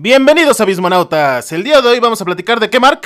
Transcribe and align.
Bienvenidos 0.00 0.60
a 0.60 0.62
Abismonautas. 0.62 1.50
El 1.50 1.64
día 1.64 1.80
de 1.80 1.88
hoy 1.88 1.98
vamos 1.98 2.22
a 2.22 2.24
platicar 2.24 2.60
de 2.60 2.70
qué, 2.70 2.78
Mark? 2.78 3.00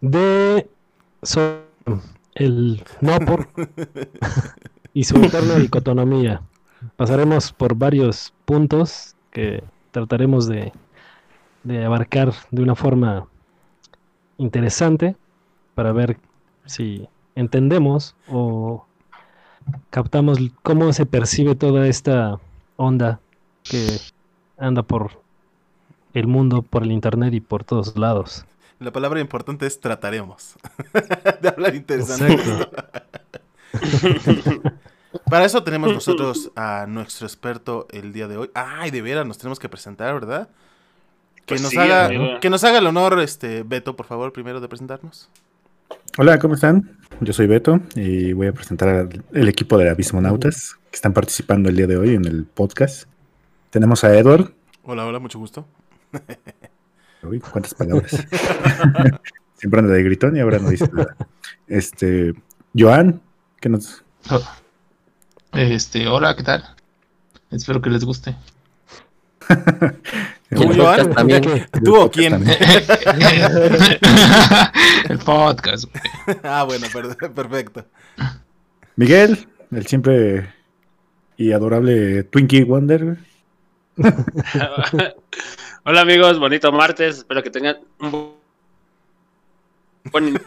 De 0.00 0.70
so- 1.20 1.62
el 2.36 2.84
no 3.00 3.18
por 3.18 3.48
y 4.94 5.02
su 5.02 5.16
interna 5.16 5.54
dicotomía. 5.56 6.42
Pasaremos 6.94 7.52
por 7.52 7.74
varios 7.74 8.32
puntos 8.44 9.16
que 9.32 9.64
trataremos 9.90 10.46
de, 10.46 10.72
de 11.64 11.84
abarcar 11.84 12.32
de 12.52 12.62
una 12.62 12.76
forma 12.76 13.26
interesante 14.36 15.16
para 15.74 15.90
ver 15.90 16.18
si 16.66 17.08
entendemos 17.34 18.14
o 18.28 18.86
captamos 19.90 20.38
cómo 20.62 20.92
se 20.92 21.04
percibe 21.04 21.56
toda 21.56 21.88
esta 21.88 22.38
onda 22.76 23.18
que 23.64 23.98
anda 24.58 24.82
por 24.82 25.22
el 26.14 26.26
mundo, 26.26 26.62
por 26.62 26.82
el 26.82 26.92
internet 26.92 27.34
y 27.34 27.40
por 27.40 27.64
todos 27.64 27.96
lados. 27.96 28.44
La 28.80 28.92
palabra 28.92 29.20
importante 29.20 29.66
es 29.66 29.80
trataremos. 29.80 30.54
de 31.42 31.48
hablar 31.48 31.74
interesante. 31.74 32.38
Para 35.30 35.44
eso 35.44 35.62
tenemos 35.64 35.92
nosotros 35.92 36.52
a 36.54 36.86
nuestro 36.86 37.26
experto 37.26 37.86
el 37.90 38.12
día 38.12 38.28
de 38.28 38.36
hoy. 38.36 38.50
Ay, 38.54 38.90
de 38.90 39.02
veras, 39.02 39.26
nos 39.26 39.38
tenemos 39.38 39.58
que 39.58 39.68
presentar, 39.68 40.14
¿verdad? 40.14 40.48
Que 41.46 41.54
Pues 41.54 41.62
nos 41.62 41.70
sí, 41.70 41.78
haga, 41.78 42.40
que 42.40 42.50
nos 42.50 42.62
haga 42.64 42.78
el 42.78 42.86
honor, 42.86 43.18
este, 43.20 43.62
Beto, 43.62 43.96
por 43.96 44.06
favor, 44.06 44.32
primero 44.32 44.60
de 44.60 44.68
presentarnos. 44.68 45.28
Hola, 46.18 46.38
¿cómo 46.38 46.54
están? 46.54 46.98
Yo 47.20 47.32
soy 47.32 47.46
Beto 47.46 47.80
y 47.94 48.32
voy 48.32 48.48
a 48.48 48.52
presentar 48.52 48.88
al 48.88 49.24
el 49.32 49.48
equipo 49.48 49.78
de 49.78 49.88
Abismonautas 49.88 50.76
que 50.90 50.96
están 50.96 51.12
participando 51.12 51.68
el 51.68 51.76
día 51.76 51.86
de 51.86 51.96
hoy 51.96 52.14
en 52.14 52.26
el 52.26 52.44
podcast. 52.44 53.08
Tenemos 53.70 54.02
a 54.04 54.14
Edward. 54.16 54.52
Hola, 54.84 55.06
hola, 55.06 55.18
mucho 55.18 55.38
gusto. 55.38 55.66
Uy, 57.22 57.40
cuántas 57.40 57.74
palabras. 57.74 58.10
Siempre 59.54 59.80
anda 59.80 59.92
de 59.92 60.02
gritón 60.04 60.36
y 60.36 60.40
ahora 60.40 60.58
no 60.58 60.70
dice 60.70 60.88
nada. 60.92 61.16
Este, 61.66 62.32
Joan, 62.76 63.20
que 63.60 63.68
nos... 63.68 64.04
Este, 65.52 66.06
hola, 66.06 66.36
¿qué 66.36 66.42
tal? 66.42 66.62
Espero 67.50 67.80
que 67.80 67.88
les 67.88 68.04
guste. 68.04 68.36
¿Tú, 70.50 70.74
Joan? 70.76 71.10
también. 71.14 71.42
¿Tú 71.82 71.96
o 71.96 72.10
quién? 72.10 72.44
El 75.08 75.18
podcast. 75.24 75.84
güey. 75.86 76.38
ah, 76.42 76.64
bueno, 76.64 76.86
per- 76.92 77.32
perfecto. 77.32 77.86
Miguel, 78.96 79.48
el 79.70 79.86
siempre 79.86 80.52
y 81.38 81.52
adorable 81.52 82.24
Twinkie 82.24 82.64
Wonder. 82.64 83.16
Hola 85.84 86.00
amigos, 86.02 86.38
bonito 86.38 86.70
martes. 86.72 87.18
Espero 87.18 87.42
que 87.42 87.50
tengan 87.50 87.76
un 88.00 88.12
bu- 88.12 88.34
buen. 90.12 90.40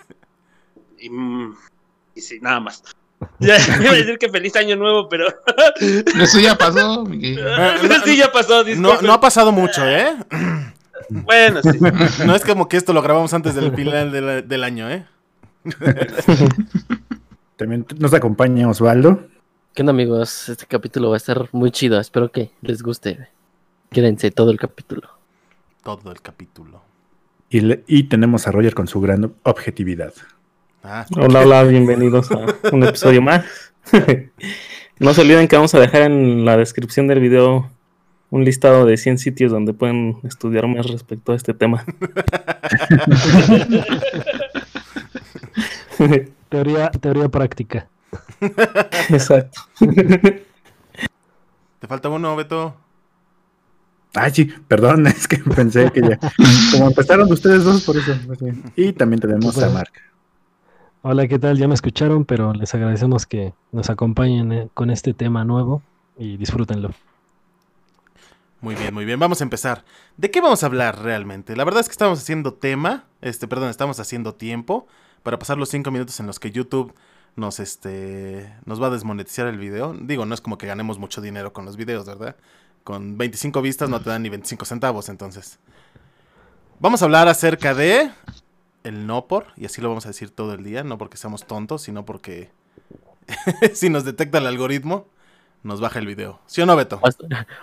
Y, 1.00 1.10
mm, 1.10 1.56
y 2.16 2.22
sí, 2.22 2.40
nada 2.42 2.60
más. 2.60 2.84
Ya 3.40 3.56
iba 3.80 3.92
a 3.92 3.94
decir 3.94 4.18
que 4.18 4.30
feliz 4.30 4.56
año 4.56 4.76
nuevo, 4.76 5.08
pero. 5.08 5.28
Eso 6.20 6.40
ya 6.40 6.56
pasó. 6.58 7.06
Miguel. 7.06 7.38
Eh, 7.40 7.76
no- 7.88 8.00
sí, 8.04 8.18
ya 8.18 8.32
pasó. 8.32 8.64
No, 8.64 9.14
ha 9.14 9.20
pasado 9.20 9.52
mucho, 9.52 9.86
¿eh? 9.88 10.16
Bueno, 11.10 11.62
sí. 11.62 11.78
No 12.26 12.36
es 12.36 12.44
como 12.44 12.68
que 12.68 12.78
esto 12.78 12.94
lo 12.94 13.02
grabamos 13.04 13.32
antes 13.34 13.54
del 13.54 13.76
final 13.76 14.12
del, 14.12 14.48
del 14.48 14.64
año, 14.64 14.90
¿eh? 14.90 15.06
También 17.58 17.86
nos 18.00 18.14
acompaña 18.14 18.68
Osvaldo. 18.68 19.28
¿Qué 19.76 19.84
onda 19.84 19.92
amigos? 19.92 20.50
Este 20.50 20.66
capítulo 20.66 21.10
va 21.10 21.16
a 21.16 21.18
estar 21.18 21.48
muy 21.52 21.70
chido, 21.72 22.00
espero 22.00 22.32
que 22.32 22.50
les 22.62 22.82
guste. 22.82 23.28
Quédense 23.92 24.32
todo 24.32 24.52
el 24.52 24.58
capítulo. 24.58 25.10
Todo 25.84 26.12
el 26.14 26.22
capítulo. 26.22 26.82
Y, 27.50 27.60
le- 27.60 27.84
y 27.88 28.04
tenemos 28.04 28.48
a 28.48 28.52
Roger 28.52 28.74
con 28.74 28.88
su 28.88 29.02
gran 29.02 29.34
objetividad. 29.44 30.14
Ah, 30.82 31.06
Hola, 31.18 31.42
hola, 31.42 31.64
bienvenidos 31.64 32.32
a 32.32 32.46
un 32.72 32.84
episodio 32.86 33.22
más. 33.22 33.44
no 35.00 35.14
se 35.14 35.22
olviden 35.22 35.50
que 35.50 35.58
vamos 35.58 35.76
a 35.76 35.80
dejar 35.82 36.04
en 36.04 36.46
la 36.46 36.56
descripción 36.56 37.08
del 37.10 37.20
video 37.20 37.70
un 38.30 38.46
listado 38.46 38.86
de 38.86 38.96
100 38.96 39.18
sitios 39.18 39.52
donde 39.52 39.74
pueden 39.74 40.20
estudiar 40.24 40.66
más 40.68 40.88
respecto 40.88 41.34
a 41.34 41.36
este 41.36 41.54
tema. 41.54 41.84
Teoría, 46.50 46.90
teoría 46.92 47.30
práctica. 47.30 47.88
Exacto. 49.10 49.62
¿Te 51.80 51.88
falta 51.88 52.10
uno, 52.10 52.36
Beto? 52.36 52.76
Ay, 54.14 54.32
sí, 54.32 54.46
perdón, 54.68 55.08
es 55.08 55.28
que 55.28 55.38
pensé 55.38 55.92
que 55.92 56.02
ya. 56.02 56.20
Como 56.72 56.88
empezaron 56.88 57.32
ustedes 57.32 57.64
dos, 57.64 57.84
por 57.84 57.98
eso. 57.98 58.14
pues. 58.28 58.40
Y 58.76 58.94
también 58.94 59.20
tenemos 59.22 59.58
a 59.62 59.70
Mark. 59.70 59.94
Hola, 61.04 61.28
¿qué 61.28 61.40
tal? 61.40 61.58
Ya 61.58 61.68
me 61.68 61.74
escucharon, 61.74 62.26
pero 62.26 62.54
les 62.54 62.74
agradecemos 62.76 63.26
que 63.26 63.54
nos 63.72 63.90
acompañen 63.90 64.52
eh, 64.52 64.70
con 64.74 64.92
este 64.92 65.14
tema 65.14 65.44
nuevo 65.44 65.82
y 66.18 66.38
disfrútenlo. 66.38 66.92
Muy 68.60 68.76
bien, 68.76 68.94
muy 68.94 69.06
bien. 69.06 69.20
Vamos 69.20 69.42
a 69.42 69.44
empezar. 69.44 69.84
¿De 70.18 70.30
qué 70.30 70.42
vamos 70.42 70.62
a 70.62 70.68
hablar 70.68 71.02
realmente? 71.02 71.56
La 71.56 71.64
verdad 71.64 71.82
es 71.82 71.88
que 71.88 71.94
estamos 71.94 72.20
haciendo 72.20 72.54
tema, 72.54 73.06
este, 73.22 73.48
perdón, 73.48 73.70
estamos 73.70 74.00
haciendo 74.00 74.36
tiempo 74.36 74.86
para 75.24 75.40
pasar 75.40 75.58
los 75.58 75.70
cinco 75.70 75.90
minutos 75.90 76.20
en 76.20 76.28
los 76.28 76.40
que 76.40 76.52
YouTube 76.52 76.94
nos, 77.36 77.60
este, 77.60 78.54
nos 78.66 78.80
va 78.80 78.88
a 78.88 78.90
desmonetizar 78.92 79.48
el 79.48 79.58
video. 79.58 79.96
Digo, 80.00 80.28
no 80.28 80.36
es 80.36 80.42
como 80.42 80.60
que 80.60 80.68
ganemos 80.68 81.00
mucho 81.00 81.22
dinero 81.22 81.54
con 81.54 81.66
los 81.66 81.78
videos, 81.78 82.06
¿verdad? 82.06 82.36
Con 82.84 83.18
25 83.18 83.62
vistas 83.62 83.90
no 83.90 84.02
te 84.02 84.10
dan 84.10 84.24
ni 84.24 84.30
25 84.30 84.66
centavos, 84.66 85.10
entonces. 85.10 85.60
Vamos 86.80 87.02
a 87.02 87.06
hablar 87.06 87.28
acerca 87.28 87.74
de 87.76 88.10
el 88.84 89.06
no 89.06 89.28
por, 89.28 89.48
y 89.56 89.66
así 89.66 89.82
lo 89.82 89.90
vamos 89.90 90.06
a 90.06 90.10
decir 90.10 90.32
todo 90.32 90.54
el 90.56 90.64
día, 90.64 90.84
no 90.84 90.98
porque 90.98 91.18
seamos 91.18 91.46
tontos, 91.46 91.84
sino 91.84 92.06
porque 92.06 92.50
si 93.74 93.90
nos 93.90 94.04
detecta 94.04 94.40
el 94.40 94.48
algoritmo, 94.48 95.06
nos 95.62 95.80
baja 95.80 96.00
el 96.00 96.08
video. 96.08 96.40
¿Sí 96.48 96.60
o 96.62 96.66
no, 96.66 96.76
Beto? 96.76 97.00
O, 97.04 97.10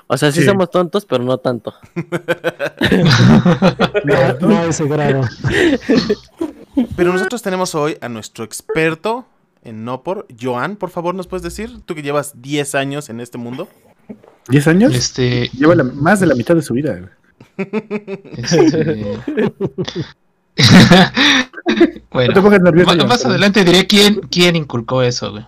o 0.07 0.17
sea, 0.17 0.31
sí, 0.31 0.41
Sí. 0.41 0.47
somos 0.47 0.71
tontos, 0.71 1.05
pero 1.05 1.25
no 1.25 1.39
tanto. 1.39 1.75
No, 4.05 4.49
no 4.49 4.62
ese 4.65 4.87
grado. 4.87 5.23
Pero 6.97 7.12
nosotros 7.12 7.43
tenemos 7.43 7.75
hoy 7.75 7.97
a 8.01 8.09
nuestro 8.09 8.45
experto 8.45 9.27
en 9.65 9.84
no 9.84 10.03
por, 10.03 10.27
Joan, 10.41 10.77
por 10.77 10.91
favor, 10.91 11.15
¿nos 11.15 11.27
puedes 11.27 11.43
decir? 11.43 11.81
Tú 11.84 11.95
que 11.95 12.03
llevas 12.03 12.41
10 12.41 12.75
años 12.77 13.09
en 13.09 13.21
este 13.21 13.37
mundo. 13.39 13.69
¿10 14.48 14.66
años? 14.69 14.94
Este, 14.94 15.48
Lleva 15.53 15.75
la- 15.75 15.84
más 15.84 16.20
de 16.20 16.26
la 16.26 16.34
mitad 16.34 16.54
de 16.54 16.62
su 16.62 16.75
vida. 16.75 16.97
güey. 16.98 17.10
este... 18.36 19.19
No 21.69 21.75
te 21.76 22.00
bueno, 22.10 22.42
pongas 22.42 22.60
nervioso. 22.62 22.97
más 23.06 23.19
perdón. 23.19 23.32
adelante 23.32 23.62
diré 23.62 23.86
quién, 23.86 24.20
quién 24.31 24.56
inculcó 24.56 25.03
eso, 25.03 25.31
güey. 25.32 25.44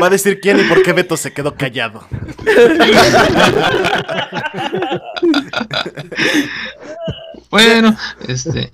Va 0.00 0.06
a 0.06 0.10
decir 0.10 0.40
quién 0.40 0.60
y 0.60 0.64
por 0.64 0.82
qué 0.82 0.92
Beto 0.92 1.16
se 1.16 1.32
quedó 1.32 1.54
callado. 1.56 2.02
Bueno, 7.50 7.96
este. 8.28 8.70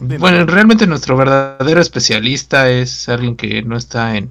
Bueno, 0.00 0.46
realmente 0.46 0.86
nuestro 0.86 1.16
verdadero 1.16 1.80
especialista 1.80 2.70
es 2.70 3.08
alguien 3.08 3.36
que 3.36 3.62
no 3.62 3.76
está 3.76 4.16
en 4.16 4.30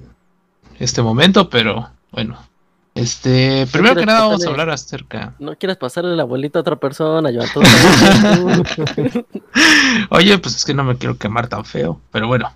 este 0.78 1.02
momento, 1.02 1.50
pero 1.50 1.90
bueno. 2.12 2.38
Este, 2.94 3.66
primero 3.70 3.94
que 3.94 3.98
quieres 4.00 4.06
nada 4.06 4.26
vamos 4.26 4.44
a 4.44 4.48
hablar 4.50 4.70
acerca. 4.70 5.34
No 5.38 5.54
quieras 5.56 5.76
pasarle 5.76 6.16
la 6.16 6.24
bolita 6.24 6.58
a 6.58 6.62
otra 6.62 6.74
persona, 6.76 7.30
está- 7.44 7.60
Oye, 10.10 10.38
pues 10.38 10.56
es 10.56 10.64
que 10.64 10.74
no 10.74 10.82
me 10.82 10.96
quiero 10.96 11.16
quemar 11.16 11.46
tan 11.46 11.64
feo, 11.64 12.00
pero 12.10 12.26
bueno. 12.26 12.52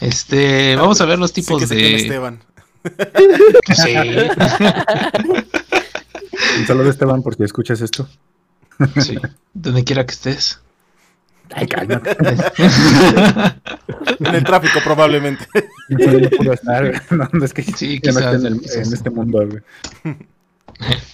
Este, 0.00 0.74
vamos 0.80 1.00
a 1.02 1.04
ver 1.04 1.18
los 1.18 1.32
Sí 1.32 1.42
tipos 1.42 1.60
que 1.60 1.66
se 1.66 1.76
quema 1.76 1.88
de. 1.88 1.96
Esteban. 1.96 2.40
Sí. 3.74 3.94
Un 6.60 6.66
saludo, 6.66 6.90
Esteban, 6.90 7.22
por 7.22 7.34
si 7.34 7.42
escuchas 7.44 7.80
esto. 7.80 8.08
Sí, 9.00 9.18
donde 9.52 9.84
quiera 9.84 10.04
que 10.04 10.12
estés. 10.12 10.60
Ay, 11.52 11.66
cálmate. 11.66 12.16
En 14.20 14.34
el 14.34 14.44
tráfico, 14.44 14.80
probablemente. 14.84 15.44
Sí, 15.88 16.28
no 16.44 16.52
estar. 16.54 17.02
No, 17.10 17.28
no, 17.32 17.44
es 17.44 17.52
que 17.52 17.62
Sí, 17.62 17.96
no 17.96 18.00
quizás, 18.12 18.16
estoy 18.34 18.46
en, 18.46 18.46
el- 18.54 18.60
quizás. 18.60 18.86
en 18.88 18.92
este 18.94 19.10
mundo. 19.10 19.46
güey. 19.46 19.62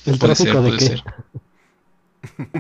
¿El 0.07 0.19
tráfico 0.19 0.63
de 0.63 0.69
puede 0.71 0.77
qué? 0.79 0.87
ser. 0.87 1.03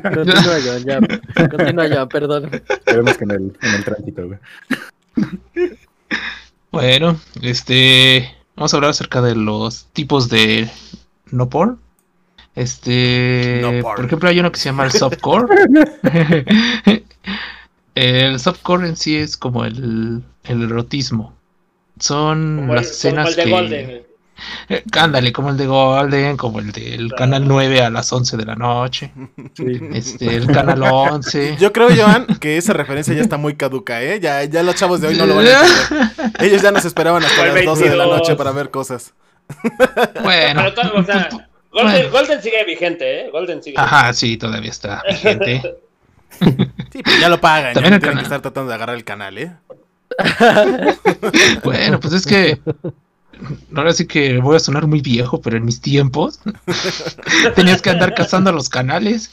Continúa, 0.02 0.58
Joan, 0.64 0.84
ya. 0.84 1.48
Continúa, 1.48 1.88
Joan, 1.88 2.08
perdón. 2.08 2.50
Esperemos 2.68 3.16
que 3.16 3.24
en 3.24 3.30
el, 3.30 3.56
en 3.62 3.74
el 3.74 3.84
tránsito. 3.84 4.26
güey. 4.26 4.38
Bueno, 6.72 7.20
este, 7.42 8.34
vamos 8.56 8.72
a 8.72 8.76
hablar 8.76 8.90
acerca 8.90 9.20
de 9.22 9.34
los 9.36 9.86
tipos 9.92 10.28
de 10.28 10.68
no 11.30 11.48
porn. 11.48 11.78
Este, 12.56 13.60
No 13.62 13.82
por 13.94 14.04
ejemplo, 14.04 14.28
hay 14.28 14.40
uno 14.40 14.50
que 14.50 14.58
se 14.58 14.66
llama 14.66 14.84
el 14.84 14.90
softcore. 14.92 15.46
El 17.94 18.38
softcore 18.38 18.88
en 18.88 18.96
sí 18.96 19.16
es 19.16 19.36
como 19.36 19.64
el, 19.64 20.22
el 20.44 20.62
erotismo. 20.62 21.34
Son 21.98 22.56
Como 22.60 22.74
las 22.74 23.04
el, 23.04 23.14
como 23.14 23.26
escenas 23.26 23.28
el 23.30 23.36
de 23.36 23.44
que 23.44 23.50
Golden. 23.50 24.10
Eh, 24.70 24.84
Ándale, 24.92 25.32
como 25.32 25.50
el 25.50 25.56
de 25.56 25.66
Golden, 25.66 26.36
como 26.36 26.60
el 26.60 26.72
del 26.72 27.12
Canal 27.14 27.46
9 27.46 27.82
a 27.82 27.90
las 27.90 28.10
11 28.12 28.36
de 28.36 28.44
la 28.46 28.54
noche. 28.54 29.12
Este, 29.92 30.34
el 30.34 30.46
Canal 30.46 30.82
11. 30.82 31.56
Yo 31.60 31.72
creo, 31.72 31.88
Joan, 31.94 32.26
que 32.38 32.56
esa 32.56 32.72
referencia 32.72 33.14
ya 33.14 33.20
está 33.20 33.36
muy 33.36 33.54
caduca, 33.54 34.02
¿eh? 34.02 34.18
Ya, 34.20 34.42
ya 34.44 34.62
los 34.62 34.76
chavos 34.76 35.00
de 35.00 35.08
hoy 35.08 35.16
no 35.16 35.26
lo 35.26 35.36
van 35.36 35.46
a 35.46 35.50
entender. 35.50 36.32
Ellos 36.40 36.62
ya 36.62 36.70
nos 36.70 36.84
esperaban 36.84 37.22
hasta 37.22 37.46
las 37.46 37.64
12 37.64 37.82
de 37.84 37.96
la 37.96 38.04
22. 38.04 38.18
noche 38.18 38.36
para 38.36 38.52
ver 38.52 38.70
cosas. 38.70 39.12
Bueno, 40.22 40.62
Pero 40.62 40.74
todo, 40.74 41.00
o 41.00 41.04
sea, 41.04 41.28
Golden, 41.72 41.92
Bueno. 41.92 42.10
Golden 42.10 42.42
sigue 42.42 42.64
vigente, 42.64 43.20
¿eh? 43.26 43.30
Golden 43.30 43.62
sigue 43.62 43.78
ajá, 43.78 44.12
sí, 44.12 44.36
todavía 44.36 44.70
está 44.70 45.02
vigente. 45.08 45.62
Sí, 46.92 47.02
pero 47.04 47.18
ya 47.18 47.28
lo 47.28 47.40
pagan. 47.40 47.70
Ya 47.70 47.74
También 47.74 47.90
no 47.92 47.96
el 47.96 48.00
tienen 48.02 48.18
que 48.18 48.24
estar 48.24 48.40
tratando 48.40 48.68
de 48.68 48.74
agarrar 48.74 48.96
el 48.96 49.04
canal, 49.04 49.38
¿eh? 49.38 49.52
Bueno, 51.64 52.00
pues 52.00 52.12
es 52.14 52.26
que 52.26 52.60
ahora 53.74 53.92
sí 53.92 54.06
que 54.06 54.38
voy 54.38 54.56
a 54.56 54.60
sonar 54.60 54.86
muy 54.86 55.00
viejo, 55.00 55.40
pero 55.40 55.56
en 55.56 55.64
mis 55.64 55.80
tiempos 55.80 56.40
tenías 57.54 57.80
que 57.80 57.90
andar 57.90 58.14
cazando 58.14 58.52
los 58.52 58.68
canales. 58.68 59.30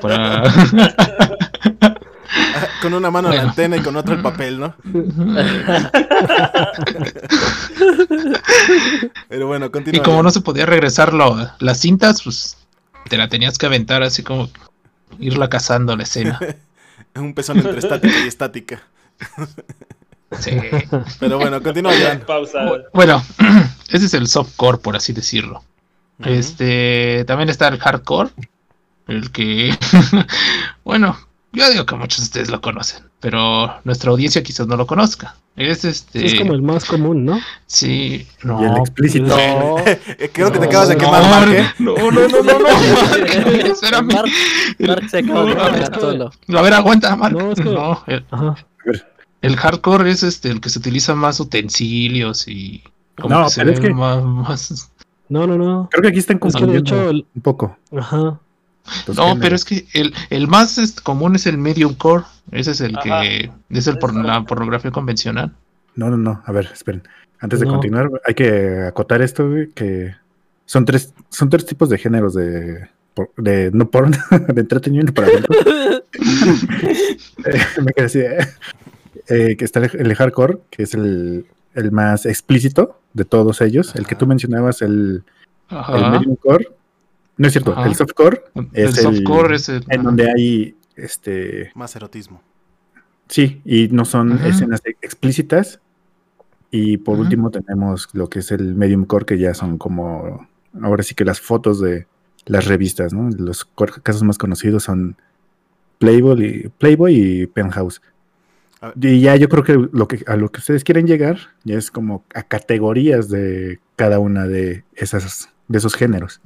Para... 0.00 0.42
Con 2.80 2.94
una 2.94 3.10
mano 3.10 3.28
la 3.28 3.34
Bueno. 3.36 3.50
antena 3.50 3.76
y 3.76 3.80
con 3.80 3.94
otra 3.94 4.14
el 4.14 4.22
papel, 4.22 4.58
¿no? 4.58 4.74
Pero 9.28 9.46
bueno, 9.46 9.66
Y 9.66 9.70
continúa. 9.70 10.02
como 10.02 10.22
no 10.22 10.30
se 10.30 10.40
podía 10.40 10.66
regresar 10.66 11.12
lo- 11.12 11.50
las 11.58 11.80
cintas, 11.80 12.22
pues 12.22 12.56
te 13.08 13.16
la 13.16 13.28
tenías 13.28 13.58
que 13.58 13.66
aventar 13.66 14.02
así 14.02 14.22
como 14.22 14.48
irla 15.18 15.48
cazando 15.48 15.96
la 15.96 16.02
escena. 16.02 16.38
Un 17.14 17.34
pezón 17.34 17.58
entre 17.58 17.78
estática 17.78 18.18
y 18.24 18.28
estática. 18.28 18.82
Sí. 20.38 20.52
Pero 21.20 21.38
bueno, 21.38 21.62
continúa. 21.62 21.92
Bueno, 22.92 23.22
ese 23.90 24.06
es 24.06 24.14
el 24.14 24.26
softcore, 24.26 24.78
por 24.78 24.96
así 24.96 25.12
decirlo. 25.12 25.62
Este, 26.24 27.24
también 27.26 27.48
está 27.48 27.68
el 27.68 27.78
hardcore, 27.78 28.30
el 29.08 29.32
que, 29.32 29.76
bueno, 30.84 31.18
yo 31.52 31.70
digo 31.70 31.84
que 31.86 31.94
muchos 31.96 32.18
de 32.18 32.24
ustedes 32.24 32.50
lo 32.50 32.60
conocen, 32.60 33.04
pero 33.20 33.74
nuestra 33.84 34.10
audiencia 34.10 34.42
quizás 34.42 34.66
no 34.66 34.76
lo 34.76 34.86
conozca. 34.86 35.36
Es 35.54 35.84
este, 35.84 36.24
Es 36.24 36.34
como 36.36 36.54
el 36.54 36.62
más 36.62 36.84
común, 36.86 37.26
¿no? 37.26 37.38
sí, 37.66 38.26
no, 38.42 38.62
Y 38.62 38.64
el 38.66 38.76
explícito. 38.78 39.26
no, 39.26 39.76
Creo 40.32 40.50
que 40.50 40.58
te 40.58 40.64
no, 40.64 40.64
acabas 40.64 40.88
de 40.88 40.96
quemar, 40.96 41.22
no, 41.22 41.28
Mark, 41.28 41.52
¿eh? 41.52 41.66
No, 41.78 41.94
no, 41.94 42.10
no, 42.10 42.28
no, 42.28 42.42
no, 42.42 42.58
Mark. 42.60 44.06
Mark, 44.06 44.28
Mark 44.78 45.10
se 45.10 45.18
acaba 45.18 45.44
de 45.44 45.54
No, 45.54 45.56
quedar 45.56 45.82
es 45.82 45.90
que- 45.90 46.00
solo. 46.00 46.30
A 46.56 46.62
ver, 46.62 46.72
aguanta, 46.74 47.16
Mark. 47.16 47.36
No, 47.36 47.52
es 47.52 47.58
que- 47.60 47.64
No, 47.64 48.02
el, 48.06 48.24
Ajá. 48.30 48.54
el 49.42 49.56
hardcore 49.56 50.10
es 50.10 50.22
este 50.22 50.48
el 50.50 50.60
que 50.60 50.70
se 50.70 50.78
utiliza 50.78 51.14
más 51.14 51.38
utensilios 51.40 52.48
y 52.48 52.82
como 53.20 53.34
No, 53.34 53.44
que 53.44 53.50
se 53.50 53.60
pero 53.60 53.72
es 53.72 53.80
ve 53.80 53.88
que- 53.88 53.94
más, 53.94 54.22
más- 54.24 54.90
No, 55.28 55.46
no, 55.46 55.56
no. 55.58 55.88
Creo 55.90 56.02
que 56.02 56.08
aquí 56.08 56.18
están 56.18 56.36
Es 56.36 56.40
que 56.40 56.46
de 56.48 56.52
confundiendo 56.52 56.78
hecho, 56.96 57.10
el- 57.10 57.26
un 57.34 57.42
poco. 57.42 57.76
ajá. 57.96 58.38
No, 59.16 59.38
pero 59.40 59.54
es 59.54 59.64
que 59.64 59.86
el, 59.94 60.12
el 60.30 60.48
más 60.48 60.78
este, 60.78 61.02
común 61.02 61.36
es 61.36 61.46
el 61.46 61.58
medium 61.58 61.94
core. 61.94 62.24
Ese 62.50 62.72
es 62.72 62.80
el 62.80 62.96
Ajá. 62.96 63.22
que 63.22 63.50
es 63.70 63.86
el 63.86 63.98
por 63.98 64.14
la 64.14 64.44
pornografía 64.44 64.90
convencional. 64.90 65.52
No, 65.94 66.10
no, 66.10 66.16
no. 66.16 66.42
A 66.44 66.52
ver, 66.52 66.68
esperen. 66.72 67.02
Antes 67.40 67.60
de 67.60 67.66
No. 67.66 67.72
continuar, 67.72 68.10
hay 68.26 68.34
que 68.34 68.82
acotar 68.86 69.20
esto, 69.22 69.48
güey, 69.48 69.70
que 69.70 70.14
son 70.66 70.84
tres, 70.84 71.12
son 71.28 71.48
tres 71.50 71.66
tipos 71.66 71.88
de 71.88 71.98
géneros 71.98 72.34
de, 72.34 72.88
de 73.36 73.70
no 73.72 73.90
porno, 73.90 74.16
de 74.48 74.60
entretenimiento 74.60 75.12
para 75.12 75.28
adultos. 75.28 75.56
Me 77.82 77.92
quedé 77.92 78.06
así, 78.06 78.20
eh. 78.20 78.38
Eh, 79.28 79.56
que 79.56 79.64
está 79.64 79.80
el, 79.80 79.90
el 79.94 80.14
hardcore, 80.14 80.58
que 80.70 80.82
es 80.82 80.94
el, 80.94 81.46
el 81.74 81.92
más 81.92 82.26
explícito 82.26 83.00
de 83.12 83.24
todos 83.24 83.60
ellos. 83.60 83.94
El 83.94 84.06
que 84.06 84.14
tú 84.16 84.26
mencionabas, 84.26 84.82
el, 84.82 85.22
medium 85.70 86.36
core. 86.36 86.68
No 87.42 87.48
es 87.48 87.52
cierto, 87.54 87.72
Ajá. 87.72 87.88
el 87.88 87.94
softcore, 87.96 88.44
el 88.54 88.68
es 88.72 88.96
el- 88.98 89.02
softcore 89.02 89.56
es 89.56 89.68
el. 89.68 89.84
en 89.88 90.02
donde 90.04 90.30
hay 90.30 90.76
este 90.94 91.72
Más 91.74 91.96
erotismo. 91.96 92.40
Sí, 93.28 93.60
y 93.64 93.88
no 93.88 94.04
son 94.04 94.38
escenas 94.46 94.80
explícitas. 95.00 95.80
Y 96.70 96.98
por 96.98 97.18
último 97.18 97.50
tenemos 97.50 98.08
lo 98.12 98.28
que 98.28 98.38
es 98.38 98.52
el 98.52 98.74
medium 98.76 99.04
core, 99.04 99.26
que 99.26 99.38
ya 99.38 99.54
son 99.54 99.76
como, 99.76 100.46
ahora 100.80 101.02
sí 101.02 101.14
que 101.14 101.24
las 101.24 101.40
fotos 101.40 101.80
de 101.80 102.06
las 102.46 102.66
revistas, 102.66 103.12
¿no? 103.12 103.28
Los 103.36 103.64
casos 104.02 104.22
más 104.22 104.38
conocidos 104.38 104.84
son 104.84 105.16
Playboy 105.98 106.44
y, 106.44 106.68
Playboy 106.68 107.14
y 107.14 107.46
Penthouse. 107.46 108.00
Y 109.00 109.20
ya 109.20 109.34
yo 109.36 109.48
creo 109.48 109.64
que 109.64 109.88
lo 109.92 110.08
que 110.08 110.24
a 110.26 110.36
lo 110.36 110.50
que 110.50 110.60
ustedes 110.60 110.82
quieren 110.84 111.06
llegar 111.06 111.38
ya 111.64 111.76
es 111.76 111.90
como 111.90 112.24
a 112.34 112.42
categorías 112.44 113.28
de 113.28 113.80
cada 113.96 114.18
una 114.18 114.46
de 114.46 114.84
esas 114.94 115.50
de 115.68 115.78
esos 115.78 115.94
géneros. 115.94 116.40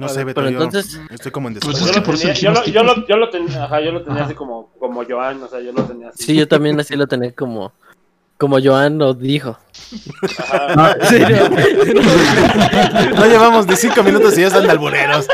No 0.00 0.08
sé, 0.08 0.24
Beto, 0.24 0.40
pero 0.40 0.50
yo 0.50 0.62
entonces- 0.62 1.00
estoy 1.10 1.30
como 1.32 1.48
en 1.48 1.54
Pues 1.54 1.64
desacuerdo. 1.76 1.86
es 1.86 1.86
Yo 1.86 1.92
que 1.92 2.00
lo 2.00 2.04
por 2.06 2.14
eso 2.14 2.22
tenía, 2.26 2.40
yo 2.40 2.50
lo, 2.50 2.56
yo 2.56 2.64
tipos. 2.64 2.96
lo, 2.96 3.06
yo 3.06 3.16
lo 3.16 3.30
tenía, 3.30 3.64
ajá, 3.64 3.80
yo 3.80 3.92
lo 3.92 4.02
tenía 4.02 4.18
Ajá. 4.20 4.26
así 4.26 4.34
como, 4.34 4.70
como 4.78 5.04
Joan, 5.08 5.42
o 5.42 5.48
sea, 5.48 5.60
yo 5.60 5.72
lo 5.72 5.84
tenía 5.84 6.08
así. 6.08 6.24
Sí, 6.24 6.34
yo 6.36 6.48
también 6.48 6.78
así 6.80 6.96
lo 6.96 7.06
tenía 7.06 7.32
como, 7.34 7.72
como 8.38 8.58
Joan 8.62 8.98
lo 8.98 9.14
dijo. 9.14 9.58
Ajá. 10.38 10.74
No, 10.74 10.90
¿En 10.92 11.06
serio? 11.06 11.50
No 13.16 13.26
llevamos 13.26 13.66
ni 13.66 13.76
cinco 13.76 14.02
minutos 14.02 14.36
y 14.38 14.40
ya 14.42 14.46
están 14.48 14.64
de 14.64 14.70
albureros. 14.70 15.26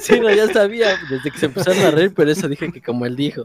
Sí, 0.00 0.18
no, 0.20 0.30
ya 0.30 0.48
sabía, 0.52 0.96
desde 1.10 1.30
que 1.30 1.38
se 1.38 1.46
empezaron 1.46 1.84
a 1.84 1.90
reír, 1.90 2.12
pero 2.14 2.30
eso 2.30 2.48
dije 2.48 2.72
que 2.72 2.80
como 2.82 3.06
él 3.06 3.16
dijo. 3.16 3.44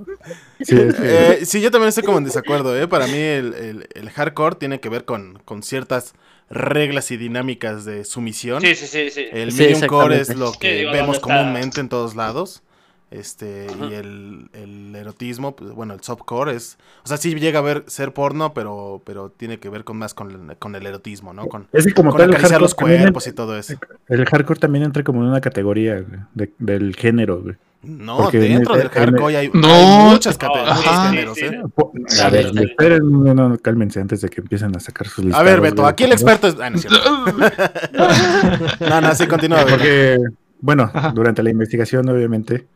sí, 0.61 0.75
Eh, 0.77 1.41
sí, 1.45 1.61
yo 1.61 1.69
también 1.71 1.89
estoy 1.89 2.03
como 2.03 2.17
en 2.17 2.23
desacuerdo, 2.23 2.75
¿eh? 2.79 2.87
Para 2.87 3.07
mí 3.07 3.17
el, 3.17 3.53
el- 3.53 3.87
el 3.93 4.09
hardcore 4.09 4.55
tiene 4.55 4.79
que 4.79 4.89
ver 4.89 5.05
con, 5.05 5.39
con 5.45 5.63
ciertas 5.63 6.13
reglas 6.49 7.11
y 7.11 7.17
dinámicas 7.17 7.85
de 7.85 8.03
sumisión. 8.05 8.61
Sí, 8.61 8.75
sí, 8.75 8.87
sí, 8.87 9.09
sí. 9.09 9.25
El 9.31 9.51
Sí, 9.51 9.63
medium 9.63 9.81
core 9.87 10.19
es 10.21 10.35
lo 10.35 10.51
que 10.53 10.71
Sí, 10.71 10.77
digo, 10.79 10.91
vemos 10.91 11.19
comúnmente 11.19 11.79
en 11.81 11.89
todos 11.89 12.15
lados. 12.15 12.63
Este, 13.09 13.67
Ajá. 13.69 13.85
y 13.85 13.93
el, 13.93 14.49
el 14.51 14.93
erotismo, 14.93 15.55
pues, 15.55 15.71
bueno, 15.71 15.93
el 15.93 16.01
softcore 16.01 16.53
es, 16.53 16.77
o 17.05 17.07
sea, 17.07 17.15
sí 17.15 17.33
llega 17.35 17.59
a 17.59 17.61
ver 17.61 17.85
ser 17.87 18.13
porno, 18.13 18.53
pero, 18.53 19.01
pero 19.05 19.29
tiene 19.29 19.59
que 19.59 19.69
ver 19.69 19.85
con 19.85 19.95
más 19.95 20.13
con, 20.13 20.49
el- 20.49 20.57
con 20.57 20.75
el 20.75 20.85
erotismo, 20.85 21.33
¿no? 21.33 21.47
Con, 21.47 21.67
es 21.71 21.85
que 21.85 21.93
como 21.93 22.09
con 22.11 22.17
tal 22.19 22.29
el 22.31 22.35
acariciar 22.35 22.59
hardcore, 22.59 22.63
los 22.97 22.99
cuerpos 23.05 23.27
entra, 23.27 23.43
y 23.43 23.45
todo 23.47 23.57
eso. 23.57 23.73
el 24.09 24.25
hardcore 24.25 24.59
también 24.59 24.83
entra 24.83 25.03
como 25.05 25.21
en 25.21 25.29
una 25.29 25.39
categoría 25.39 26.01
güey, 26.01 26.19
de- 26.33 26.51
del 26.59 26.95
género. 26.97 27.41
güey. 27.41 27.55
No, 27.83 28.17
Porque 28.17 28.39
dentro 28.39 28.73
el- 28.75 28.81
del 28.81 28.89
hardcore 28.89 29.37
hay, 29.37 29.49
No. 29.53 29.67
hay 29.67 30.11
muchas 30.11 30.37
cate- 30.37 30.57
No, 30.65 30.73
muchos 30.73 30.87
ajá. 30.87 31.09
géneros, 31.11 31.37
Sí, 31.37 31.45
sí, 31.47 31.55
¿eh? 31.55 32.23
A 32.23 32.29
ver, 32.29 32.51
sí. 32.51 32.63
esperen, 32.63 33.23
no, 33.23 33.33
no, 33.33 33.57
cálmense 33.59 33.99
antes 34.01 34.21
de 34.21 34.29
que 34.29 34.41
empiecen 34.41 34.75
a 34.75 34.79
sacar 34.79 35.07
sus 35.07 35.23
listas. 35.25 35.39
A 35.39 35.43
ver, 35.43 35.61
Beto, 35.61 35.85
aquí 35.85 36.03
el 36.03 36.11
experto 36.11 36.47
es... 36.47 36.55
Ah, 36.59 36.69
no, 36.69 36.77
no, 38.89 39.01
no, 39.01 39.15
sí, 39.15 39.27
continúa. 39.27 39.65
Porque, 39.65 40.17
bueno, 40.59 40.89
Ajá. 40.93 41.11
durante 41.15 41.43
la 41.43 41.49
investigación, 41.49 42.09
obviamente, 42.09 42.67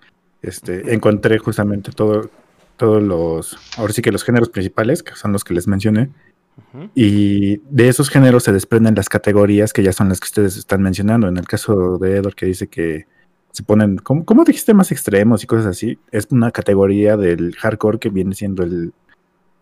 este, 0.42 0.94
encontré 0.94 1.38
justamente 1.40 1.92
todo, 1.92 2.30
todos 2.78 3.02
los, 3.02 3.58
ahora 3.78 3.94
sí 3.94 4.02
que 4.02 4.12
los 4.12 4.24
géneros 4.24 4.50
principales, 4.50 5.04
que 5.04 5.16
son 5.16 5.32
los 5.34 5.44
que 5.44 5.54
les 5.54 5.68
mencioné, 5.68 6.10
y 6.96 7.58
de 7.70 7.90
esos 7.90 8.10
géneros 8.10 8.44
se 8.44 8.52
desprenden 8.52 8.96
las 8.96 9.10
categorías 9.10 9.74
que 9.74 9.84
ya 9.84 9.94
son 9.94 10.10
las 10.10 10.20
que 10.20 10.26
ustedes 10.26 10.58
están 10.58 10.82
mencionando. 10.82 11.28
En 11.28 11.38
el 11.38 11.48
caso 11.48 11.98
de 11.98 12.18
Edward, 12.18 12.36
que 12.36 12.46
dice 12.46 12.68
que 12.68 13.06
se 13.52 13.64
ponen, 13.64 13.98
¿cómo, 13.98 14.26
cómo 14.26 14.44
dijiste 14.44 14.74
más 14.74 14.92
extremos 14.92 15.44
y 15.44 15.48
cosas 15.48 15.66
así? 15.68 16.00
Es 16.12 16.28
una 16.32 16.52
categoría 16.52 17.18
del 17.18 17.56
hardcore 17.56 18.00
que 18.00 18.10
viene 18.10 18.34
siendo 18.36 18.64
el, 18.64 18.94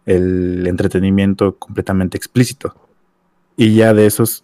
el 0.06 0.66
entretenimiento 0.68 1.56
completamente 1.58 2.18
explícito. 2.18 2.76
Y 3.58 3.76
ya 3.76 3.94
de 3.94 4.06
esos 4.06 4.44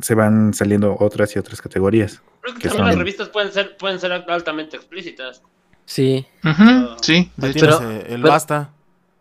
se 0.00 0.14
van 0.14 0.54
saliendo 0.54 0.96
otras 0.98 1.34
y 1.34 1.38
otras 1.38 1.60
categorías. 1.62 2.22
Creo 2.40 2.54
que 2.54 2.60
que 2.62 2.68
también 2.68 2.78
son- 2.78 2.86
las 2.88 2.98
revistas 2.98 3.28
pueden 3.30 3.52
ser, 3.52 3.76
pueden 3.76 3.98
ser 4.00 4.12
altamente 4.12 4.76
explícitas. 4.76 5.42
Sí, 5.86 6.26
sí, 7.02 7.30
de 7.36 7.50
hecho. 7.50 7.60
Pero- 7.60 7.90
eh, 7.90 8.04
el 8.08 8.20
pero- 8.22 8.28
basta. 8.32 8.70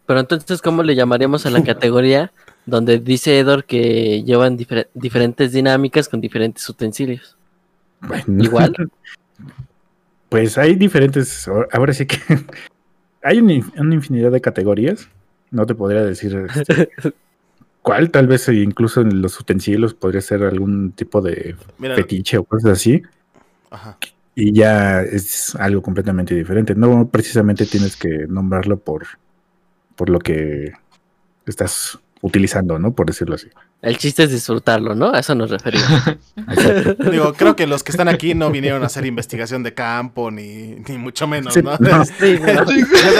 pero 0.05 0.19
entonces, 0.19 0.61
¿cómo 0.61 0.83
le 0.83 0.95
llamaríamos 0.95 1.45
a 1.45 1.49
la 1.49 1.63
categoría 1.63 2.31
donde 2.65 2.99
dice 2.99 3.37
Edor 3.39 3.65
que 3.65 4.23
llevan 4.23 4.57
difer- 4.57 4.87
diferentes 4.93 5.51
dinámicas 5.51 6.07
con 6.09 6.21
diferentes 6.21 6.67
utensilios? 6.69 7.37
Bueno, 8.01 8.43
Igual. 8.43 8.75
Pues 10.29 10.57
hay 10.57 10.75
diferentes, 10.75 11.47
ahora- 11.47 11.93
sí 11.93 12.05
que 12.05 12.17
hay 13.23 13.39
una, 13.39 13.53
in- 13.53 13.71
una 13.77 13.95
infinidad 13.95 14.31
de 14.31 14.41
categorías. 14.41 15.09
No 15.51 15.65
te 15.65 15.75
podría 15.75 16.03
decir 16.03 16.47
este, 16.55 16.89
cuál, 17.81 18.09
tal 18.09 18.27
vez 18.27 18.47
eh, 18.49 18.55
incluso 18.55 19.01
en 19.01 19.21
los 19.21 19.39
utensilios 19.39 19.93
podría 19.93 20.21
ser 20.21 20.43
algún 20.43 20.91
tipo 20.93 21.21
de 21.21 21.55
Mira, 21.77 21.95
fetiche 21.95 22.37
o 22.37 22.43
cosas 22.43 22.71
así. 22.71 23.01
ajá. 23.69 23.97
Y 24.35 24.51
ya 24.51 25.01
es 25.03 25.55
algo 25.57 25.83
completamente 25.83 26.33
diferente. 26.33 26.73
No 26.73 27.07
precisamente 27.09 27.67
tienes 27.67 27.95
que 27.95 28.25
nombrarlo 28.27 28.79
por, 28.79 29.05
por 29.95 30.09
lo 30.09 30.17
que 30.17 30.73
estás 31.45 31.99
utilizando, 32.21 32.79
¿no? 32.79 32.93
Por 32.95 33.05
decirlo 33.05 33.35
así. 33.35 33.49
El 33.83 33.97
chiste 33.97 34.23
es 34.23 34.31
disfrutarlo, 34.31 34.95
¿no? 34.95 35.13
A 35.13 35.19
eso 35.19 35.35
nos 35.35 35.49
referimos. 35.49 35.89
Digo, 37.11 37.33
creo 37.33 37.57
que 37.57 37.67
los 37.67 37.83
que 37.83 37.91
están 37.91 38.07
aquí 38.07 38.33
no 38.33 38.49
vinieron 38.49 38.81
a 38.81 38.85
hacer 38.85 39.05
investigación 39.05 39.61
de 39.61 39.73
campo, 39.73 40.31
ni, 40.31 40.75
ni 40.87 40.97
mucho 40.97 41.27
menos, 41.27 41.53
Sí, 41.53 41.61
¿no? 41.61 41.77
no. 41.77 42.05
Sí, 42.05 42.39
¿no? 42.39 42.63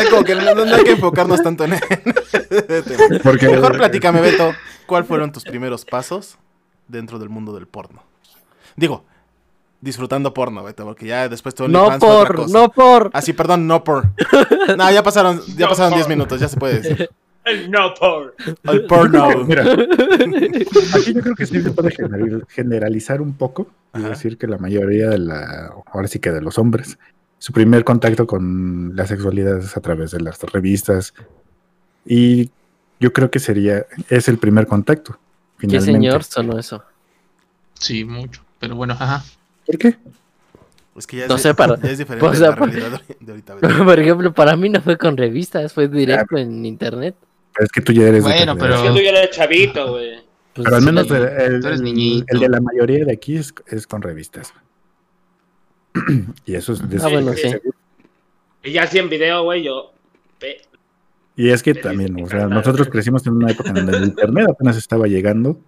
Como 0.09 0.23
que 0.23 0.35
no, 0.35 0.55
no 0.55 0.73
hay 0.73 0.83
que 0.85 0.91
enfocarnos 0.91 1.43
tanto 1.43 1.65
en 1.65 1.71
tema. 1.79 3.19
Porque 3.23 3.49
Mejor 3.49 3.75
platícame, 3.75 4.21
Beto, 4.21 4.53
¿cuáles 4.85 5.05
fueron 5.05 5.33
tus 5.33 5.43
primeros 5.43 5.83
pasos 5.83 6.37
dentro 6.87 7.19
del 7.19 7.27
mundo 7.27 7.53
del 7.53 7.67
porno? 7.67 8.01
Digo, 8.77 9.03
disfrutando 9.81 10.33
porno, 10.33 10.63
Beto, 10.63 10.85
porque 10.85 11.07
ya 11.07 11.27
después 11.27 11.55
tu 11.55 11.67
No 11.67 11.99
por, 11.99 12.49
no 12.49 12.69
por. 12.71 13.11
Ah, 13.13 13.21
sí, 13.21 13.33
perdón, 13.33 13.67
no 13.67 13.83
por. 13.83 14.11
No, 14.77 14.89
ya 14.89 15.03
pasaron, 15.03 15.41
ya 15.57 15.65
No 15.65 15.69
pasaron 15.71 15.91
por. 15.91 15.97
10 15.97 16.07
minutos, 16.07 16.39
ya 16.39 16.47
se 16.47 16.55
puede 16.55 16.79
decir. 16.79 17.09
No 17.69 17.93
por. 17.93 18.35
El 18.71 18.85
porno. 18.85 19.43
Mira, 19.47 19.63
aquí 19.63 21.13
yo 21.13 21.21
creo 21.21 21.35
que 21.35 21.45
sí 21.45 21.61
se 21.61 21.71
puede 21.71 21.91
general- 21.91 22.45
generalizar 22.49 23.21
un 23.21 23.33
poco 23.33 23.67
y 23.93 23.99
Ajá. 23.99 24.09
decir 24.09 24.37
que 24.37 24.47
la 24.47 24.57
mayoría 24.57 25.09
de 25.09 25.17
la, 25.19 25.73
ahora 25.87 26.07
sí 26.07 26.19
que 26.19 26.31
de 26.31 26.41
los 26.41 26.57
hombres, 26.57 26.97
su 27.39 27.51
primer 27.51 27.83
contacto 27.83 28.25
con 28.25 28.95
la 28.95 29.05
sexualidad 29.05 29.57
es 29.59 29.75
a 29.75 29.81
través 29.81 30.11
de 30.11 30.21
las 30.21 30.41
revistas 30.41 31.13
y 32.05 32.49
yo 32.99 33.11
creo 33.11 33.29
que 33.29 33.39
sería, 33.39 33.85
es 34.09 34.29
el 34.29 34.37
primer 34.37 34.65
contacto. 34.67 35.13
¿Qué 35.59 35.67
Finalmente. 35.67 35.91
señor 35.93 36.23
sonó 36.23 36.57
eso? 36.57 36.83
Sí, 37.73 38.05
mucho. 38.05 38.41
Pero 38.59 38.75
bueno, 38.75 38.93
ajá. 38.97 39.23
¿Por 39.65 39.77
qué? 39.77 39.97
Es 40.95 41.07
que 41.07 41.17
ya 41.17 41.23
es, 41.23 41.29
No 41.29 41.37
sé, 41.37 41.53
para- 41.53 41.77
ya 41.81 41.89
es 41.91 41.97
diferente 41.97 42.25
o 42.29 42.33
sea, 42.33 42.49
la 42.51 42.55
por- 42.55 42.69
realidad 42.71 43.01
de 43.19 43.31
ahorita. 43.31 43.55
Por 43.85 43.99
ejemplo, 43.99 44.33
para 44.33 44.55
mí 44.55 44.69
no 44.69 44.81
fue 44.81 44.97
con 44.97 45.17
revistas, 45.17 45.73
fue 45.73 45.87
directo 45.89 46.37
en 46.37 46.65
internet. 46.65 47.15
Es 47.59 47.69
que 47.71 47.81
tú 47.81 47.91
ya 47.93 48.07
eres 48.07 48.23
Bueno, 48.23 48.57
pero- 48.57 48.75
Es 48.75 48.81
que 48.81 48.89
tú 48.89 48.95
ya 49.03 49.09
eres 49.09 49.29
chavito, 49.31 49.91
güey. 49.91 50.15
Pues, 50.53 50.65
Pero 50.65 50.75
al 50.75 50.81
sí, 50.81 50.85
menos 50.85 51.09
el, 51.11 51.23
el- 51.23 51.61
Tú 51.61 51.67
eres 51.67 51.79
el- 51.79 51.83
niñito. 51.85 52.25
el 52.29 52.39
de 52.39 52.49
la 52.49 52.61
mayoría 52.61 53.05
de 53.05 53.13
aquí 53.13 53.37
es, 53.37 53.53
es 53.67 53.87
con 53.87 54.01
revistas. 54.01 54.53
y 56.45 56.55
eso 56.55 56.73
es 56.73 56.89
de 56.89 56.97
Ah, 57.01 57.07
bueno, 57.09 57.33
sí. 57.33 57.49
sí. 57.49 57.57
Y 58.63 58.71
ya 58.71 58.83
así 58.83 58.97
en 58.99 59.09
video, 59.09 59.43
güey, 59.43 59.63
yo. 59.63 59.91
Y 61.35 61.49
es 61.49 61.63
que 61.63 61.73
Sí, 61.73 61.81
también, 61.81 62.15
sí, 62.15 62.21
o 62.23 62.27
sea, 62.27 62.47
nosotros 62.47 62.89
crecimos 62.89 63.25
en 63.25 63.33
una 63.33 63.51
época 63.51 63.69
en 63.69 63.75
donde 63.75 63.97
el 63.97 64.03
internet 64.05 64.47
apenas 64.51 64.77
estaba 64.77 65.07
llegando 65.07 65.59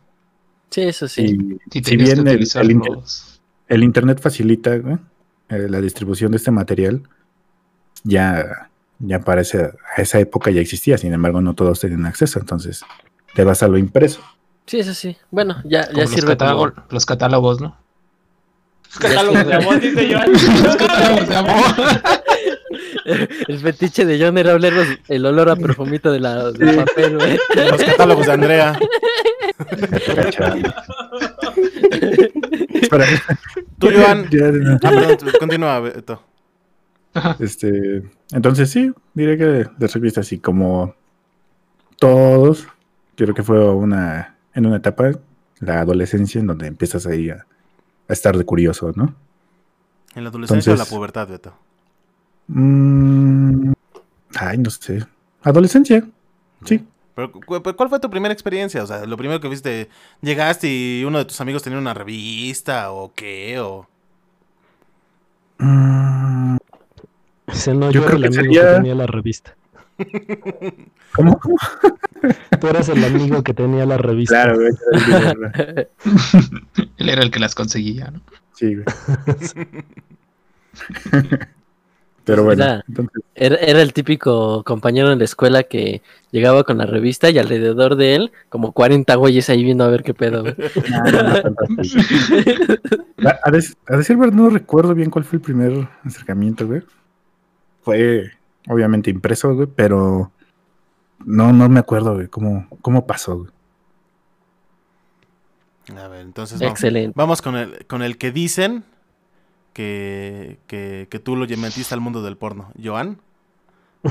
Sí, 0.69 0.81
eso 0.81 1.07
sí. 1.07 1.37
y 1.73 1.83
Si 1.83 1.97
bien 1.97 2.27
el, 2.27 2.47
el 2.55 2.71
inter- 2.71 2.91
los- 2.93 3.41
el 3.67 3.83
internet 3.83 4.19
facilita 4.21 4.77
güey, 4.77 4.97
eh, 5.49 5.67
la 5.69 5.81
distribución 5.81 6.31
de 6.31 6.37
este 6.37 6.51
material, 6.51 7.01
ya, 8.03 8.69
ya 8.99 9.19
para 9.19 9.41
esa, 9.41 9.71
a 9.97 10.01
esa 10.01 10.19
época 10.19 10.51
ya 10.51 10.61
existía, 10.61 10.97
sin 10.97 11.13
embargo 11.13 11.41
no 11.41 11.53
todos 11.53 11.79
tenían 11.79 12.05
acceso, 12.05 12.39
entonces 12.39 12.83
te 13.33 13.43
vas 13.43 13.61
a 13.63 13.67
lo 13.67 13.77
impreso. 13.77 14.21
Sí, 14.65 14.79
eso 14.79 14.93
sí. 14.93 15.15
Bueno, 15.31 15.57
ya, 15.63 15.87
ya 15.91 16.01
los, 16.03 16.09
sirve 16.11 16.35
como... 16.37 16.67
catálogo- 16.67 16.73
los 16.89 17.05
catálogos, 17.05 17.61
¿no? 17.61 17.77
Catálogos 18.99 19.45
de 19.45 19.53
amor, 19.53 19.79
dice 19.79 20.07
yo. 20.07 20.19
Los 20.63 20.75
catálogos 20.77 21.27
de 21.27 21.35
amor. 21.35 21.63
El 23.47 23.59
fetiche 23.59 24.03
de 24.05 24.19
John 24.23 24.37
era 24.37 24.55
oler 24.55 24.73
los- 24.73 24.87
el 25.09 25.25
olor 25.27 25.49
a 25.49 25.55
perfumito 25.55 26.11
de 26.11 26.19
la, 26.19 26.51
del 26.51 26.75
papel, 26.77 27.17
güey. 27.17 27.37
Los 27.69 27.83
catálogos 27.83 28.25
de 28.25 28.31
Andrea. 28.31 28.79
Tú, 33.79 33.89
Joan. 33.93 34.25
Ah, 34.83 34.89
perdón, 34.89 35.17
continúa, 35.39 35.79
Beto. 35.79 36.21
Este, 37.39 38.03
entonces 38.31 38.69
sí, 38.69 38.91
diré 39.13 39.37
que 39.37 39.43
de 39.45 39.87
revistas 39.87 40.31
y 40.33 40.39
como 40.39 40.93
todos, 41.97 42.67
creo 43.15 43.33
que 43.33 43.43
fue 43.43 43.69
una 43.73 44.35
en 44.53 44.65
una 44.65 44.77
etapa, 44.77 45.11
la 45.59 45.79
adolescencia, 45.81 46.39
en 46.39 46.47
donde 46.47 46.67
empiezas 46.67 47.05
ahí 47.07 47.29
a, 47.29 47.45
a 48.07 48.13
estar 48.13 48.37
de 48.37 48.43
curioso, 48.45 48.91
¿no? 48.95 49.13
¿En 50.15 50.23
la 50.23 50.29
adolescencia 50.29 50.71
o 50.71 50.75
la 50.75 50.83
Entonces- 50.83 50.95
pubertad, 50.97 51.27
Beto? 51.27 51.53
Mm, 52.47 53.73
ay, 54.35 54.57
no 54.57 54.69
sé. 54.69 55.05
Adolescencia, 55.43 56.05
sí. 56.63 56.85
Pero, 57.15 57.31
pero, 57.31 57.75
¿Cuál 57.75 57.89
fue 57.89 57.99
tu 57.99 58.09
primera 58.09 58.33
experiencia? 58.33 58.83
O 58.83 58.87
sea, 58.87 59.05
lo 59.05 59.15
primero 59.17 59.39
que 59.39 59.47
viste, 59.47 59.89
llegaste 60.21 60.67
y 60.67 61.03
uno 61.05 61.17
de 61.19 61.25
tus 61.25 61.39
amigos 61.41 61.63
tenía 61.63 61.79
una 61.79 61.93
revista 61.93 62.91
o 62.91 63.13
qué, 63.13 63.59
o... 63.59 63.87
Mm, 65.59 66.57
No, 67.73 67.91
Yo 67.91 68.01
yo, 68.01 68.05
creo 68.05 68.17
era 68.17 68.27
el 68.27 68.33
que 68.33 68.39
amigo 68.39 68.53
sería- 68.53 68.69
que 68.69 68.75
tenía 68.77 68.95
la 68.95 69.07
revista. 69.07 69.55
¿Cómo? 71.13 71.39
¿Cómo? 71.39 71.55
Tú 72.59 72.67
eras 72.67 72.89
el 72.89 73.03
amigo 73.03 73.43
que 73.43 73.53
tenía 73.53 73.85
la 73.85 73.97
revista. 73.97 74.43
Claro, 74.43 74.55
güey, 74.59 74.71
era 74.91 75.29
el 75.31 75.37
video, 75.37 75.87
Él 76.97 77.09
era 77.09 77.21
el 77.21 77.31
que 77.31 77.39
las 77.39 77.55
conseguía, 77.55 78.11
¿no? 78.11 78.21
sí, 78.53 78.75
güey. 78.75 78.85
Pero 82.23 82.43
bueno, 82.43 82.63
Era- 82.63 82.83
entonces, 82.87 83.21
Era, 83.35 83.55
era 83.57 83.81
el 83.83 83.93
típico 83.93 84.63
compañero 84.63 85.11
en 85.11 85.19
la 85.19 85.25
escuela 85.25 85.61
que 85.63 86.01
llegaba 86.31 86.63
con 86.63 86.79
la 86.79 86.87
revista 86.87 87.29
y 87.29 87.37
alrededor 87.37 87.95
de 87.95 88.15
él, 88.15 88.31
como 88.49 88.71
40 88.71 89.13
güeyes 89.15 89.47
ahí 89.51 89.63
viendo 89.63 89.83
a 89.83 89.89
ver 89.89 90.01
qué 90.01 90.15
pedo. 90.15 90.43
así. 91.77 91.97
A, 93.23 93.39
a 93.93 93.97
decir 93.97 94.17
verdad, 94.17 94.33
no 94.33 94.49
recuerdo 94.49 94.95
bien 94.95 95.11
cuál 95.11 95.23
fue 95.23 95.37
el 95.37 95.41
primer 95.43 95.87
acercamiento, 96.03 96.65
güey. 96.65 96.81
Fue 97.85 98.31
obviamente 98.67 99.11
impreso, 99.11 99.53
güey, 99.53 99.67
pero 99.67 100.31
no, 101.23 101.53
no 101.53 101.69
me 101.69 101.79
acuerdo, 101.79 102.15
güey, 102.15 102.27
cómo, 102.27 102.67
cómo 102.81 103.05
pasó, 103.05 103.37
güey. 103.37 103.51
A 105.97 106.07
ver, 106.07 106.21
entonces 106.21 106.59
vamos, 106.59 106.71
Excelente. 106.71 107.13
vamos 107.15 107.43
con, 107.43 107.55
el, 107.55 107.85
con 107.85 108.01
el 108.01 108.17
que 108.17 108.31
dicen 108.31 108.83
que, 109.71 110.57
que, 110.65 111.07
que 111.11 111.19
tú 111.19 111.35
lo 111.35 111.45
metiste 111.45 111.93
al 111.93 112.01
mundo 112.01 112.23
del 112.23 112.37
porno. 112.37 112.71
¿Joan? 112.83 113.19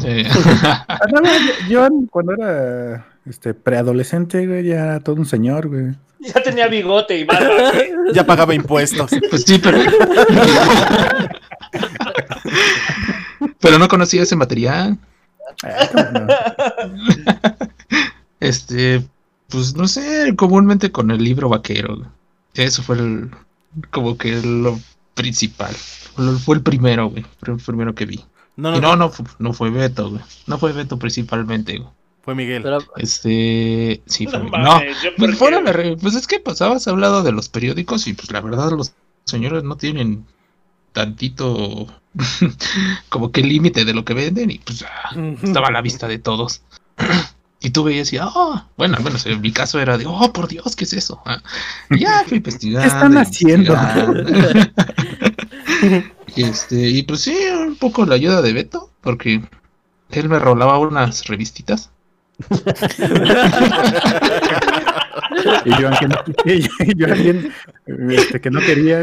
Sí. 0.00 0.22
Ah, 0.62 0.98
no, 1.12 1.20
no, 1.20 1.28
yo 1.68 1.88
cuando 2.10 2.32
era 2.32 3.13
este, 3.26 3.54
preadolescente, 3.54 4.46
güey, 4.46 4.64
ya 4.64 4.74
era 4.84 5.00
todo 5.00 5.16
un 5.16 5.26
señor, 5.26 5.68
güey. 5.68 5.94
Ya 6.20 6.42
tenía 6.42 6.68
bigote 6.68 7.18
y 7.18 7.24
barba. 7.24 7.72
Ya 8.14 8.24
pagaba 8.24 8.54
impuestos. 8.54 9.10
Pues 9.30 9.42
sí, 9.42 9.58
pero. 9.58 9.78
pero 13.60 13.78
no 13.78 13.88
conocía 13.88 14.22
ese 14.22 14.36
material. 14.36 14.98
Ah, 15.62 15.88
¿cómo 15.92 16.10
no? 16.20 16.26
Este, 18.40 19.02
pues 19.48 19.74
no 19.76 19.86
sé, 19.88 20.34
comúnmente 20.36 20.90
con 20.90 21.10
el 21.10 21.22
libro 21.22 21.48
vaquero. 21.48 21.96
güey. 21.96 22.08
Eso 22.54 22.82
fue 22.82 22.96
el, 22.96 23.30
como 23.90 24.16
que 24.16 24.40
lo 24.42 24.78
principal. 25.14 25.74
Fue 25.74 26.54
el 26.56 26.62
primero, 26.62 27.08
güey. 27.10 27.24
Fue 27.42 27.54
el 27.54 27.60
primero 27.60 27.94
que 27.94 28.06
vi. 28.06 28.24
No, 28.56 28.76
Y 28.76 28.80
no, 28.80 28.90
no, 28.90 28.96
no, 28.96 29.10
fu- 29.10 29.24
no 29.38 29.52
fue 29.52 29.70
Beto, 29.70 30.10
güey. 30.10 30.22
No 30.46 30.58
fue 30.58 30.72
Beto 30.72 30.98
principalmente, 30.98 31.78
güey. 31.78 31.90
Fue 32.24 32.34
Miguel. 32.34 32.62
Pero, 32.62 32.78
Este, 32.96 34.02
sí, 34.06 34.26
fue 34.26 34.38
No 34.38 34.44
Miguel. 34.44 34.62
No, 34.62 34.80
pues 35.16 35.38
fuera 35.38 35.60
la 35.60 35.72
re- 35.72 35.96
pues 35.96 36.14
es 36.14 36.26
que 36.26 36.40
pasabas 36.40 36.86
hablado 36.88 37.22
de 37.22 37.32
los 37.32 37.48
periódicos 37.48 38.06
y 38.06 38.14
pues 38.14 38.30
la 38.32 38.40
verdad 38.40 38.70
los 38.72 38.92
señores 39.24 39.64
no 39.64 39.76
tienen 39.76 40.26
tantito 40.92 41.86
como 43.08 43.32
que 43.32 43.42
límite 43.42 43.84
de 43.84 43.94
lo 43.94 44.04
que 44.04 44.14
venden 44.14 44.50
y 44.50 44.58
pues 44.58 44.84
ah, 44.84 45.14
estaba 45.42 45.68
a 45.68 45.72
la 45.72 45.82
vista 45.82 46.08
de 46.08 46.18
todos. 46.18 46.62
Y 47.60 47.70
tú 47.70 47.82
veías 47.82 48.12
y, 48.12 48.18
oh, 48.20 48.62
bueno, 48.76 48.98
al 48.98 49.02
menos 49.02 49.24
en 49.24 49.40
mi 49.40 49.50
caso 49.50 49.80
era 49.80 49.96
de, 49.96 50.04
oh, 50.06 50.30
por 50.34 50.48
Dios, 50.48 50.76
¿qué 50.76 50.84
es 50.84 50.92
eso? 50.92 51.22
Ah, 51.24 51.40
ya 51.88 52.22
fui 52.26 52.36
investigando. 52.44 52.82
¿Qué 52.82 52.88
están 52.88 53.16
haciendo? 53.16 53.74
y 56.36 56.42
este, 56.42 56.90
y 56.90 57.02
pues 57.04 57.20
sí, 57.20 57.34
un 57.66 57.76
poco 57.76 58.04
la 58.04 58.16
ayuda 58.16 58.42
de 58.42 58.52
Beto, 58.52 58.90
porque 59.00 59.42
él 60.10 60.28
me 60.28 60.38
rolaba 60.38 60.78
unas 60.78 61.26
revistitas. 61.26 61.90
Y 65.64 65.70
yo, 65.80 65.90
que 65.98 66.08
no, 66.08 66.16
y 66.44 66.60
yo- 66.96 67.06
este, 68.10 68.40
que 68.40 68.50
no 68.50 68.60
quería, 68.60 69.02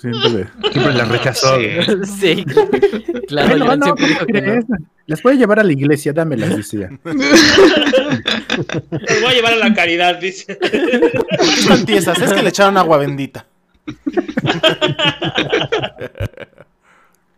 siempre, 0.00 0.30
le- 0.30 0.48
siempre 0.72 0.92
la 0.94 1.04
rechazó. 1.04 1.56
Sí. 2.20 2.44
claro, 3.28 3.56
no, 3.56 3.76
no. 3.76 3.94
Las 5.06 5.22
voy 5.22 5.34
a 5.34 5.36
llevar 5.36 5.60
a 5.60 5.64
la 5.64 5.72
iglesia, 5.72 6.12
dámelas, 6.12 6.56
decía. 6.56 6.90
Los 7.04 7.16
voy 9.20 9.30
a 9.30 9.32
llevar 9.34 9.52
a 9.52 9.56
la 9.56 9.74
caridad, 9.74 10.18
dice. 10.18 10.56
¿Por 10.56 10.70
qué 10.70 11.46
están 11.60 11.84
tiesas? 11.86 12.18
Es 12.20 12.32
que 12.32 12.42
le 12.42 12.48
echaron 12.48 12.76
agua 12.78 12.98
bendita. 12.98 13.46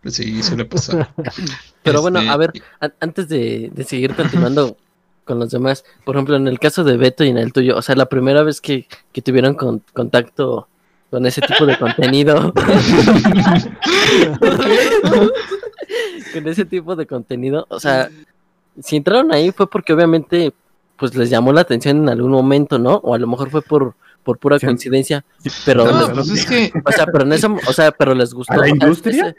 Sí, 0.04 0.42
suele 0.42 0.64
pasar. 0.64 1.08
Pero 1.82 2.00
bueno, 2.00 2.20
Este, 2.20 2.30
a 2.30 2.36
ver, 2.36 2.52
an- 2.78 2.94
antes 3.00 3.28
de, 3.28 3.70
de 3.74 3.84
seguir 3.84 4.14
continuando 4.14 4.76
con 5.26 5.38
los 5.38 5.50
demás, 5.50 5.84
por 6.04 6.14
ejemplo, 6.16 6.36
en 6.36 6.48
el 6.48 6.58
caso 6.58 6.84
de 6.84 6.96
Beto 6.96 7.22
y 7.24 7.28
en 7.28 7.36
el 7.38 7.52
tuyo, 7.52 7.76
o 7.76 7.82
sea, 7.82 7.94
la 7.96 8.06
primera 8.06 8.42
vez 8.42 8.60
que, 8.62 8.86
que 9.12 9.20
tuvieron 9.20 9.54
con- 9.54 9.82
contacto 9.92 10.68
con 11.10 11.26
ese 11.26 11.40
tipo 11.42 11.66
de 11.66 11.78
contenido, 11.78 12.52
con 16.32 16.48
ese 16.48 16.64
tipo 16.64 16.96
de 16.96 17.06
contenido, 17.06 17.66
o 17.68 17.80
sea, 17.80 18.08
si 18.80 18.96
entraron 18.96 19.32
ahí 19.32 19.50
fue 19.52 19.68
porque 19.68 19.92
obviamente 19.92 20.52
pues 20.96 21.14
les 21.14 21.28
llamó 21.30 21.52
la 21.52 21.60
atención 21.60 21.98
en 21.98 22.08
algún 22.08 22.30
momento, 22.30 22.78
¿no? 22.78 22.94
O 22.96 23.14
a 23.14 23.18
lo 23.18 23.26
mejor 23.26 23.50
fue 23.50 23.60
por, 23.62 23.94
por 24.22 24.38
pura 24.38 24.58
Sí. 24.58 24.66
coincidencia, 24.66 25.24
pero, 25.64 25.84
No, 25.84 26.00
les- 26.00 26.10
pues 26.10 26.30
es 26.30 26.46
que 26.46 26.72
o 26.84 26.92
sea, 26.92 27.06
pero 27.06 27.24
en 27.24 27.32
eso, 27.34 27.54
o 27.68 27.72
sea, 27.72 27.92
pero 27.92 28.14
les 28.14 28.32
gustó. 28.32 28.54
¿A 28.54 28.56
la 28.56 28.62
o 28.62 28.66
sea, 28.66 28.72
industria? 28.74 29.28
ese- 29.28 29.36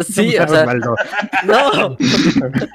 Sí, 0.00 0.36
o 0.36 0.48
sea, 0.48 0.60
Osvaldo. 0.62 0.94
no. 1.46 1.96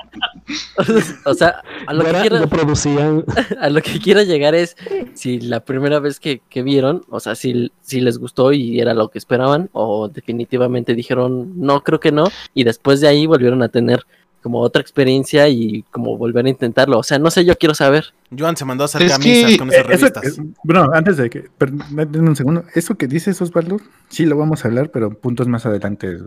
O 1.26 1.34
sea, 1.36 1.62
a 1.86 1.94
lo, 1.94 2.04
que 2.06 2.12
quiero, 2.22 2.48
producían. 2.50 3.24
a 3.62 3.70
lo 3.70 3.82
que 3.82 4.00
quiero 4.00 4.24
llegar 4.24 4.56
es 4.56 4.76
si 5.14 5.40
la 5.40 5.60
primera 5.60 6.00
vez 6.00 6.20
que, 6.20 6.42
que 6.50 6.64
vieron, 6.64 7.04
o 7.10 7.20
sea, 7.20 7.36
si, 7.36 7.72
si 7.82 8.02
les 8.02 8.18
gustó 8.18 8.52
y 8.52 8.80
era 8.80 8.94
lo 8.96 9.10
que 9.10 9.20
esperaban, 9.20 9.70
o 9.74 10.08
definitivamente 10.10 10.96
dijeron 10.96 11.54
no, 11.60 11.84
creo 11.84 12.00
que 12.00 12.12
no, 12.12 12.24
y 12.56 12.64
después 12.64 13.00
de 13.00 13.10
ahí 13.10 13.28
volvieron 13.28 13.62
a 13.62 13.70
tener 13.70 14.04
como 14.42 14.62
otra 14.62 14.82
experiencia 14.82 15.48
y 15.50 15.84
como 15.92 16.18
volver 16.18 16.46
a 16.46 16.50
intentarlo. 16.50 16.98
O 16.98 17.04
sea, 17.04 17.20
no 17.20 17.30
sé, 17.30 17.46
yo 17.46 17.56
quiero 17.58 17.76
saber. 17.76 18.06
Joan 18.36 18.56
se 18.58 18.66
mandó 18.66 18.84
a 18.84 18.86
hacer 18.86 19.04
Es 19.04 19.12
camisas 19.12 19.52
que, 19.52 19.58
con 19.60 19.70
esas 19.70 19.82
Eh, 19.86 19.94
eso- 19.94 20.08
revistas. 20.08 20.40
bueno, 20.64 20.90
antes 20.94 21.18
de 21.18 21.30
que. 21.30 21.42
per- 21.58 21.72
denme 21.74 22.30
un 22.30 22.36
segundo. 22.36 22.64
Eso 22.74 22.96
que 22.96 23.06
dices, 23.08 23.40
Osvaldo, 23.42 23.78
sí 24.08 24.26
lo 24.26 24.36
vamos 24.38 24.64
a 24.66 24.70
hablar, 24.70 24.90
pero 24.90 25.12
puntos 25.12 25.48
más 25.48 25.66
adelante. 25.68 26.18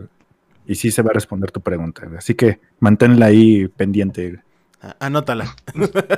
Y 0.67 0.75
sí 0.75 0.91
se 0.91 1.01
va 1.01 1.11
a 1.11 1.13
responder 1.13 1.51
tu 1.51 1.61
pregunta. 1.61 2.03
Así 2.17 2.35
que 2.35 2.59
manténla 2.79 3.27
ahí 3.27 3.67
pendiente. 3.67 4.39
Anótala. 4.99 5.55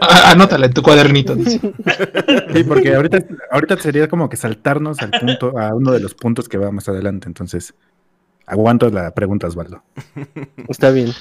a- 0.01 0.31
anótala 0.31 0.65
en 0.67 0.73
tu 0.73 0.81
cuadernito. 0.81 1.35
dice. 1.35 1.59
Sí, 2.53 2.63
porque 2.63 2.95
ahorita, 2.95 3.19
ahorita 3.51 3.77
sería 3.77 4.07
como 4.07 4.27
que 4.29 4.37
saltarnos 4.37 4.99
al 5.01 5.11
punto, 5.11 5.57
a 5.59 5.73
uno 5.75 5.91
de 5.91 5.99
los 5.99 6.13
puntos 6.15 6.49
que 6.49 6.57
va 6.57 6.71
más 6.71 6.87
adelante. 6.89 7.27
Entonces, 7.27 7.73
aguanto 8.45 8.89
la 8.89 9.11
pregunta, 9.13 9.47
Osvaldo. 9.47 9.83
Está 10.67 10.89
bien. 10.91 11.11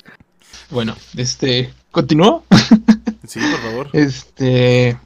Bueno, 0.71 0.95
este, 1.16 1.73
¿continúo? 1.90 2.45
Sí, 3.26 3.40
por 3.40 3.61
favor. 3.71 3.88
Este, 3.93 4.97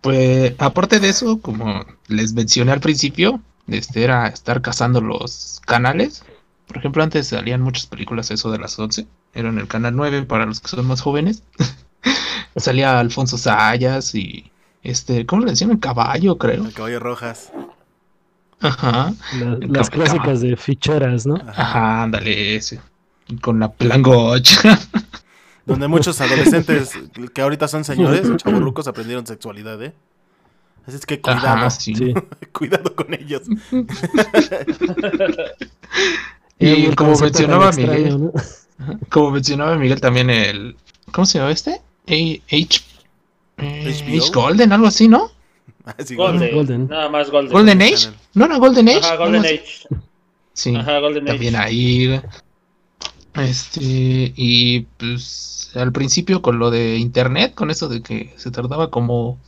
pues, 0.00 0.54
aparte 0.58 1.00
de 1.00 1.08
eso, 1.08 1.40
como 1.40 1.84
les 2.08 2.32
mencioné 2.34 2.72
al 2.72 2.80
principio, 2.80 3.40
este 3.66 4.04
era 4.04 4.26
estar 4.28 4.62
cazando 4.62 5.00
los 5.00 5.60
canales. 5.66 6.22
Por 6.66 6.78
ejemplo, 6.78 7.02
antes 7.02 7.28
salían 7.28 7.60
muchas 7.62 7.86
películas 7.86 8.30
eso 8.30 8.50
de 8.50 8.58
las 8.58 8.78
11. 8.78 9.06
Era 9.34 9.48
en 9.48 9.58
el 9.58 9.68
canal 9.68 9.94
9 9.96 10.22
para 10.24 10.46
los 10.46 10.60
que 10.60 10.68
son 10.68 10.86
más 10.86 11.00
jóvenes. 11.00 11.42
Salía 12.56 12.98
Alfonso 12.98 13.36
Sayas 13.38 14.14
y 14.14 14.50
este, 14.82 15.26
¿cómo 15.26 15.44
le 15.44 15.50
decían? 15.50 15.70
El 15.70 15.78
caballo, 15.80 16.38
creo. 16.38 16.64
El 16.64 16.72
caballo 16.72 17.00
rojas. 17.00 17.52
Ajá. 18.60 19.12
la- 19.38 19.58
las 19.68 19.90
clásicas 19.90 20.40
de 20.40 20.56
ficheras, 20.56 21.26
¿no? 21.26 21.34
Ajá. 21.36 21.52
Ajá, 21.62 22.02
ándale 22.04 22.56
ese. 22.56 22.80
Con 23.42 23.60
la 23.60 23.70
plangocha. 23.70 24.78
Donde 25.66 25.86
muchos 25.88 26.20
adolescentes 26.20 26.92
que 27.34 27.42
ahorita 27.42 27.68
son 27.68 27.84
señores, 27.84 28.26
chaburrucos, 28.38 28.86
aprendieron 28.88 29.26
sexualidad, 29.26 29.82
¿eh? 29.82 29.92
Así 30.86 30.96
es 30.96 31.04
que 31.04 31.20
cuidado, 31.20 31.46
Ajá, 31.48 31.70
sí. 31.70 31.94
Sí. 31.96 32.14
cuidado 32.52 32.94
con 32.94 33.12
ellos. 33.12 33.42
Y 36.58 36.94
como 36.94 37.16
mencionaba 37.18 37.68
extraño, 37.68 37.92
Miguel, 37.92 38.20
¿no? 38.20 38.32
como 39.10 39.30
mencionaba 39.32 39.76
Miguel 39.76 40.00
también 40.00 40.30
el 40.30 40.76
¿cómo 41.12 41.26
se 41.26 41.38
llama 41.38 41.50
este? 41.50 41.72
A- 41.72 42.54
H 42.54 42.80
eh? 43.58 43.94
H 44.18 44.30
Golden, 44.32 44.72
algo 44.72 44.86
así, 44.86 45.08
¿no? 45.08 45.30
Así, 45.98 46.16
Golden. 46.16 46.52
Golden. 46.54 46.88
Nada 46.88 47.08
más 47.08 47.30
Golden. 47.30 47.52
Golden 47.52 47.80
Age. 47.82 48.08
¿no 48.34 48.46
era 48.46 48.58
Golden 48.58 48.88
Age? 48.88 48.98
Ajá, 48.98 49.16
Golden. 49.16 49.44
Age. 49.44 49.64
Sí, 50.52 50.74
Ajá, 50.74 50.98
Golden 50.98 51.24
también 51.26 51.54
Age. 51.54 51.64
ahí. 51.64 52.20
Este, 53.34 54.32
y 54.34 54.80
pues 54.96 55.70
al 55.74 55.92
principio 55.92 56.42
con 56.42 56.58
lo 56.58 56.70
de 56.70 56.96
internet, 56.96 57.54
con 57.54 57.70
eso 57.70 57.88
de 57.88 58.02
que 58.02 58.32
se 58.36 58.50
tardaba 58.50 58.90
como 58.90 59.38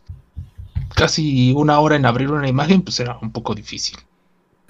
casi 0.94 1.52
una 1.52 1.80
hora 1.80 1.96
en 1.96 2.06
abrir 2.06 2.30
una 2.30 2.48
imagen, 2.48 2.82
pues 2.82 3.00
era 3.00 3.18
un 3.20 3.32
poco 3.32 3.54
difícil. 3.54 3.96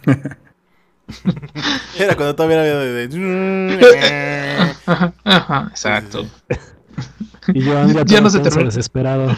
Era 1.98 2.14
cuando 2.16 2.34
todavía 2.36 2.64
era 2.64 2.78
de... 2.80 3.08
de- 3.08 4.74
Ajá, 4.86 5.12
ajá, 5.24 5.68
exacto. 5.70 6.26
Y 7.48 7.62
yo 7.62 7.78
ando 7.78 8.04
Ya 8.04 8.20
no 8.22 8.30
se 8.30 8.40
terminó. 8.40 8.64
desesperado. 8.66 9.36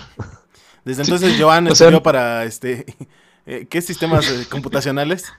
Desde 0.84 1.02
entonces 1.02 1.36
Joan 1.40 1.66
O 1.68 1.74
sea- 1.74 1.86
estudió 1.88 2.02
para 2.02 2.44
este 2.44 2.86
eh, 3.46 3.66
¿qué 3.68 3.82
sistemas 3.82 4.28
eh, 4.30 4.46
computacionales? 4.50 5.32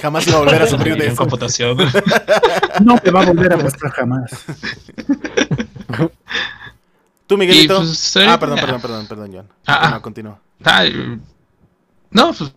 Jamás 0.00 0.26
iba 0.26 0.36
a 0.38 0.40
volver 0.40 0.62
a 0.62 0.66
sufrir 0.66 0.96
de 0.96 1.06
eso. 1.08 1.16
computación. 1.16 1.76
No 2.82 2.98
te 2.98 3.10
va 3.10 3.22
a 3.22 3.26
volver 3.26 3.52
a 3.52 3.56
mostrar 3.58 3.92
jamás. 3.92 4.30
Tú, 7.26 7.36
Miguelito. 7.38 7.76
Pues, 7.78 8.16
ah, 8.16 8.38
perdón, 8.38 8.58
ah. 8.58 8.62
perdón, 8.62 8.80
perdón, 8.80 9.06
perdón, 9.06 9.32
Joan. 9.32 9.46
Ah, 9.66 10.00
Continúa, 10.00 10.38
continúa. 10.40 10.40
Ay, 10.64 11.20
no, 12.10 12.32
pues, 12.32 12.52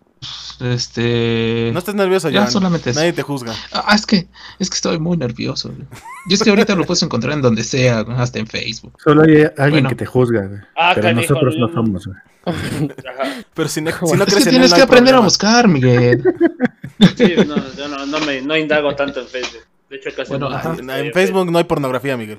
este. 0.60 1.70
No 1.72 1.78
estés 1.78 1.94
nervioso, 1.94 2.28
ya 2.30 2.46
solamente 2.48 2.90
eso. 2.90 3.00
Nadie 3.00 3.12
te 3.12 3.22
juzga. 3.22 3.54
Ah, 3.72 3.94
es 3.94 4.06
que, 4.06 4.26
es 4.58 4.70
que 4.70 4.74
estoy 4.76 4.98
muy 4.98 5.16
nervioso. 5.16 5.68
güey. 5.70 5.86
Y 6.28 6.34
es 6.34 6.42
que 6.42 6.50
ahorita 6.50 6.74
lo 6.74 6.84
puedes 6.84 7.02
encontrar 7.02 7.34
en 7.34 7.42
donde 7.42 7.62
sea, 7.64 8.00
hasta 8.00 8.38
en 8.38 8.46
Facebook. 8.46 8.94
Solo 9.02 9.22
hay 9.22 9.42
alguien 9.58 9.70
Bueno. 9.84 9.88
que 9.90 9.94
te 9.96 10.06
juzga, 10.06 10.46
güey. 10.46 10.60
Ah, 10.76 10.92
pero 10.94 11.08
canijo, 11.08 11.34
nosotros 11.34 11.56
no 11.58 11.72
somos. 11.72 12.06
güey. 12.06 12.18
Ajá. 12.46 13.42
Pero 13.54 13.68
si 13.68 13.80
no, 13.80 13.90
si 14.06 14.16
no 14.16 14.24
es 14.24 14.30
crees 14.30 14.44
que 14.44 14.50
tienes 14.50 14.72
que 14.72 14.82
aprender 14.82 15.14
a 15.14 15.20
buscar, 15.20 15.68
Miguel. 15.68 16.22
Sí, 17.16 17.34
no, 17.46 17.56
yo 17.76 17.88
no, 17.88 18.06
no 18.06 18.20
me 18.20 18.40
no 18.40 18.56
indago 18.56 18.94
tanto 18.94 19.20
en 19.20 19.26
Facebook. 19.28 19.62
De 19.90 19.96
hecho, 19.96 20.10
casi 20.16 20.30
Bueno, 20.30 20.48
no 20.50 20.96
En 20.96 21.12
Facebook 21.12 21.50
no 21.50 21.58
hay 21.58 21.64
pornografía, 21.64 22.16
Miguel. 22.16 22.38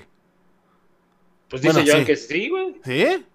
Pues 1.49 1.61
dice 1.61 1.73
Bueno, 1.73 1.87
Joan 1.89 1.99
sí. 2.01 2.05
que 2.07 2.15
sí, 2.17 2.49
güey. 2.49 2.75
¿Sí? 2.83 3.25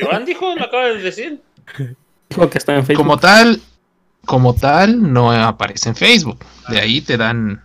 Joan 0.00 0.24
dijo, 0.24 0.54
lo 0.54 0.64
acaba 0.64 0.86
de 0.86 1.02
decir. 1.02 1.42
Dijo 2.28 2.50
que 2.50 2.58
está 2.58 2.74
en 2.74 2.84
Facebook. 2.84 3.04
Como 3.04 3.18
tal, 3.18 3.60
como 4.24 4.54
tal, 4.54 5.12
no 5.12 5.32
aparece 5.32 5.88
en 5.88 5.96
Facebook. 5.96 6.44
De 6.68 6.80
ahí 6.80 7.00
te 7.00 7.16
dan, 7.16 7.64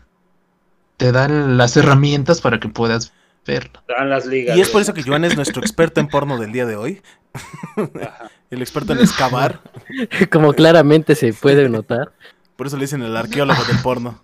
te 0.97 1.11
dan 1.11 1.57
las 1.57 1.75
herramientas 1.77 2.41
para 2.41 2.59
que 2.59 2.69
puedas 2.69 3.13
verlo. 3.45 3.81
Dan 3.87 4.09
las 4.09 4.25
ligas. 4.25 4.57
Y 4.57 4.61
es 4.61 4.69
por 4.69 4.81
eso 4.81 4.93
que 4.93 5.03
Joan 5.03 5.25
es 5.25 5.35
nuestro 5.35 5.61
experto 5.61 5.99
en 5.99 6.07
porno 6.07 6.37
del 6.37 6.51
día 6.51 6.65
de 6.65 6.75
hoy. 6.75 7.01
Ajá. 7.33 8.29
El 8.53 8.61
experto 8.61 8.93
en 8.93 8.99
excavar. 8.99 9.61
Como 10.31 10.53
claramente 10.53 11.15
se 11.15 11.33
puede 11.33 11.67
notar. 11.69 12.13
Por 12.55 12.67
eso 12.67 12.77
le 12.77 12.83
dicen 12.83 13.01
el 13.01 13.17
arqueólogo 13.17 13.63
del 13.63 13.79
porno. 13.79 14.19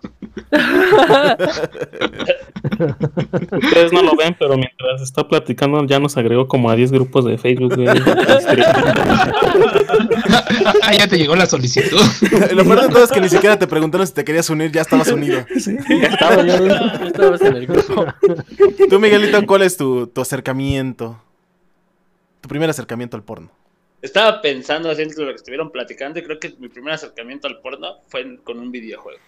Ustedes 3.52 3.92
no 3.92 4.02
lo 4.02 4.14
ven, 4.16 4.36
pero 4.38 4.56
mientras 4.56 5.02
está 5.02 5.26
platicando 5.26 5.84
ya 5.84 5.98
nos 5.98 6.16
agregó 6.16 6.46
como 6.46 6.70
a 6.70 6.76
10 6.76 6.92
grupos 6.92 7.24
de 7.24 7.38
Facebook. 7.38 7.74
güey. 7.74 7.88
ah, 10.82 10.94
ya 10.96 11.08
te 11.08 11.18
llegó 11.18 11.34
la 11.34 11.46
solicitud. 11.46 12.00
Lo 12.54 12.64
peor 12.64 12.82
de 12.82 12.88
todo 12.88 13.02
es 13.02 13.10
que 13.10 13.20
ni 13.20 13.28
siquiera 13.28 13.58
te 13.58 13.66
preguntaron 13.66 14.06
si 14.06 14.14
te 14.14 14.24
querías 14.24 14.48
unir, 14.48 14.70
ya 14.70 14.82
estabas 14.82 15.08
unido. 15.08 15.44
Ya 15.88 16.06
estaba, 16.06 16.36
ya, 16.42 16.60
ya 16.60 17.06
estabas 17.06 17.40
en 17.42 17.56
el 17.56 17.66
grupo. 17.66 18.06
Tú, 18.88 19.00
Miguelito, 19.00 19.44
¿cuál 19.46 19.62
es 19.62 19.76
tu, 19.76 20.06
tu 20.06 20.20
acercamiento? 20.20 21.20
Tu 22.40 22.48
primer 22.48 22.70
acercamiento 22.70 23.16
al 23.16 23.24
porno. 23.24 23.50
Estaba 24.02 24.40
pensando 24.40 24.90
así 24.90 25.02
entre 25.02 25.24
lo 25.24 25.30
que 25.30 25.36
estuvieron 25.36 25.70
platicando 25.70 26.18
y 26.18 26.22
creo 26.22 26.38
que 26.40 26.54
mi 26.58 26.68
primer 26.68 26.94
acercamiento 26.94 27.46
al 27.48 27.60
porno 27.60 27.96
fue 28.08 28.38
con 28.42 28.58
un 28.58 28.70
videojuego. 28.72 29.18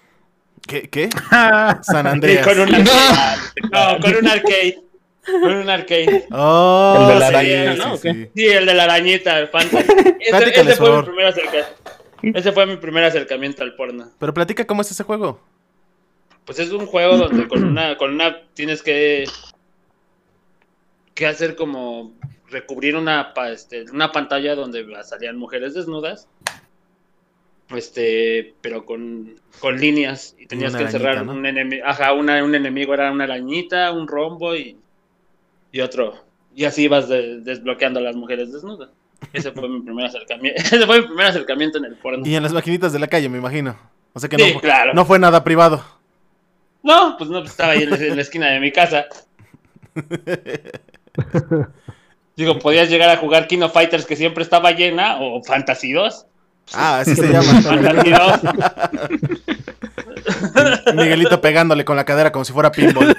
¿Qué? 0.66 0.88
¿Qué? 0.88 1.10
San 1.30 1.82
Sí, 1.82 1.96
Andreas. 2.08 2.46
con 2.46 2.60
un 2.60 2.74
arcade. 2.74 3.40
No, 3.70 4.00
con 4.00 4.16
un 4.16 4.28
arcade. 4.28 4.78
Con 5.24 5.54
un 5.56 5.70
arcade. 5.70 6.26
Oh, 6.32 6.96
¿El 7.00 7.14
de 7.14 7.20
la 7.20 7.28
sí, 7.28 7.34
araña, 7.34 7.72
sí, 7.72 7.78
no? 7.78 7.96
sí. 7.96 8.30
Sí, 8.34 8.46
el 8.46 8.66
de 8.66 8.74
la 8.74 8.84
arañita, 8.84 9.38
el. 9.38 9.50
Ese, 10.20 10.60
ese 10.60 10.76
fue 10.76 10.96
mi 10.96 11.02
primer 11.02 11.26
acercamiento. 11.26 11.68
Ese 12.22 12.52
fue 12.52 12.66
mi 12.66 12.76
primer 12.76 13.04
acercamiento 13.04 13.62
al 13.64 13.74
porno. 13.74 14.10
Pero 14.18 14.32
platica 14.32 14.64
cómo 14.66 14.82
es 14.82 14.90
ese 14.90 15.02
juego. 15.04 15.40
Pues 16.44 16.58
es 16.60 16.70
un 16.70 16.86
juego 16.86 17.16
donde 17.18 17.46
con 17.48 17.62
una, 17.64 17.96
con 17.96 18.12
una 18.14 18.40
tienes 18.54 18.82
que, 18.82 19.24
que 21.14 21.26
hacer 21.26 21.56
como 21.56 22.12
recubrir 22.52 22.94
una, 22.96 23.34
pa- 23.34 23.50
este, 23.50 23.84
una 23.90 24.12
pantalla 24.12 24.54
donde 24.54 24.86
salían 25.04 25.36
mujeres 25.36 25.74
desnudas. 25.74 26.28
Este, 27.74 28.54
pero 28.60 28.84
con, 28.84 29.34
con 29.58 29.78
líneas. 29.80 30.36
Y 30.38 30.46
tenías 30.46 30.70
una 30.72 30.78
que 30.80 30.84
encerrar 30.84 31.12
arañita, 31.12 31.32
¿no? 31.32 31.38
un 31.38 31.46
enemigo. 31.46 31.84
Ajá, 31.86 32.12
una, 32.12 32.44
un 32.44 32.54
enemigo 32.54 32.92
era 32.94 33.10
una 33.10 33.24
arañita, 33.24 33.90
un 33.92 34.06
rombo 34.06 34.54
y, 34.54 34.76
y 35.72 35.80
otro. 35.80 36.22
Y 36.54 36.64
así 36.66 36.82
ibas 36.84 37.08
de- 37.08 37.40
desbloqueando 37.40 37.98
a 38.00 38.02
las 38.02 38.14
mujeres 38.14 38.52
desnudas. 38.52 38.90
Ese 39.32 39.52
fue 39.52 39.68
mi 39.68 39.80
primer 39.80 40.04
acercamiento. 40.06 40.60
Ese 40.62 40.84
fue 40.84 41.00
mi 41.00 41.06
primer 41.06 41.26
acercamiento 41.26 41.78
en 41.78 41.86
el 41.86 41.94
porno. 41.96 42.26
Y 42.26 42.34
en 42.34 42.42
las 42.42 42.52
maquinitas 42.52 42.92
de 42.92 42.98
la 42.98 43.06
calle, 43.06 43.28
me 43.30 43.38
imagino. 43.38 43.78
O 44.12 44.20
sea 44.20 44.28
que 44.28 44.36
Sí, 44.36 44.52
no, 44.54 44.60
claro. 44.60 44.92
no 44.92 45.04
fue 45.06 45.18
nada 45.18 45.42
privado. 45.42 45.82
No, 46.82 47.14
pues 47.16 47.30
no, 47.30 47.38
pues 47.40 47.52
estaba 47.52 47.72
ahí 47.72 47.84
en 47.84 47.90
la, 47.90 47.96
en 47.96 48.16
la 48.16 48.22
esquina 48.22 48.48
de 48.50 48.60
mi 48.60 48.70
casa. 48.72 49.06
Digo, 52.36 52.58
podías 52.58 52.88
llegar 52.88 53.10
a 53.10 53.18
jugar 53.18 53.46
Kino 53.46 53.68
Fighters 53.68 54.06
que 54.06 54.16
siempre 54.16 54.42
estaba 54.42 54.70
llena 54.72 55.18
o 55.20 55.42
Fantasy 55.42 55.92
2. 55.92 56.26
Ah, 56.74 57.00
así 57.00 57.14
se 57.14 57.28
llama. 57.28 57.60
Fantasy 57.60 58.10
2. 58.10 58.40
Miguelito 60.94 61.40
pegándole 61.40 61.84
con 61.84 61.96
la 61.96 62.04
cadera 62.04 62.32
como 62.32 62.44
si 62.44 62.52
fuera 62.52 62.72
pinball. 62.72 63.16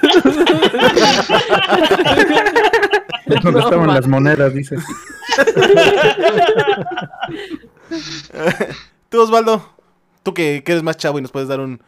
Donde 3.26 3.52
No, 3.52 3.58
estaban 3.58 3.94
las 3.94 4.06
monedas, 4.06 4.52
dice. 4.52 4.76
Tú, 9.08 9.20
Osvaldo, 9.20 9.68
tú 10.22 10.34
que, 10.34 10.62
que 10.64 10.72
eres 10.72 10.82
más 10.82 10.96
chavo 10.96 11.18
y 11.18 11.22
nos 11.22 11.30
puedes 11.30 11.48
dar 11.48 11.60
un, 11.60 11.80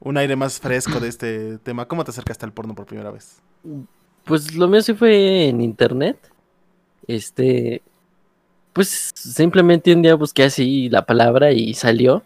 un 0.00 0.16
aire 0.16 0.36
más 0.36 0.60
fresco 0.60 1.00
de 1.00 1.08
este 1.08 1.58
tema, 1.58 1.86
¿cómo 1.86 2.04
te 2.04 2.10
acercaste 2.12 2.44
al 2.44 2.52
porno 2.52 2.74
por 2.74 2.86
primera 2.86 3.10
vez? 3.10 3.40
Pues 4.24 4.54
lo 4.54 4.68
mío 4.68 4.80
sí 4.82 4.94
fue 4.94 5.48
en 5.48 5.60
internet. 5.60 6.16
Este, 7.08 7.82
pues 8.72 9.10
simplemente 9.16 9.92
un 9.92 10.02
día 10.02 10.14
busqué 10.14 10.44
así 10.44 10.88
la 10.88 11.04
palabra 11.04 11.50
y 11.52 11.74
salió. 11.74 12.22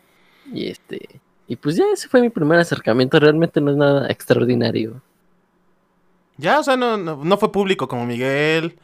Y 0.52 0.66
este, 0.68 1.20
y 1.48 1.56
pues 1.56 1.76
ya 1.76 1.84
ese 1.94 2.08
fue 2.08 2.20
mi 2.20 2.28
primer 2.28 2.58
acercamiento. 2.58 3.18
Realmente 3.18 3.60
no 3.60 3.70
es 3.70 3.76
nada 3.76 4.08
extraordinario. 4.10 5.00
Ya, 6.36 6.58
o 6.60 6.62
sea, 6.62 6.76
no, 6.76 6.96
no, 6.96 7.24
no 7.24 7.38
fue 7.38 7.52
público 7.52 7.86
como 7.88 8.04
Miguel, 8.06 8.78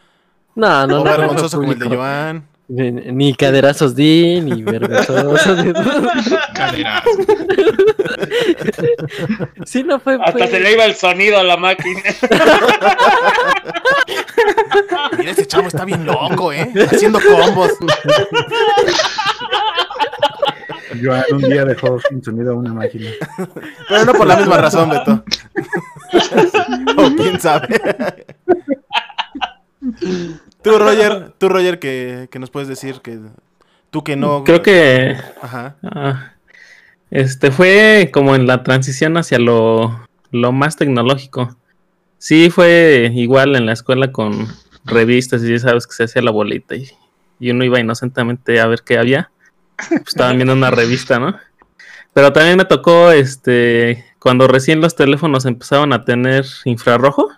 No, 0.54 0.86
no, 0.86 1.00
o 1.00 1.04
no. 1.04 1.04
vergonzoso 1.04 1.58
como 1.58 1.72
el 1.72 1.78
de. 1.78 1.88
Joan. 1.88 2.46
Ni, 2.70 2.90
ni 2.90 3.34
caderazos 3.34 3.94
di, 3.96 4.40
ni 4.42 4.62
vergonzosos. 4.64 5.64
ni- 5.64 5.72
Caderas. 6.54 7.02
sí, 9.64 9.82
no 9.82 9.98
fue. 9.98 10.18
Hasta 10.22 10.32
fue- 10.32 10.48
se 10.48 10.60
le 10.60 10.72
iba 10.74 10.84
el 10.84 10.94
sonido 10.94 11.38
a 11.38 11.44
la 11.44 11.56
máquina. 11.56 12.02
Mira, 15.18 15.30
ese 15.30 15.46
chavo 15.46 15.68
está 15.68 15.84
bien 15.86 16.04
loco, 16.04 16.52
¿eh? 16.52 16.70
Haciendo 16.92 17.18
combos. 17.20 17.72
Joan 21.02 21.24
un 21.32 21.38
día 21.42 21.64
dejó 21.64 21.98
sin 22.08 22.22
sonido 22.22 22.56
una 22.56 22.74
máquina. 22.74 23.10
Pero 23.88 24.04
no 24.04 24.12
por 24.12 24.26
la 24.26 24.36
misma 24.36 24.58
razón, 24.58 24.90
Beto. 24.90 25.24
o 26.98 27.10
quién 27.16 27.40
sabe. 27.40 27.68
tú, 30.62 30.78
Roger, 30.78 31.32
tú, 31.38 31.48
Roger, 31.48 31.78
que, 31.78 32.28
que 32.30 32.38
nos 32.38 32.50
puedes 32.50 32.68
decir 32.68 33.00
que 33.02 33.18
tú 33.90 34.04
que 34.04 34.16
no. 34.16 34.44
Creo 34.44 34.62
que 34.62 35.16
Ajá. 35.40 35.76
ah, 35.82 36.32
este 37.10 37.50
fue 37.50 38.10
como 38.12 38.34
en 38.34 38.46
la 38.46 38.62
transición 38.62 39.16
hacia 39.16 39.38
lo, 39.38 40.06
lo 40.30 40.52
más 40.52 40.76
tecnológico. 40.76 41.56
Sí, 42.18 42.50
fue 42.50 43.10
igual 43.14 43.56
en 43.56 43.66
la 43.66 43.72
escuela 43.72 44.12
con 44.12 44.48
revistas 44.84 45.42
y 45.42 45.50
ya 45.50 45.58
sabes 45.58 45.86
que 45.86 45.94
se 45.94 46.04
hacía 46.04 46.22
la 46.22 46.30
bolita 46.30 46.74
y, 46.74 46.90
y 47.38 47.50
uno 47.50 47.64
iba 47.64 47.80
inocentemente 47.80 48.60
a 48.60 48.66
ver 48.66 48.82
qué 48.84 48.98
había. 48.98 49.30
Pues 49.76 50.08
estaban 50.08 50.36
viendo 50.36 50.54
una 50.54 50.70
revista, 50.70 51.18
¿no? 51.20 51.38
Pero 52.12 52.32
también 52.32 52.56
me 52.56 52.64
tocó 52.64 53.12
este 53.12 54.04
cuando 54.18 54.48
recién 54.48 54.80
los 54.80 54.96
teléfonos 54.96 55.46
empezaban 55.46 55.92
a 55.92 56.04
tener 56.04 56.44
infrarrojo 56.64 57.30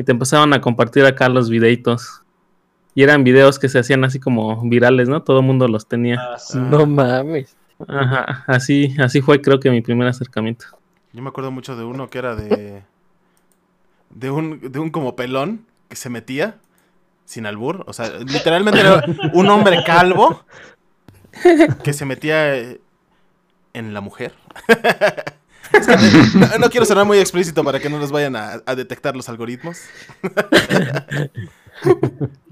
y 0.00 0.04
te 0.04 0.12
empezaban 0.12 0.54
a 0.54 0.62
compartir 0.62 1.04
acá 1.04 1.28
los 1.28 1.50
videitos. 1.50 2.22
Y 2.94 3.02
eran 3.02 3.22
videos 3.22 3.58
que 3.58 3.68
se 3.68 3.78
hacían 3.78 4.02
así 4.02 4.18
como 4.18 4.58
virales, 4.66 5.10
¿no? 5.10 5.22
Todo 5.22 5.40
el 5.40 5.46
mundo 5.46 5.68
los 5.68 5.86
tenía. 5.86 6.18
No 6.54 6.86
mames. 6.86 7.54
Ajá, 7.86 8.44
así, 8.46 8.96
así 8.98 9.20
fue 9.20 9.42
creo 9.42 9.60
que 9.60 9.70
mi 9.70 9.82
primer 9.82 10.08
acercamiento. 10.08 10.64
Yo 11.12 11.20
me 11.20 11.28
acuerdo 11.28 11.50
mucho 11.50 11.76
de 11.76 11.84
uno 11.84 12.08
que 12.08 12.16
era 12.16 12.34
de. 12.34 12.82
De 14.08 14.30
un, 14.30 14.72
de 14.72 14.78
un 14.78 14.88
como 14.88 15.16
pelón 15.16 15.66
que 15.90 15.96
se 15.96 16.08
metía 16.08 16.56
sin 17.26 17.44
albur. 17.44 17.84
O 17.86 17.92
sea, 17.92 18.08
literalmente 18.20 18.80
era 18.80 19.04
un 19.34 19.50
hombre 19.50 19.84
calvo 19.84 20.46
que 21.84 21.92
se 21.92 22.06
metía 22.06 22.56
eh, 22.56 22.80
en 23.74 23.92
la 23.92 24.00
mujer. 24.00 24.32
Es 25.72 25.86
que, 25.86 26.38
no, 26.38 26.58
no 26.58 26.70
quiero 26.70 26.84
sonar 26.86 27.04
muy 27.06 27.18
explícito 27.18 27.62
para 27.64 27.78
que 27.80 27.88
no 27.90 27.98
nos 27.98 28.10
vayan 28.10 28.36
a, 28.36 28.62
a 28.66 28.74
detectar 28.74 29.14
los 29.16 29.28
algoritmos. 29.28 29.78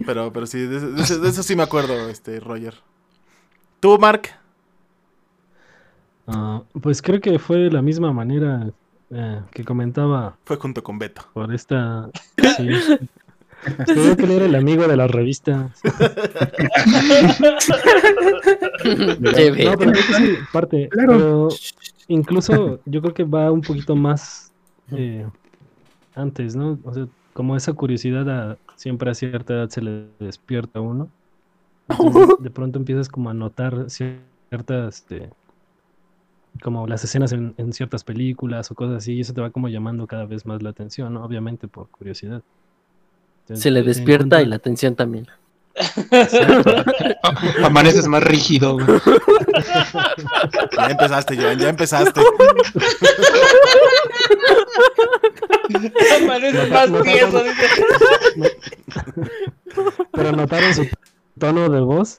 Pero, 0.07 0.33
pero 0.33 0.47
sí, 0.47 0.59
de, 0.61 0.77
eso- 1.03 1.19
de 1.19 1.31
de 1.33 1.43
sí 1.43 1.55
me 1.55 1.63
acuerdo, 1.63 2.09
este, 2.09 2.41
Roger. 2.41 2.75
¿Tú, 3.81 3.99
Mark? 3.99 4.23
Ah, 6.27 6.63
pues 6.81 7.03
creo 7.03 7.21
que 7.21 7.39
fue 7.39 7.71
la 7.71 7.83
misma 7.83 8.11
manera 8.13 8.71
eh, 9.11 9.41
que 9.51 9.65
comentaba 9.65 10.37
Fue 10.45 10.57
junto 10.57 10.83
con 10.83 10.99
Beto. 10.99 11.27
por 11.35 11.53
esta. 11.55 12.09
Sí. 12.57 12.69
Creo 13.85 14.17
que 14.17 14.37
era 14.37 14.47
el 14.47 14.55
amigo 14.55 14.87
de 14.89 14.97
la 14.97 15.07
revista. 15.09 15.71
No, 18.85 19.77
pero 19.79 19.93
que 19.93 20.03
sí, 20.03 20.35
parte. 20.53 20.89
Claro. 20.91 21.13
Pero 21.19 21.49
incluso 22.09 22.81
yo 22.85 23.01
creo 23.01 23.15
que 23.15 23.25
va 23.25 23.53
un 23.53 23.61
poquito 23.61 23.95
más 23.95 24.53
eh, 24.91 25.27
antes, 26.15 26.57
¿no? 26.57 26.79
O 26.85 26.93
sea, 26.93 27.07
como 27.35 27.55
esa 27.55 27.73
curiosidad 27.75 28.29
a, 28.29 28.59
siempre 28.75 29.11
a 29.11 29.15
cierta 29.15 29.55
edad 29.55 29.69
se 29.69 29.83
le 29.83 30.07
despierta 30.19 30.81
a 30.81 30.83
uno. 30.83 31.09
Entonces, 31.89 32.37
de 32.41 32.51
pronto 32.51 32.79
empiezas 32.79 33.09
como 33.09 33.31
a 33.31 33.35
notar 33.35 33.89
ciertas, 33.91 34.97
este, 34.97 35.31
como 36.63 36.87
las 36.87 37.05
escenas 37.05 37.33
en, 37.33 37.55
en 37.59 37.73
ciertas 37.73 38.03
películas 38.03 38.71
o 38.71 38.75
cosas 38.75 38.97
así, 38.97 39.15
y 39.15 39.21
eso 39.21 39.35
te 39.35 39.41
va 39.41 39.51
como 39.51 39.69
llamando 39.69 40.07
cada 40.07 40.25
vez 40.25 40.47
más 40.47 40.63
la 40.63 40.71
atención, 40.71 41.15
¿no? 41.15 41.25
Obviamente 41.25 41.69
por 41.69 41.89
curiosidad. 41.89 42.43
Entonces, 43.43 43.63
Se 43.63 43.71
le 43.71 43.83
despierta 43.83 44.43
y 44.43 44.47
la 44.47 44.57
atención 44.57 44.95
también. 44.95 45.27
Amaneces 47.65 48.07
más 48.07 48.23
rígido. 48.23 48.75
güey. 48.75 48.87
Ya 50.77 50.87
empezaste, 50.87 51.37
Joan, 51.37 51.59
ya 51.59 51.69
empezaste. 51.69 52.21
Amaneces 56.23 56.71
más 56.71 56.91
tieso, 57.03 57.45
dice. 57.45 57.67
Pero 60.13 60.33
notaron 60.33 60.75
su 60.75 60.87
tono 61.39 61.69
de 61.69 61.81
voz. 61.81 62.19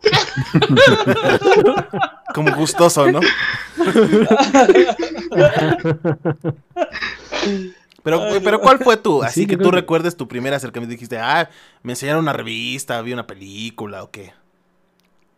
Como 2.34 2.56
gustoso, 2.56 3.12
¿no? 3.12 3.20
Pero, 8.04 8.22
pero 8.44 8.60
¿cuál 8.62 8.80
fue 8.80 8.98
tu? 8.98 9.24
Así 9.24 9.42
Sí, 9.42 9.48
que 9.48 9.58
tú 9.58 9.70
que- 9.70 9.76
recuerdes 9.76 10.16
tu 10.18 10.28
primer 10.28 10.54
acercamiento. 10.54 10.92
Dijiste, 10.92 11.18
ah, 11.20 11.50
me 11.84 11.94
enseñaron 11.94 12.24
una 12.24 12.34
revista, 12.34 13.02
vi 13.02 13.14
una 13.14 13.28
película 13.28 14.04
o 14.04 14.12
qué. 14.12 14.34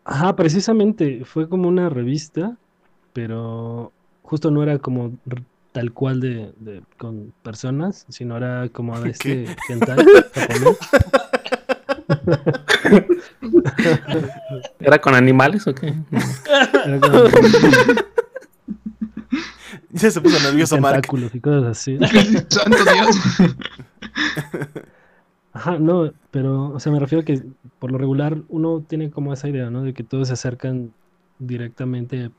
Ajá, 0.04 0.34
precisamente 0.36 1.24
fue 1.24 1.48
como 1.48 1.68
una 1.68 1.88
revista, 1.88 2.56
pero 3.12 3.92
justo 4.22 4.50
no 4.50 4.62
era 4.62 4.78
como 4.78 5.12
tal 5.72 5.92
cual 5.92 6.20
de, 6.20 6.52
de- 6.58 6.82
con 6.98 7.32
personas, 7.42 8.04
sino 8.08 8.36
era 8.36 8.68
como 8.68 8.98
de 9.00 9.10
este 9.10 9.46
hentai 9.68 10.04
japonés. 10.34 10.78
¿Era 14.80 14.98
con 15.00 15.14
animales 15.14 15.66
o 15.66 15.74
qué? 15.74 15.94
Era 16.84 17.00
como 17.00 17.18
Ya 19.92 20.10
se 20.10 20.20
puso 20.20 20.38
nervioso, 20.40 20.76
Mark. 20.80 21.02
tentáculos 21.02 21.34
y 21.34 21.40
cosas 21.40 21.64
así. 21.64 21.98
Santo 22.48 22.78
Dios. 22.84 23.16
Ajá, 25.54 25.78
no, 25.78 26.10
pero, 26.30 26.70
o 26.70 26.80
sea, 26.80 26.90
me 26.92 26.98
refiero 26.98 27.22
a 27.22 27.24
que 27.26 27.42
por 27.78 27.92
lo 27.92 27.98
regular 27.98 28.38
uno 28.48 28.82
tiene 28.88 29.10
como 29.10 29.32
esa 29.34 29.48
idea, 29.48 29.70
¿no? 29.70 29.82
De 29.82 29.92
que 29.92 30.02
todos 30.02 30.28
se 30.28 30.34
acercan 30.34 30.92
directamente 31.38 32.30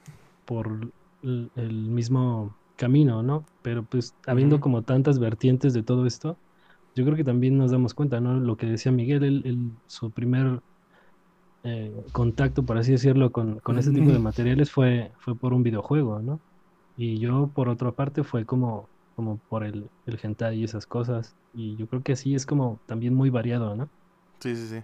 por 0.45 0.91
el, 1.21 1.51
el 1.55 1.73
mismo 1.73 2.55
camino, 2.75 3.21
¿no? 3.21 3.45
Pero 3.61 3.83
pues 3.83 4.15
habiendo 4.25 4.59
como 4.59 4.81
tantas 4.81 5.19
vertientes 5.19 5.73
de 5.73 5.83
todo 5.83 6.07
esto, 6.07 6.37
yo 6.95 7.03
creo 7.05 7.15
que 7.15 7.23
también 7.23 7.55
nos 7.57 7.69
damos 7.71 7.93
cuenta, 7.93 8.19
¿no? 8.19 8.39
Lo 8.39 8.57
que 8.57 8.65
decía 8.65 8.91
Miguel, 8.91 9.23
él, 9.23 9.41
él- 9.45 9.71
su 9.85 10.09
primer 10.09 10.59
eh, 11.63 11.93
contacto, 12.13 12.63
por 12.63 12.77
así 12.79 12.91
decirlo, 12.93 13.31
con, 13.31 13.59
con 13.59 13.77
ese 13.77 13.91
tipo 13.91 14.11
de 14.11 14.19
materiales 14.19 14.71
fue, 14.71 15.11
fue 15.19 15.35
por 15.35 15.53
un 15.53 15.61
videojuego, 15.63 16.19
¿no? 16.19 16.39
Y 16.97 17.19
yo, 17.19 17.49
por 17.53 17.69
otra 17.69 17.91
parte, 17.91 18.23
fue 18.23 18.45
como, 18.45 18.87
como 19.15 19.37
por 19.49 19.63
el, 19.63 19.89
el 20.05 20.19
hentai 20.21 20.59
y 20.59 20.63
esas 20.63 20.85
cosas. 20.85 21.35
Y 21.53 21.75
yo 21.75 21.87
creo 21.87 22.03
que 22.03 22.13
así 22.13 22.35
es 22.35 22.45
como 22.45 22.79
también 22.85 23.13
muy 23.13 23.29
variado, 23.29 23.75
¿no? 23.75 23.89
Sí, 24.39 24.55
sí, 24.55 24.67
sí. 24.67 24.81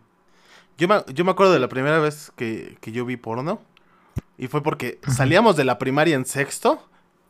Yo 0.77 0.87
me, 0.87 1.03
yo 1.13 1.25
me 1.25 1.31
acuerdo 1.31 1.53
de 1.53 1.59
la 1.59 1.67
primera 1.67 1.99
vez 1.99 2.31
que, 2.35 2.77
que 2.81 2.91
yo 2.91 3.05
vi 3.05 3.17
porno. 3.17 3.59
Y 4.37 4.47
fue 4.47 4.63
porque 4.63 4.99
salíamos 5.07 5.55
de 5.57 5.65
la 5.65 5.77
primaria 5.77 6.15
en 6.15 6.25
sexto. 6.25 6.81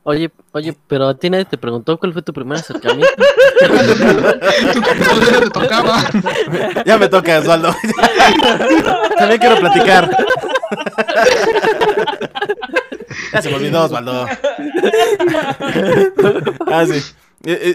Oye, 0.02 0.30
oye, 0.52 0.74
pero 0.86 1.08
a 1.08 1.14
ti 1.14 1.28
nadie 1.28 1.44
te 1.44 1.58
preguntó 1.58 1.98
cuál 1.98 2.12
fue 2.12 2.22
tu 2.22 2.32
primer 2.32 2.58
acercamiento. 2.58 3.12
Todavía 3.60 5.40
te 5.40 5.50
tocaba. 5.50 5.98
Ya 6.86 6.96
me 6.96 7.08
toca, 7.08 7.38
Osvaldo. 7.38 7.74
También 9.18 9.40
quiero 9.40 9.56
platicar. 9.56 10.10
Ya 13.32 13.42
se 13.42 13.48
me 13.50 13.56
olvidó, 13.56 13.84
Osvaldo. 13.84 14.26
Ah, 16.72 16.84
sí. 16.86 17.02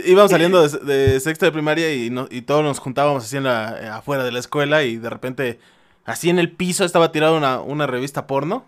Íbamos 0.06 0.32
saliendo 0.32 0.68
de, 0.68 0.78
de 1.14 1.20
sexto 1.20 1.46
de 1.46 1.52
primaria 1.52 1.94
y, 1.94 2.10
no- 2.10 2.28
y 2.30 2.42
todos 2.44 2.64
nos 2.64 2.80
juntábamos 2.80 3.24
así 3.26 3.38
en 3.38 3.44
la, 3.46 3.78
eh, 3.82 3.88
afuera 3.90 4.24
de 4.24 4.32
la 4.32 4.40
escuela 4.40 4.84
y 4.84 4.98
de 4.98 5.10
repente, 5.10 5.60
así 6.06 6.30
en 6.30 6.38
el 6.40 6.52
piso 6.52 6.86
estaba 6.86 7.12
tirada 7.12 7.34
una, 7.34 7.60
una 7.60 7.88
revista 7.88 8.28
porno. 8.28 8.66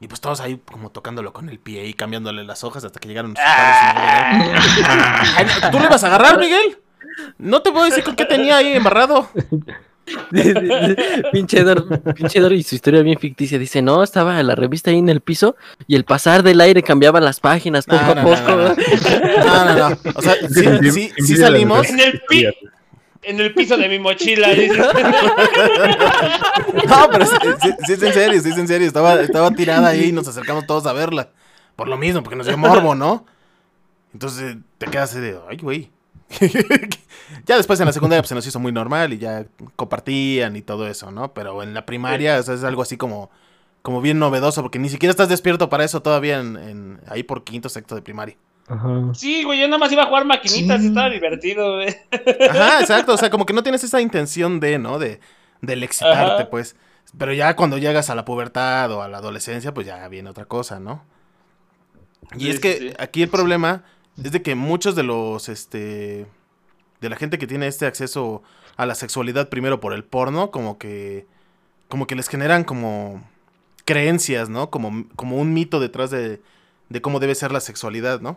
Y 0.00 0.08
pues 0.08 0.20
todos 0.20 0.40
ahí 0.40 0.60
como 0.70 0.90
tocándolo 0.90 1.32
con 1.32 1.48
el 1.48 1.58
pie 1.58 1.86
y 1.86 1.94
cambiándole 1.94 2.44
las 2.44 2.64
hojas 2.64 2.84
hasta 2.84 3.00
que 3.00 3.08
llegaron 3.08 3.34
sus 3.34 3.44
¿Tú 5.70 5.78
lo 5.78 5.84
ibas 5.86 6.04
a 6.04 6.08
agarrar, 6.08 6.38
Miguel? 6.38 6.78
No 7.38 7.62
te 7.62 7.72
puedo 7.72 7.86
decir 7.86 8.04
con 8.04 8.14
qué 8.14 8.26
tenía 8.26 8.58
ahí 8.58 8.72
embarrado. 8.74 9.30
pinche, 11.32 11.58
Edward, 11.60 12.14
pinche 12.14 12.38
Edward 12.38 12.52
y 12.52 12.62
su 12.62 12.74
historia 12.76 13.02
bien 13.02 13.18
ficticia. 13.18 13.58
Dice, 13.58 13.82
no, 13.82 14.02
estaba 14.02 14.42
la 14.42 14.54
revista 14.54 14.90
ahí 14.90 14.98
en 14.98 15.08
el 15.08 15.20
piso 15.20 15.56
y 15.86 15.96
el 15.96 16.04
pasar 16.04 16.42
del 16.42 16.60
aire 16.60 16.82
cambiaba 16.82 17.20
las 17.20 17.40
páginas 17.40 17.86
poco 17.86 18.02
No, 18.04 18.10
a 18.12 18.14
no, 18.14 18.22
poco. 18.22 18.36
no, 18.50 18.68
no, 18.68 18.74
No, 19.44 19.64
no, 19.64 19.88
no. 19.90 19.98
O 20.14 20.22
sea, 20.22 20.34
sí, 21.18 21.36
salimos. 21.36 21.88
En 21.90 22.00
el, 22.00 22.22
pi- 22.28 22.46
en 23.22 23.40
el 23.40 23.52
piso 23.54 23.76
de 23.76 23.88
mi 23.88 23.98
mochila. 23.98 24.48
dice. 24.50 24.78
No, 26.88 27.08
pero 27.10 27.26
sí, 27.26 27.36
sí- 27.62 27.70
sí 27.86 27.92
es 27.94 28.02
en 28.02 28.12
serio, 28.12 28.40
sí 28.40 28.48
es 28.50 28.58
en 28.58 28.68
serio. 28.68 28.86
Estaba, 28.86 29.20
estaba 29.20 29.50
tirada 29.50 29.88
ahí 29.88 30.06
y 30.06 30.12
nos 30.12 30.28
acercamos 30.28 30.66
todos 30.66 30.86
a 30.86 30.92
verla. 30.92 31.30
Por 31.74 31.88
lo 31.88 31.96
mismo, 31.96 32.22
porque 32.22 32.36
nos 32.36 32.46
dio 32.46 32.56
morbo, 32.56 32.94
¿no? 32.94 33.26
Entonces 34.12 34.56
te 34.78 34.86
quedas 34.86 35.10
así 35.10 35.20
de, 35.20 35.36
ay, 35.48 35.56
güey. 35.58 35.90
ya 37.46 37.56
después 37.56 37.78
en 37.80 37.86
la 37.86 37.92
secundaria 37.92 38.22
pues, 38.22 38.28
se 38.28 38.34
nos 38.34 38.46
hizo 38.46 38.58
muy 38.58 38.72
normal 38.72 39.12
y 39.12 39.18
ya 39.18 39.46
compartían 39.76 40.56
y 40.56 40.62
todo 40.62 40.86
eso, 40.88 41.10
¿no? 41.10 41.32
Pero 41.34 41.62
en 41.62 41.74
la 41.74 41.86
primaria 41.86 42.38
o 42.38 42.42
sea, 42.42 42.54
es 42.54 42.64
algo 42.64 42.82
así 42.82 42.96
como, 42.96 43.30
como 43.82 44.00
bien 44.00 44.18
novedoso, 44.18 44.62
porque 44.62 44.78
ni 44.78 44.88
siquiera 44.88 45.10
estás 45.10 45.28
despierto 45.28 45.68
para 45.68 45.84
eso 45.84 46.02
todavía 46.02 46.40
en, 46.40 46.56
en- 46.56 47.00
ahí 47.08 47.22
por 47.22 47.44
quinto, 47.44 47.68
sexto 47.68 47.94
de 47.94 48.02
primaria. 48.02 48.36
Ajá. 48.68 49.14
Sí, 49.14 49.44
güey, 49.44 49.60
yo 49.60 49.66
nada 49.68 49.78
más 49.78 49.92
iba 49.92 50.02
a 50.02 50.06
jugar 50.06 50.24
maquinitas 50.24 50.80
Sí. 50.80 50.86
y 50.86 50.88
estaba 50.88 51.08
divertido, 51.08 51.74
güey. 51.76 51.94
Ajá, 52.50 52.80
exacto. 52.80 53.14
O 53.14 53.16
sea, 53.16 53.30
como 53.30 53.46
que 53.46 53.52
no 53.52 53.62
tienes 53.62 53.84
esa 53.84 54.00
intención 54.00 54.58
de, 54.58 54.78
¿no? 54.80 54.98
De, 54.98 55.20
del 55.60 55.84
excitarte, 55.84 56.42
Ajá. 56.42 56.50
pues. 56.50 56.74
Pero 57.16 57.32
ya 57.32 57.54
cuando 57.54 57.78
llegas 57.78 58.10
a 58.10 58.16
la 58.16 58.24
pubertad 58.24 58.90
o 58.90 59.02
a 59.02 59.08
la 59.08 59.18
adolescencia, 59.18 59.72
pues 59.72 59.86
ya 59.86 60.06
viene 60.08 60.28
otra 60.30 60.46
cosa, 60.46 60.80
¿no? 60.80 61.04
Y 62.36 62.40
Sí, 62.40 62.50
es 62.50 62.58
que 62.58 62.78
sí. 62.78 62.92
aquí 62.98 63.22
el 63.22 63.28
problema 63.28 63.84
es 64.22 64.32
de 64.32 64.42
que 64.42 64.54
muchos 64.54 64.94
de 64.96 65.02
los, 65.02 65.48
este, 65.48 66.26
de 67.00 67.08
la 67.08 67.16
gente 67.16 67.38
que 67.38 67.46
tiene 67.46 67.66
este 67.66 67.86
acceso 67.86 68.42
a 68.76 68.86
la 68.86 68.94
sexualidad 68.94 69.48
primero 69.48 69.80
por 69.80 69.92
el 69.92 70.04
porno, 70.04 70.50
como 70.50 70.78
que, 70.78 71.26
como 71.88 72.06
que 72.06 72.14
les 72.14 72.28
generan 72.28 72.64
como 72.64 73.22
creencias, 73.84 74.48
¿no? 74.48 74.70
Como, 74.70 75.06
como 75.16 75.36
un 75.36 75.54
mito 75.54 75.80
detrás 75.80 76.10
de, 76.10 76.40
de 76.88 77.00
cómo 77.00 77.20
debe 77.20 77.34
ser 77.34 77.52
la 77.52 77.60
sexualidad, 77.60 78.20
¿no? 78.20 78.36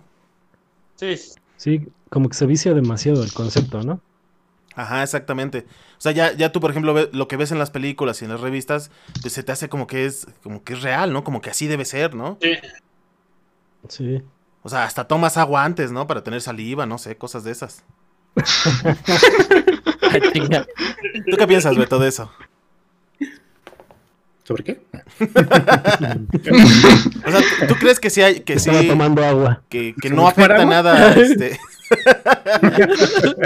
Sí. 0.95 1.15
Sí, 1.57 1.87
como 2.09 2.29
que 2.29 2.35
se 2.35 2.45
vicia 2.45 2.73
demasiado 2.73 3.23
el 3.23 3.33
concepto, 3.33 3.83
¿no? 3.83 4.01
Ajá, 4.75 5.03
exactamente. 5.03 5.65
O 5.97 6.01
sea, 6.01 6.11
ya, 6.13 6.31
ya 6.33 6.51
tú, 6.53 6.61
por 6.61 6.71
ejemplo, 6.71 6.93
ve- 6.93 7.09
lo 7.11 7.27
que 7.27 7.35
ves 7.35 7.51
en 7.51 7.59
las 7.59 7.69
películas 7.71 8.21
y 8.21 8.25
en 8.25 8.31
las 8.31 8.39
revistas, 8.39 8.91
pues 9.21 9.33
se 9.33 9.43
te 9.43 9.51
hace 9.51 9.67
como 9.67 9.87
que 9.87 10.05
es, 10.05 10.27
como 10.41 10.63
que 10.63 10.73
es 10.73 10.81
real, 10.81 11.11
¿no? 11.11 11.23
Como 11.25 11.41
que 11.41 11.49
así 11.49 11.67
debe 11.67 11.83
ser, 11.83 12.15
¿no? 12.15 12.37
Sí. 12.41 12.51
Sí. 13.89 14.21
O 14.63 14.69
sea, 14.69 14.83
hasta 14.83 15.07
tomas 15.07 15.37
agua 15.37 15.63
antes, 15.63 15.91
¿no? 15.91 16.05
Para 16.07 16.23
tener 16.23 16.41
saliva, 16.41 16.85
no 16.85 16.97
sé, 16.97 17.15
cosas 17.15 17.43
de 17.43 17.51
esas. 17.51 17.83
¿Tú 21.29 21.37
qué 21.37 21.47
piensas, 21.47 21.75
Beto, 21.77 21.99
de 21.99 22.09
eso? 22.09 22.31
¿Sobre 24.43 24.63
qué? 24.63 24.81
O 27.25 27.31
sea, 27.31 27.67
¿tú, 27.67 27.75
crees 27.75 27.99
que 27.99 28.09
sí 28.09 28.21
hay, 28.21 28.39
que 28.41 28.57
sí, 28.59 28.71
tomando 28.87 29.23
agua. 29.23 29.61
que, 29.69 29.93
que 30.01 30.09
¿Se 30.09 30.15
no 30.15 30.27
afecta 30.27 30.65
nada, 30.65 31.13
este, 31.15 31.59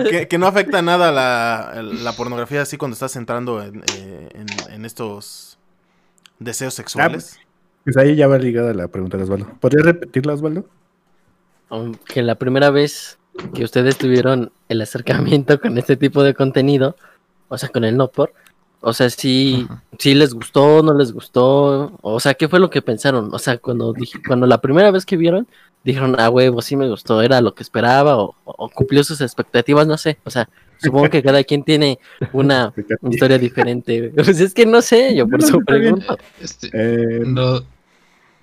que, 0.10 0.28
que 0.30 0.38
no 0.38 0.47
afecta 0.47 0.82
nada 0.82 1.12
la, 1.12 1.82
la 1.84 2.13
pornografía 2.13 2.62
así 2.62 2.78
cuando 2.78 2.93
estás 2.93 3.15
entrando 3.17 3.62
en, 3.62 3.84
eh, 3.97 4.30
en- 4.34 4.73
en 4.73 4.86
estos 4.86 5.58
deseos 6.39 6.73
sexuales? 6.73 7.39
Pues 7.84 7.97
ahí 7.97 8.15
ya 8.15 8.28
va 8.28 8.38
ligada 8.38 8.73
la 8.73 8.88
pregunta 8.88 9.17
de 9.17 9.23
Osvaldo. 9.23 9.49
¿Podrías 9.60 9.84
repetirla, 9.86 10.34
Osvaldo? 10.34 10.69
Aunque 11.73 12.21
la 12.21 12.36
primera 12.36 12.69
vez 12.69 13.17
que 13.55 13.63
ustedes 13.63 13.97
tuvieron 13.97 14.51
el 14.69 14.79
acercamiento 14.79 15.59
con 15.62 15.75
este 15.79 15.97
tipo 15.97 16.21
de 16.21 16.36
contenido, 16.36 16.95
o 17.47 17.57
sea, 17.57 17.69
con 17.69 17.83
el 17.83 17.97
no 17.97 18.09
por, 18.09 18.31
o 18.79 18.93
sea, 18.93 19.09
sí, 19.09 19.67
sí 19.97 20.13
les 20.13 20.36
gustó, 20.36 20.83
no 20.83 20.93
les 20.93 21.12
gustó, 21.12 21.97
o 22.03 22.19
sea, 22.19 22.36
¿qué 22.36 22.47
fue 22.47 22.59
lo 22.59 22.69
que 22.69 22.83
pensaron? 22.83 23.33
O 23.33 23.39
sea, 23.39 23.57
cuando 23.57 23.91
dije, 23.91 24.19
cuando 24.27 24.45
la 24.45 24.62
primera 24.62 24.91
vez 24.91 25.03
que 25.03 25.17
vieron, 25.17 25.47
dijeron, 25.83 26.15
ah, 26.19 26.29
huevo, 26.29 26.62
sí 26.62 26.75
me 26.75 26.88
gustó, 26.88 27.23
era 27.23 27.41
lo 27.41 27.55
que 27.55 27.63
esperaba, 27.63 28.17
o, 28.17 28.36
o 28.45 28.69
cumplió 28.69 29.03
sus 29.03 29.19
expectativas, 29.21 29.88
no 29.88 29.97
sé, 29.97 30.19
o 30.25 30.29
sea, 30.29 30.47
supongo 30.77 31.09
que 31.09 31.23
cada 31.23 31.43
quien 31.43 31.63
tiene 31.63 31.97
una 32.33 32.71
historia 33.09 33.39
diferente. 33.39 34.12
Pues 34.15 34.39
es 34.39 34.53
que 34.53 34.67
no 34.67 34.79
sé, 34.83 35.15
yo 35.15 35.27
por 35.27 35.39
No, 35.39 35.47
eso 35.47 35.59
pregunto. 35.65 36.17
Este, 36.39 36.69
Eh, 36.71 37.23
no, 37.25 37.62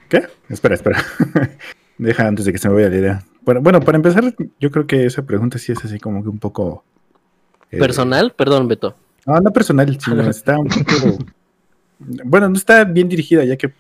¿Qué? 0.09 0.27
Espera, 0.49 0.75
espera. 0.75 1.05
Deja 2.01 2.27
antes 2.27 2.47
de 2.47 2.53
que 2.53 2.59
se 2.59 2.69
me 2.69 2.75
vaya 2.77 2.89
la 2.89 2.97
idea. 2.97 3.23
Bueno, 3.43 3.61
bueno, 3.61 3.81
para 3.81 3.97
empezar, 3.97 4.35
yo 4.59 4.71
creo 4.71 4.87
que 4.87 5.05
esa 5.05 5.23
pregunta 5.23 5.59
sí 5.59 5.73
es 5.73 5.85
así 5.85 5.99
como 5.99 6.23
que 6.23 6.31
un 6.31 6.39
poco... 6.39 6.83
eh, 7.71 7.79
Personal, 7.79 8.33
perdón, 8.35 8.69
Beto. 8.69 8.97
No, 9.27 9.39
no 9.41 9.53
personal, 9.53 9.99
sino 10.05 10.23
está 10.31 10.59
un 10.59 10.69
poco... 10.69 11.19
Bueno, 11.99 12.49
no 12.49 12.55
está 12.57 12.85
bien 12.85 13.09
dirigida, 13.11 13.45
ya 13.45 13.57
que, 13.57 13.71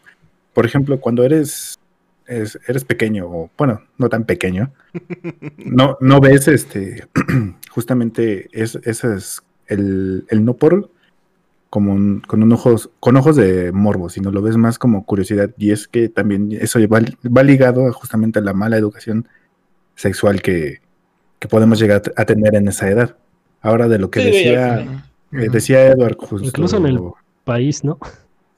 por 0.52 0.66
ejemplo, 0.66 1.00
cuando 1.00 1.24
eres, 1.24 1.78
es- 2.26 2.58
eres 2.68 2.84
pequeño, 2.84 3.26
o 3.26 3.50
bueno, 3.56 3.80
no 3.96 4.10
tan 4.10 4.24
pequeño, 4.24 4.70
no, 5.56 5.96
no 6.00 6.20
ves 6.20 6.46
este, 6.48 7.06
justamente 7.70 8.50
es 8.52 8.78
el, 9.66 10.26
el 10.28 10.44
no 10.44 10.54
por 10.54 10.90
como 11.70 11.92
un- 11.92 12.20
con 12.26 12.42
un 12.42 12.52
ojos, 12.52 12.90
con 13.00 13.16
ojos 13.16 13.36
de 13.36 13.70
morbo, 13.72 14.08
sino 14.10 14.30
lo 14.32 14.42
ves 14.42 14.56
más 14.56 14.78
como 14.78 15.04
curiosidad, 15.06 15.50
y 15.56 15.70
es 15.70 15.86
que 15.88 16.08
también 16.08 16.50
eso 16.60 16.80
va, 16.88 17.00
va 17.36 17.42
ligado 17.44 17.86
a 17.86 17.92
justamente 17.92 18.40
a 18.40 18.42
la 18.42 18.52
mala 18.52 18.76
educación 18.76 19.28
sexual 19.94 20.42
que, 20.42 20.80
que 21.38 21.48
podemos 21.48 21.78
llegar 21.80 22.02
a 22.16 22.24
tener 22.24 22.54
en 22.56 22.68
esa 22.68 22.88
edad. 22.90 23.16
Ahora 23.62 23.86
de 23.88 23.98
lo 23.98 24.10
que 24.10 24.20
Sí, 24.20 24.26
decía... 24.26 25.04
Eh, 25.32 25.48
decía 25.48 25.86
Edward 25.86 26.16
justo. 26.18 26.44
Incluso 26.46 26.76
en 26.78 26.86
el- 26.86 27.00
País, 27.44 27.84
¿no? 27.84 27.98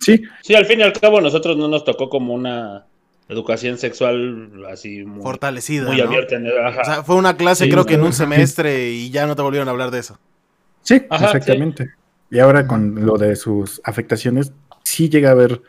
Sí, 0.00 0.22
Sí, 0.42 0.54
al 0.54 0.64
fin 0.66 0.80
y 0.80 0.82
al 0.82 0.92
cabo, 0.94 1.20
nosotros 1.20 1.56
no 1.56 1.68
nos 1.68 1.84
tocó 1.84 2.08
como 2.08 2.32
una 2.34 2.86
educación 3.28 3.78
sexual 3.78 4.64
así 4.70 5.04
muy, 5.04 5.22
Fortalecida, 5.22 5.86
muy 5.86 5.98
¿no? 5.98 6.04
abierta. 6.04 6.36
en- 6.36 6.46
ajá. 6.48 6.80
O 6.80 6.84
sea, 6.84 7.02
fue 7.04 7.14
una 7.16 7.36
clase 7.36 7.64
Sí, 7.64 7.70
creo 7.70 7.84
que 7.86 7.94
en 7.94 8.02
un 8.02 8.12
semestre 8.14 8.90
y 8.90 9.10
ya 9.10 9.26
no 9.26 9.36
te 9.36 9.42
volvieron 9.42 9.68
a 9.68 9.70
hablar 9.70 9.90
de 9.90 9.98
eso. 10.00 10.18
sí, 10.82 11.02
Ajá, 11.10 11.26
exactamente. 11.26 11.90
Y 12.32 12.38
ahora 12.40 12.66
con 12.66 13.04
lo 13.06 13.18
de 13.18 13.36
sus 13.36 13.80
afectaciones, 13.84 14.52
sí 14.82 15.08
llega 15.08 15.28
a 15.28 15.32
haber, 15.32 15.62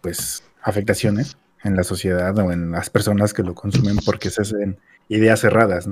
pues, 0.00 0.44
afectaciones 0.62 1.36
en 1.64 1.74
la 1.76 1.82
sociedad 1.84 2.38
o 2.38 2.52
en 2.52 2.70
las 2.70 2.88
personas 2.88 3.34
que 3.34 3.42
lo 3.42 3.54
consumen 3.54 3.96
porque 4.06 4.30
se 4.30 4.42
hacen 4.42 4.78
ideas 5.08 5.40
cerradas. 5.40 5.88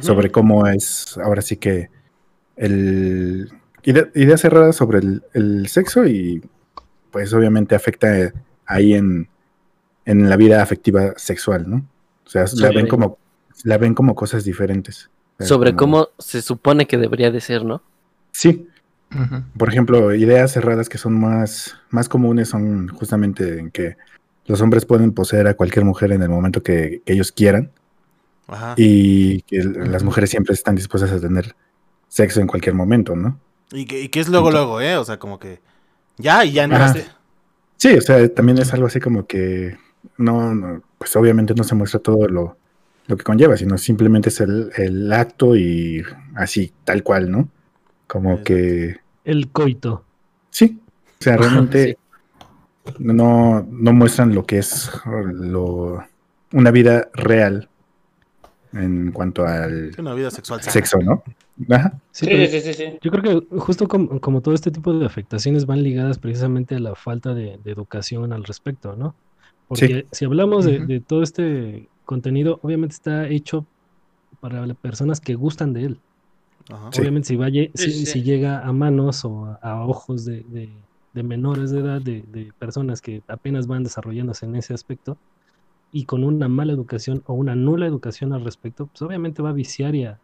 Sobre 0.00 0.30
cómo 0.30 0.66
es, 0.66 1.16
ahora 1.24 1.40
sí 1.40 1.56
que, 1.56 1.88
el... 2.56 3.50
ide- 3.82 4.10
Ideas 4.14 4.42
cerradas 4.42 4.76
sobre 4.76 4.98
el, 4.98 5.22
el 5.32 5.68
sexo 5.68 6.06
y, 6.06 6.42
pues, 7.10 7.32
obviamente 7.32 7.74
afecta 7.74 8.32
ahí 8.66 8.92
en, 8.94 9.28
en 10.04 10.28
la 10.28 10.36
vida 10.36 10.62
afectiva 10.62 11.14
sexual, 11.16 11.68
¿no? 11.70 11.76
O 12.26 12.28
sea, 12.28 12.42
la 12.42 12.68
Sí. 12.68 12.74
ven 12.74 12.86
como, 12.88 13.16
la 13.64 13.78
ven 13.78 13.94
como 13.94 14.14
cosas 14.14 14.44
diferentes. 14.44 15.08
Sobre 15.40 15.74
como- 15.74 16.04
cómo 16.04 16.08
se 16.18 16.42
supone 16.42 16.86
que 16.86 16.98
debería 16.98 17.30
de 17.30 17.40
ser, 17.40 17.64
¿no? 17.64 17.80
Sí, 18.32 18.68
Por 19.56 19.68
ejemplo, 19.68 20.14
ideas 20.14 20.52
cerradas 20.52 20.88
que 20.88 20.98
son 20.98 21.18
más, 21.18 21.76
más 21.90 22.08
comunes 22.08 22.48
son 22.48 22.88
justamente 22.88 23.58
en 23.58 23.70
que 23.70 23.96
los 24.46 24.60
hombres 24.60 24.84
pueden 24.84 25.12
poseer 25.12 25.46
a 25.46 25.54
cualquier 25.54 25.84
mujer 25.84 26.12
en 26.12 26.22
el 26.22 26.28
momento 26.28 26.62
que, 26.62 27.02
que 27.04 27.12
ellos 27.12 27.32
quieran 27.32 27.70
Ajá. 28.46 28.74
y 28.76 29.42
que 29.42 29.62
las 29.62 30.02
mujeres 30.02 30.30
siempre 30.30 30.54
están 30.54 30.74
dispuestas 30.74 31.12
a 31.12 31.20
tener 31.20 31.54
sexo 32.08 32.40
en 32.40 32.46
cualquier 32.46 32.74
momento, 32.74 33.16
¿no? 33.16 33.38
Y 33.72 33.86
que, 33.86 34.00
y 34.02 34.08
que 34.08 34.20
es 34.20 34.28
luego, 34.28 34.50
luego, 34.50 34.80
¿eh? 34.80 34.96
O 34.96 35.04
sea, 35.04 35.18
como 35.18 35.38
que 35.38 35.60
ya 36.16 36.44
y 36.44 36.52
ya 36.52 36.64
Ajá. 36.64 36.74
entraste. 36.74 37.06
Sí, 37.76 37.94
o 37.94 38.00
sea, 38.00 38.28
también 38.34 38.58
es 38.58 38.72
algo 38.72 38.86
así 38.86 39.00
como 39.00 39.26
que 39.26 39.76
no, 40.16 40.54
no, 40.54 40.82
pues 40.98 41.14
obviamente 41.16 41.54
no 41.54 41.64
se 41.64 41.74
muestra 41.74 42.00
todo 42.00 42.28
lo, 42.28 42.56
lo 43.06 43.16
que 43.16 43.24
conlleva, 43.24 43.56
sino 43.56 43.78
simplemente 43.78 44.28
es 44.30 44.40
el, 44.40 44.70
el 44.76 45.12
acto 45.12 45.56
y 45.56 46.02
así, 46.34 46.72
tal 46.84 47.02
cual, 47.02 47.30
¿no? 47.30 47.48
Como 48.08 48.30
Exacto. 48.30 48.44
que 48.44 48.96
El 49.24 49.48
coito. 49.48 50.04
Sí, 50.50 50.80
o 51.20 51.22
sea, 51.22 51.36
realmente 51.36 51.96
no, 52.98 53.66
no 53.70 53.92
muestran 53.92 54.34
lo 54.34 54.44
que 54.44 54.58
es 54.58 54.90
lo, 55.04 56.04
una 56.52 56.70
vida 56.70 57.08
real 57.12 57.68
en 58.72 59.12
cuanto 59.12 59.46
al 59.46 59.92
Una 59.98 60.14
vida 60.14 60.30
sexual 60.30 60.62
sexo, 60.62 60.98
¿no? 60.98 61.22
Ajá. 61.70 61.98
Sí, 62.10 62.26
Sí, 62.26 62.46
sí, 62.48 62.60
sí, 62.60 62.74
sí. 62.74 62.98
Yo 63.00 63.10
creo 63.10 63.22
que 63.22 63.56
justo 63.58 63.88
como, 63.88 64.20
como 64.20 64.40
todo 64.40 64.54
este 64.54 64.70
tipo 64.70 64.92
de 64.92 65.06
afectaciones 65.06 65.66
van 65.66 65.82
ligadas 65.82 66.18
precisamente 66.18 66.74
a 66.74 66.80
la 66.80 66.94
falta 66.94 67.34
de, 67.34 67.58
de 67.62 67.70
educación 67.70 68.32
al 68.32 68.44
respecto, 68.44 68.94
¿no? 68.96 69.14
Porque 69.68 70.06
si 70.12 70.24
hablamos 70.24 70.64
de, 70.64 70.80
de 70.80 71.00
todo 71.00 71.22
este 71.22 71.88
contenido, 72.04 72.58
obviamente 72.62 72.94
está 72.94 73.28
hecho 73.28 73.66
para 74.40 74.66
las 74.66 74.76
personas 74.76 75.20
que 75.20 75.34
gustan 75.34 75.72
de 75.72 75.84
él. 75.84 76.00
Ajá. 76.70 76.90
Sí. 76.92 77.00
Obviamente 77.00 77.28
si, 77.28 77.36
vaya, 77.36 77.62
si, 77.74 77.90
sí. 77.92 78.06
si 78.06 78.22
llega 78.22 78.60
a 78.66 78.72
manos 78.72 79.24
o 79.24 79.46
a, 79.46 79.54
a 79.62 79.84
ojos 79.86 80.24
de, 80.24 80.44
de- 80.48 80.70
de 81.14 81.22
menores 81.22 81.70
de 81.70 81.80
edad, 81.80 82.00
de, 82.00 82.22
de 82.30 82.52
personas 82.58 83.00
que 83.00 83.22
apenas 83.28 83.66
van 83.66 83.82
desarrollándose 83.82 84.44
en 84.46 84.54
ese 84.56 84.74
aspecto, 84.74 85.16
y 85.90 86.04
con 86.04 86.22
una 86.22 86.48
mala 86.48 86.72
educación 86.74 87.22
o 87.26 87.32
una 87.34 87.54
nula 87.56 87.86
educación 87.86 88.32
al 88.34 88.44
respecto, 88.44 88.86
pues 88.86 89.00
obviamente 89.02 89.40
va 89.42 89.48
a 89.50 89.54
viciar 89.54 89.94
y 89.94 90.04
a, 90.04 90.18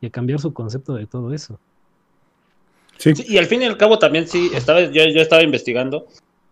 y 0.00 0.06
a 0.06 0.10
cambiar 0.10 0.38
su 0.38 0.52
concepto 0.54 0.94
de 0.94 1.06
todo 1.06 1.34
eso. 1.34 1.58
Sí, 2.98 3.14
Sí, 3.16 3.24
y 3.28 3.38
al 3.38 3.46
fin 3.46 3.62
y 3.62 3.64
al 3.64 3.76
cabo 3.76 3.98
también 3.98 4.28
sí, 4.28 4.50
estaba, 4.54 4.80
yo, 4.82 5.04
yo 5.04 5.20
estaba 5.20 5.42
investigando 5.42 6.06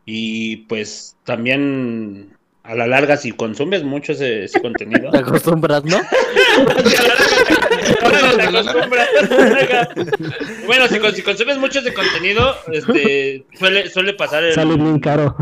y 0.05 0.57
pues 0.67 1.17
también 1.25 2.31
a 2.65 2.75
la 2.75 2.89
larga 2.89 3.17
si 3.17 3.31
consumes 3.31 3.85
mucho 3.85 4.13
ese, 4.13 4.45
ese 4.45 4.61
contenido. 4.61 5.11
Te 5.13 5.19
acostumbras, 5.19 5.85
¿no? 5.85 5.97
Ahora 8.03 8.19
te 8.37 8.43
acostumbras. 8.43 9.09
bueno, 10.67 10.89
si, 10.89 10.99
con- 10.99 11.15
si 11.15 11.23
consumes 11.23 11.59
mucho 11.59 11.81
ese 11.81 11.93
contenido, 11.95 12.55
este, 12.73 13.45
suele, 13.59 13.89
suele 13.91 14.15
pasar 14.15 14.45
el, 14.45 14.55
Sale 14.55 14.77
bien 14.77 14.99
caro. 15.01 15.37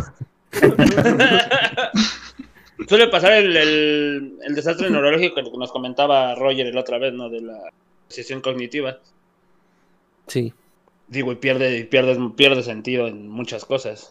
suele 2.89 3.09
pasar 3.09 3.33
el, 3.33 3.57
el, 3.57 4.33
el 4.47 4.55
desastre 4.55 4.91
neurológico 4.91 5.35
que 5.37 5.43
nos 5.59 5.73
comentaba 5.73 6.35
Roger 6.35 6.75
la 6.75 6.81
otra 6.81 6.99
vez, 6.99 7.13
¿no? 7.13 7.29
De 7.29 7.41
la 7.41 7.59
sesión 8.09 8.41
cognitiva. 8.41 8.99
Sí. 10.27 10.53
Digo, 11.09 11.33
y 11.33 11.37
pierde, 11.37 11.85
pierde, 11.85 12.19
pierde 12.37 12.63
sentido 12.63 13.07
en 13.09 13.29
muchas 13.29 13.65
cosas. 13.65 14.11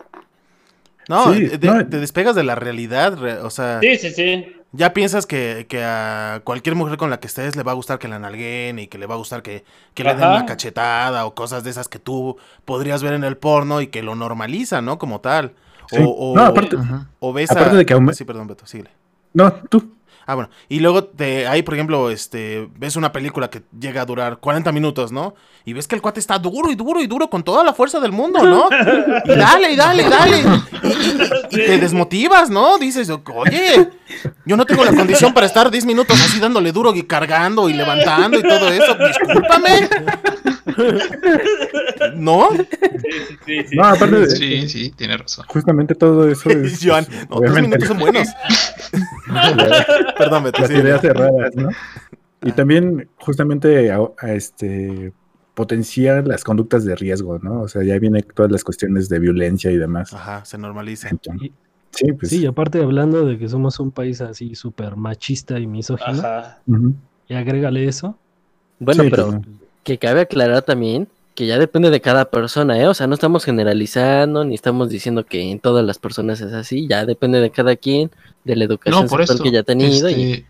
No, 1.10 1.34
Sí, 1.34 1.46
de- 1.46 1.68
no. 1.68 1.88
te 1.88 2.00
despegas 2.00 2.36
de 2.36 2.44
la 2.44 2.56
realidad, 2.56 3.18
re- 3.18 3.38
o 3.40 3.50
sea, 3.50 3.80
Sí, 3.82 3.98
sí, 3.98 4.12
sí. 4.12 4.46
Ya 4.74 4.94
piensas 4.94 5.26
que, 5.26 5.66
que 5.70 5.84
a 5.84 6.42
cualquier 6.44 6.76
mujer 6.76 6.98
con 6.98 7.10
la 7.10 7.20
que 7.20 7.28
estés 7.28 7.56
le 7.56 7.64
va 7.64 7.72
a 7.72 7.76
gustar 7.76 8.00
que 8.00 8.08
la 8.08 8.20
nalguen 8.20 8.80
y 8.80 8.88
que 8.88 8.98
le 8.98 9.06
va 9.06 9.16
a 9.16 9.18
gustar 9.18 9.42
que, 9.42 9.64
que 9.94 10.04
le 10.04 10.14
den 10.16 10.28
una 10.28 10.46
cachetada 10.46 11.26
o 11.26 11.34
cosas 11.36 11.64
de 11.64 11.70
esas 11.70 11.88
que 11.88 12.00
tú 12.00 12.38
podrías 12.66 13.02
ver 13.02 13.14
en 13.14 13.24
el 13.24 13.38
porno 13.38 13.82
y 13.82 13.88
que 13.88 14.04
lo 14.04 14.16
normaliza, 14.16 14.82
¿no? 14.82 14.98
Como 15.00 15.22
tal. 15.22 15.54
Sí. 15.90 15.98
O, 16.02 16.10
o, 16.10 16.36
No, 16.36 16.46
aparte- 16.46 16.78
o 17.20 17.34
ves 17.34 17.50
aparte 17.50 17.72
a- 17.76 17.78
de 17.78 17.86
que 17.86 17.96
aume- 17.96 18.14
Sí, 18.14 18.26
perdón, 18.26 18.48
Beto, 18.48 18.66
síguele. 18.68 18.92
no, 19.34 19.52
tú. 19.70 19.94
Ah, 20.30 20.36
bueno. 20.36 20.50
Y 20.68 20.82
luego 20.82 21.06
te, 21.06 21.48
ahí, 21.48 21.64
por 21.64 21.74
ejemplo, 21.74 22.12
este, 22.12 22.68
ves 22.76 22.98
una 22.98 23.14
película 23.14 23.50
que 23.50 23.64
llega 23.80 24.02
a 24.02 24.06
durar 24.06 24.38
40 24.40 24.74
minutos, 24.74 25.10
¿no? 25.12 25.34
Y 25.64 25.72
ves 25.72 25.88
que 25.88 25.96
el 25.96 26.02
cuate 26.02 26.20
está 26.20 26.38
duro 26.38 26.70
y 26.70 26.76
duro 26.76 27.00
y 27.02 27.08
duro 27.08 27.30
con 27.30 27.44
toda 27.44 27.64
la 27.64 27.74
fuerza 27.74 28.00
del 28.02 28.12
mundo, 28.12 28.44
¿no? 28.44 28.68
Y 29.26 29.36
dale, 29.38 29.72
y 29.72 29.76
dale, 29.78 30.04
y 30.04 30.10
dale. 30.10 30.40
Y, 31.50 31.56
y 31.56 31.66
te 31.66 31.78
desmotivas, 31.78 32.50
¿no? 32.50 32.78
Dices, 32.78 33.10
oye, 33.10 33.90
yo 34.46 34.58
no 34.58 34.66
tengo 34.66 34.84
la 34.84 34.94
condición 34.94 35.34
para 35.34 35.46
estar 35.46 35.72
10 35.72 35.86
minutos 35.86 36.20
así 36.22 36.40
dándole 36.42 36.74
duro 36.74 36.94
y 36.94 37.04
cargando 37.04 37.70
y 37.70 37.74
levantando 37.74 38.38
y 38.38 38.44
todo 38.44 38.70
eso. 38.72 38.96
Discúlpame. 39.08 39.90
¿No? 42.16 42.50
Sí, 42.52 42.58
sí, 42.68 43.38
sí, 43.46 43.64
sí. 43.70 43.76
No, 43.76 43.86
aparte 43.86 44.16
de 44.20 44.30
Sí, 44.30 44.70
sí, 44.70 44.90
tiene 44.92 45.18
razón. 45.18 45.46
justamente 45.48 45.96
todo 45.96 46.30
eso 46.30 46.50
es 46.52 46.80
Joan, 46.84 47.06
no, 47.10 47.10
tres 47.10 47.28
obviamente 47.30 47.62
minutos 47.62 47.88
son 47.88 48.00
buenos. 48.00 48.28
Perdón, 50.18 50.52
las 50.58 50.72
ideas 50.72 51.02
cerradas, 51.02 51.56
¿no? 51.56 51.70
Y 52.44 52.52
también 52.52 53.10
justamente 53.18 53.92
a, 53.92 54.00
a 54.20 54.34
este 54.34 55.12
potenciar 55.54 56.28
las 56.28 56.44
conductas 56.44 56.86
de 56.86 56.96
riesgo, 56.96 57.40
¿no? 57.40 57.62
O 57.62 57.68
sea, 57.68 57.84
ya 57.84 57.98
viene 57.98 58.22
todas 58.22 58.52
las 58.52 58.64
cuestiones 58.64 59.10
de 59.10 59.18
violencia 59.20 59.72
y 59.72 59.78
demás. 59.78 60.14
Ajá, 60.14 60.46
se 60.46 60.58
normaliza. 60.58 61.10
Entonces, 61.10 61.50
sí, 61.92 62.14
pues. 62.14 62.30
Sí, 62.30 62.42
y 62.42 62.46
aparte 62.46 62.80
hablando 62.82 63.26
de 63.26 63.40
que 63.40 63.50
somos 63.50 63.80
un 63.80 63.90
país 63.92 64.22
así 64.22 64.54
súper 64.54 64.96
machista 64.96 65.58
y 65.60 65.66
misógino, 65.66 66.20
Ajá. 66.20 66.60
y 67.28 67.34
agrégale 67.34 67.88
eso. 67.88 68.16
Bueno, 68.80 69.04
Sí, 69.04 69.10
pero 69.10 69.28
claro. 69.30 69.42
que 69.84 69.98
cabe 69.98 70.22
aclarar 70.22 70.62
también 70.62 71.08
que 71.38 71.46
ya 71.46 71.60
depende 71.60 71.92
de 71.92 72.02
cada 72.02 72.26
persona, 72.32 72.80
¿eh? 72.80 72.88
O 72.88 72.96
sea, 72.96 73.06
no 73.06 73.14
estamos 73.14 73.46
generalizando 73.46 74.44
ni 74.44 74.56
estamos 74.56 74.90
diciendo 74.90 75.24
que 75.24 75.52
en 75.52 75.60
todas 75.60 75.86
las 75.86 76.00
personas 76.00 76.42
es 76.42 76.52
así, 76.52 76.88
ya 76.90 77.06
depende 77.06 77.40
de 77.40 77.52
cada 77.52 77.76
quien, 77.76 78.10
de 78.44 78.56
la 78.56 78.64
educación 78.66 79.04
No, 79.04 79.08
por 79.08 79.20
sexual 79.20 79.36
eso. 79.36 79.44
que 79.44 79.52
ya 79.52 79.60
ha 79.60 79.64
tenido 79.64 80.10
y 80.10 80.14
este, 80.32 80.46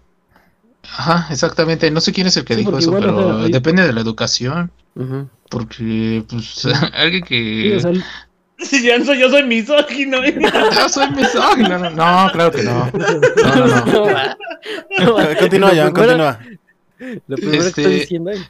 Ajá, 0.84 1.28
exactamente. 1.30 1.92
No 1.92 2.00
sé 2.00 2.14
quién 2.14 2.28
es 2.28 2.38
el 2.38 2.46
que 2.46 2.54
Sí, 2.54 2.62
dijo 2.62 2.78
eso, 2.78 2.94
pero 2.94 3.50
depende 3.50 3.86
de 3.86 3.92
la 3.92 4.00
educación. 4.00 4.72
Porque, 5.50 6.24
pues, 6.30 6.66
alguien 6.94 7.24
que. 7.26 7.82
Sí, 8.60 8.88
yo, 8.88 9.04
soy, 9.04 9.20
yo 9.20 9.30
soy 9.30 9.44
misógino. 9.44 10.18
Yo 10.26 10.90
soy 10.90 11.12
misógino. 11.12 11.78
No, 11.78 11.90
no, 11.92 12.32
claro 12.32 12.52
que 12.54 12.64
no. 12.64 12.90
No, 12.94 13.56
no, 13.56 13.68
no. 13.68 13.86
No 13.86 14.04
va. 14.06 14.38
No 15.00 15.14
va. 15.16 15.36
Continúa, 15.36 15.74
Lo 15.74 15.92
primero- 15.92 15.94
continúa. 15.94 16.40
Lo 17.28 17.36
primero 17.36 17.62
que 17.64 17.68
Este- 17.68 17.82
estoy 17.82 17.94
diciendo 18.00 18.32
es 18.32 18.42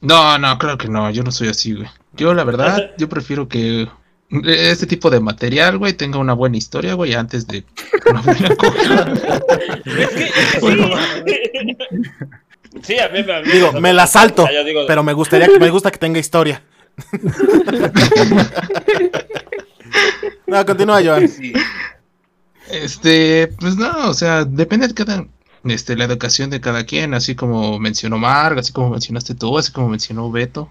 No, 0.00 0.38
no, 0.38 0.58
claro 0.58 0.78
que 0.78 0.88
no. 0.88 1.10
Yo 1.10 1.22
no 1.22 1.30
soy 1.32 1.48
así, 1.48 1.74
güey. 1.74 1.88
Yo, 2.14 2.34
la 2.34 2.44
verdad, 2.44 2.90
yo 2.98 3.08
prefiero 3.08 3.48
que 3.48 3.88
este 4.44 4.86
tipo 4.86 5.08
de 5.10 5.20
material, 5.20 5.78
güey, 5.78 5.94
tenga 5.94 6.18
una 6.18 6.34
buena 6.34 6.56
historia, 6.56 6.94
güey, 6.94 7.14
antes 7.14 7.46
de 7.46 7.64
una 8.10 8.20
buena. 8.20 8.48
Es 8.48 10.08
que, 10.10 10.24
es 10.24 10.34
que 10.60 10.60
sí. 10.60 11.76
Sí, 12.82 12.98
a 12.98 13.08
mí, 13.08 13.20
a 13.20 13.40
mí 13.40 13.50
Digo, 13.50 13.72
me 13.80 13.92
la 13.92 14.06
salto, 14.06 14.44
Ah, 14.46 14.52
yo 14.52 14.62
digo- 14.64 14.84
pero 14.86 15.02
me 15.02 15.12
gustaría 15.14 15.48
que 15.48 15.58
me 15.58 15.70
gusta 15.70 15.90
que 15.90 15.98
tenga 15.98 16.18
historia. 16.18 16.62
no, 20.46 20.64
continúa, 20.66 21.02
Joan. 21.02 21.28
Sí. 21.28 21.52
Este, 22.70 23.48
pues 23.58 23.76
no, 23.76 24.10
o 24.10 24.14
sea, 24.14 24.44
depende 24.44 24.88
de 24.88 24.94
cada, 24.94 25.24
este, 25.70 25.96
la 25.96 26.04
educación 26.04 26.50
de 26.50 26.60
cada 26.60 26.84
quien, 26.84 27.14
así 27.14 27.34
como 27.34 27.78
mencionó 27.78 28.18
Marg, 28.18 28.58
así 28.58 28.72
como 28.72 28.90
mencionaste 28.90 29.34
tú, 29.34 29.58
así 29.58 29.72
como 29.72 29.88
mencionó 29.88 30.30
Beto, 30.30 30.70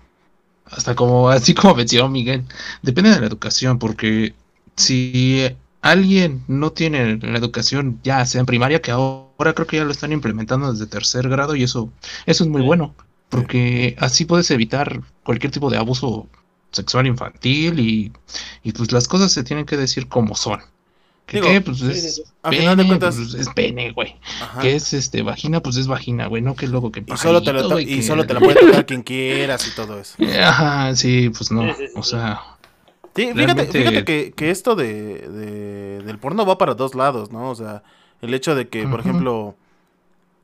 hasta 0.65 0.95
como, 0.95 1.29
así 1.29 1.53
como 1.53 1.75
mencionó 1.75 2.09
Miguel. 2.09 2.45
Depende 2.81 3.11
de 3.11 3.19
la 3.19 3.27
educación, 3.27 3.79
porque 3.79 4.35
si 4.75 5.47
alguien 5.81 6.43
no 6.47 6.71
tiene 6.71 7.17
la 7.17 7.37
educación, 7.37 7.99
ya 8.03 8.25
sea 8.25 8.41
en 8.41 8.45
primaria, 8.45 8.81
que 8.81 8.91
ahora 8.91 9.53
creo 9.53 9.67
que 9.67 9.77
ya 9.77 9.85
lo 9.85 9.91
están 9.91 10.11
implementando 10.11 10.71
desde 10.71 10.87
tercer 10.87 11.29
grado, 11.29 11.55
y 11.55 11.63
eso, 11.63 11.91
eso 12.25 12.43
es 12.43 12.49
muy 12.49 12.61
bueno, 12.61 12.95
porque 13.29 13.95
así 13.99 14.25
puedes 14.25 14.51
evitar 14.51 15.01
cualquier 15.23 15.51
tipo 15.51 15.69
de 15.69 15.77
abuso 15.77 16.27
sexual 16.71 17.07
infantil 17.07 17.79
y, 17.79 18.11
y 18.63 18.71
pues 18.73 18.91
las 18.91 19.07
cosas 19.07 19.31
se 19.31 19.43
tienen 19.43 19.65
que 19.65 19.77
decir 19.77 20.07
como 20.07 20.35
son. 20.35 20.61
¿Qué, 21.27 21.37
Digo, 21.37 21.47
qué? 21.49 21.61
Pues 21.61 21.77
sí, 21.79 21.87
es 21.91 22.01
sí, 22.01 22.09
sí. 22.09 22.23
A 22.41 22.49
final 22.51 22.77
de 22.77 22.83
pene, 22.83 22.87
cuentas- 22.87 23.15
pues, 23.17 23.33
es 23.35 23.49
pene, 23.49 23.91
güey. 23.91 24.15
Ajá. 24.41 24.61
¿Qué 24.61 24.75
es 24.75 24.93
este 24.93 25.21
vagina? 25.21 25.61
Pues 25.61 25.75
es 25.77 25.85
vagina, 25.85 26.25
güey, 26.27 26.41
no 26.41 26.55
que 26.55 26.67
luego 26.67 26.91
que 26.91 27.03
Y 27.05 27.17
solo 27.17 27.41
te, 27.43 27.51
lo 27.51 27.59
pajarito, 27.59 27.67
to- 27.69 27.75
güey, 27.75 27.93
y 27.93 27.95
que- 27.97 28.03
solo 28.03 28.25
te 28.25 28.33
la 28.33 28.39
puede 28.39 28.59
tocar 28.59 28.85
quien 28.85 29.03
quieras 29.03 29.67
y 29.67 29.75
todo 29.75 29.99
eso. 29.99 30.15
Ajá, 30.41 30.95
sí, 30.95 31.29
pues 31.29 31.51
no. 31.51 31.61
Sí, 31.63 31.73
sí, 31.77 31.87
sí, 31.87 31.93
o 31.95 32.03
sí. 32.03 32.09
sea, 32.11 32.41
Sí, 33.15 33.23
fíjate, 33.23 33.45
Realmente- 33.45 33.71
fíjate 33.79 34.05
que, 34.05 34.31
que 34.35 34.51
esto 34.51 34.75
de, 34.75 35.27
de- 35.27 36.01
del 36.03 36.17
porno 36.19 36.45
va 36.45 36.57
para 36.57 36.75
dos 36.75 36.95
lados, 36.95 37.31
¿no? 37.31 37.49
O 37.49 37.55
sea, 37.55 37.83
el 38.21 38.33
hecho 38.33 38.53
de 38.55 38.69
que, 38.69 38.87
por 38.87 38.99
ejemplo, 38.99 39.55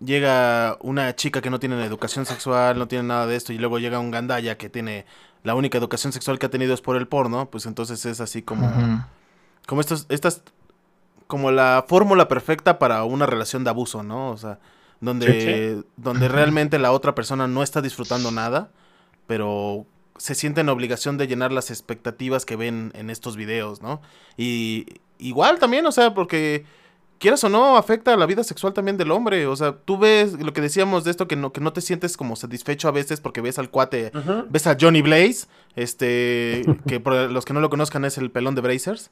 llega 0.03 0.77
una 0.81 1.15
chica 1.15 1.41
que 1.41 1.49
no 1.49 1.59
tiene 1.59 1.83
educación 1.85 2.25
sexual, 2.25 2.77
no 2.77 2.87
tiene 2.87 3.05
nada 3.07 3.25
de 3.27 3.35
esto, 3.35 3.53
y 3.53 3.57
luego 3.57 3.79
llega 3.79 3.99
un 3.99 4.11
gandaya 4.11 4.57
que 4.57 4.69
tiene 4.69 5.05
la 5.43 5.55
única 5.55 5.77
educación 5.77 6.13
sexual 6.13 6.39
que 6.39 6.47
ha 6.47 6.49
tenido 6.49 6.73
es 6.73 6.81
por 6.81 6.95
el 6.97 7.07
porno, 7.07 7.49
pues 7.49 7.65
entonces 7.65 8.05
es 8.05 8.19
así 8.21 8.41
como, 8.41 8.71
como 9.67 9.81
estos, 9.81 10.05
estas, 10.09 10.41
como 11.33 11.49
la 11.49 11.83
fórmula 11.87 12.27
perfecta 12.27 12.77
para 12.77 13.03
una 13.05 13.25
relación 13.25 13.63
de 13.63 13.71
abuso, 13.71 14.03
¿no? 14.03 14.29
O 14.29 14.37
sea, 14.37 14.59
donde, 15.01 15.81
donde 15.97 16.27
realmente 16.27 16.77
la 16.77 16.91
otra 16.91 17.15
persona 17.15 17.47
no 17.47 17.63
está 17.63 17.81
disfrutando 17.81 18.29
nada, 18.29 18.69
pero 19.25 19.87
se 20.19 20.35
siente 20.35 20.61
en 20.61 20.69
obligación 20.69 21.17
de 21.17 21.25
llenar 21.25 21.51
las 21.51 21.71
expectativas 21.71 22.45
que 22.45 22.55
ven 22.55 22.91
en 22.93 23.09
estos 23.09 23.35
videos, 23.35 23.81
¿no? 23.81 23.99
Y 24.37 24.85
igual 25.17 25.57
también, 25.57 25.87
o 25.87 25.91
sea, 25.91 26.13
porque 26.13 26.65
quieras 27.17 27.43
o 27.43 27.49
no, 27.49 27.77
afecta 27.77 28.13
a 28.13 28.17
la 28.17 28.27
vida 28.27 28.43
sexual 28.43 28.73
también 28.73 28.97
del 28.97 29.09
hombre. 29.09 29.47
O 29.47 29.55
sea, 29.55 29.75
tú 29.75 29.97
ves 29.97 30.33
lo 30.33 30.53
que 30.53 30.61
decíamos 30.61 31.03
de 31.03 31.09
esto, 31.09 31.27
que 31.27 31.35
no, 31.35 31.51
que 31.51 31.61
no 31.61 31.73
te 31.73 31.81
sientes 31.81 32.15
como 32.15 32.35
satisfecho 32.35 32.87
a 32.87 32.91
veces 32.91 33.21
porque 33.21 33.41
ves 33.41 33.57
al 33.57 33.71
cuate, 33.71 34.11
ves 34.51 34.67
a 34.67 34.77
Johnny 34.79 35.01
Blaze, 35.01 35.47
este, 35.75 36.61
que 36.87 36.99
por 36.99 37.31
los 37.31 37.43
que 37.43 37.53
no 37.53 37.59
lo 37.59 37.71
conozcan 37.71 38.05
es 38.05 38.19
el 38.19 38.29
pelón 38.29 38.53
de 38.53 38.61
Brazers. 38.61 39.09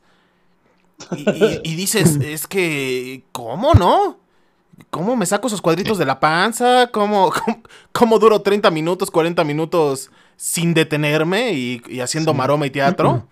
Y, 1.15 1.29
y- 1.29 1.61
y 1.63 1.75
dices, 1.75 2.17
es 2.21 2.47
que, 2.47 3.23
¿cómo 3.31 3.73
no? 3.73 4.19
¿Cómo 4.89 5.15
me 5.15 5.25
saco 5.25 5.47
esos 5.47 5.61
cuadritos 5.61 5.97
de 5.97 6.05
la 6.05 6.19
panza? 6.19 6.87
¿Cómo, 6.91 7.31
cómo, 7.45 7.61
cómo 7.91 8.19
duro 8.19 8.41
30 8.41 8.71
minutos, 8.71 9.11
40 9.11 9.43
minutos 9.43 10.09
sin 10.37 10.73
detenerme 10.73 11.53
y, 11.53 11.81
y 11.87 11.99
haciendo 11.99 12.31
Sí. 12.31 12.37
maroma 12.37 12.65
y 12.65 12.71
teatro? 12.71 13.27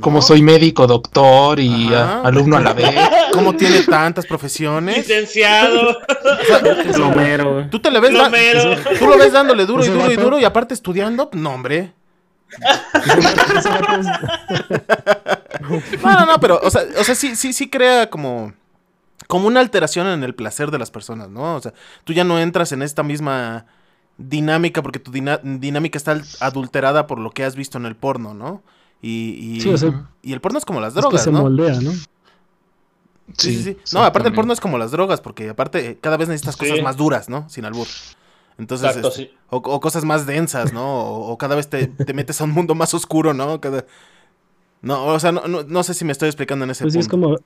Como 0.00 0.16
No. 0.18 0.22
soy 0.22 0.40
médico, 0.40 0.86
doctor 0.86 1.60
y 1.60 1.92
a- 1.92 2.22
alumno 2.22 2.56
a 2.56 2.60
la 2.60 2.72
vez. 2.72 2.94
¿Cómo 3.34 3.54
tiene 3.54 3.82
tantas 3.82 4.24
profesiones? 4.24 4.96
Licenciado. 4.96 5.98
Plomero, 6.94 7.52
güey. 7.54 7.70
Tú 7.70 7.78
te 7.80 7.90
le 7.90 8.00
ves 8.00 8.10
Plomero. 8.10 8.76
tú 8.98 9.06
lo 9.06 9.18
ves 9.18 9.32
dándole 9.32 9.66
duro 9.66 9.82
y 9.84 9.86
Ese 9.88 9.94
duro 9.94 10.10
y 10.12 10.16
duro 10.16 10.38
y 10.38 10.44
aparte 10.44 10.72
estudiando, 10.74 11.28
no 11.34 11.50
hombre. 11.52 11.92
No, 16.02 16.12
no, 16.20 16.26
no, 16.26 16.40
pero, 16.40 16.60
o 16.62 16.70
sea, 16.70 16.82
o 16.98 17.04
sea 17.04 17.14
sí, 17.14 17.34
sí, 17.34 17.52
sí 17.52 17.68
crea 17.68 18.08
como, 18.08 18.52
como 19.26 19.48
una 19.48 19.60
alteración 19.60 20.06
en 20.06 20.22
el 20.22 20.34
placer 20.34 20.70
de 20.70 20.78
las 20.78 20.90
personas, 20.90 21.28
¿no? 21.28 21.56
O 21.56 21.60
sea, 21.60 21.72
tú 22.04 22.12
ya 22.12 22.24
no 22.24 22.38
entras 22.38 22.72
en 22.72 22.82
esta 22.82 23.02
misma 23.02 23.66
dinámica 24.18 24.82
porque 24.82 24.98
tu 24.98 25.10
dinámica 25.10 25.98
está 25.98 26.20
adulterada 26.40 27.06
por 27.06 27.18
lo 27.18 27.30
que 27.30 27.44
has 27.44 27.56
visto 27.56 27.78
en 27.78 27.86
el 27.86 27.96
porno, 27.96 28.34
¿no? 28.34 28.62
Y, 29.02 29.56
y, 29.56 29.60
Sí, 29.60 29.70
o 29.70 29.78
sea, 29.78 30.08
y 30.22 30.32
el 30.32 30.40
porno 30.40 30.58
es 30.58 30.64
como 30.64 30.80
las 30.80 30.90
es 30.90 30.94
que 30.96 31.00
drogas, 31.00 31.24
se 31.24 31.32
¿no? 31.32 31.42
moldea, 31.42 31.80
¿no? 31.80 31.92
Sí, 33.36 33.56
sí, 33.56 33.62
sí. 33.62 33.76
No, 33.92 34.04
aparte 34.04 34.28
el 34.28 34.34
porno 34.34 34.52
es 34.52 34.60
como 34.60 34.78
las 34.78 34.92
drogas, 34.92 35.20
porque 35.20 35.48
aparte 35.48 35.90
eh, 35.90 35.98
cada 36.00 36.16
vez 36.16 36.28
necesitas 36.28 36.56
cosas 36.56 36.80
más 36.82 36.96
duras, 36.96 37.28
¿no? 37.28 37.48
Sin 37.48 37.64
albur. 37.64 37.86
Entonces, 38.58 38.96
Exacto, 38.96 39.08
este, 39.08 39.10
sí. 39.10 39.30
o, 39.50 39.56
o 39.58 39.80
cosas 39.80 40.04
más 40.04 40.26
densas, 40.26 40.72
¿no? 40.72 40.84
O, 41.02 41.32
o 41.32 41.38
cada 41.38 41.56
vez 41.56 41.68
te, 41.68 41.88
te 41.88 42.14
metes 42.14 42.40
a 42.40 42.44
un 42.44 42.52
mundo 42.52 42.74
más 42.74 42.94
oscuro, 42.94 43.34
¿no? 43.34 43.60
Cada... 43.60 43.86
No, 44.82 45.06
o 45.06 45.20
sea, 45.20 45.32
no, 45.32 45.46
no, 45.48 45.62
no 45.64 45.82
sé 45.82 45.94
si 45.94 46.04
me 46.04 46.12
estoy 46.12 46.28
explicando 46.28 46.64
en 46.64 46.70
ese 46.70 46.86
Pues 46.86 46.94
sí, 46.94 47.00
es 47.00 47.08
punto. 47.08 47.08
como, 47.08 47.36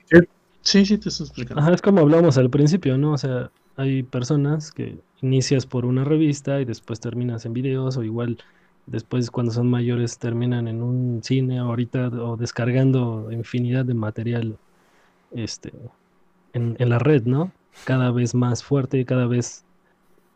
Sí, 0.61 0.85
sí, 0.85 0.97
te 0.97 1.09
estoy 1.09 1.25
explicando. 1.27 1.61
ajá, 1.61 1.73
es 1.73 1.81
como 1.81 2.01
hablamos 2.01 2.37
al 2.37 2.49
principio, 2.49 2.97
¿no? 2.97 3.13
O 3.13 3.17
sea, 3.17 3.51
hay 3.75 4.03
personas 4.03 4.71
que 4.71 4.99
inicias 5.21 5.65
por 5.65 5.85
una 5.85 6.03
revista 6.03 6.61
y 6.61 6.65
después 6.65 6.99
terminas 6.99 7.45
en 7.45 7.53
videos 7.53 7.97
o 7.97 8.03
igual 8.03 8.37
después 8.85 9.31
cuando 9.31 9.51
son 9.51 9.69
mayores 9.69 10.17
terminan 10.19 10.67
en 10.67 10.81
un 10.83 11.21
cine 11.23 11.59
ahorita 11.59 12.07
o 12.09 12.37
descargando 12.37 13.31
infinidad 13.31 13.85
de 13.85 13.93
material 13.93 14.57
este 15.31 15.73
en, 16.53 16.75
en 16.79 16.89
la 16.89 16.99
red, 16.99 17.23
¿no? 17.25 17.51
Cada 17.85 18.11
vez 18.11 18.35
más 18.35 18.63
fuerte, 18.63 19.05
cada 19.05 19.27
vez 19.27 19.63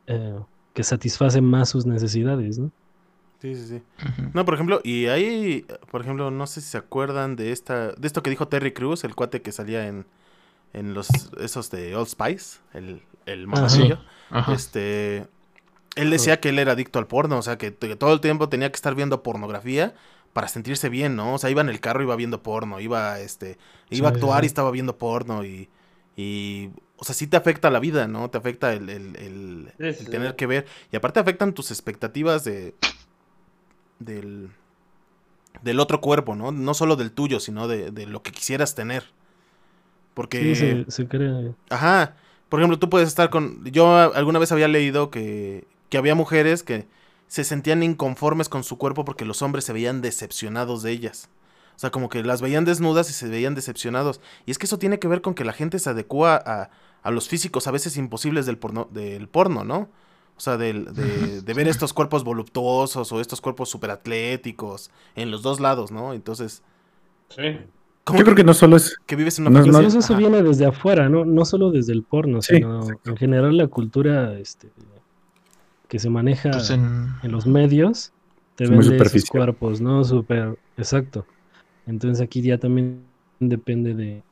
eh, 0.08 0.40
que 0.76 0.84
satisface 0.84 1.42
más 1.42 1.70
sus 1.70 1.86
necesidades, 1.86 2.60
¿no? 2.60 2.70
Sí, 3.42 3.56
sí, 3.56 3.66
sí. 3.68 3.82
No, 4.34 4.44
por 4.44 4.54
ejemplo, 4.54 4.82
y 4.84 5.06
ahí, 5.08 5.66
por 5.90 6.02
ejemplo, 6.02 6.32
no 6.32 6.48
sé 6.48 6.62
si 6.62 6.70
se 6.70 6.78
acuerdan 6.78 7.36
de 7.36 7.52
esta, 7.52 7.94
de 7.94 8.06
esto 8.08 8.22
que 8.22 8.30
dijo 8.30 8.48
Terry 8.48 8.74
Crews, 8.74 9.04
el 9.04 9.16
cuate 9.16 9.42
que 9.42 9.52
salía 9.52 9.88
en, 9.88 10.06
en 10.74 10.94
los, 10.94 11.08
esos 11.40 11.72
de 11.72 11.96
Old 11.96 12.08
Spice, 12.08 12.60
el, 12.74 13.02
el 13.26 13.48
Ah. 14.32 14.52
Este, 14.54 15.28
él 15.96 16.10
decía 16.10 16.40
que 16.40 16.50
él 16.50 16.60
era 16.60 16.74
adicto 16.74 17.00
al 17.00 17.08
porno, 17.08 17.38
o 17.38 17.42
sea, 17.42 17.58
que, 17.58 17.74
que 17.74 17.96
todo 17.96 18.12
el 18.12 18.20
tiempo 18.20 18.50
tenía 18.50 18.70
que 18.70 18.76
estar 18.76 18.96
viendo 18.96 19.24
pornografía 19.24 19.94
para 20.34 20.48
sentirse 20.48 20.90
bien, 20.90 21.16
¿no? 21.16 21.36
O 21.36 21.38
sea, 21.38 21.50
iba 21.50 21.62
en 21.62 21.70
el 21.70 21.80
carro, 21.80 22.02
iba 22.02 22.16
viendo 22.16 22.44
porno, 22.44 22.82
iba, 22.82 23.20
este, 23.20 23.58
iba 23.92 24.10
a 24.10 24.12
actuar 24.12 24.42
sí. 24.42 24.46
y 24.46 24.48
estaba 24.48 24.72
viendo 24.72 24.98
porno 24.98 25.46
y, 25.46 25.70
y, 26.16 26.70
o 26.98 27.04
sea, 27.06 27.16
sí 27.16 27.28
te 27.28 27.38
afecta 27.38 27.70
la 27.70 27.80
vida, 27.80 28.08
¿no? 28.08 28.30
Te 28.30 28.38
afecta 28.38 28.74
el, 28.74 28.90
el, 28.90 29.16
el- 29.18 29.74
Sí, 29.78 29.86
el 29.86 29.96
sí, 29.96 30.06
tener 30.06 30.36
que 30.36 30.48
ver 30.48 30.66
y 30.92 30.96
aparte 30.96 31.20
afectan 31.20 31.54
tus 31.54 31.72
expectativas 31.72 32.44
de, 32.44 32.76
del, 34.00 34.50
del 35.64 35.80
otro 35.80 36.02
cuerpo, 36.02 36.36
¿no? 36.36 36.52
No 36.52 36.74
solo 36.74 36.96
del 36.96 37.12
tuyo, 37.12 37.40
sino 37.40 37.68
de, 37.68 37.92
de 37.92 38.06
lo 38.06 38.22
que 38.24 38.32
quisieras 38.32 38.76
tener. 38.76 39.06
Porque... 40.14 40.40
Sí, 40.42 40.56
se, 40.56 40.92
se 40.92 41.08
crea. 41.08 41.54
Ajá. 41.70 42.16
Por 42.50 42.60
ejemplo, 42.60 42.80
tú 42.80 42.90
puedes 42.90 43.08
estar 43.08 43.30
con... 43.30 43.64
Yo 43.66 43.96
alguna 44.14 44.40
vez 44.40 44.52
había 44.52 44.68
leído 44.68 45.10
que, 45.12 45.68
que 45.90 45.98
había 45.98 46.16
mujeres 46.16 46.64
que 46.64 46.88
se 47.28 47.44
sentían 47.44 47.84
inconformes 47.84 48.50
con 48.50 48.64
su 48.64 48.78
cuerpo 48.78 49.04
porque 49.04 49.26
los 49.26 49.42
hombres 49.42 49.66
se 49.66 49.74
veían 49.74 50.02
decepcionados 50.02 50.84
de 50.84 50.92
ellas. 50.92 51.30
O 51.76 51.80
sea, 51.80 51.90
como 51.92 52.08
que 52.10 52.24
las 52.24 52.42
veían 52.42 52.64
desnudas 52.66 53.10
y 53.10 53.14
se 53.14 53.28
veían 53.28 53.54
decepcionados. 53.56 54.22
Y 54.46 54.52
es 54.52 54.58
que 54.58 54.66
eso 54.66 54.80
tiene 54.80 54.98
que 55.00 55.08
ver 55.08 55.22
con 55.22 55.34
que 55.34 55.44
la 55.44 55.54
gente 55.54 55.78
se 55.80 55.90
adecua 55.90 56.36
a, 56.46 56.70
a 57.04 57.12
los 57.12 57.28
físicos 57.28 57.68
a 57.68 57.72
veces 57.72 57.98
imposibles 57.98 58.46
del 58.46 58.58
porno, 58.58 58.88
del 58.92 59.28
porno 59.28 59.64
¿no? 59.64 59.90
O 60.38 60.40
sea, 60.40 60.58
del- 60.58 60.94
de, 60.94 61.42
de 61.42 61.54
ver 61.54 61.68
estos 61.68 61.94
cuerpos 61.94 62.24
voluptuosos 62.24 63.12
o 63.12 63.22
estos 63.22 63.40
cuerpos 63.42 63.70
superatléticos 63.70 64.90
en 65.16 65.32
los 65.32 65.42
dos 65.42 65.60
lados, 65.60 65.92
¿no? 65.92 66.14
Entonces, 66.14 66.62
Sí. 67.30 67.58
¿cómo 68.04 68.20
Yo 68.20 68.26
creo 68.26 68.36
que 68.36 68.44
no 68.44 68.54
solo 68.54 68.78
es. 68.78 68.96
que 69.06 69.16
vives 69.16 69.40
en 69.40 69.48
una 69.48 69.60
no- 69.60 69.66
fantasía? 69.66 69.90
Pues 69.90 69.96
eso 70.06 70.14
Ajá. 70.14 70.20
viene 70.20 70.44
desde 70.44 70.66
afuera, 70.66 71.10
¿no? 71.10 71.26
No 71.26 71.44
solo 71.46 71.72
desde 71.72 71.94
el 71.94 72.04
porno, 72.04 72.42
Sí, 72.42 72.56
sino 72.56 72.88
en 73.06 73.18
general 73.18 73.58
la 73.58 73.68
cultura 73.68 74.38
este, 74.38 74.70
que 75.88 76.00
se 76.00 76.10
maneja 76.10 76.52
Pues 76.52 76.70
en... 76.70 77.10
en 77.24 77.32
los 77.32 77.46
medios, 77.48 78.12
te 78.56 78.66
Es 78.66 78.72
muy 78.72 78.88
vende 78.88 79.04
esos 79.04 79.30
cuerpos, 79.30 79.82
¿no? 79.82 80.04
Súper, 80.04 80.58
exacto. 80.78 81.26
Entonces 81.88 82.24
aquí 82.24 82.42
ya 82.42 82.58
también 82.58 83.04
depende 83.40 83.94
de, 83.94 84.24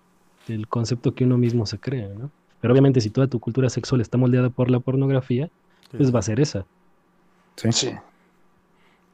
del 0.48 0.68
concepto 0.68 1.14
que 1.14 1.26
uno 1.26 1.38
mismo 1.38 1.66
se 1.66 1.78
crea, 1.80 2.08
¿no? 2.18 2.32
Pero 2.62 2.72
obviamente 2.74 3.02
si 3.02 3.10
toda 3.10 3.28
tu 3.28 3.40
cultura 3.40 3.70
sexual 3.70 4.02
está 4.02 4.18
moldeada 4.18 4.50
por 4.50 4.72
la 4.72 4.80
pornografía, 4.80 5.50
pues 5.96 6.14
va 6.16 6.20
a 6.20 6.24
ser 6.24 6.40
esa. 6.40 6.66
Sí. 7.58 7.72
Sí. 7.72 7.92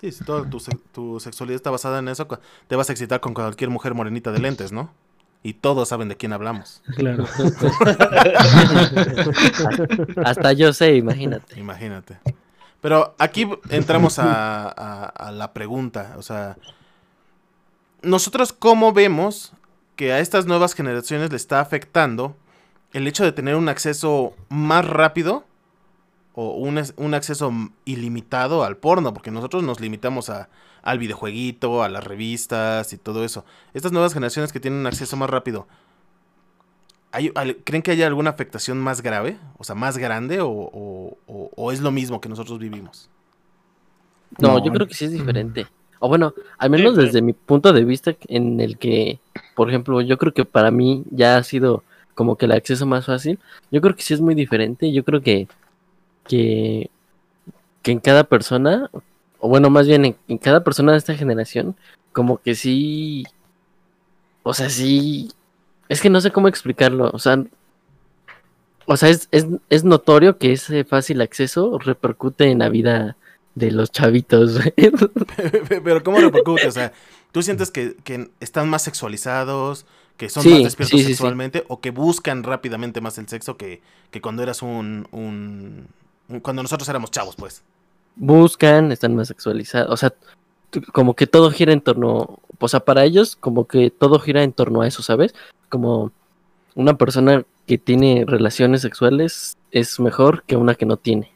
Sí, 0.02 0.12
si 0.14 0.24
toda 0.24 0.50
tu, 0.50 0.60
tu 0.94 1.20
sexualidad 1.20 1.58
está 1.58 1.72
basada 1.72 2.00
en 2.00 2.08
eso, 2.08 2.26
te 2.68 2.76
vas 2.78 2.90
a 2.90 2.94
excitar 2.94 3.20
con 3.20 3.34
cualquier 3.34 3.70
mujer 3.70 3.94
morenita 3.96 4.32
de 4.32 4.40
lentes, 4.40 4.72
¿no? 4.72 4.92
Y 5.44 5.54
todos 5.54 5.90
saben 5.90 6.08
de 6.10 6.16
quién 6.16 6.32
hablamos, 6.34 6.82
Claro. 6.96 7.26
Hasta 10.24 10.54
yo 10.54 10.74
sé, 10.74 10.96
imagínate. 10.96 11.60
imagínate. 11.60 12.18
Pero 12.82 13.16
aquí 13.18 13.48
entramos 13.70 14.20
a, 14.20 14.70
a- 14.70 15.06
a 15.06 15.32
la 15.32 15.54
pregunta, 15.54 16.16
o 16.18 16.22
sea, 16.22 16.58
nosotros 18.02 18.54
cómo 18.54 18.94
vemos 18.94 19.54
que 19.96 20.14
a 20.14 20.20
estas 20.20 20.46
nuevas 20.46 20.74
generaciones 20.74 21.30
le 21.32 21.36
está 21.36 21.60
afectando 21.60 22.36
el 22.94 23.08
hecho 23.08 23.24
de 23.24 23.32
tener 23.32 23.56
un 23.56 23.70
acceso 23.70 24.34
más 24.50 24.88
rápido 24.88 25.44
o 26.34 26.52
un, 26.56 26.82
un 26.96 27.14
acceso 27.14 27.52
ilimitado 27.86 28.64
al 28.64 28.78
porno, 28.78 29.14
porque 29.14 29.32
nosotros 29.32 29.62
nos 29.64 29.80
limitamos 29.82 30.30
a, 30.30 30.50
al 30.82 30.98
videojueguito, 31.00 31.84
a 31.84 31.90
las 31.90 32.04
revistas 32.04 32.94
y 32.94 32.98
todo 32.98 33.26
eso. 33.26 33.44
Estas 33.74 33.92
nuevas 33.92 34.14
generaciones 34.14 34.54
que 34.54 34.60
tienen 34.62 34.80
un 34.80 34.88
acceso 34.88 35.18
más 35.18 35.30
rápido, 35.30 35.68
¿hay- 37.12 37.32
al- 37.36 37.58
¿creen 37.58 37.82
que 37.84 37.92
haya 37.92 38.08
alguna 38.08 38.30
afectación 38.30 38.78
más 38.80 39.02
grave? 39.02 39.38
O 39.58 39.64
sea, 39.64 39.76
más 39.76 39.98
grande 39.98 40.40
o, 40.42 40.50
o- 40.50 41.18
o- 41.28 41.52
o 41.56 41.72
es 41.72 41.82
lo 41.82 41.92
mismo 41.92 42.22
que 42.22 42.30
nosotros 42.30 42.58
vivimos? 42.60 43.10
No, 44.40 44.54
No. 44.60 44.64
yo 44.66 44.72
creo 44.72 44.88
que 44.88 44.94
sí 44.94 45.06
es 45.06 45.12
diferente. 45.12 45.68
O 46.00 46.08
bueno, 46.08 46.34
al 46.58 46.70
menos 46.70 46.96
desde 46.96 47.22
mi 47.22 47.34
punto 47.34 47.74
de 47.74 47.84
vista, 47.84 48.16
en 48.28 48.60
el 48.62 48.78
que, 48.78 49.20
por 49.56 49.70
ejemplo, 49.70 50.02
yo 50.02 50.18
creo 50.18 50.34
que 50.34 50.46
para 50.46 50.72
mí 50.72 51.04
ya 51.12 51.38
ha 51.38 51.44
sido 51.44 51.84
como 52.16 52.38
que 52.38 52.46
el 52.46 52.54
acceso 52.54 52.86
más 52.86 53.06
fácil. 53.06 53.40
Yo 53.72 53.82
creo 53.82 53.96
que 53.96 54.04
sí 54.04 54.14
es 54.14 54.22
muy 54.22 54.36
diferente. 54.36 54.92
Yo 54.92 55.04
creo 55.04 55.22
que, 55.22 55.48
que, 56.28 56.90
que 57.82 57.92
en 57.92 58.00
cada 58.00 58.24
persona, 58.24 58.90
o 59.40 59.50
bueno, 59.50 59.70
más 59.70 59.88
bien 59.88 60.06
en, 60.06 60.16
en 60.28 60.38
cada 60.38 60.64
persona 60.64 60.94
de 60.94 60.98
esta 60.98 61.16
generación, 61.16 61.76
como 62.14 62.38
que 62.40 62.56
sí, 62.56 63.26
o 64.44 64.54
sea, 64.54 64.70
sí, 64.70 65.32
es 65.90 66.02
que 66.02 66.10
no 66.10 66.22
sé 66.22 66.32
cómo 66.32 66.48
explicarlo. 66.48 67.10
O 67.14 67.20
sea, 67.20 67.44
o 68.86 68.98
sea, 68.98 69.10
es, 69.10 69.28
es, 69.32 69.46
es 69.70 69.84
notorio 69.84 70.38
que 70.38 70.52
ese 70.54 70.84
fácil 70.84 71.22
acceso 71.22 71.78
repercute 71.78 72.46
en 72.50 72.60
la 72.60 72.70
vida 72.70 73.18
de 73.56 73.72
los 73.72 73.92
chavitos. 73.92 74.60
Pero 75.84 76.04
¿cómo 76.04 76.20
repercute? 76.20 76.68
O 76.68 76.72
sea, 76.72 76.94
¿tú 77.32 77.42
sientes 77.42 77.72
que, 77.72 77.96
que 78.04 78.30
están 78.40 78.70
más 78.70 78.84
sexualizados, 78.84 79.86
que 80.18 80.30
son 80.30 80.44
Sí, 80.44 80.50
más 80.50 80.64
despiertos 80.64 80.92
sí, 80.92 80.98
sí, 81.00 81.04
sí. 81.04 81.14
sexualmente 81.14 81.66
o 81.68 81.80
que 81.80 81.92
buscan 81.92 82.44
rápidamente 82.44 83.02
más 83.02 83.18
el 83.18 83.28
sexo 83.28 83.58
que, 83.58 83.82
que 84.12 84.22
cuando 84.22 84.44
eras 84.44 84.62
un, 84.62 85.08
un- 85.12 85.88
un- 86.28 86.40
Cuando 86.42 86.62
nosotros 86.62 86.88
éramos 86.90 87.12
chavos, 87.12 87.36
pues. 87.36 87.64
Buscan, 88.16 88.92
están 88.92 89.16
más 89.16 89.30
sexualizados. 89.30 89.92
O 89.92 89.98
sea, 89.98 90.14
como 90.92 91.16
que 91.16 91.26
todo 91.28 91.52
gira 91.52 91.74
en 91.74 91.82
torno. 91.82 92.40
O 92.60 92.68
sea, 92.68 92.82
para 92.82 93.04
ellos, 93.06 93.36
como 93.36 93.66
que 93.68 93.90
todo 93.90 94.20
gira 94.20 94.44
en 94.44 94.52
torno 94.52 94.82
a 94.82 94.88
eso, 94.88 95.02
¿sabes? 95.02 95.34
Como 95.70 96.12
una 96.76 96.98
persona 96.98 97.44
que 97.66 97.78
tiene 97.78 98.26
relaciones 98.28 98.82
sexuales 98.82 99.58
es 99.72 100.00
mejor 100.00 100.44
que 100.44 100.56
una 100.58 100.76
que 100.76 100.86
no 100.86 100.98
tiene. 100.98 101.32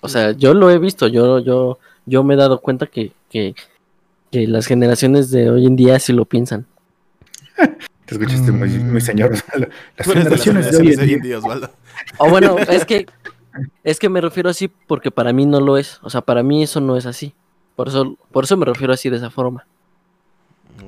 O 0.00 0.08
sea, 0.08 0.32
yo 0.32 0.54
lo 0.54 0.70
he 0.70 0.78
visto, 0.78 1.08
yo, 1.08 1.38
yo, 1.40 1.78
yo 2.06 2.24
me 2.24 2.34
he 2.34 2.36
dado 2.36 2.60
cuenta 2.60 2.86
que, 2.86 3.12
que, 3.28 3.54
que 4.30 4.46
las 4.46 4.66
generaciones 4.66 5.30
de 5.30 5.50
hoy 5.50 5.66
en 5.66 5.76
día 5.76 5.98
sí 5.98 6.12
lo 6.12 6.24
piensan. 6.24 6.66
Te 8.06 8.14
escuchaste 8.14 8.50
muy, 8.50 8.70
muy 8.70 9.00
señor. 9.00 9.32
Las 9.96 10.06
generaciones 10.06 10.70
de 10.72 10.76
hoy 10.78 10.96
de 10.96 11.02
hoy 11.02 11.12
en 11.14 11.22
día. 11.22 11.22
día, 11.22 11.38
Osvaldo. 11.38 11.70
O 12.18 12.28
bueno, 12.28 12.58
es 12.58 12.84
que 12.84 13.06
es 13.84 13.98
que 13.98 14.08
me 14.08 14.20
refiero 14.20 14.50
así 14.50 14.68
porque 14.68 15.10
para 15.10 15.32
mí 15.32 15.46
no 15.46 15.60
lo 15.60 15.76
es. 15.76 16.00
O 16.02 16.10
sea, 16.10 16.20
para 16.20 16.42
mí 16.42 16.62
eso 16.62 16.80
no 16.80 16.96
es 16.96 17.06
así. 17.06 17.34
Por 17.76 17.88
eso, 17.88 18.16
por 18.32 18.44
eso 18.44 18.56
me 18.56 18.66
refiero 18.66 18.92
así 18.92 19.10
de 19.10 19.16
esa 19.16 19.30
forma. 19.30 19.66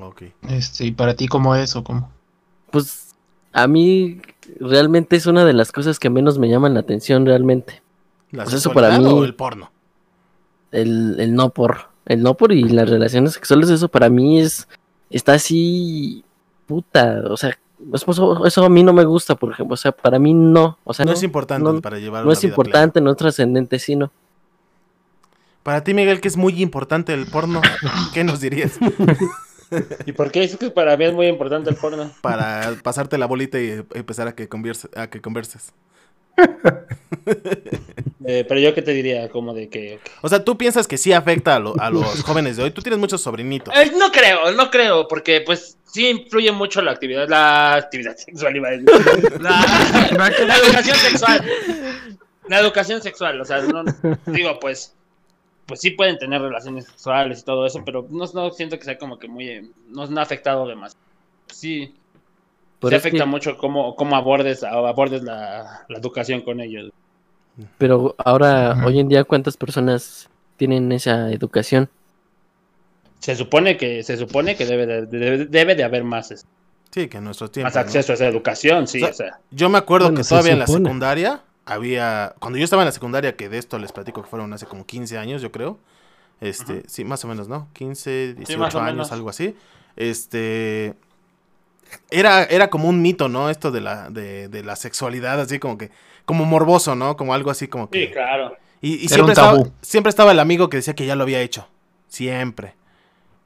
Ok. 0.00 0.22
Este, 0.48 0.86
¿y 0.86 0.92
para 0.92 1.14
ti 1.14 1.28
cómo 1.28 1.54
es 1.54 1.76
o 1.76 1.84
cómo? 1.84 2.10
Pues 2.70 3.14
a 3.52 3.66
mí 3.66 4.20
realmente 4.58 5.16
es 5.16 5.26
una 5.26 5.44
de 5.44 5.52
las 5.52 5.72
cosas 5.72 5.98
que 5.98 6.10
menos 6.10 6.38
me 6.38 6.48
llaman 6.48 6.74
la 6.74 6.80
atención 6.80 7.26
realmente. 7.26 7.81
¿La 8.32 8.44
Pues 8.44 8.56
eso 8.56 8.72
para 8.72 8.98
mí- 8.98 9.06
o 9.06 9.24
el 9.24 9.34
porno? 9.34 9.70
El, 10.70 11.16
el 11.20 11.34
no 11.34 11.50
por. 11.50 11.88
El 12.06 12.22
no 12.22 12.34
por 12.34 12.52
y 12.52 12.62
las 12.64 12.88
relaciones 12.90 13.32
sexuales, 13.34 13.70
eso 13.70 13.88
para 13.88 14.08
mí 14.08 14.40
es. 14.40 14.66
Está 15.10 15.34
así. 15.34 16.24
Puta. 16.66 17.22
O 17.30 17.36
sea, 17.36 17.56
eso, 17.92 18.46
eso 18.46 18.64
a 18.64 18.68
mí 18.68 18.82
no 18.82 18.92
me 18.92 19.04
gusta, 19.04 19.34
por 19.36 19.52
ejemplo. 19.52 19.74
O 19.74 19.76
sea, 19.76 19.92
para 19.92 20.18
mí 20.18 20.32
no. 20.34 20.78
O 20.84 20.94
sea, 20.94 21.04
No, 21.04 21.12
no, 21.12 21.16
es 21.16 21.22
importante 21.22 21.72
no- 21.72 21.80
para 21.80 21.98
llevar 21.98 22.22
no 22.22 22.28
una 22.28 22.32
es 22.32 22.40
vida 22.40 22.50
importante, 22.50 23.00
no 23.00 23.10
es 23.10 23.16
trascendente, 23.16 23.78
sino. 23.78 24.10
Para 25.62 25.84
ti, 25.84 25.94
Miguel, 25.94 26.20
que 26.20 26.26
es 26.28 26.36
muy 26.36 26.60
importante 26.60 27.14
el 27.14 27.26
porno, 27.26 27.60
¿qué 28.12 28.24
nos 28.24 28.40
dirías? 28.40 28.78
¿Y 30.06 30.12
por 30.12 30.30
qué? 30.32 30.42
Es 30.42 30.56
que 30.56 30.70
para 30.70 30.96
mí 30.96 31.04
es 31.04 31.14
muy 31.14 31.26
importante 31.28 31.70
el 31.70 31.76
porno. 31.76 32.10
Para 32.20 32.74
pasarte 32.82 33.16
la 33.16 33.26
bolita 33.26 33.60
y 33.60 33.82
empezar 33.94 34.26
a 34.28 34.34
que, 34.34 34.48
converse- 34.48 34.90
a 34.98 35.08
que 35.08 35.20
converses. 35.20 35.72
Eh, 38.24 38.44
pero 38.48 38.60
yo 38.60 38.72
qué 38.74 38.82
te 38.82 38.92
diría, 38.92 39.28
como 39.28 39.52
de 39.52 39.68
que... 39.68 39.98
O 40.22 40.28
sea, 40.28 40.44
tú 40.44 40.56
piensas 40.56 40.86
que 40.86 40.96
sí 40.96 41.12
afecta 41.12 41.56
a, 41.56 41.58
lo- 41.58 41.78
a 41.80 41.90
los 41.90 42.22
jóvenes 42.24 42.56
de 42.56 42.64
hoy. 42.64 42.70
Tú 42.70 42.80
tienes 42.82 42.98
muchos 43.00 43.20
sobrinitos. 43.20 43.74
Eh, 43.76 43.92
no 43.96 44.10
creo, 44.12 44.52
no 44.52 44.70
creo, 44.70 45.08
porque 45.08 45.40
pues 45.40 45.76
sí 45.84 46.08
influye 46.08 46.52
mucho 46.52 46.80
la 46.82 46.92
actividad, 46.92 47.28
la 47.28 47.74
actividad 47.74 48.16
sexual, 48.16 48.56
iba 48.56 48.68
a 48.68 48.70
decir. 48.72 48.88
La, 49.40 50.30
la 50.46 50.56
educación 50.56 50.96
sexual. 50.96 51.44
La 52.48 52.58
educación 52.60 53.02
sexual, 53.02 53.40
o 53.40 53.44
sea, 53.44 53.60
no, 53.62 53.84
digo, 54.26 54.58
pues, 54.60 54.94
pues 55.66 55.80
sí 55.80 55.90
pueden 55.92 56.18
tener 56.18 56.40
relaciones 56.42 56.86
sexuales 56.86 57.40
y 57.40 57.44
todo 57.44 57.66
eso, 57.66 57.82
pero 57.84 58.06
no, 58.10 58.24
no 58.34 58.50
siento 58.50 58.78
que 58.78 58.84
sea 58.84 58.98
como 58.98 59.18
que 59.18 59.28
muy, 59.28 59.48
eh, 59.48 59.64
no, 59.88 60.06
no 60.06 60.20
ha 60.20 60.22
afectado 60.24 60.66
demasiado. 60.66 61.02
Sí, 61.46 61.94
Pero 62.82 62.90
que- 62.90 62.96
afecta 62.96 63.24
mucho 63.26 63.56
cómo, 63.56 63.96
cómo 63.96 64.16
abordes, 64.16 64.62
abordes 64.64 65.22
la, 65.22 65.84
la 65.88 65.98
educación 65.98 66.40
con 66.42 66.60
ellos. 66.60 66.90
Pero 67.78 68.14
ahora, 68.18 68.82
hoy 68.86 68.98
en 68.98 69.08
día, 69.08 69.24
¿cuántas 69.24 69.56
personas 69.56 70.28
tienen 70.56 70.90
esa 70.92 71.30
educación? 71.32 71.88
Se 73.20 73.36
supone 73.36 73.76
que, 73.76 74.02
se 74.02 74.16
supone 74.16 74.56
que 74.56 74.66
debe 74.66 74.86
de, 74.86 75.06
debe, 75.06 75.46
debe 75.46 75.74
de 75.74 75.84
haber 75.84 76.02
más, 76.04 76.30
este, 76.30 76.48
Sí, 76.90 77.08
que 77.08 77.18
en 77.18 77.24
nuestro 77.24 77.50
tiempo. 77.50 77.68
más 77.68 77.74
¿no? 77.76 77.80
acceso 77.80 78.12
a 78.12 78.14
esa 78.16 78.26
educación, 78.26 78.86
sí, 78.86 78.98
O 78.98 79.06
sea, 79.06 79.10
o 79.10 79.14
sea. 79.14 79.40
Yo 79.50 79.68
me 79.70 79.78
acuerdo 79.78 80.06
Bueno, 80.08 80.18
que 80.18 80.24
se 80.24 80.30
todavía 80.30 80.52
en 80.52 80.58
la 80.58 80.66
secundaria 80.66 81.42
había. 81.64 82.34
Cuando 82.38 82.58
yo 82.58 82.64
estaba 82.64 82.82
en 82.82 82.86
la 82.86 82.92
secundaria, 82.92 83.36
que 83.36 83.48
de 83.48 83.56
esto 83.58 83.78
les 83.78 83.92
platico 83.92 84.22
que 84.22 84.28
fueron 84.28 84.52
hace 84.52 84.66
como 84.66 84.84
15 84.84 85.16
años, 85.16 85.40
yo 85.40 85.52
creo. 85.52 85.78
Este, 86.40 86.82
sí, 86.88 87.04
más 87.04 87.24
o 87.24 87.28
menos, 87.28 87.48
¿no? 87.48 87.68
15, 87.72 88.34
18 88.34 88.58
más 88.58 88.74
o 88.74 88.80
años, 88.80 88.92
menos. 88.94 89.12
algo 89.12 89.30
así. 89.30 89.54
Este. 89.96 90.94
Era, 92.10 92.44
era 92.44 92.70
como 92.70 92.88
un 92.88 93.02
mito, 93.02 93.28
¿no? 93.28 93.50
Esto 93.50 93.70
de 93.70 93.80
la, 93.80 94.10
de, 94.10 94.48
de 94.48 94.62
la 94.62 94.76
sexualidad, 94.76 95.40
así 95.40 95.58
como 95.58 95.78
que. 95.78 95.90
Como 96.24 96.44
morboso, 96.44 96.94
¿no? 96.94 97.16
Como 97.16 97.34
algo 97.34 97.50
así 97.50 97.68
como 97.68 97.90
que. 97.90 98.06
Sí, 98.06 98.12
claro. 98.12 98.56
Y, 98.80 98.94
y 98.94 99.06
Era 99.06 99.08
siempre, 99.08 99.24
un 99.24 99.30
estaba, 99.30 99.62
siempre 99.80 100.10
estaba 100.10 100.32
el 100.32 100.38
amigo 100.38 100.68
que 100.68 100.76
decía 100.78 100.94
que 100.94 101.06
ya 101.06 101.16
lo 101.16 101.22
había 101.22 101.40
hecho. 101.40 101.68
Siempre. 102.08 102.74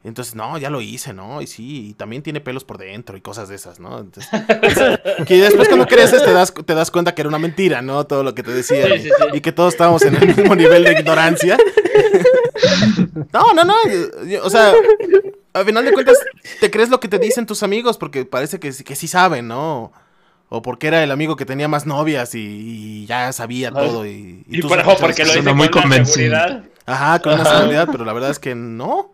Entonces, 0.07 0.36
no, 0.36 0.57
ya 0.57 0.70
lo 0.70 0.80
hice, 0.80 1.12
¿no? 1.12 1.42
Y 1.42 1.49
sí, 1.49 1.88
y 1.88 1.94
también 1.94 2.22
tiene 2.22 2.40
pelos 2.40 2.62
por 2.62 2.78
dentro 2.78 3.16
y 3.16 3.20
cosas 3.20 3.49
de 3.49 3.57
esas, 3.57 3.80
¿no? 3.80 3.99
Entonces, 3.99 4.30
que 5.26 5.36
después 5.36 5.66
cuando 5.66 5.86
creces 5.86 6.24
te 6.24 6.32
das, 6.32 6.55
te 6.55 6.74
das 6.74 6.92
cuenta 6.92 7.12
que 7.12 7.22
era 7.22 7.28
una 7.28 7.40
mentira, 7.40 7.82
¿no? 7.82 8.07
Todo 8.07 8.22
lo 8.22 8.32
que 8.32 8.44
te 8.44 8.53
decían. 8.53 8.88
Sí, 8.92 8.99
sí, 9.01 9.09
sí. 9.09 9.24
Y 9.32 9.40
que 9.40 9.51
todos 9.51 9.74
estábamos 9.74 10.03
en 10.03 10.14
el 10.14 10.28
mismo 10.28 10.55
nivel 10.55 10.84
de 10.84 10.92
ignorancia. 10.92 11.59
No, 13.32 13.53
no, 13.55 13.64
no. 13.64 13.74
yo- 13.88 14.24
yo- 14.26 14.44
O 14.44 14.51
sea, 14.51 14.72
al 15.53 15.64
final 15.64 15.84
de 15.84 15.92
cuentas, 15.92 16.18
te 16.61 16.70
crees 16.70 16.88
lo 16.90 17.01
que 17.01 17.09
te 17.09 17.18
dicen 17.18 17.47
tus 17.47 17.62
amigos 17.62 17.99
porque 17.99 18.24
parece 18.24 18.59
que, 18.61 18.72
sí- 18.72 18.84
que 18.84 18.94
sí 18.97 19.09
saben, 19.09 19.49
¿no? 19.49 19.92
O 20.49 20.62
porque 20.62 20.86
era 20.86 21.03
el 21.03 21.11
amigo 21.11 21.34
que 21.36 21.44
tenía 21.44 21.66
más 21.68 21.86
novias 21.86 22.34
y, 22.34 22.38
y 22.40 23.07
ya 23.07 23.32
sabía 23.32 23.72
Ay. 23.74 23.86
todo. 23.88 24.07
Y, 24.07 24.44
Y, 24.49 24.61
tú 24.61 24.68
por, 24.68 24.82
porque 24.99 25.14
que 25.14 25.24
lo 25.24 25.32
Suena 25.32 25.53
muy 25.55 25.68
con 25.68 25.80
una 25.84 25.97
convencido. 25.97 26.36
seguridad. 26.36 26.64
Ajá, 26.86 27.18
con 27.20 27.32
una 27.34 27.42
Ajá. 27.42 27.59
seguridad, 27.59 27.88
pero 27.90 28.05
la 28.05 28.12
verdad 28.12 28.30
es 28.30 28.38
que 28.38 28.55
no. 28.55 29.12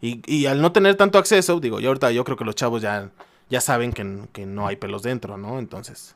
Y, 0.00 0.22
y 0.26 0.46
al 0.46 0.62
no 0.62 0.72
tener 0.72 0.94
tanto 0.94 1.18
acceso, 1.18 1.60
digo, 1.60 1.80
yo 1.80 1.88
ahorita 1.88 2.12
yo 2.12 2.24
creo 2.24 2.36
que 2.36 2.44
los 2.44 2.54
chavos 2.54 2.80
ya, 2.80 3.10
ya 3.50 3.60
saben 3.60 3.92
que, 3.92 4.20
que 4.32 4.46
no 4.46 4.66
hay 4.66 4.76
pelos 4.76 5.02
dentro, 5.02 5.36
¿no? 5.36 5.58
Entonces. 5.58 6.14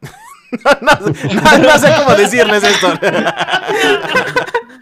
no, 0.00 0.70
no- 0.80 0.98
no- 1.00 1.58
no 1.58 1.78
sé 1.78 1.92
cómo 1.98 2.16
decirles 2.16 2.62
esto. 2.62 2.88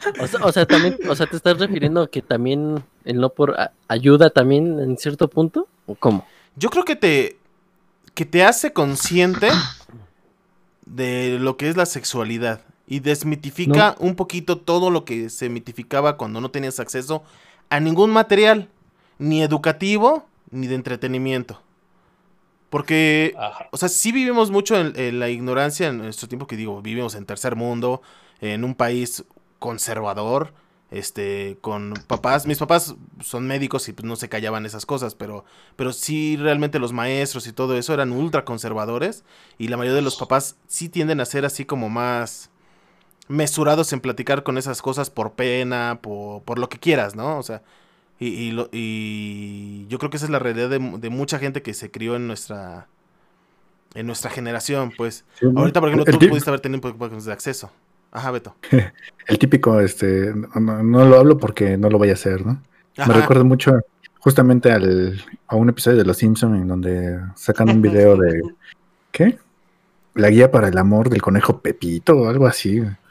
O 0.20 0.26
sea, 0.26 0.44
o 0.44 0.52
sea, 0.52 0.66
también, 0.66 0.98
o 1.08 1.14
sea, 1.14 1.26
¿te 1.26 1.36
estás 1.36 1.58
refiriendo 1.58 2.02
a 2.02 2.10
que 2.10 2.22
también 2.22 2.82
el 3.04 3.20
no 3.20 3.30
por 3.30 3.56
ayuda 3.88 4.30
también 4.30 4.78
en 4.80 4.96
cierto 4.96 5.28
punto? 5.28 5.68
¿O 5.86 5.94
cómo? 5.94 6.26
Yo 6.56 6.70
creo 6.70 6.84
que 6.84 6.96
te, 6.96 7.38
que 8.14 8.24
te 8.24 8.44
hace 8.44 8.72
consciente 8.72 9.48
de 10.86 11.38
lo 11.38 11.56
que 11.56 11.68
es 11.68 11.76
la 11.76 11.86
sexualidad 11.86 12.62
y 12.86 13.00
desmitifica 13.00 13.96
un 13.98 14.14
poquito 14.14 14.58
todo 14.58 14.90
lo 14.90 15.04
que 15.04 15.28
se 15.28 15.48
mitificaba 15.48 16.16
cuando 16.16 16.40
no 16.40 16.50
tenías 16.50 16.80
acceso 16.80 17.24
a 17.68 17.80
ningún 17.80 18.10
material, 18.10 18.68
ni 19.18 19.42
educativo, 19.42 20.26
ni 20.50 20.66
de 20.68 20.76
entretenimiento. 20.76 21.60
Porque, 22.70 23.34
Ajá. 23.38 23.68
o 23.70 23.76
sea, 23.76 23.88
sí 23.88 24.12
vivimos 24.12 24.50
mucho 24.50 24.76
en, 24.76 24.92
en 24.96 25.18
la 25.18 25.28
ignorancia 25.28 25.88
en 25.88 25.98
nuestro 25.98 26.28
tiempo 26.28 26.46
que 26.46 26.56
digo, 26.56 26.80
vivimos 26.82 27.14
en 27.14 27.26
tercer 27.26 27.56
mundo, 27.56 28.02
en 28.40 28.64
un 28.64 28.74
país 28.74 29.24
conservador, 29.58 30.52
este, 30.90 31.58
con 31.60 31.94
papás, 32.06 32.46
mis 32.46 32.58
papás 32.58 32.94
son 33.20 33.46
médicos 33.46 33.88
y 33.88 33.92
pues 33.92 34.06
no 34.06 34.16
se 34.16 34.28
callaban 34.28 34.66
esas 34.66 34.86
cosas, 34.86 35.14
pero, 35.14 35.44
pero 35.76 35.92
sí 35.92 36.36
realmente 36.36 36.78
los 36.78 36.92
maestros 36.92 37.46
y 37.48 37.52
todo 37.52 37.76
eso 37.76 37.92
eran 37.94 38.12
ultra 38.12 38.44
conservadores 38.44 39.24
y 39.58 39.68
la 39.68 39.76
mayoría 39.76 39.96
de 39.96 40.02
los 40.02 40.16
papás 40.16 40.56
sí 40.68 40.88
tienden 40.88 41.20
a 41.20 41.24
ser 41.26 41.44
así 41.44 41.64
como 41.64 41.88
más 41.88 42.50
mesurados 43.28 43.92
en 43.92 44.00
platicar 44.00 44.42
con 44.44 44.58
esas 44.58 44.82
cosas 44.82 45.10
por 45.10 45.34
pena, 45.34 46.00
por, 46.02 46.42
por 46.44 46.58
lo 46.58 46.68
que 46.68 46.78
quieras, 46.78 47.16
¿no? 47.16 47.38
O 47.38 47.42
sea, 47.42 47.62
y, 48.20 48.28
y, 48.28 48.52
lo- 48.52 48.68
y 48.72 49.86
yo 49.88 49.98
creo 49.98 50.10
que 50.10 50.18
esa 50.18 50.26
es 50.26 50.30
la 50.32 50.38
realidad 50.40 50.70
de, 50.70 50.78
de 50.80 51.10
mucha 51.10 51.38
gente 51.38 51.62
que 51.62 51.74
se 51.74 51.90
crió 51.90 52.16
en 52.16 52.26
nuestra 52.28 52.88
en 53.94 54.06
nuestra 54.06 54.30
generación, 54.30 54.92
pues. 54.92 55.24
Ahorita, 55.54 55.80
por 55.80 55.88
ejemplo, 55.88 56.08
tú 56.08 56.24
pudiste 56.26 56.50
haber 56.50 56.60
tenido 56.60 56.86
un 56.86 56.98
poco 56.98 57.08
de 57.08 57.32
acceso. 57.32 57.70
Ajá, 58.16 58.30
Beto. 58.30 58.56
El 59.28 59.38
típico, 59.38 59.78
este, 59.78 60.32
no, 60.34 60.82
no 60.82 61.04
lo 61.04 61.18
hablo 61.18 61.36
porque 61.36 61.76
no 61.76 61.90
lo 61.90 61.98
voy 61.98 62.08
a 62.08 62.14
hacer, 62.14 62.46
¿no? 62.46 62.62
Ajá. 62.96 63.12
Me 63.12 63.20
recuerda 63.20 63.44
mucho 63.44 63.78
justamente 64.20 64.72
al, 64.72 65.22
a 65.46 65.56
un 65.56 65.68
episodio 65.68 65.98
de 65.98 66.06
Los 66.06 66.16
Simpson 66.16 66.54
en 66.54 66.66
donde 66.66 67.20
sacan 67.34 67.68
un 67.68 67.82
video 67.82 68.16
de 68.16 68.40
¿qué? 69.12 69.38
La 70.14 70.30
guía 70.30 70.50
para 70.50 70.68
el 70.68 70.78
amor 70.78 71.10
del 71.10 71.20
conejo 71.20 71.60
Pepito 71.60 72.16
o 72.16 72.28
algo 72.30 72.46
así. 72.46 72.82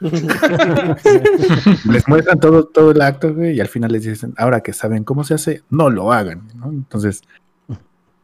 Les 1.84 2.08
muestran 2.08 2.40
todo, 2.40 2.64
todo 2.64 2.90
el 2.90 3.00
acto, 3.00 3.32
güey, 3.32 3.54
y 3.54 3.60
al 3.60 3.68
final 3.68 3.92
les 3.92 4.02
dicen, 4.02 4.34
ahora 4.36 4.60
que 4.60 4.72
saben 4.72 5.04
cómo 5.04 5.22
se 5.22 5.34
hace, 5.34 5.62
no 5.70 5.88
lo 5.88 6.12
hagan, 6.12 6.48
¿no? 6.56 6.68
Entonces, 6.70 7.22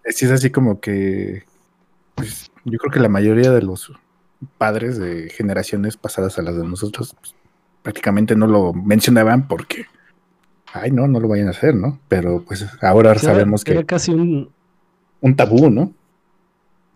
sí 0.06 0.24
es 0.24 0.32
así 0.32 0.50
como 0.50 0.80
que 0.80 1.44
pues, 2.16 2.50
yo 2.64 2.76
creo 2.78 2.90
que 2.90 2.98
la 2.98 3.08
mayoría 3.08 3.52
de 3.52 3.62
los 3.62 3.92
padres 4.58 4.98
de 4.98 5.30
generaciones 5.30 5.96
pasadas 5.96 6.38
a 6.38 6.42
las 6.42 6.56
de 6.56 6.64
nosotros 6.64 7.14
pues, 7.20 7.34
prácticamente 7.82 8.36
no 8.36 8.46
lo 8.46 8.72
mencionaban 8.72 9.48
porque 9.48 9.86
ay 10.72 10.90
no, 10.90 11.06
no 11.08 11.20
lo 11.20 11.28
vayan 11.28 11.48
a 11.48 11.50
hacer, 11.50 11.74
¿no? 11.74 11.98
Pero 12.08 12.42
pues 12.42 12.66
ahora 12.80 13.14
sabemos 13.16 13.64
que 13.64 13.72
Era 13.72 13.84
casi 13.84 14.12
un, 14.12 14.50
un 15.20 15.36
tabú, 15.36 15.70
¿no? 15.70 15.92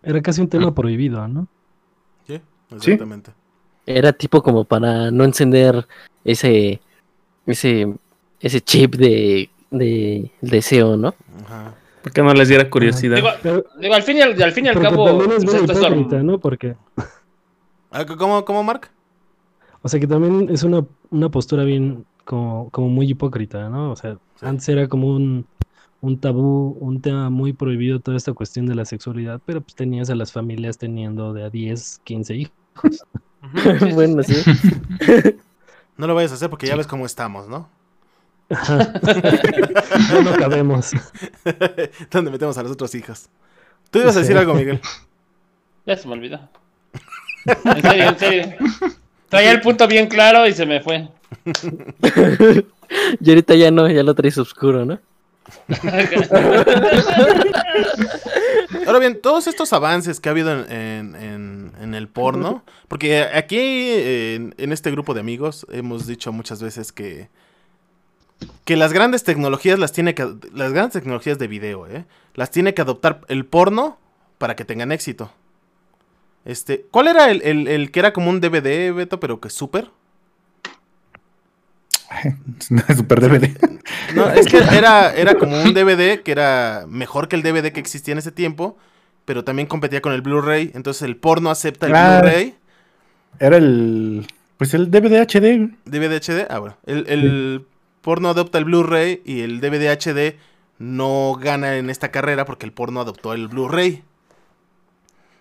era 0.03 0.23
casi 0.23 0.41
un 0.41 0.49
tema 0.49 0.73
prohibido, 0.73 1.27
¿no? 1.27 1.49
Sí, 2.27 2.41
exactamente. 2.71 3.33
Era 3.85 4.13
tipo 4.13 4.41
como 4.41 4.65
para 4.65 5.11
no 5.11 5.25
encender 5.25 5.87
ese 6.25 6.81
ese 7.45 7.93
ese 8.41 8.61
chip 8.61 8.95
de, 8.95 9.51
de 9.71 10.31
deseo, 10.41 10.97
¿no? 10.97 11.15
Ajá. 11.45 11.75
¿Por 12.03 12.13
qué 12.13 12.23
no 12.23 12.33
les 12.35 12.49
diera 12.49 12.71
curiosidad? 12.71 13.17
Digo, 13.17 13.31
Pero, 13.43 13.65
digo, 13.81 13.95
al 13.95 14.03
fin 14.05 14.19
y 14.19 14.21
al, 14.21 14.41
al, 14.41 14.53
fin 14.53 14.67
y 14.67 14.69
al 14.69 14.75
porque 14.75 14.89
cabo, 14.89 15.23
es 15.25 15.45
pues, 15.45 15.63
hipócrita, 15.63 16.23
¿no? 16.23 16.39
Porque, 16.39 16.77
Ah, 16.97 17.05
¿Cómo, 18.05 18.45
cómo, 18.45 18.63
Mark? 18.63 18.91
o 19.83 19.89
sea, 19.89 20.01
que 20.01 20.07
también 20.07 20.49
es 20.51 20.65
una, 20.65 20.85
una 21.11 21.29
postura 21.31 21.63
bien 21.65 22.05
como, 22.25 22.71
como 22.71 22.89
muy 22.89 23.09
hipócrita, 23.11 23.69
¿no? 23.69 23.93
O 23.93 23.97
sea, 23.97 24.19
Sí. 24.37 24.45
antes 24.47 24.69
era 24.69 24.89
como 24.89 25.09
un, 25.15 25.47
un 26.01 26.19
tabú, 26.21 26.77
un 26.81 27.01
tema 27.01 27.31
muy 27.31 27.53
prohibido 27.53 28.01
toda 28.01 28.17
esta 28.17 28.33
cuestión 28.35 28.67
de 28.67 28.75
la 28.75 28.85
sexualidad, 28.85 29.41
pero 29.47 29.61
pues 29.63 29.75
tenías 29.77 30.11
a 30.11 30.15
las 30.15 30.33
familias 30.33 30.77
teniendo 30.77 31.33
de 31.33 31.45
a 31.45 31.51
10, 31.51 32.01
15 32.05 32.35
hijos. 32.35 32.53
Bueno, 33.95 34.23
sí. 34.25 34.35
No 35.97 36.07
lo 36.09 36.15
vayas 36.17 36.33
a 36.33 36.35
hacer 36.35 36.51
porque 36.51 36.67
ya 36.67 36.75
ves 36.77 36.87
cómo 36.89 37.07
estamos, 37.07 37.49
¿no? 37.49 37.69
Ya 38.51 40.21
no 40.23 40.33
cabemos. 40.37 40.91
Donde 42.11 42.31
metemos 42.33 42.59
a 42.59 42.63
los 42.65 42.73
otros 42.73 42.95
hijos. 42.97 43.29
Tú 43.91 44.01
ibas 44.01 44.17
a 44.17 44.21
decir 44.21 44.37
algo, 44.37 44.53
Miguel. 44.55 44.81
Ya 45.87 45.97
se 45.97 46.07
me 46.09 46.15
olvidó. 46.15 46.41
En 47.47 47.83
serio, 47.83 48.09
en 48.09 48.19
serio. 48.19 48.55
Traía 49.29 49.53
el 49.53 49.61
punto 49.61 49.87
bien 49.89 50.07
claro 50.09 50.47
y 50.47 50.53
se 50.53 50.67
me 50.67 50.81
fue. 50.81 51.09
Y 53.21 53.29
ahorita 53.31 53.57
ya 53.57 53.73
no, 53.73 53.89
ya 53.91 54.05
lo 54.05 54.15
traes 54.15 54.39
oscuro, 54.39 54.85
¿no? 54.85 55.01
Ahora 58.87 58.99
bien, 59.01 59.21
todos 59.21 59.47
estos 59.49 59.73
avances 59.73 60.21
que 60.21 60.29
ha 60.29 60.33
habido 60.33 60.53
en, 60.53 60.71
en- 60.73 61.15
en- 61.17 61.73
en 61.81 61.95
el 61.95 62.09
porno, 62.09 62.63
porque 62.89 63.23
aquí 63.23 63.59
en, 63.59 64.55
en 64.59 64.73
este 64.73 64.91
grupo 64.91 65.15
de 65.15 65.21
amigos 65.21 65.67
hemos 65.71 66.07
dicho 66.07 66.33
muchas 66.33 66.63
veces 66.63 66.93
que 66.93 67.29
que 68.67 68.77
las 68.77 68.93
grandes 68.93 69.25
tecnologías 69.25 69.79
las 69.79 69.93
tiene 69.93 70.15
que 70.15 70.29
las 70.53 70.73
grandes 70.73 70.93
tecnologías 70.93 71.39
de 71.39 71.47
video, 71.49 71.87
¿eh? 71.87 72.05
las 72.35 72.51
tiene 72.51 72.75
que 72.75 72.83
adoptar 72.83 73.23
el 73.29 73.47
porno 73.47 73.99
para 74.39 74.55
que 74.57 74.65
tengan 74.65 74.93
éxito. 74.93 75.33
Este, 76.47 76.87
¿cuál 76.91 77.09
era 77.09 77.31
el, 77.31 77.43
el- 77.43 77.69
el 77.69 77.91
que 77.91 77.99
era 78.01 78.13
como 78.15 78.31
un 78.31 78.41
DVD, 78.41 78.95
Beto, 78.95 79.21
pero 79.21 79.41
que 79.41 79.51
súper? 79.51 79.91
Super 82.97 83.21
DVD. 83.21 83.51
No, 84.15 84.29
es 84.31 84.47
que 84.47 84.59
era, 84.59 85.13
era 85.15 85.35
como 85.35 85.61
un 85.61 85.75
DVD 85.75 86.23
que 86.23 86.33
era 86.33 86.85
mejor 86.89 87.29
que 87.29 87.37
el 87.37 87.43
DVD 87.43 87.73
que 87.73 87.81
existía 87.81 88.13
en 88.13 88.19
ese 88.19 88.33
tiempo, 88.33 88.77
pero 89.25 89.45
también 89.45 89.67
competía 89.69 90.01
con 90.01 90.13
el 90.13 90.23
Blu-ray. 90.23 90.71
Entonces 90.75 91.03
el 91.03 91.17
porno 91.17 91.51
acepta 91.51 91.87
el 91.87 91.95
Ah. 91.95 92.21
Blu-ray, 92.23 92.55
Era 93.41 93.57
el 93.57 94.27
pues 94.57 94.73
el 94.73 94.91
DVD 94.91 95.21
HD. 95.27 95.75
DVD 95.85 96.17
HD. 96.21 96.47
Ah, 96.49 96.61
bueno. 96.61 96.77
El, 96.87 97.07
el 97.09 97.67
porno 98.01 98.29
adopta 98.31 98.59
el 98.59 98.65
Blu-ray 98.65 99.21
y 99.25 99.41
el 99.41 99.61
DVD 99.61 99.91
HD 99.99 100.39
no 100.79 101.37
gana 101.39 101.77
en 101.77 101.91
esta 101.91 102.11
carrera 102.11 102.45
porque 102.47 102.65
el 102.67 102.73
porno 102.73 103.01
adoptó 103.01 103.33
el 103.35 103.49
Blu-ray. 103.49 104.03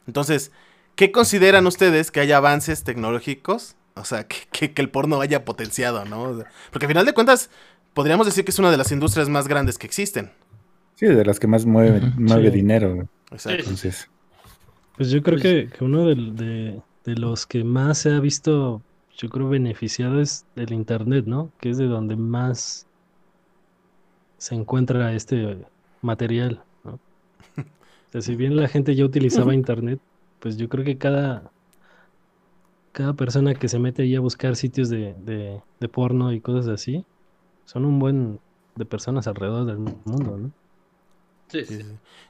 Entonces, 0.08 0.52
¿qué 0.96 1.12
consideran 1.12 1.68
ustedes 1.68 2.12
que 2.12 2.20
haya 2.20 2.38
avances 2.38 2.84
tecnológicos? 2.84 3.76
O 3.96 4.04
sea, 4.04 4.28
que, 4.28 4.38
que- 4.52 4.74
que 4.74 4.82
el 4.82 4.90
porno 4.90 5.22
haya 5.22 5.46
potenciado, 5.46 6.06
¿no? 6.06 6.24
O 6.24 6.38
sea, 6.38 6.46
Porque 6.72 6.86
al 6.86 6.92
final 6.92 7.06
de 7.06 7.14
cuentas, 7.14 7.50
podríamos 7.94 8.26
decir 8.26 8.44
que 8.46 8.52
es 8.52 8.60
una 8.60 8.72
de 8.72 8.78
las 8.78 8.92
industrias 8.92 9.30
más 9.30 9.48
grandes 9.48 9.78
que 9.78 9.88
existen. 9.88 10.32
Sí, 10.96 11.06
de 11.08 11.26
las 11.26 11.40
que 11.40 11.48
más 11.48 11.66
mueve, 11.66 12.02
mueve 12.18 12.50
Sí. 12.52 12.56
dinero. 12.58 13.08
Exacto. 13.32 13.60
Entonces, 13.62 14.10
Pues 14.98 15.10
yo 15.12 15.22
creo 15.24 15.40
que, 15.40 15.70
que 15.70 15.84
uno 15.84 16.06
de, 16.08 16.82
de 17.04 17.16
los 17.16 17.46
que 17.46 17.64
más 17.66 17.98
se 17.98 18.12
ha 18.14 18.20
visto, 18.20 18.82
yo 19.18 19.30
creo, 19.30 19.50
beneficiado 19.50 20.22
es 20.22 20.46
el 20.56 20.72
Internet, 20.74 21.26
¿no? 21.26 21.52
Que 21.60 21.70
es 21.70 21.78
de 21.78 21.86
donde 21.86 22.16
más 22.16 22.88
se 24.38 24.56
encuentra 24.56 25.14
este 25.14 25.58
material, 26.02 26.62
¿no? 26.84 26.94
O 27.58 28.12
sea, 28.12 28.22
si 28.22 28.36
bien 28.36 28.56
la 28.56 28.68
gente 28.68 28.96
ya 28.96 29.04
utilizaba 29.06 29.54
Internet, 29.54 30.00
pues 30.46 30.58
yo 30.58 30.70
creo 30.70 30.86
que 30.86 30.96
cada, 31.00 31.50
cada 32.92 33.14
persona 33.14 33.56
que 33.56 33.68
se 33.68 33.80
mete 33.80 34.04
ahí 34.04 34.16
a 34.16 34.20
buscar 34.20 34.56
sitios 34.56 34.90
de, 34.90 35.16
de, 35.18 35.60
de 35.80 35.90
porno 35.90 36.32
y 36.34 36.40
cosas 36.40 36.68
así, 36.68 37.04
son 37.66 37.84
un 37.84 37.98
buen 37.98 38.40
de 38.76 38.86
personas 38.86 39.26
alrededor 39.26 39.66
del 39.66 39.80
mundo, 39.80 40.38
¿no? 40.38 40.52
Sí, 41.48 41.66
Sí. 41.66 41.80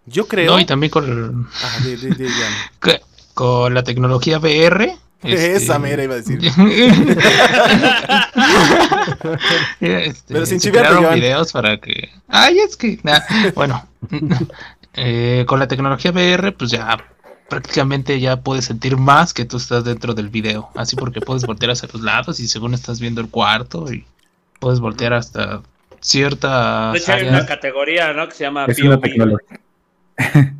Yo 0.05 0.29
creo. 0.29 0.53
No, 0.53 0.59
y 0.61 0.65
también 0.65 0.91
con, 0.91 1.43
Jan. 1.51 1.83
que- 2.81 3.01
con 3.33 3.73
la 3.73 3.83
tecnología 3.83 4.39
VR. 4.39 4.95
este, 5.23 5.55
Esa 5.57 5.77
mera 5.77 6.01
iba 6.01 6.13
a 6.13 6.17
decir. 6.17 6.39
Este, 9.81 10.33
Pero 10.33 10.45
sin 10.45 10.59
Joan. 10.61 11.15
videos 11.15 11.51
para 11.51 11.77
que. 11.81 12.09
Ay, 12.29 12.59
es 12.59 12.77
que. 12.77 12.97
nah, 13.03 13.19
bueno, 13.55 13.85
eh, 14.93 15.43
con 15.47 15.59
la 15.59 15.67
tecnología 15.67 16.11
VR, 16.11 16.53
pues 16.53 16.71
ya 16.71 16.97
prácticamente 17.49 18.19
ya 18.19 18.41
puedes 18.41 18.65
sentir 18.65 18.97
más 18.97 19.33
que 19.33 19.45
tú 19.45 19.57
estás 19.57 19.83
dentro 19.83 20.13
del 20.13 20.29
video. 20.29 20.69
Así 20.75 20.95
porque 20.95 21.21
puedes 21.21 21.43
voltear 21.47 21.71
hacia 21.71 21.89
los 21.91 22.01
lados 22.01 22.39
y 22.39 22.47
según 22.47 22.73
estás 22.73 22.99
viendo 22.99 23.21
el 23.21 23.29
cuarto 23.29 23.91
y 23.91 24.05
puedes 24.59 24.79
voltear 24.79 25.13
hasta 25.13 25.61
cierta 25.99 26.91
De 26.91 26.99
hecho, 26.99 27.13
hay 27.13 27.27
una 27.27 27.45
categoría, 27.45 28.13
¿no? 28.13 28.27
Que 28.27 28.35
se 28.35 28.43
llama 28.43 28.65
es 28.65 28.79
una 28.81 28.99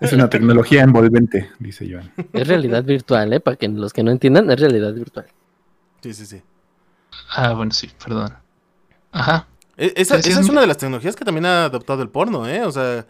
es 0.00 0.12
una 0.12 0.28
tecnología 0.30 0.82
envolvente, 0.82 1.50
dice 1.58 1.88
Joan. 1.90 2.12
Es 2.32 2.46
realidad 2.46 2.84
virtual, 2.84 3.32
¿eh? 3.32 3.40
Para 3.40 3.56
que 3.56 3.68
los 3.68 3.92
que 3.92 4.02
no 4.02 4.10
entiendan, 4.10 4.50
es 4.50 4.60
realidad 4.60 4.92
virtual. 4.92 5.26
Sí, 6.02 6.14
sí, 6.14 6.26
sí. 6.26 6.42
Ah, 7.34 7.52
bueno, 7.54 7.72
sí, 7.72 7.90
perdón. 8.02 8.34
Ajá. 9.12 9.46
E- 9.76 9.92
Esa, 9.96 10.16
esa 10.16 10.40
es 10.40 10.48
una 10.48 10.60
de 10.60 10.66
las 10.66 10.76
tecnologías 10.76 11.16
que 11.16 11.24
también 11.24 11.46
ha 11.46 11.64
adoptado 11.64 12.02
el 12.02 12.08
porno, 12.08 12.48
¿eh? 12.48 12.64
O 12.64 12.70
sea, 12.72 13.06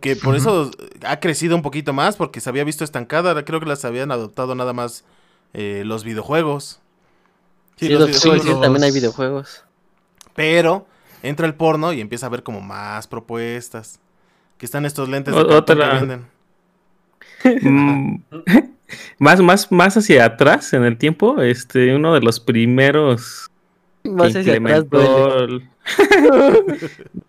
que 0.00 0.16
por 0.16 0.36
eso 0.36 0.70
ha 1.06 1.20
crecido 1.20 1.56
un 1.56 1.62
poquito 1.62 1.92
más, 1.92 2.16
porque 2.16 2.40
se 2.40 2.48
había 2.50 2.64
visto 2.64 2.84
estancada. 2.84 3.44
Creo 3.44 3.60
que 3.60 3.66
las 3.66 3.84
habían 3.84 4.10
adoptado 4.12 4.54
nada 4.54 4.72
más 4.72 5.04
eh, 5.54 5.82
los 5.86 6.04
videojuegos. 6.04 6.80
Sí, 7.76 7.88
los 7.88 8.06
videojuegos. 8.08 8.44
decir, 8.44 8.60
también 8.60 8.84
hay 8.84 8.90
videojuegos. 8.92 9.64
Pero 10.34 10.86
entra 11.22 11.46
el 11.46 11.54
porno 11.54 11.92
y 11.92 12.00
empieza 12.00 12.26
a 12.26 12.30
ver 12.30 12.42
como 12.42 12.60
más 12.60 13.06
propuestas. 13.06 14.00
Que 14.58 14.66
están 14.66 14.84
estos 14.84 15.08
lentes 15.08 15.34
de 15.34 15.40
O- 15.40 15.46
cartón 15.46 15.78
otra- 15.78 15.90
que 15.92 15.96
venden. 16.06 16.26
Mm, 17.62 18.16
más, 19.20 19.40
más, 19.40 19.70
más 19.70 19.96
hacia 19.96 20.24
atrás 20.24 20.72
en 20.72 20.82
el 20.82 20.98
tiempo, 20.98 21.40
este, 21.40 21.94
uno 21.94 22.12
de 22.14 22.20
los 22.20 22.40
primeros 22.40 23.48
que 24.02 24.10
Más 24.10 24.34
hacia 24.34 24.40
atrás 24.40 24.56
implementó 24.56 24.98
duele. 25.46 25.68
el- 25.88 27.10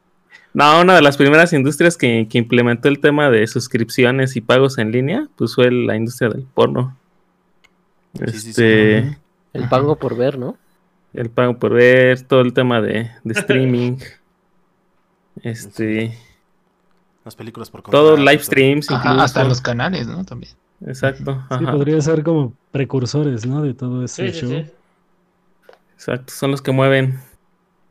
No, 0.54 0.82
una 0.82 0.96
de 0.96 1.02
las 1.02 1.16
primeras 1.18 1.54
industrias 1.54 1.96
que, 1.96 2.28
que 2.30 2.38
implementó 2.40 2.88
el 2.90 3.00
tema 3.00 3.30
de 3.30 3.46
suscripciones 3.48 4.36
y 4.36 4.42
pagos 4.42 4.78
en 4.80 4.92
línea, 4.92 5.28
pues 5.38 5.54
fue 5.56 5.70
la 5.72 5.96
industria 5.96 6.30
del 6.30 6.44
porno. 6.44 6.98
Sí, 8.16 8.26
sí, 8.32 8.40
sí. 8.40 8.50
Este, 8.50 9.18
El 9.54 9.70
pago 9.70 9.96
por 9.98 10.18
ver, 10.18 10.38
¿no? 10.40 10.58
el 11.14 11.30
pago 11.32 11.58
por 11.58 11.74
ver, 11.74 12.22
todo 12.22 12.42
el 12.42 12.54
tema 12.54 12.82
de, 12.82 13.10
de 13.24 13.34
streaming, 13.40 13.98
este, 15.44 16.16
Las 17.26 17.36
películas 17.36 17.70
por 17.72 17.82
todo 17.82 18.16
live 18.18 18.44
streams, 18.44 18.92
Ajá, 18.92 19.24
hasta 19.24 19.44
los 19.44 19.60
canales, 19.62 20.08
¿no? 20.08 20.24
También. 20.24 20.54
Exacto, 20.86 21.34
Sí, 21.50 21.56
ajá, 21.56 21.72
podría 21.72 22.00
ser 22.02 22.24
como 22.24 22.54
precursores, 22.72 23.46
¿no? 23.46 23.62
De 23.64 23.74
todo 23.74 24.04
ese 24.06 24.32
Sí, 24.32 24.40
sí, 24.40 24.40
show. 24.42 24.50
sí. 24.50 24.72
exacto, 25.96 26.32
son 26.34 26.52
los 26.52 26.62
que 26.62 26.72
mueven, 26.72 27.20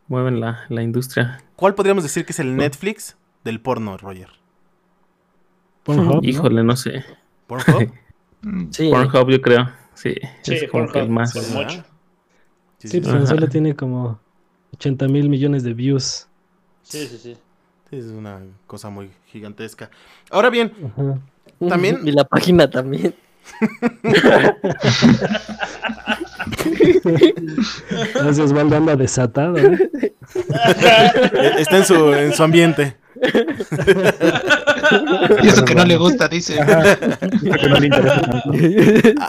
mueven 0.06 0.40
la, 0.40 0.60
la 0.68 0.82
industria. 0.82 1.42
¿Cuál 1.58 1.74
podríamos 1.74 2.04
decir 2.04 2.24
que 2.24 2.30
es 2.30 2.38
el 2.38 2.54
Netflix 2.56 3.16
del 3.42 3.60
porno, 3.60 3.96
Roger? 3.96 4.28
Pornhub. 5.82 6.24
Híjole, 6.24 6.62
no 6.62 6.76
sé. 6.76 7.04
¿Pornhub? 7.48 7.92
Sí. 8.70 8.88
Pornhub, 8.90 9.28
yo 9.30 9.42
creo. 9.42 9.68
Sí, 9.94 10.14
Sí, 10.42 10.54
es 10.54 10.70
como 10.70 10.84
que 10.84 11.00
el 11.00 11.08
Pornhub, 11.08 11.10
más. 11.10 11.32
por 11.32 11.42
mucho. 11.48 11.84
Sí, 12.78 12.78
Sí, 12.78 12.88
sí, 12.88 13.00
pues 13.00 13.20
sí. 13.22 13.26
solo 13.26 13.48
tiene 13.48 13.74
como 13.74 14.20
80 14.74 15.08
mil 15.08 15.28
millones 15.28 15.64
de 15.64 15.74
views. 15.74 16.28
Sí, 16.84 17.04
sí, 17.08 17.18
sí. 17.18 17.36
Sí, 17.90 17.96
es 17.96 18.04
una 18.04 18.40
cosa 18.68 18.90
muy 18.90 19.10
gigantesca. 19.26 19.90
Ahora 20.30 20.50
bien, 20.50 20.72
Ajá. 20.96 21.18
También- 21.68 21.98
Y 22.06 22.12
la 22.12 22.22
página 22.22 22.70
también. 22.70 23.12
Entonces 27.90 28.44
Osvaldo 28.44 28.76
anda 28.76 28.96
desatado, 28.96 29.56
está 31.58 31.76
en 31.76 31.84
su, 31.84 32.12
en 32.12 32.32
su 32.32 32.42
ambiente. 32.42 32.96
Y 35.42 35.48
eso 35.48 35.64
que 35.64 35.74
no 35.74 35.84
le 35.84 35.96
gusta, 35.96 36.28
dice. 36.28 36.58
Que 37.60 37.68
no 37.68 37.78
le 37.78 37.86
interesa 37.86 38.20
tanto. 38.20 38.52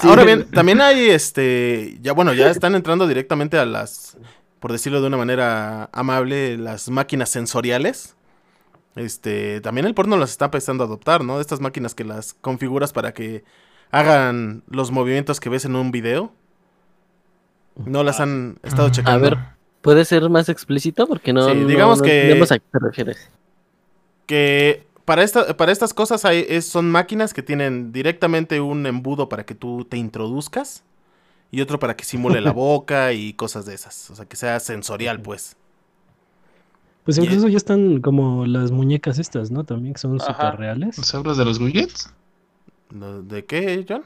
Ahora 0.03 0.23
bien, 0.23 0.45
también 0.51 0.81
hay 0.81 1.09
este, 1.09 1.97
ya 2.01 2.13
bueno, 2.13 2.33
ya 2.33 2.49
están 2.49 2.75
entrando 2.75 3.07
directamente 3.07 3.57
a 3.57 3.65
las, 3.65 4.17
por 4.59 4.71
decirlo 4.71 5.01
de 5.01 5.07
una 5.07 5.17
manera 5.17 5.89
amable, 5.91 6.57
las 6.57 6.89
máquinas 6.89 7.29
sensoriales. 7.29 8.15
Este, 8.95 9.61
también 9.61 9.85
el 9.85 9.93
porno 9.93 10.17
las 10.17 10.31
está 10.31 10.45
empezando 10.45 10.83
a 10.83 10.87
adoptar, 10.87 11.23
¿no? 11.23 11.39
Estas 11.39 11.59
máquinas 11.59 11.95
que 11.95 12.03
las 12.03 12.33
configuras 12.33 12.93
para 12.93 13.13
que 13.13 13.43
hagan 13.91 14.63
los 14.67 14.91
movimientos 14.91 15.39
que 15.39 15.49
ves 15.49 15.65
en 15.65 15.75
un 15.75 15.91
video. 15.91 16.33
No 17.85 18.03
las 18.03 18.19
han 18.19 18.57
estado 18.63 18.89
checando. 18.89 19.27
A 19.27 19.29
ver, 19.29 19.39
¿puede 19.81 20.05
ser 20.05 20.29
más 20.29 20.49
explícito? 20.49 21.07
Porque 21.07 21.33
no, 21.33 21.47
Sí, 21.49 21.55
no- 21.55 21.67
digamos 21.67 21.99
no 21.99 22.05
que- 22.05 22.15
entendemos 22.21 22.51
a 22.51 22.59
qué 22.59 22.65
te 22.71 22.79
refieres. 22.79 23.29
que 24.25 24.85
para, 25.05 25.23
esta, 25.23 25.57
para 25.57 25.71
estas 25.71 25.93
cosas 25.93 26.23
hay, 26.25 26.45
es- 26.47 26.67
son 26.67 26.91
máquinas 26.91 27.33
que 27.33 27.41
tienen 27.41 27.91
directamente 27.91 28.61
un 28.61 28.85
embudo 28.85 29.27
para 29.29 29.45
que 29.45 29.55
tú 29.55 29.85
te 29.85 29.97
introduzcas 29.97 30.83
y 31.51 31.61
otro 31.61 31.79
para 31.79 31.95
que 31.95 32.03
simule 32.05 32.41
la 32.41 32.51
boca 32.53 33.13
y 33.13 33.33
cosas 33.33 33.65
de 33.65 33.73
esas. 33.73 34.09
O 34.11 34.15
sea, 34.15 34.25
que 34.25 34.35
sea 34.35 34.59
sensorial, 34.59 35.21
pues. 35.21 35.55
Pues 37.05 37.17
incluso 37.17 37.47
ya 37.47 37.57
están 37.57 38.01
como 38.01 38.45
las 38.45 38.69
muñecas 38.71 39.17
estas, 39.17 39.49
¿no? 39.49 39.63
También 39.63 39.93
que 39.95 39.99
son 39.99 40.19
súper 40.19 40.57
reales. 40.57 40.95
¿Los 40.97 41.15
hablas 41.15 41.37
de 41.37 41.45
los 41.45 41.59
widgets? 41.59 42.13
¿No- 42.91 43.23
¿De 43.23 43.45
qué, 43.45 43.83
John? 43.87 44.03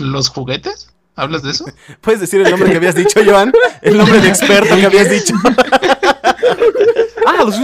¿Los 0.00 0.28
juguetes? 0.28 0.92
¿Hablas 1.20 1.42
de 1.42 1.50
eso? 1.50 1.66
¿Puedes 2.00 2.20
decir 2.20 2.40
el 2.40 2.50
nombre 2.50 2.70
que 2.70 2.76
habías 2.78 2.94
dicho, 2.94 3.20
Joan? 3.22 3.52
El 3.82 3.98
nombre 3.98 4.20
de 4.20 4.28
experto 4.28 4.74
que 4.74 4.86
habías 4.86 5.10
dicho. 5.10 5.34
ah, 7.26 7.44
los 7.44 7.60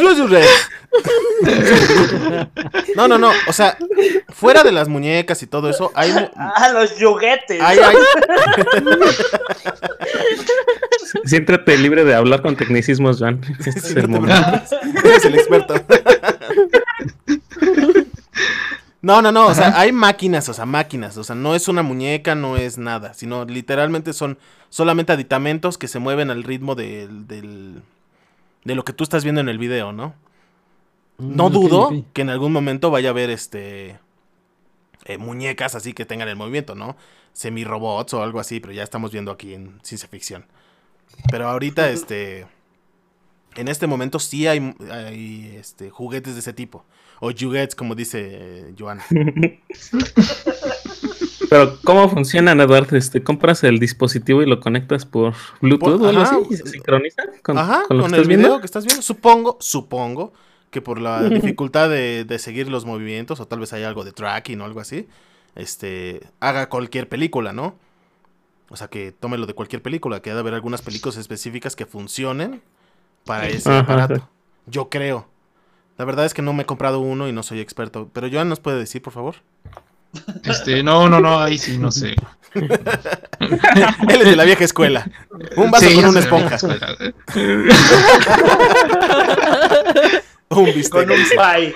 No, 2.95 3.09
no, 3.09 3.17
no. 3.17 3.31
O 3.49 3.53
sea, 3.55 3.79
fuera 4.29 4.63
de 4.63 4.73
las 4.73 4.89
muñecas 4.89 5.43
y 5.43 5.47
todo 5.47 5.71
eso, 5.71 5.91
hay, 5.95 6.13
Ah, 6.37 6.69
los 6.75 6.93
juguetes. 7.01 7.63
hay, 7.63 7.79
hay, 7.83 7.97
Siéntate 11.25 11.79
libre 11.79 12.05
de 12.05 12.15
hablar 12.15 12.43
con 12.43 12.57
tecnicismos, 12.57 13.21
Joan. 13.21 13.41
Este 13.59 13.71
es 13.71 13.97
el 13.97 14.09
momento. 14.09 14.61
Eres 15.03 15.25
el 15.25 15.35
experto. 15.35 15.75
No, 19.07 19.23
no, 19.23 19.31
no, 19.31 19.47
o 19.47 19.55
sea, 19.55 19.79
hay 19.79 19.93
máquinas, 19.93 20.49
o 20.49 20.55
sea, 20.55 20.67
máquinas, 20.67 21.17
o 21.17 21.23
sea, 21.23 21.37
no 21.37 21.55
es 21.55 21.69
una 21.69 21.83
muñeca, 21.83 22.35
no 22.35 22.57
es 22.57 22.77
nada, 22.77 23.15
sino 23.15 23.45
literalmente 23.45 24.13
son 24.13 24.37
solamente 24.69 25.13
aditamentos 25.13 25.79
que 25.79 25.87
se 25.87 26.01
mueven 26.01 26.31
al 26.31 26.43
ritmo 26.43 26.75
del, 26.75 27.29
del- 27.29 27.83
de 28.65 28.75
lo 28.75 28.85
que 28.85 28.93
tú 28.95 29.05
estás 29.05 29.25
viendo 29.25 29.41
en 29.43 29.49
el 29.51 29.59
video, 29.59 29.93
¿no? 29.93 30.15
No 31.29 31.51
Mm, 31.51 31.53
dudo 31.53 31.89
que 32.13 32.23
en 32.23 32.31
algún 32.31 32.53
momento 32.53 32.91
vaya 32.91 33.11
a 33.11 33.13
haber 33.13 33.31
este 33.31 33.99
eh, 35.05 35.19
muñecas 35.19 35.75
así 35.75 35.93
que 35.93 36.05
tengan 36.07 36.29
el 36.29 36.37
movimiento, 36.37 36.75
¿no? 36.75 36.97
Semi-robots 37.33 38.15
o 38.15 38.23
algo 38.23 38.41
así, 38.41 38.61
pero 38.61 38.73
ya 38.73 38.83
estamos 38.83 39.13
viendo 39.13 39.31
aquí 39.31 39.55
en 39.55 39.79
ciencia 39.83 40.09
ficción. 40.09 40.47
Pero 41.31 41.49
ahorita, 41.49 41.91
este. 41.93 42.47
En 43.57 43.69
este 43.69 43.87
momento 43.87 44.19
sí 44.19 44.47
hay, 44.47 44.75
hay 44.91 45.57
este, 45.59 45.91
juguetes 45.91 46.35
de 46.35 46.41
ese 46.41 46.53
tipo. 46.53 46.85
O 47.21 47.31
juguetes, 47.33 47.75
como 47.75 47.95
dice 47.95 48.29
eh, 48.31 48.75
Joan. 48.79 49.01
Pero, 51.49 51.79
¿cómo 51.85 52.09
funcionan, 52.09 52.61
Eduardo? 52.61 52.97
Este, 52.97 53.23
¿Compras 53.23 53.63
el 53.65 53.79
dispositivo 53.79 54.43
y 54.43 54.47
lo 54.47 54.61
conectas 54.61 55.07
por 55.07 55.33
Bluetooth 55.61 55.99
Por- 55.99 56.03
o 56.03 56.09
algo 56.09 56.23
ajá, 56.23 56.37
así? 56.37 56.47
¿Y 56.51 56.57
se 56.57 56.67
sincroniza 56.69 57.23
con, 57.43 57.57
Ajá, 57.59 57.85
con 57.87 57.99
lo 57.99 58.03
con 58.05 58.11
que 58.13 58.17
el 58.17 58.23
estás 58.23 58.29
video 58.29 58.39
viendo? 58.49 58.61
que 58.61 58.67
estás 58.67 58.85
viendo. 58.85 59.03
Supongo, 59.03 59.57
supongo 59.61 60.33
que 60.71 60.83
por 60.83 61.01
la 61.01 61.23
dificultad 61.29 61.89
de, 61.89 62.25
de 62.25 62.39
seguir 62.39 62.69
los 62.69 62.85
movimientos, 62.85 63.39
o 63.41 63.47
tal 63.47 63.61
vez 63.61 63.73
hay 63.73 63.85
algo 63.85 64.05
de 64.05 64.13
tracking 64.13 64.61
o 64.61 64.65
algo 64.65 64.81
así, 64.81 65.09
este, 65.55 66.21
haga 66.41 66.69
cualquier 66.69 67.09
película, 67.09 67.53
¿no? 67.53 67.77
O 68.69 68.77
sea, 68.77 68.89
que 68.89 69.13
tome 69.13 69.39
lo 69.39 69.47
de 69.47 69.55
cualquier 69.55 69.81
película, 69.83 70.21
que 70.21 70.31
ha 70.31 70.35
de 70.35 70.41
haber 70.41 70.55
algunas 70.55 70.83
películas 70.83 71.17
específicas 71.17 71.77
que 71.77 71.87
funcionen 71.87 72.61
para 73.27 73.47
ese 73.49 73.69
Ajá, 73.69 73.81
aparato. 73.81 74.15
sí. 74.17 74.23
Yo 74.69 74.89
creo. 74.89 75.29
La 75.99 76.05
verdad 76.05 76.25
es 76.27 76.35
que 76.35 76.43
no 76.43 76.53
me 76.53 76.63
he 76.63 76.67
comprado 76.67 77.01
uno 77.01 77.29
y 77.29 77.33
no 77.33 77.43
soy 77.43 77.61
experto. 77.61 78.09
Pero 78.13 78.29
Joan 78.31 78.49
nos 78.49 78.61
puede 78.61 78.79
decir, 78.79 79.03
por 79.03 79.13
favor. 79.13 79.37
Este, 80.45 80.83
no, 80.83 81.09
no, 81.09 81.21
no, 81.21 81.41
ahí 81.41 81.59
sí, 81.59 81.77
no 81.79 81.91
sé. 81.93 82.15
Él 82.55 82.71
es 84.09 84.25
de 84.25 84.37
la 84.37 84.45
vieja 84.45 84.65
escuela. 84.65 85.07
Un 85.57 85.71
vaso 85.71 85.87
Sí, 85.89 85.95
con 85.97 86.07
una 86.07 86.21
esponja. 86.21 86.57
un 90.51 90.65
bistec. 90.67 91.07
Con 91.07 91.11
un 91.11 91.19
pie. 91.29 91.75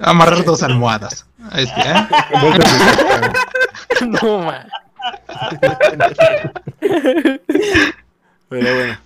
Amarrar 0.00 0.44
dos 0.44 0.62
almohadas. 0.62 1.26
Este, 1.54 1.80
¿eh? 1.80 2.06
No, 4.06 4.38
man. 4.42 4.68
Pero 8.48 8.74
bueno. 8.74 8.98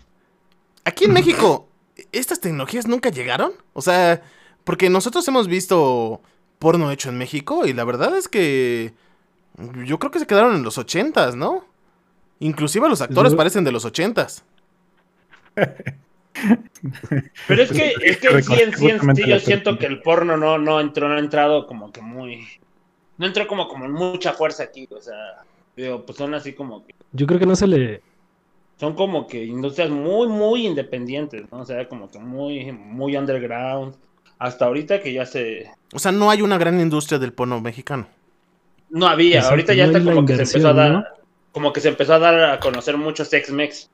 Aquí 0.84 1.04
en 1.04 1.12
México, 1.12 1.68
¿estas 2.12 2.40
tecnologías 2.40 2.86
nunca 2.86 3.10
llegaron? 3.10 3.52
O 3.72 3.82
sea, 3.82 4.22
porque 4.64 4.90
nosotros 4.90 5.26
hemos 5.28 5.48
visto 5.48 6.20
porno 6.58 6.90
hecho 6.90 7.08
en 7.08 7.18
México 7.18 7.66
y 7.66 7.72
la 7.72 7.84
verdad 7.84 8.16
es 8.16 8.28
que 8.28 8.94
yo 9.84 9.98
creo 9.98 10.10
que 10.10 10.18
se 10.18 10.26
quedaron 10.26 10.54
en 10.54 10.62
los 10.62 10.78
ochentas, 10.78 11.34
¿no? 11.34 11.64
Inclusive 12.40 12.88
los 12.88 13.00
actores 13.00 13.34
parecen 13.34 13.64
de 13.64 13.72
los 13.72 13.84
ochentas. 13.84 14.44
Pero 17.46 17.62
es 17.62 17.70
que, 17.70 17.94
es 18.02 18.16
que 18.16 18.42
sí, 18.42 18.54
en 18.54 18.76
sí, 18.76 18.88
en 18.88 19.16
sí, 19.16 19.22
yo 19.26 19.38
siento 19.38 19.78
que 19.78 19.86
el 19.86 20.00
porno 20.00 20.36
no, 20.36 20.58
no 20.58 20.80
entró, 20.80 21.08
no 21.08 21.14
ha 21.14 21.18
entrado 21.18 21.66
como 21.66 21.92
que 21.92 22.00
muy. 22.00 22.46
No 23.18 23.26
entró 23.26 23.46
como, 23.46 23.68
como 23.68 23.88
mucha 23.88 24.32
fuerza 24.32 24.64
aquí, 24.64 24.88
o 24.90 25.00
sea. 25.00 25.44
Digo, 25.76 26.04
pues 26.04 26.18
son 26.18 26.34
así 26.34 26.52
como 26.54 26.84
que. 26.84 26.94
Yo 27.12 27.26
creo 27.26 27.38
que 27.38 27.46
no 27.46 27.54
se 27.54 27.66
le. 27.66 28.02
Son 28.82 28.94
como 28.94 29.28
que 29.28 29.44
industrias 29.44 29.90
muy, 29.90 30.26
muy 30.26 30.66
independientes, 30.66 31.44
¿no? 31.52 31.60
O 31.60 31.64
sea, 31.64 31.86
como 31.86 32.10
que 32.10 32.18
muy, 32.18 32.72
muy 32.72 33.16
underground. 33.16 33.94
Hasta 34.40 34.64
ahorita 34.64 35.00
que 35.00 35.12
ya 35.12 35.24
se. 35.24 35.70
O 35.94 36.00
sea, 36.00 36.10
no 36.10 36.28
hay 36.30 36.42
una 36.42 36.58
gran 36.58 36.80
industria 36.80 37.20
del 37.20 37.32
porno 37.32 37.60
mexicano. 37.60 38.08
No 38.90 39.06
había, 39.06 39.36
Exacto, 39.36 39.50
ahorita 39.50 39.74
ya 39.74 39.86
no 39.86 39.98
está 39.98 40.12
como 40.12 40.26
que 40.26 40.34
se 40.34 40.42
empezó 40.42 40.68
a 40.68 40.72
dar. 40.72 41.14
Como 41.52 41.72
que 41.72 41.80
se 41.80 41.90
empezó 41.90 42.14
a 42.14 42.18
dar 42.18 42.42
a 42.50 42.58
conocer 42.58 42.96
mucho 42.96 43.24
Sex-Mex. 43.24 43.88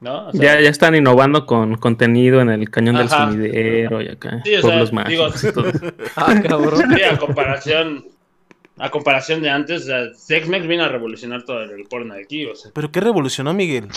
¿No? 0.00 0.26
O 0.26 0.32
sea, 0.32 0.56
Ya, 0.56 0.60
ya 0.60 0.70
están 0.70 0.96
innovando 0.96 1.46
con 1.46 1.76
contenido 1.76 2.40
en 2.40 2.48
el 2.50 2.68
cañón 2.68 2.96
del 2.96 3.08
sumidero 3.08 4.02
y 4.02 4.08
acá. 4.08 4.42
Sí, 4.44 4.56
o 4.56 4.62
sea, 4.62 4.76
digo- 4.82 4.92
mágicos 4.92 5.44
y 5.44 5.52
todo. 5.52 5.70
Ah, 6.16 6.34
cabrón. 6.48 6.82
Sí, 6.96 7.02
a 7.04 7.16
comparación. 7.16 8.06
A 8.80 8.90
comparación 8.90 9.42
de 9.42 9.50
antes, 9.50 9.82
o 9.82 9.86
sea, 9.86 10.14
Sex-Mex 10.14 10.66
vino 10.66 10.84
a 10.84 10.88
revolucionar 10.88 11.44
todo 11.44 11.62
el 11.62 11.84
porno 11.84 12.14
de 12.14 12.22
aquí, 12.22 12.46
o 12.46 12.54
sea. 12.56 12.70
¿Pero 12.74 12.90
qué 12.90 13.00
revolucionó, 13.00 13.52
Miguel? 13.52 13.88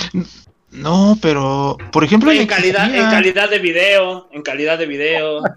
No, 0.71 1.17
pero, 1.21 1.77
por 1.91 2.03
ejemplo, 2.03 2.31
En 2.31 2.45
calidad, 2.47 2.93
en 2.93 3.09
calidad 3.09 3.49
de 3.49 3.59
video, 3.59 4.27
en 4.31 4.41
calidad 4.41 4.77
de 4.77 4.85
video. 4.85 5.41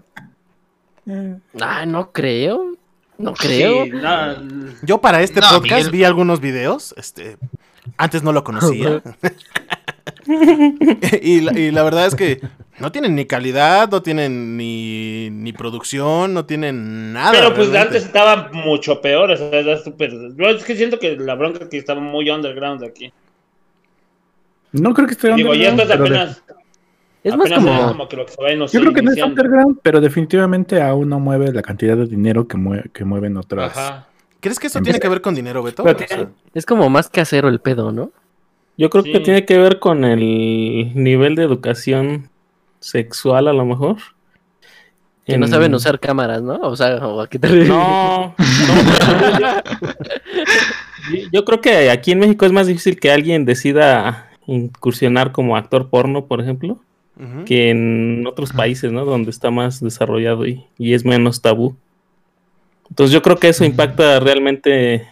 Ah, 1.61 1.85
no 1.85 2.11
creo. 2.11 2.75
No 3.17 3.33
creo. 3.33 3.85
Sí, 3.85 3.91
no, 3.91 4.35
Yo 4.83 4.99
para 4.99 5.21
este 5.21 5.39
No, 5.39 5.47
podcast 5.51 5.85
Miguel. 5.85 5.91
vi 5.91 6.03
algunos 6.03 6.41
videos. 6.41 6.93
Este, 6.97 7.37
antes 7.97 8.23
no 8.23 8.33
lo 8.33 8.43
conocía. 8.43 9.01
y, 11.21 11.41
la, 11.41 11.57
y 11.57 11.71
la 11.71 11.83
verdad 11.83 12.07
es 12.07 12.15
que 12.15 12.41
no 12.79 12.91
tienen 12.91 13.15
ni 13.15 13.25
calidad, 13.25 13.89
no 13.89 14.01
tienen 14.01 14.57
ni, 14.57 15.29
ni 15.31 15.53
producción, 15.53 16.33
no 16.33 16.45
tienen 16.45 17.13
nada. 17.13 17.31
pero 17.31 17.53
pues 17.53 17.69
realmente. 17.69 17.97
antes 17.97 18.05
estaba 18.05 18.49
mucho 18.53 19.01
peor, 19.01 19.31
o 19.31 19.37
sea, 19.37 19.47
era. 19.49 19.77
Yo 19.83 20.49
es 20.49 20.63
que 20.63 20.75
siento 20.75 20.99
que 20.99 21.15
la 21.17 21.35
bronca 21.35 21.65
aquí 21.65 21.77
estaba 21.77 21.99
muy 22.01 22.29
underground 22.29 22.83
aquí. 22.83 23.11
No 24.73 24.93
creo 24.93 25.07
que 25.07 25.13
esté 25.13 25.33
Digo, 25.33 25.55
y 25.55 25.63
esto 25.63 25.81
es 25.81 25.89
underground, 25.89 26.13
de- 26.13 26.19
apenas, 26.19 26.43
Es 27.23 27.35
más 27.37 27.51
como. 27.51 27.87
como 27.87 28.07
que 28.09 28.15
lo 28.17 28.25
que 28.25 28.31
se 28.33 28.41
va 28.41 28.49
a 28.49 28.53
Yo 28.67 28.79
creo 28.81 28.93
que 28.93 29.01
no 29.01 29.11
es 29.11 29.23
underground, 29.23 29.79
pero 29.81 30.01
definitivamente 30.01 30.81
aún 30.81 31.09
no 31.09 31.19
mueve 31.19 31.51
la 31.51 31.61
cantidad 31.61 31.95
de 31.97 32.05
dinero 32.05 32.47
que, 32.47 32.57
mue- 32.57 32.91
que 32.91 33.05
mueven 33.05 33.37
otras. 33.37 33.75
Ajá. 33.77 34.07
¿Crees 34.39 34.59
que 34.59 34.67
eso 34.67 34.77
En 34.77 34.83
tiene 34.83 34.99
que 34.99 35.09
ver 35.09 35.21
con 35.21 35.33
dinero, 35.33 35.63
Beto? 35.63 35.83
Pero 35.83 35.95
O 35.95 35.99
sea, 35.99 36.07
tiene- 36.07 36.27
Es 36.53 36.65
como 36.65 36.89
más 36.89 37.09
casero 37.09 37.47
el 37.49 37.59
pedo, 37.59 37.91
¿no? 37.91 38.11
Yo 38.77 38.89
creo 38.89 39.03
Sí. 39.03 39.11
que 39.11 39.19
tiene 39.21 39.45
que 39.45 39.57
ver 39.57 39.79
con 39.79 40.05
el 40.05 40.93
nivel 40.95 41.35
de 41.35 41.43
educación 41.43 42.29
sexual, 42.79 43.47
a 43.47 43.53
lo 43.53 43.65
mejor. 43.65 43.97
Que 45.25 45.37
no 45.37 45.45
En- 45.45 45.51
saben 45.51 45.73
usar 45.73 45.99
cámaras, 45.99 46.41
¿no? 46.41 46.55
O 46.61 46.75
sea, 46.75 46.95
o 47.05 47.19
a 47.21 47.27
qué 47.27 47.37
te? 47.39 47.49
No, 47.65 48.33
no, 48.37 49.39
yo, 49.39 49.47
yo 51.33 51.45
creo 51.45 51.59
que 51.61 51.89
aquí 51.89 52.11
en 52.11 52.19
México 52.19 52.45
es 52.45 52.51
más 52.51 52.67
difícil 52.67 52.99
que 52.99 53.11
alguien 53.11 53.45
decida 53.45 54.29
incursionar 54.45 55.31
como 55.31 55.57
actor 55.57 55.89
porno, 55.89 56.25
por 56.25 56.39
ejemplo, 56.41 56.79
que 57.45 57.71
en 57.71 58.25
otros 58.27 58.53
países, 58.53 58.91
¿no? 58.91 59.03
Donde 59.03 59.31
está 59.31 59.49
más 59.49 59.81
desarrollado 59.81 60.45
y, 60.45 60.63
y 60.77 60.93
es 60.93 61.03
menos 61.03 61.41
tabú. 61.41 61.75
Entonces 62.89 63.11
yo 63.11 63.21
creo 63.23 63.37
que 63.37 63.49
eso 63.49 63.65
impacta 63.65 64.19
realmente 64.19 65.07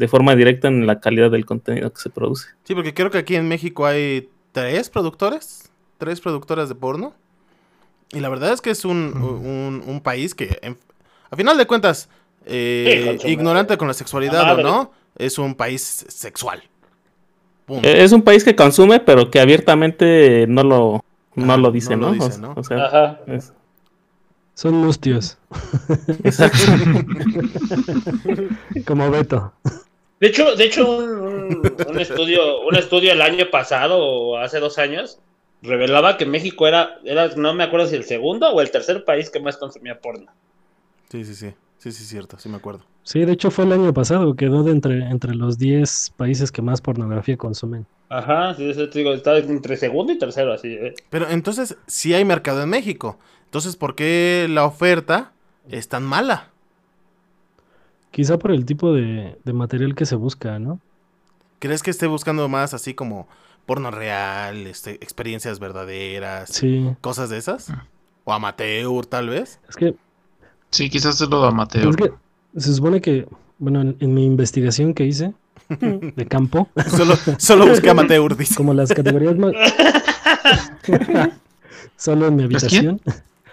de 0.00 0.08
forma 0.08 0.34
directa 0.34 0.66
en 0.68 0.86
la 0.86 0.98
calidad 0.98 1.30
del 1.30 1.44
contenido 1.44 1.92
que 1.92 2.00
se 2.00 2.08
produce. 2.08 2.48
Sí, 2.64 2.74
porque 2.74 2.94
creo 2.94 3.10
que 3.10 3.18
aquí 3.18 3.36
en 3.36 3.46
México 3.48 3.84
hay 3.84 4.30
tres 4.52 4.88
productores, 4.88 5.70
tres 5.98 6.22
productoras 6.22 6.70
de 6.70 6.74
porno. 6.74 7.12
Y 8.12 8.20
la 8.20 8.30
verdad 8.30 8.54
es 8.54 8.62
que 8.62 8.70
es 8.70 8.86
un, 8.86 9.12
un- 9.14 9.82
un 9.86 10.00
país 10.00 10.34
que, 10.34 10.58
en- 10.62 10.78
a 11.30 11.36
final 11.36 11.58
de 11.58 11.66
cuentas, 11.66 12.08
eh, 12.46 13.18
Sí, 13.20 13.28
ignorante 13.28 13.76
con 13.76 13.88
la 13.88 13.94
sexualidad 13.94 14.42
La 14.46 14.54
o 14.54 14.62
no, 14.62 14.92
es 15.16 15.38
un 15.38 15.54
país 15.54 16.06
sexual. 16.08 16.62
Punto. 17.66 17.86
Eh, 17.86 18.02
Es 18.02 18.12
un 18.12 18.22
país 18.22 18.42
que 18.42 18.56
consume, 18.56 19.00
pero 19.00 19.30
que 19.30 19.38
abiertamente 19.38 20.46
no 20.48 20.62
lo, 20.64 21.04
no 21.34 21.44
Ajá, 21.44 21.56
lo 21.58 21.70
dice, 21.70 21.94
no 21.96 22.08
lo 22.08 22.12
dice, 22.14 22.40
¿no? 22.40 22.54
O, 22.56 22.64
sea, 22.64 22.86
Ajá. 22.86 23.20
es- 23.26 23.52
Son 24.54 24.74
mustios. 24.74 25.36
exacto. 26.24 26.58
Como 28.86 29.10
Beto. 29.10 29.52
De 30.20 30.28
hecho, 30.28 30.54
de 30.54 30.64
hecho 30.64 30.88
un, 30.88 31.10
un- 31.18 31.80
un 31.84 31.98
estudio, 31.98 32.60
un 32.62 32.76
estudio 32.76 33.12
el 33.12 33.22
año 33.22 33.50
pasado 33.50 33.98
o 33.98 34.36
hace 34.36 34.60
dos 34.60 34.78
años 34.78 35.18
revelaba 35.62 36.16
que 36.16 36.26
México 36.26 36.66
era, 36.68 36.98
era, 37.04 37.28
no 37.36 37.54
me 37.54 37.64
acuerdo 37.64 37.86
si 37.86 37.96
el 37.96 38.04
segundo 38.04 38.50
o 38.50 38.60
el 38.60 38.70
tercer 38.70 39.04
país 39.04 39.30
que 39.30 39.40
más 39.40 39.56
consumía 39.56 40.00
porno. 40.00 40.30
Sí, 41.10 41.24
sí, 41.24 41.34
sí. 41.34 41.54
Sí, 41.78 41.92
sí, 41.92 42.04
cierto, 42.04 42.38
sí 42.38 42.50
me 42.50 42.56
acuerdo. 42.58 42.84
Sí, 43.02 43.24
de 43.24 43.32
hecho 43.32 43.50
fue 43.50 43.64
el 43.64 43.72
año 43.72 43.94
pasado. 43.94 44.34
Quedó 44.36 44.62
de 44.62 44.72
entre, 44.72 44.98
entre 45.08 45.34
los 45.34 45.56
10 45.56 46.12
países 46.16 46.52
que 46.52 46.60
más 46.60 46.82
pornografía 46.82 47.38
consumen. 47.38 47.86
Ajá, 48.10 48.54
sí, 48.54 48.68
eso 48.68 48.88
te 48.90 48.98
digo, 48.98 49.14
está 49.14 49.38
entre 49.38 49.78
segundo 49.78 50.12
y 50.12 50.18
tercero, 50.18 50.52
así, 50.52 50.68
¿eh? 50.74 50.94
Pero 51.08 51.30
entonces, 51.30 51.78
sí 51.86 52.12
hay 52.12 52.24
mercado 52.26 52.62
en 52.62 52.68
México. 52.68 53.18
Entonces, 53.44 53.76
¿por 53.76 53.94
qué 53.94 54.46
la 54.50 54.64
oferta 54.66 55.32
es 55.70 55.88
tan 55.88 56.02
mala? 56.02 56.50
Quizá 58.10 58.38
por 58.38 58.50
el 58.50 58.64
tipo 58.64 58.92
de, 58.92 59.38
de 59.44 59.52
material 59.52 59.94
que 59.94 60.06
se 60.06 60.16
busca, 60.16 60.58
¿no? 60.58 60.80
¿Crees 61.60 61.82
que 61.82 61.90
esté 61.90 62.06
buscando 62.06 62.48
más 62.48 62.74
así 62.74 62.94
como 62.94 63.28
porno 63.66 63.90
real, 63.90 64.66
este, 64.66 64.92
experiencias 64.94 65.58
verdaderas, 65.60 66.50
Sí. 66.50 66.90
cosas 67.00 67.30
de 67.30 67.38
esas? 67.38 67.72
O 68.24 68.32
amateur, 68.32 69.06
tal 69.06 69.28
vez. 69.28 69.60
Es 69.68 69.76
que, 69.76 69.94
Sí, 70.70 70.88
quizás 70.90 71.20
es 71.20 71.28
lo 71.28 71.44
amateur. 71.44 71.88
es 71.88 71.96
que 71.96 72.12
se 72.56 72.74
supone 72.74 73.00
que, 73.00 73.26
bueno, 73.58 73.80
en, 73.80 73.96
en 74.00 74.14
mi 74.14 74.24
investigación 74.24 74.94
que 74.94 75.04
hice 75.04 75.34
de 75.68 76.26
campo, 76.28 76.68
Solo, 76.96 77.14
solo 77.38 77.66
busqué 77.68 77.90
amateur, 77.90 78.36
dice. 78.36 78.54
como 78.56 78.72
las 78.74 78.92
categorías 78.92 79.36
más... 79.36 79.52
Solo 81.96 82.26
en 82.28 82.36
mi 82.36 82.42
¿Las 82.48 82.64
habitación. 82.64 83.00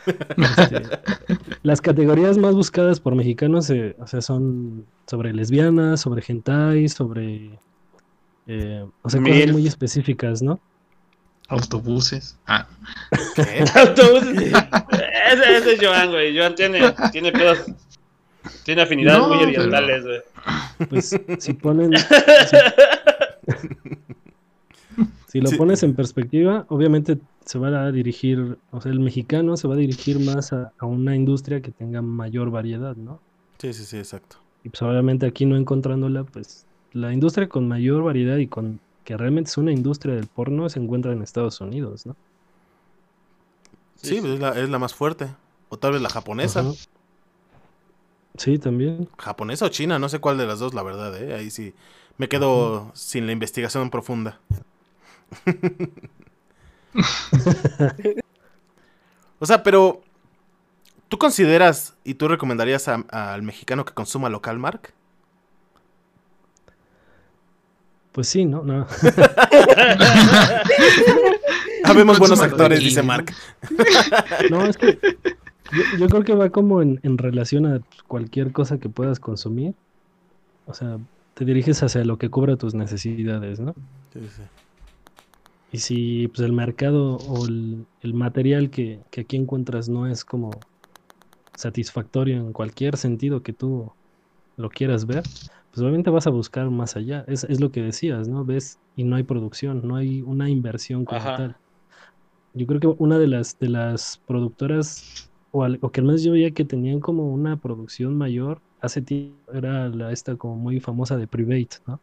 Este, 0.07 0.81
las 1.63 1.81
categorías 1.81 2.37
más 2.37 2.55
buscadas 2.55 2.99
por 2.99 3.15
mexicanos 3.15 3.69
eh, 3.69 3.95
o 3.99 4.07
sea, 4.07 4.21
son 4.21 4.85
sobre 5.07 5.33
lesbianas, 5.33 6.01
sobre 6.01 6.23
hentai, 6.27 6.87
sobre... 6.89 7.59
eh, 8.47 8.85
o 9.01 9.09
sea, 9.09 9.21
cosas 9.21 9.35
Milf. 9.35 9.51
muy 9.51 9.67
específicas, 9.67 10.41
¿no? 10.41 10.59
Autobuses. 11.49 12.37
Ah, 12.47 12.67
¿Qué? 13.35 13.63
Autobuses. 13.79 14.53
ese, 15.31 15.57
ese 15.57 15.73
es 15.73 15.79
Joan, 15.81 16.11
güey. 16.11 16.37
Joan 16.37 16.55
tiene, 16.55 16.93
tiene 17.11 17.31
pedos. 17.31 17.65
Tiene 18.63 18.81
afinidades 18.81 19.19
No, 19.21 19.27
muy 19.29 19.43
orientales, 19.43 20.03
güey. 20.05 20.21
Pues 20.89 21.15
si 21.39 21.53
ponen... 21.53 21.91
si- 21.97 22.05
Si 25.27 25.41
lo 25.41 25.49
Sí. 25.49 25.57
pones 25.57 25.83
en 25.83 25.93
perspectiva, 25.93 26.65
obviamente 26.69 27.19
se 27.45 27.59
va 27.59 27.67
a 27.85 27.91
dirigir, 27.91 28.57
o 28.71 28.81
sea, 28.81 28.91
el 28.91 28.99
mexicano 29.01 29.57
se 29.57 29.67
va 29.67 29.73
a 29.75 29.77
dirigir 29.77 30.19
más 30.19 30.53
a, 30.53 30.71
a 30.79 30.85
una 30.85 31.15
industria 31.15 31.61
que 31.61 31.71
tenga 31.71 32.01
mayor 32.01 32.49
variedad, 32.49 32.95
¿no? 32.95 33.19
Sí, 33.59 33.73
sí, 33.73 33.83
sí, 33.83 33.97
exacto. 33.97 34.37
Y 34.63 34.69
pues 34.69 34.81
obviamente 34.81 35.25
aquí 35.25 35.45
no 35.45 35.57
encontrándola, 35.57 36.23
pues 36.23 36.65
la 36.93 37.13
industria 37.13 37.47
con 37.49 37.67
mayor 37.67 38.03
variedad 38.03 38.37
y 38.37 38.47
con 38.47 38.79
que 39.03 39.15
realmente 39.17 39.49
es 39.49 39.57
una 39.57 39.71
industria 39.71 40.15
del 40.15 40.27
porno 40.27 40.69
se 40.69 40.79
encuentra 40.79 41.11
en 41.13 41.21
Estados 41.21 41.59
Unidos, 41.61 42.05
¿no? 42.05 42.15
Sí, 43.95 44.19
pues 44.21 44.33
es 44.33 44.39
la, 44.39 44.49
es 44.59 44.69
la 44.69 44.79
más 44.79 44.93
fuerte. 44.93 45.27
O 45.69 45.77
tal 45.77 45.93
vez 45.93 46.01
la 46.01 46.09
japonesa. 46.09 46.61
Ajá. 46.61 46.71
Sí, 48.37 48.59
también. 48.59 49.09
Japonesa 49.17 49.65
o 49.65 49.69
china, 49.69 49.97
no 49.99 50.09
sé 50.09 50.19
cuál 50.19 50.37
de 50.37 50.45
las 50.45 50.59
dos, 50.59 50.73
la 50.73 50.83
verdad, 50.83 51.21
¿eh? 51.21 51.33
Ahí 51.33 51.49
sí 51.49 51.73
me 52.17 52.29
quedo 52.29 52.91
sin 52.93 53.25
la 53.25 53.31
investigación 53.31 53.89
profunda. 53.89 54.39
o 59.39 59.45
sea, 59.45 59.63
pero 59.63 60.01
¿tú 61.07 61.17
consideras 61.17 61.95
y 62.03 62.15
tú 62.15 62.27
recomendarías 62.27 62.87
a- 62.87 63.05
al 63.11 63.43
mexicano 63.43 63.85
que 63.85 63.93
consuma 63.93 64.29
local, 64.29 64.57
Mark? 64.59 64.93
Pues 68.11 68.27
sí, 68.29 68.45
¿no? 68.45 68.63
no. 68.63 68.87
Habemos 71.83 72.17
buenos 72.17 72.41
actores, 72.41 72.79
dice 72.79 73.03
Mark. 73.03 73.31
No, 74.49 74.65
es 74.65 74.77
que 74.77 74.97
yo, 75.71 75.83
yo 75.99 76.07
creo 76.07 76.23
que 76.23 76.33
va 76.33 76.49
como 76.49 76.81
en, 76.81 76.99
en 77.03 77.17
relación 77.17 77.65
a 77.67 77.81
cualquier 78.07 78.51
cosa 78.53 78.79
que 78.79 78.87
puedas 78.89 79.19
consumir. 79.19 79.75
O 80.65 80.73
sea, 80.73 80.97
te 81.35 81.45
diriges 81.45 81.83
hacia 81.83 82.03
lo 82.05 82.17
que 82.17 82.29
cubra 82.29 82.55
tus 82.55 82.73
necesidades, 82.73 83.59
¿no? 83.59 83.75
Sí, 84.13 84.21
sí. 84.35 84.41
Y 85.71 85.79
si 85.79 86.27
pues, 86.29 86.41
el 86.45 86.53
mercado 86.53 87.17
o 87.19 87.45
el, 87.47 87.87
el 87.99 88.13
material 88.13 88.69
que, 88.69 89.05
que 89.11 89.21
aquí 89.21 89.35
encuentras 89.37 89.89
no 89.89 90.07
es 90.07 90.25
como 90.25 90.67
satisfactorio 91.55 92.37
en 92.37 92.53
cualquier 92.53 92.97
sentido 92.97 93.43
que 93.43 93.53
tú 93.53 93.93
lo 94.57 94.69
quieras 94.69 95.05
ver, 95.07 95.31
pues 95.71 95.81
obviamente 95.83 96.09
vas 96.11 96.27
a 96.27 96.31
buscar 96.31 96.69
más 96.71 96.95
allá. 96.97 97.25
Es, 97.27 97.43
es 97.45 97.61
lo 97.61 97.71
que 97.71 97.81
decías, 97.83 98.27
¿no? 98.29 98.45
Ves 98.45 98.79
y 98.95 99.03
no 99.05 99.15
hay 99.17 99.23
producción, 99.23 99.87
no 99.87 99.95
hay 99.97 100.21
una 100.23 100.49
inversión 100.49 101.05
como 101.05 101.31
Ajá. 101.31 101.33
tal. 101.33 101.57
Yo 102.53 102.65
creo 102.67 102.79
que 102.79 102.87
una 102.87 103.19
de 103.19 103.27
las, 103.27 103.57
de 103.59 103.69
las 103.69 104.21
productoras, 104.25 105.07
o, 105.51 105.63
al- 105.63 105.79
o 105.81 105.91
que 105.91 106.01
al 106.01 106.07
menos 106.07 106.23
yo 106.23 106.31
veía 106.33 106.51
que 106.53 106.65
tenían 106.65 106.99
como 106.99 107.31
una 107.31 107.57
producción 107.59 108.17
mayor, 108.17 108.61
hace 108.79 109.01
tiempo 109.01 109.51
era 109.53 109.89
la 109.89 110.11
esta 110.11 110.35
como 110.37 110.55
muy 110.57 110.79
famosa 110.79 111.17
de 111.17 111.27
Private, 111.27 111.77
¿no? 111.85 112.01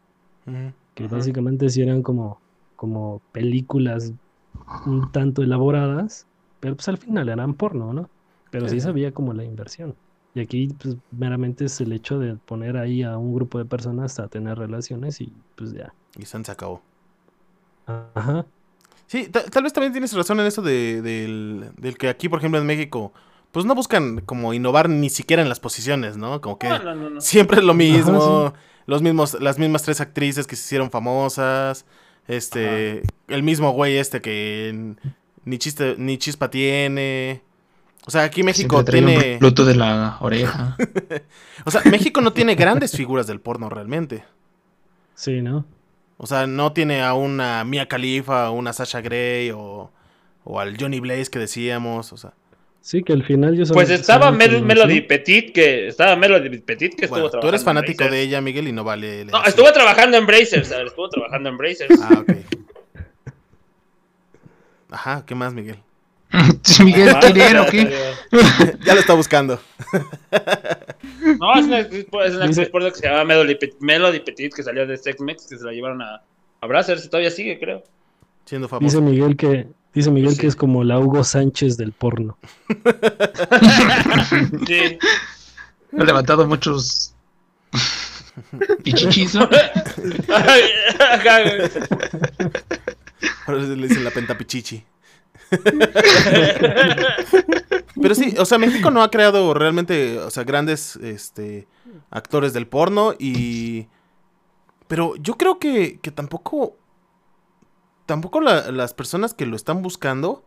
Que 0.94 1.08
básicamente 1.08 1.70
sí 1.70 1.82
eran 1.82 2.02
como, 2.02 2.43
como 2.76 3.22
películas 3.32 4.12
un 4.84 5.10
tanto 5.12 5.42
elaboradas, 5.42 6.28
pero 6.60 6.76
pues 6.76 6.88
al 6.88 6.98
final 6.98 7.28
eran 7.28 7.54
porno, 7.54 7.92
¿no? 7.92 8.10
Pero 8.50 8.68
sí 8.68 8.76
Sí. 8.76 8.80
sabía 8.80 9.12
como 9.12 9.32
la 9.34 9.44
inversión. 9.44 9.96
Y 10.34 10.40
aquí 10.40 10.68
pues 10.68 10.96
meramente 11.10 11.64
es 11.66 11.80
el 11.80 11.92
hecho 11.92 12.18
de 12.18 12.36
poner 12.36 12.76
ahí 12.76 13.02
a 13.02 13.18
un 13.18 13.34
grupo 13.34 13.58
de 13.58 13.66
personas 13.66 14.18
a 14.18 14.28
tener 14.28 14.58
relaciones 14.58 15.20
y 15.20 15.32
pues 15.56 15.72
ya. 15.72 15.94
Y 16.18 16.24
se 16.26 16.50
acabó. 16.50 16.82
Ajá. 17.86 18.46
Sí, 19.06 19.28
ta- 19.28 19.44
tal 19.44 19.62
vez 19.64 19.72
también 19.72 19.92
tienes 19.92 20.12
razón 20.14 20.40
en 20.40 20.46
eso 20.46 20.62
de, 20.62 21.02
del, 21.02 21.70
del 21.76 21.98
que 21.98 22.08
aquí, 22.08 22.28
por 22.28 22.38
ejemplo, 22.38 22.58
en 22.60 22.66
México, 22.66 23.12
pues 23.52 23.66
no 23.66 23.74
buscan 23.74 24.20
como 24.22 24.54
innovar 24.54 24.88
ni 24.88 25.10
siquiera 25.10 25.42
en 25.42 25.48
las 25.48 25.60
posiciones, 25.60 26.16
¿no? 26.16 26.40
Como 26.40 26.58
que 26.58 26.68
No, 26.68 26.78
no, 26.82 26.94
no, 26.94 27.10
no. 27.10 27.20
siempre 27.20 27.58
es 27.58 27.64
lo 27.64 27.74
mismo, 27.74 28.52
Ajá, 28.52 28.58
los 28.86 29.02
mismos, 29.02 29.40
las 29.40 29.58
mismas 29.58 29.82
tres 29.82 30.00
actrices 30.00 30.46
que 30.46 30.56
se 30.56 30.62
hicieron 30.64 30.90
famosas, 30.90 31.86
este, 32.28 33.02
el 33.28 33.42
mismo 33.42 33.70
güey 33.72 33.96
este 33.96 34.20
que 34.20 34.94
ni 35.44 35.58
chiste, 35.58 35.96
ni 35.98 36.18
chispa 36.18 36.50
tiene. 36.50 37.42
O 38.06 38.10
sea, 38.10 38.22
aquí 38.24 38.42
México 38.42 38.76
Siempre 38.76 39.00
trae 39.00 39.38
un 39.38 39.54
tiene, 39.54 39.64
de 39.64 39.74
la 39.74 40.18
oreja. 40.20 40.76
o 41.64 41.70
sea, 41.70 41.82
México 41.90 42.20
no 42.20 42.32
tiene 42.32 42.54
grandes 42.54 42.92
figuras 42.92 43.26
del 43.26 43.40
porno 43.40 43.68
realmente. 43.68 44.24
Sí, 45.14 45.40
¿no? 45.40 45.64
O 46.16 46.26
sea, 46.26 46.46
no 46.46 46.72
tiene 46.72 47.02
a 47.02 47.14
una 47.14 47.64
Mia 47.64 47.88
Khalifa, 47.88 48.50
o 48.50 48.54
una 48.54 48.72
Sasha 48.72 49.00
Grey 49.00 49.50
o, 49.50 49.90
o 50.44 50.60
al 50.60 50.76
Johnny 50.78 51.00
Blaze 51.00 51.30
que 51.30 51.38
decíamos, 51.38 52.12
o 52.12 52.16
sea. 52.16 52.34
Sí, 52.86 53.02
que 53.02 53.14
al 53.14 53.24
final 53.24 53.56
yo 53.56 53.64
Pues 53.72 53.88
estaba 53.88 54.30
Mel- 54.30 54.52
lo 54.52 54.60
Melody. 54.60 55.00
Petit, 55.00 55.52
que 55.54 55.88
estaba 55.88 56.16
Melody 56.16 56.58
Petit, 56.58 56.94
que 56.94 57.06
Bueno, 57.06 57.24
estuvo 57.26 57.40
tú 57.40 57.48
eres 57.48 57.62
trabajando 57.62 57.80
en 57.80 57.86
fanático 57.86 58.04
de 58.04 58.10
Brazers. 58.10 58.26
ella, 58.28 58.40
Miguel, 58.42 58.68
y 58.68 58.72
no 58.72 58.84
vale. 58.84 59.24
No, 59.24 59.38
decir- 59.38 59.48
estuvo 59.48 59.72
trabajando 59.72 60.18
en 60.18 60.26
Brazers, 60.26 60.70
a 60.70 60.76
ver, 60.76 60.86
estuvo 60.88 61.08
trabajando 61.08 61.48
en 61.48 61.56
Brazers. 61.56 61.98
Ah, 62.02 62.18
ok. 62.20 62.32
Ajá, 64.90 65.24
¿qué 65.26 65.34
más, 65.34 65.54
Miguel? 65.54 65.78
Miguel, 66.84 67.08
Ah, 67.14 67.20
¿quién 67.22 67.36
era 67.40 67.62
o 67.62 67.64
ya, 67.64 67.70
qué? 67.70 67.90
ya. 68.84 68.94
lo 68.94 69.00
está 69.00 69.14
buscando. 69.14 69.58
No, 71.40 71.54
es 71.58 71.64
una 71.66 71.78
es 71.80 72.06
una 72.10 72.46
Dice- 72.46 72.60
actriz 72.60 72.68
porno 72.68 72.90
que 72.90 72.96
se 72.98 73.06
llama 73.08 73.24
Melody 73.24 73.54
Petit, 73.54 73.76
Melody 73.80 74.20
Petit, 74.20 74.52
que 74.54 74.62
salió 74.62 74.86
de 74.86 74.96
Sex 74.98 75.20
Mex, 75.20 75.46
que 75.46 75.56
se 75.56 75.64
la 75.64 75.72
llevaron 75.72 76.02
a, 76.02 76.22
a 76.60 76.66
Brazzers 76.66 77.04
y 77.06 77.08
todavía 77.08 77.30
sigue, 77.30 77.58
creo. 77.58 77.82
Siendo 78.44 78.66
Dice 78.66 78.76
famoso. 78.76 79.00
Miguel 79.00 79.36
que 79.36 79.66
dice 79.94 80.10
Miguel 80.10 80.32
Sí. 80.32 80.38
que 80.38 80.46
es 80.48 80.56
como 80.56 80.82
la 80.84 80.98
Hugo 80.98 81.22
Sánchez 81.24 81.76
del 81.76 81.92
porno. 81.92 82.36
Sí. 84.66 84.98
Ha 85.98 86.04
levantado 86.04 86.46
muchos 86.46 87.14
pichichis. 88.82 89.36
Ahora 89.36 89.50
le 93.62 93.88
dicen 93.88 94.04
la 94.04 94.10
pentapichichi. 94.10 94.84
Pero 98.00 98.14
sí, 98.14 98.34
o 98.38 98.44
sea, 98.44 98.58
México 98.58 98.90
no 98.90 99.02
ha 99.02 99.10
creado 99.10 99.54
realmente, 99.54 100.18
o 100.18 100.30
sea, 100.30 100.44
grandes 100.44 100.96
este, 100.96 101.66
actores 102.10 102.52
del 102.52 102.66
porno 102.66 103.14
y... 103.18 103.86
Pero 104.88 105.16
yo 105.16 105.38
creo 105.38 105.58
que, 105.58 105.98
que 106.00 106.10
tampoco... 106.10 106.76
Tampoco 108.06 108.40
la- 108.40 108.70
las 108.70 108.94
personas 108.94 109.34
que 109.34 109.46
lo 109.46 109.56
están 109.56 109.82
buscando, 109.82 110.44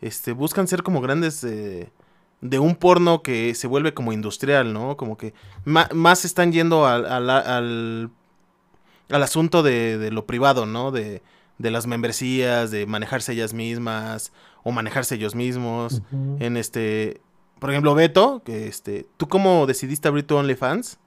este, 0.00 0.32
buscan 0.32 0.68
ser 0.68 0.82
como 0.82 1.00
grandes 1.00 1.42
eh, 1.44 1.90
de 2.40 2.58
un 2.58 2.74
porno 2.76 3.22
que 3.22 3.54
se 3.54 3.66
vuelve 3.66 3.94
como 3.94 4.12
industrial, 4.12 4.72
¿no? 4.72 4.96
Como 4.96 5.16
que 5.16 5.32
más 5.64 6.24
están 6.24 6.52
yendo 6.52 6.86
al, 6.86 7.06
al, 7.06 7.30
al, 7.30 8.10
al 9.10 9.22
asunto 9.22 9.62
de, 9.62 9.98
de 9.98 10.10
lo 10.10 10.26
privado, 10.26 10.66
¿no? 10.66 10.90
De, 10.90 11.22
de 11.58 11.70
las 11.70 11.86
membresías, 11.86 12.70
de 12.70 12.86
manejarse 12.86 13.32
ellas 13.32 13.52
mismas 13.54 14.32
o 14.64 14.72
manejarse 14.72 15.14
ellos 15.16 15.34
mismos. 15.34 16.02
En 16.40 16.56
este, 16.56 17.20
por 17.60 17.70
ejemplo, 17.70 17.94
Beto, 17.94 18.42
que 18.44 18.66
este, 18.66 19.06
¿tú 19.16 19.28
cómo 19.28 19.66
decidiste 19.66 20.08
abrir 20.08 20.26
tu 20.26 20.36
OnlyFans? 20.36 20.98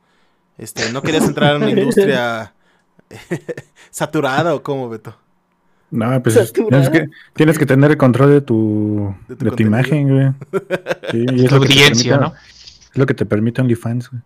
Este, 0.58 0.90
¿no 0.92 1.02
querías 1.02 1.26
entrar 1.26 1.56
en 1.58 1.64
una 1.64 1.72
industria 1.82 2.54
saturada 3.92 4.56
o 4.56 4.64
cómo, 4.64 4.90
Beto? 4.90 5.16
No, 5.92 6.22
pues 6.24 6.36
Saturada. 6.48 6.90
tienes 6.90 6.90
que, 6.90 7.16
tienes 7.34 7.60
que 7.60 7.66
tener 7.66 7.92
el 7.92 7.98
control 7.98 8.30
de 8.32 8.42
tu, 8.42 9.16
De 9.28 9.36
de 9.36 9.50
tu 9.52 9.56
tu, 9.56 9.64
imagen, 9.64 10.10
güey. 10.10 10.32
Sí, 11.12 11.26
y 11.32 11.46
es 11.46 11.52
La 11.52 11.58
lo 11.58 11.62
que 11.64 11.68
te 11.68 11.74
audiencia, 11.74 12.18
permite- 12.20 12.20
¿no? 12.20 12.36
Es 12.92 12.98
lo 12.98 13.06
que 13.06 13.14
te 13.14 13.26
permite 13.26 13.62
OnlyFans, 13.62 14.10
güey. 14.10 14.22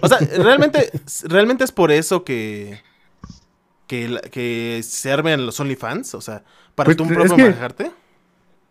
O 0.00 0.08
sea, 0.08 0.18
realmente, 0.38 0.90
realmente 1.24 1.64
es 1.64 1.72
por 1.72 1.90
eso 1.92 2.24
que, 2.24 2.80
que, 3.86 4.80
se 4.82 5.12
armen 5.12 5.44
los 5.46 5.58
OnlyFans, 5.60 6.14
o 6.14 6.20
sea, 6.20 6.42
para 6.74 6.86
Pues, 6.86 6.96
tú 6.96 7.04
es 7.04 7.10
propio 7.12 7.36
que- 7.36 7.42
manejarte. 7.42 7.90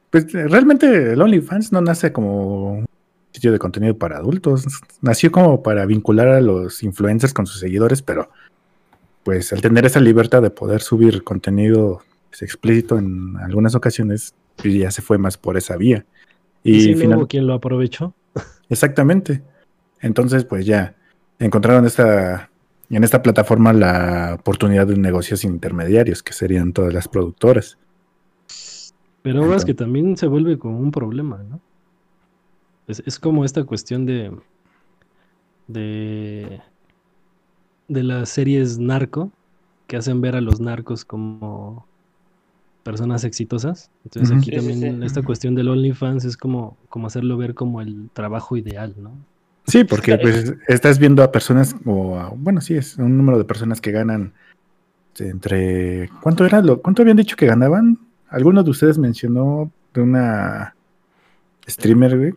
Pues 0.10 0.32
realmente 0.34 1.14
el 1.14 1.22
OnlyFans 1.22 1.72
no 1.72 1.80
nace 1.82 2.12
como 2.12 2.72
un 2.80 2.86
sitio 3.32 3.52
de 3.54 3.60
contenido 3.60 3.98
para 3.98 4.18
adultos. 4.18 4.66
Nació 5.00 5.32
como 5.32 5.64
para 5.64 5.86
vincular 5.86 6.28
a 6.28 6.42
los 6.42 6.84
influencers 6.84 7.34
con 7.34 7.46
sus 7.48 7.62
seguidores, 7.62 8.02
pero 8.02 8.30
pues 9.24 9.54
al 9.54 9.62
tener 9.62 9.86
esa 9.86 10.00
libertad 10.00 10.42
de 10.42 10.50
poder 10.50 10.82
subir 10.82 11.24
contenido 11.24 12.02
pues, 12.30 12.42
explícito 12.42 12.98
en 12.98 13.38
algunas 13.38 13.76
ocasiones, 13.76 14.34
pues, 14.56 14.74
ya 14.74 14.92
se 14.92 15.02
fue 15.02 15.18
más 15.18 15.38
por 15.38 15.58
esa 15.58 15.78
vía. 15.78 16.06
Y, 16.64 16.76
Y 16.76 16.96
si 16.96 17.08
no 17.08 17.18
hubo 17.18 17.28
quien 17.28 17.48
lo 17.48 17.54
aprovechó. 17.54 18.14
Exactamente. 18.70 19.42
Entonces, 20.00 20.46
pues 20.46 20.66
ya 20.66 20.96
encontraron 21.40 21.86
esta, 21.86 22.50
en 22.90 23.04
esta 23.04 23.22
plataforma 23.22 23.74
la 23.74 24.38
oportunidad 24.40 24.88
de 24.88 24.98
negocios 24.98 25.44
intermediarios, 25.44 26.24
que 26.24 26.34
serían 26.34 26.74
todas 26.74 26.94
las 26.94 27.08
productoras. 27.08 27.78
Pero 29.22 29.44
ahora 29.44 29.58
es 29.58 29.66
que 29.66 29.74
también 29.74 30.18
se 30.18 30.28
vuelve 30.28 30.58
como 30.58 30.80
un 30.80 30.92
problema, 30.92 31.44
¿no? 31.48 31.60
Es, 32.88 33.04
es 33.06 33.20
como 33.20 33.46
esta 33.46 33.64
cuestión 33.64 34.06
de, 34.06 34.32
de, 35.68 36.62
de 37.92 38.04
las 38.04 38.30
series 38.30 38.80
narco, 38.80 39.32
que 39.88 39.98
hacen 39.98 40.22
ver 40.22 40.36
a 40.36 40.42
los 40.42 40.60
narcos 40.60 41.04
como 41.06 41.86
personas 42.84 43.24
exitosas. 43.24 43.90
Entonces 44.06 44.36
aquí 44.36 44.50
Sí, 44.52 44.52
sí, 44.52 44.56
también 44.58 45.00
sí. 45.02 45.06
esta 45.06 45.22
cuestión 45.22 45.56
del 45.56 45.70
OnlyFans 45.70 46.26
es 46.26 46.38
como, 46.38 46.78
como 46.90 47.08
hacerlo 47.08 47.38
ver 47.38 47.54
como 47.54 47.82
el 47.82 48.10
trabajo 48.14 48.58
ideal, 48.58 48.96
¿no? 48.98 49.12
Sí, 49.68 49.84
porque 49.84 50.18
pues 50.18 50.56
estás 50.68 50.98
viendo 50.98 51.22
a 51.24 51.32
personas, 51.32 51.76
o 51.86 52.18
a- 52.18 52.30
bueno, 52.36 52.62
sí, 52.62 52.76
es 52.76 52.98
un 52.98 53.18
número 53.18 53.38
de 53.38 53.44
personas 53.46 53.80
que 53.80 53.92
ganan 53.92 54.34
entre... 55.20 56.10
¿Cuánto 56.22 56.46
era 56.46 56.62
lo, 56.62 56.82
cuánto 56.82 57.02
habían 57.04 57.18
dicho 57.18 57.36
que 57.36 57.46
ganaban? 57.46 58.00
Alguno 58.30 58.64
de 58.64 58.70
ustedes 58.72 58.98
mencionó 58.98 59.72
de 59.94 60.02
una 60.02 60.76
streamer, 61.70 62.18
güey, 62.18 62.34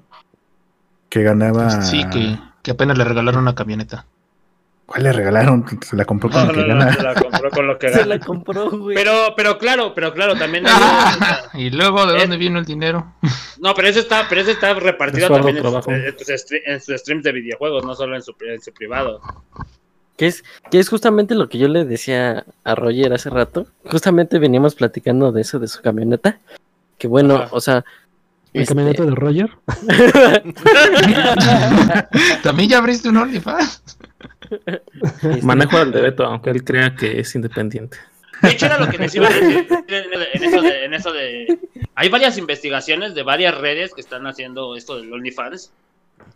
que 1.09 1.23
ganaba... 1.23 1.71
Sí, 1.83 2.05
que, 2.13 2.39
que 2.63 2.71
apenas 2.73 2.99
le 2.99 3.05
regalaron 3.05 3.43
una 3.43 3.55
camioneta. 3.55 4.07
¿Cuál 4.87 5.05
le 5.05 5.13
regalaron? 5.13 5.65
Se 5.83 5.97
la 5.97 6.05
compró 6.05 6.29
con 6.31 6.47
No, 6.47 6.53
lo 6.53 6.63
que 6.67 6.75
no, 6.75 6.93
se 6.93 7.03
la 7.03 7.15
compró 7.15 7.51
con 7.51 7.67
lo 7.67 7.79
que 7.79 7.89
Se 7.93 8.05
la 8.05 8.17
gana. 8.17 8.27
compró, 8.27 8.71
güey. 8.71 8.95
Pero, 8.95 9.35
pero 9.37 9.57
claro, 9.59 9.95
pero 9.95 10.13
claro, 10.13 10.37
también. 10.37 10.65
y 11.55 11.71
luego, 11.71 12.07
¿de 12.07 12.17
Eh. 12.17 12.21
dónde 12.21 12.37
vino 12.37 12.59
el 12.59 12.65
dinero? 12.65 13.15
No, 13.61 13.73
pero 13.75 13.89
eso 13.89 14.01
está, 14.01 14.27
pero 14.29 14.43
eso 14.43 14.51
está 14.51 14.75
repartido 14.75 15.29
también 15.31 15.57
en 15.57 15.63
sus, 15.63 15.87
en 15.89 16.19
sus 16.19 16.29
stre- 16.29 16.61
en 16.67 16.81
sus 16.83 16.97
streams 17.01 17.25
de 17.25 17.33
videojuegos, 17.33 17.83
no 17.87 17.95
solo 17.95 18.15
en 18.15 18.21
su, 18.21 18.35
en 18.47 18.61
su 18.61 18.73
privado. 18.75 19.23
Que 20.19 20.27
es, 20.27 20.45
que 20.71 20.79
es 20.81 20.89
justamente 20.91 21.35
lo 21.35 21.49
que 21.49 21.57
yo 21.57 21.67
le 21.69 21.87
decía 21.87 22.45
a 22.65 22.75
Roger 22.75 23.15
hace 23.15 23.31
rato. 23.31 23.67
Justamente 23.91 24.39
veníamos 24.39 24.75
platicando 24.75 25.33
de 25.33 25.41
eso 25.41 25.59
de 25.61 25.69
su 25.69 25.81
camioneta. 25.81 26.41
Que 26.99 27.09
bueno, 27.09 27.37
Ajá. 27.37 27.49
o 27.53 27.61
sea. 27.61 27.85
¿El 28.53 28.63
este, 28.63 28.75
camioneta 28.75 29.05
de 29.05 29.15
Roger? 29.15 29.51
¿También 32.43 32.69
ya 32.69 32.79
abriste 32.79 33.09
un 33.09 33.17
OnlyFans? 33.17 33.83
Este, 34.51 35.43
Manejo 35.43 35.77
al 35.79 35.93
de 35.93 36.01
Beto, 36.01 36.25
aunque 36.25 36.51
él 36.51 36.65
crea 36.65 36.95
que 36.95 37.21
es 37.21 37.35
independiente. 37.35 37.97
De 38.43 38.51
hecho, 38.51 38.67
era 38.67 38.79
lo 38.79 38.91
que 38.91 38.99
les 38.99 39.15
iba 39.15 39.27
a 39.29 39.31
decir 39.33 39.67
en, 39.89 40.05
en 40.35 40.45
eso 40.45 40.61
de, 40.63 40.85
en 40.85 40.95
eso 40.95 41.13
de- 41.13 41.59
Hay 41.95 42.09
varias 42.09 42.37
investigaciones 42.37 43.15
de 43.15 43.23
varias 43.23 43.57
redes 43.57 43.95
que 43.95 44.01
están 44.01 44.27
haciendo 44.27 44.77
esto 44.77 44.97
del 45.01 45.13
OnlyFans. 45.13 45.73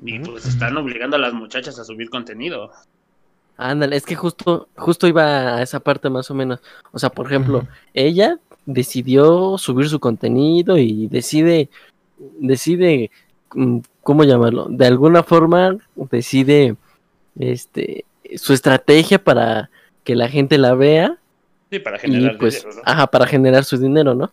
Y 0.05 0.19
pues 0.21 0.45
están 0.47 0.77
obligando 0.77 1.17
a 1.17 1.21
las 1.21 1.33
muchachas 1.33 1.79
a 1.79 1.85
subir 1.85 2.11
contenido. 2.11 2.71
Ándale, 3.57 3.97
es 3.97 4.05
que 4.05 4.15
justo, 4.15 4.69
justo 4.77 5.07
iba 5.07 5.57
a 5.57 5.63
esa 5.63 5.81
parte 5.81 6.09
más 6.11 6.31
o 6.31 6.35
menos. 6.35 6.61
O 6.93 6.99
sea, 6.99 7.11
por 7.11 7.27
ejemplo, 7.27 7.67
ella 7.95 8.39
decidió 8.67 9.57
subir 9.59 9.89
su 9.89 9.99
contenido 9.99 10.77
y 10.79 11.09
decide, 11.09 11.69
decide, 12.39 13.11
mm, 13.55 13.79
¿cómo 14.03 14.25
llamarlo? 14.25 14.67
De 14.69 14.87
alguna 14.87 15.23
forma 15.23 15.77
decide, 15.97 16.77
este, 17.39 18.05
su 18.37 18.53
estrategia 18.53 19.23
para 19.23 19.71
que 20.05 20.15
la 20.15 20.29
gente 20.29 20.59
la 20.59 20.75
vea 20.75 21.17
Sí, 21.71 21.79
para 21.81 21.97
y 21.99 22.01
generar 22.01 22.39
pues, 22.39 22.63
dinero, 22.63 22.77
¿no? 22.77 22.83
ajá, 22.85 23.07
para 23.09 23.27
generar 23.27 23.65
su 23.65 23.77
dinero, 23.79 24.15
¿no? 24.15 24.31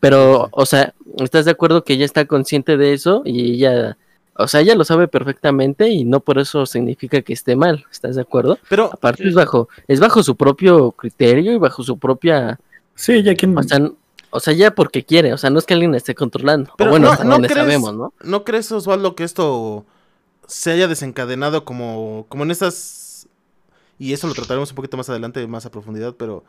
Pero, 0.00 0.48
o 0.52 0.66
sea, 0.66 0.94
¿estás 1.18 1.44
de 1.46 1.50
acuerdo 1.50 1.82
que 1.84 1.94
ella 1.94 2.04
está 2.04 2.26
consciente 2.26 2.76
de 2.76 2.92
eso 2.92 3.22
y 3.24 3.54
ella, 3.54 3.96
o 4.34 4.46
sea, 4.46 4.60
ella 4.60 4.74
lo 4.76 4.84
sabe 4.84 5.08
perfectamente 5.08 5.88
y 5.88 6.04
no 6.04 6.20
por 6.20 6.38
eso 6.38 6.64
significa 6.66 7.22
que 7.22 7.32
esté 7.32 7.56
mal, 7.56 7.84
¿estás 7.90 8.14
de 8.16 8.22
acuerdo? 8.22 8.58
Pero, 8.68 8.90
Aparte 8.92 9.22
Sí. 9.24 9.30
es 9.30 9.34
bajo, 9.34 9.68
es 9.88 9.98
bajo 9.98 10.22
su 10.22 10.36
propio 10.36 10.92
criterio 10.92 11.52
y 11.52 11.58
bajo 11.58 11.82
su 11.82 11.98
propia, 11.98 12.60
Sí, 12.94 13.22
ya 13.22 13.34
quien. 13.34 13.56
o 13.58 13.62
sea, 13.62 13.80
o 14.30 14.38
sea, 14.40 14.52
ya 14.52 14.70
porque 14.74 15.02
quiere, 15.02 15.32
o 15.32 15.38
sea, 15.38 15.50
no 15.50 15.58
es 15.58 15.64
que 15.66 15.74
alguien 15.74 15.90
la 15.92 15.96
esté 15.96 16.14
controlando. 16.14 16.72
Pero 16.76 16.90
o 16.90 16.92
bueno, 16.92 17.06
no- 17.06 17.12
hasta 17.12 17.24
no 17.24 17.30
donde 17.32 17.48
crees- 17.48 17.62
sabemos, 17.64 17.94
¿no? 17.94 18.12
¿no 18.22 18.44
crees, 18.44 18.70
Osvaldo, 18.70 19.16
que 19.16 19.24
esto 19.24 19.86
se 20.46 20.72
haya 20.72 20.88
desencadenado 20.88 21.64
como, 21.64 22.26
como 22.28 22.44
en 22.44 22.50
estas... 22.50 23.28
Y 23.98 24.12
eso 24.12 24.26
lo 24.26 24.34
trataremos 24.34 24.70
un 24.70 24.76
poquito 24.76 24.96
más 24.96 25.08
adelante, 25.08 25.46
más 25.46 25.64
a 25.66 25.70
profundidad, 25.70 26.14
pero 26.16 26.44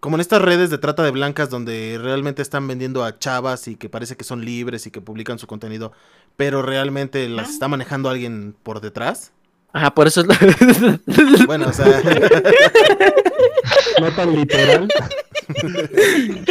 como 0.00 0.16
en 0.16 0.20
estas 0.20 0.40
redes 0.40 0.70
de 0.70 0.78
trata 0.78 1.02
de 1.02 1.10
blancas 1.10 1.50
donde 1.50 1.98
realmente 2.00 2.42
están 2.42 2.68
vendiendo 2.68 3.02
a 3.04 3.18
chavas 3.18 3.66
y 3.66 3.76
que 3.76 3.88
parece 3.88 4.16
que 4.16 4.24
son 4.24 4.44
libres 4.44 4.86
y 4.86 4.90
que 4.90 5.00
publican 5.00 5.38
su 5.38 5.46
contenido, 5.48 5.92
pero 6.36 6.62
realmente 6.62 7.28
las 7.28 7.50
está 7.50 7.66
manejando 7.66 8.08
alguien 8.08 8.54
por 8.62 8.80
detrás. 8.80 9.32
Ajá, 9.72 9.92
por 9.94 10.06
eso 10.06 10.20
es 10.20 10.26
lo... 10.28 10.34
Bueno, 11.46 11.66
o 11.68 11.72
sea, 11.72 11.86
No 14.00 14.12
tan 14.14 14.36
literal. 14.36 14.88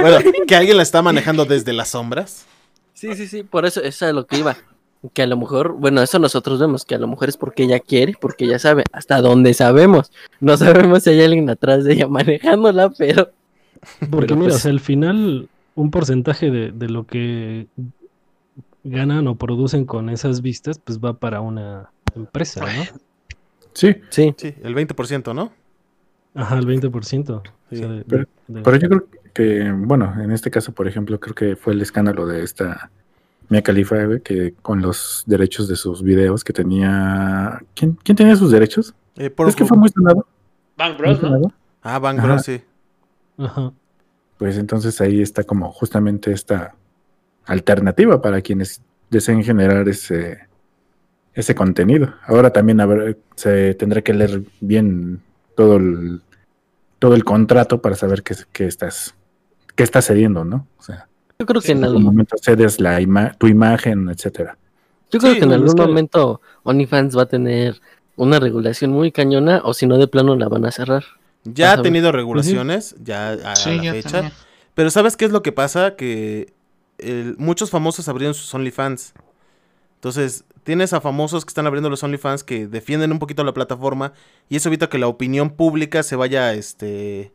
bueno, 0.00 0.18
que 0.46 0.56
alguien 0.56 0.76
la 0.76 0.82
está 0.82 1.02
manejando 1.02 1.44
desde 1.44 1.72
las 1.72 1.90
sombras. 1.90 2.46
Sí, 2.94 3.14
sí, 3.14 3.26
sí, 3.26 3.42
por 3.42 3.66
eso, 3.66 3.80
eso 3.80 4.06
es 4.06 4.10
a 4.10 4.12
lo 4.12 4.26
que 4.26 4.38
iba. 4.38 4.56
Que 5.14 5.22
a 5.22 5.26
lo 5.26 5.36
mejor, 5.36 5.72
bueno, 5.72 6.00
eso 6.00 6.18
nosotros 6.20 6.60
vemos, 6.60 6.84
que 6.84 6.94
a 6.94 6.98
lo 6.98 7.08
mejor 7.08 7.28
es 7.28 7.36
porque 7.36 7.64
ella 7.64 7.80
quiere, 7.80 8.14
porque 8.20 8.44
ella 8.44 8.58
sabe, 8.60 8.84
hasta 8.92 9.20
donde 9.20 9.52
sabemos. 9.52 10.12
No 10.40 10.56
sabemos 10.56 11.02
si 11.02 11.10
hay 11.10 11.22
alguien 11.22 11.50
atrás 11.50 11.82
de 11.84 11.94
ella 11.94 12.06
manejándola, 12.08 12.90
pero... 12.96 13.30
Porque 14.10 14.26
Pero, 14.28 14.36
mira, 14.36 14.48
pues- 14.50 14.56
o 14.56 14.58
sea, 14.60 14.70
al 14.70 14.78
final, 14.80 15.48
un 15.74 15.90
porcentaje 15.90 16.50
de, 16.52 16.70
de 16.70 16.88
lo 16.88 17.04
que 17.04 17.66
ganan 18.84 19.26
o 19.28 19.34
producen 19.36 19.84
con 19.84 20.08
esas 20.08 20.40
vistas, 20.42 20.78
pues 20.78 20.98
va 21.00 21.14
para 21.14 21.40
una 21.40 21.90
empresa, 22.14 22.60
¿no? 22.64 22.84
Sí, 23.74 23.96
Sí, 24.10 24.34
Sí, 24.36 24.54
el 24.62 24.74
20%, 24.74 25.34
¿no? 25.34 25.50
Ajá, 26.34 26.58
el 26.58 26.66
20%. 26.66 27.30
o 27.30 27.42
Sí, 27.70 27.76
sea, 27.76 27.88
de- 27.88 28.04
pero- 28.04 28.26
de- 28.46 28.60
pero 28.62 28.76
yo 28.76 28.88
creo 28.88 29.06
que, 29.34 29.72
bueno, 29.72 30.14
en 30.22 30.30
este 30.30 30.50
caso, 30.50 30.72
por 30.72 30.86
ejemplo, 30.86 31.18
creo 31.18 31.34
que 31.34 31.56
fue 31.56 31.72
el 31.72 31.80
escándalo 31.82 32.26
de 32.26 32.42
esta 32.44 32.90
Mia 33.52 33.62
Khalifa, 33.62 34.04
güey, 34.06 34.20
que 34.22 34.54
con 34.62 34.80
los 34.80 35.24
derechos 35.26 35.68
de 35.68 35.76
sus 35.76 36.02
videos 36.02 36.42
que 36.42 36.54
tenía. 36.54 37.60
¿Quién, 37.74 37.98
quién 38.02 38.16
tenía 38.16 38.34
sus 38.34 38.50
derechos? 38.50 38.94
Eh, 39.16 39.28
por 39.28 39.46
es 39.48 39.54
que 39.54 39.66
fue 39.66 39.76
muy 39.76 39.90
sonado. 39.90 40.26
Bank 40.78 40.98
muy 40.98 41.14
Bros, 41.14 41.22
¿no? 41.22 41.52
Ah, 41.82 41.98
Bang 41.98 42.18
Ajá. 42.18 42.26
Bros, 42.28 42.42
sí. 42.42 42.62
Ajá. 43.36 43.72
Pues 44.38 44.56
entonces 44.56 44.98
ahí 45.02 45.20
está 45.20 45.44
como 45.44 45.70
justamente 45.70 46.32
esta 46.32 46.74
alternativa 47.44 48.22
para 48.22 48.40
quienes 48.40 48.80
deseen 49.10 49.44
generar 49.44 49.86
ese, 49.86 50.38
ese 51.34 51.54
contenido. 51.54 52.14
Ahora 52.26 52.50
también 52.54 52.80
habrá- 52.80 53.14
se 53.36 53.74
tendrá 53.74 54.00
que 54.00 54.14
leer 54.14 54.42
bien 54.60 55.20
todo 55.54 55.76
el, 55.76 56.22
todo 56.98 57.14
el 57.14 57.24
contrato 57.24 57.82
para 57.82 57.96
saber 57.96 58.22
qué, 58.22 58.34
qué 58.52 58.66
estás 58.66 59.14
qué 59.76 59.82
estás 59.82 60.06
cediendo, 60.06 60.44
¿no? 60.44 60.66
O 60.78 60.82
sea, 60.82 61.06
yo 61.38 61.46
creo 61.46 61.60
que 61.60 61.66
Sí, 61.66 61.72
en 61.72 61.78
en 61.78 61.84
algún 61.84 62.02
momento 62.04 62.36
cedes 62.40 62.80
la 62.80 63.00
ima- 63.00 63.36
tu 63.38 63.46
imagen, 63.46 64.08
etcétera. 64.08 64.56
yo 65.10 65.18
creo 65.18 65.32
Sí, 65.34 65.38
que 65.40 65.44
en 65.44 65.52
algún 65.52 65.74
que- 65.74 65.82
momento 65.82 66.40
OnlyFans 66.62 67.16
va 67.16 67.22
a 67.22 67.26
tener 67.26 67.80
una 68.16 68.38
regulación 68.40 68.92
muy 68.92 69.10
cañona, 69.12 69.60
o 69.64 69.74
si 69.74 69.86
no, 69.86 69.98
de 69.98 70.06
plano 70.08 70.36
la 70.36 70.48
van 70.48 70.64
a 70.66 70.70
cerrar. 70.70 71.04
Ya 71.44 71.70
Vas 71.70 71.78
ha 71.78 71.82
tenido 71.82 72.12
regulaciones, 72.12 72.94
ya 73.02 73.30
a 73.32 73.56
Sí, 73.56 73.76
la 73.76 73.82
ya 73.82 73.92
fecha. 73.92 74.10
también. 74.10 74.32
Pero 74.74 74.90
¿sabes 74.90 75.16
qué 75.16 75.24
es 75.24 75.32
lo 75.32 75.42
que 75.42 75.50
pasa? 75.52 75.96
Que 75.96 76.52
el- 76.98 77.34
muchos 77.38 77.70
famosos 77.70 78.08
abrieron 78.08 78.34
sus 78.34 78.52
OnlyFans. 78.54 79.12
Entonces, 79.96 80.44
tienes 80.64 80.92
a 80.92 81.00
famosos 81.00 81.44
que 81.44 81.50
están 81.50 81.66
abriendo 81.66 81.90
los 81.90 82.02
OnlyFans 82.02 82.44
que 82.44 82.66
defienden 82.68 83.10
un 83.12 83.18
poquito 83.18 83.42
la 83.44 83.52
plataforma 83.54 84.12
y 84.48 84.56
eso 84.56 84.68
evita 84.68 84.88
que 84.88 84.98
la 84.98 85.08
opinión 85.08 85.50
pública 85.50 86.02
se 86.04 86.14
vaya, 86.16 86.54
este, 86.54 87.32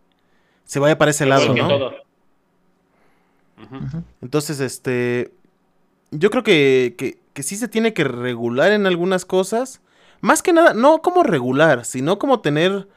se 0.64 0.80
vaya 0.80 0.98
para 0.98 1.12
ese 1.12 1.26
lado, 1.26 1.54
¿no? 1.54 1.68
todo. 1.68 1.92
Entonces, 4.22 4.60
este, 4.60 5.34
yo 6.12 6.30
creo 6.30 6.44
que, 6.44 6.96
que, 6.98 7.20
que 7.34 7.44
sí 7.44 7.56
se 7.56 7.68
tiene 7.68 7.94
que 7.94 8.04
regular 8.04 8.72
en 8.72 8.86
algunas 8.86 9.26
cosas. 9.26 9.82
Más 10.22 10.42
que 10.42 10.54
nada, 10.54 10.74
no 10.74 11.02
como 11.02 11.24
regular, 11.24 11.86
sino 11.86 12.18
como 12.20 12.40
tener 12.42 12.88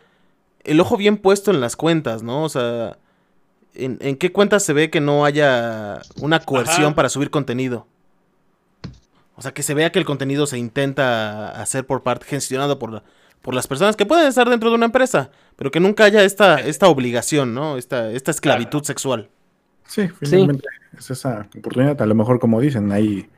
el 0.64 0.80
ojo 0.80 0.96
bien 0.96 1.16
puesto 1.16 1.50
en 1.50 1.60
las 1.60 1.76
cuentas, 1.76 2.22
¿no? 2.22 2.44
O 2.44 2.48
sea, 2.48 2.98
en, 3.74 3.98
en 4.00 4.16
qué 4.16 4.32
cuentas 4.32 4.62
se 4.62 4.72
ve 4.72 4.90
que 4.90 5.00
no 5.00 5.24
haya 5.24 6.00
una 6.20 6.40
coerción 6.40 6.86
Ajá. 6.86 6.94
para 6.94 7.08
subir 7.08 7.30
contenido. 7.30 7.86
O 9.36 9.42
sea, 9.42 9.52
que 9.52 9.62
se 9.62 9.74
vea 9.74 9.90
que 9.92 9.98
el 9.98 10.04
contenido 10.04 10.46
se 10.46 10.58
intenta 10.58 11.50
hacer 11.60 11.86
por 11.86 12.02
parte, 12.02 12.26
gestionado 12.26 12.78
por, 12.78 12.92
la- 12.92 13.02
por 13.40 13.54
las 13.54 13.66
personas 13.66 13.96
que 13.96 14.04
pueden 14.04 14.26
estar 14.26 14.48
dentro 14.50 14.68
de 14.68 14.74
una 14.76 14.86
empresa, 14.86 15.30
pero 15.56 15.70
que 15.70 15.80
nunca 15.80 16.04
haya 16.04 16.22
esta, 16.24 16.60
esta 16.60 16.88
obligación, 16.88 17.54
¿no? 17.54 17.78
Esta, 17.78 18.10
esta 18.12 18.30
esclavitud 18.30 18.82
sexual. 18.84 19.30
Sí, 19.90 20.08
finalmente 20.20 20.68
es 20.96 21.10
esa 21.10 21.48
oportunidad. 21.58 22.00
A 22.00 22.06
lo 22.06 22.14
mejor, 22.14 22.38
como 22.38 22.60
dicen, 22.60 22.92
hay 22.92 23.28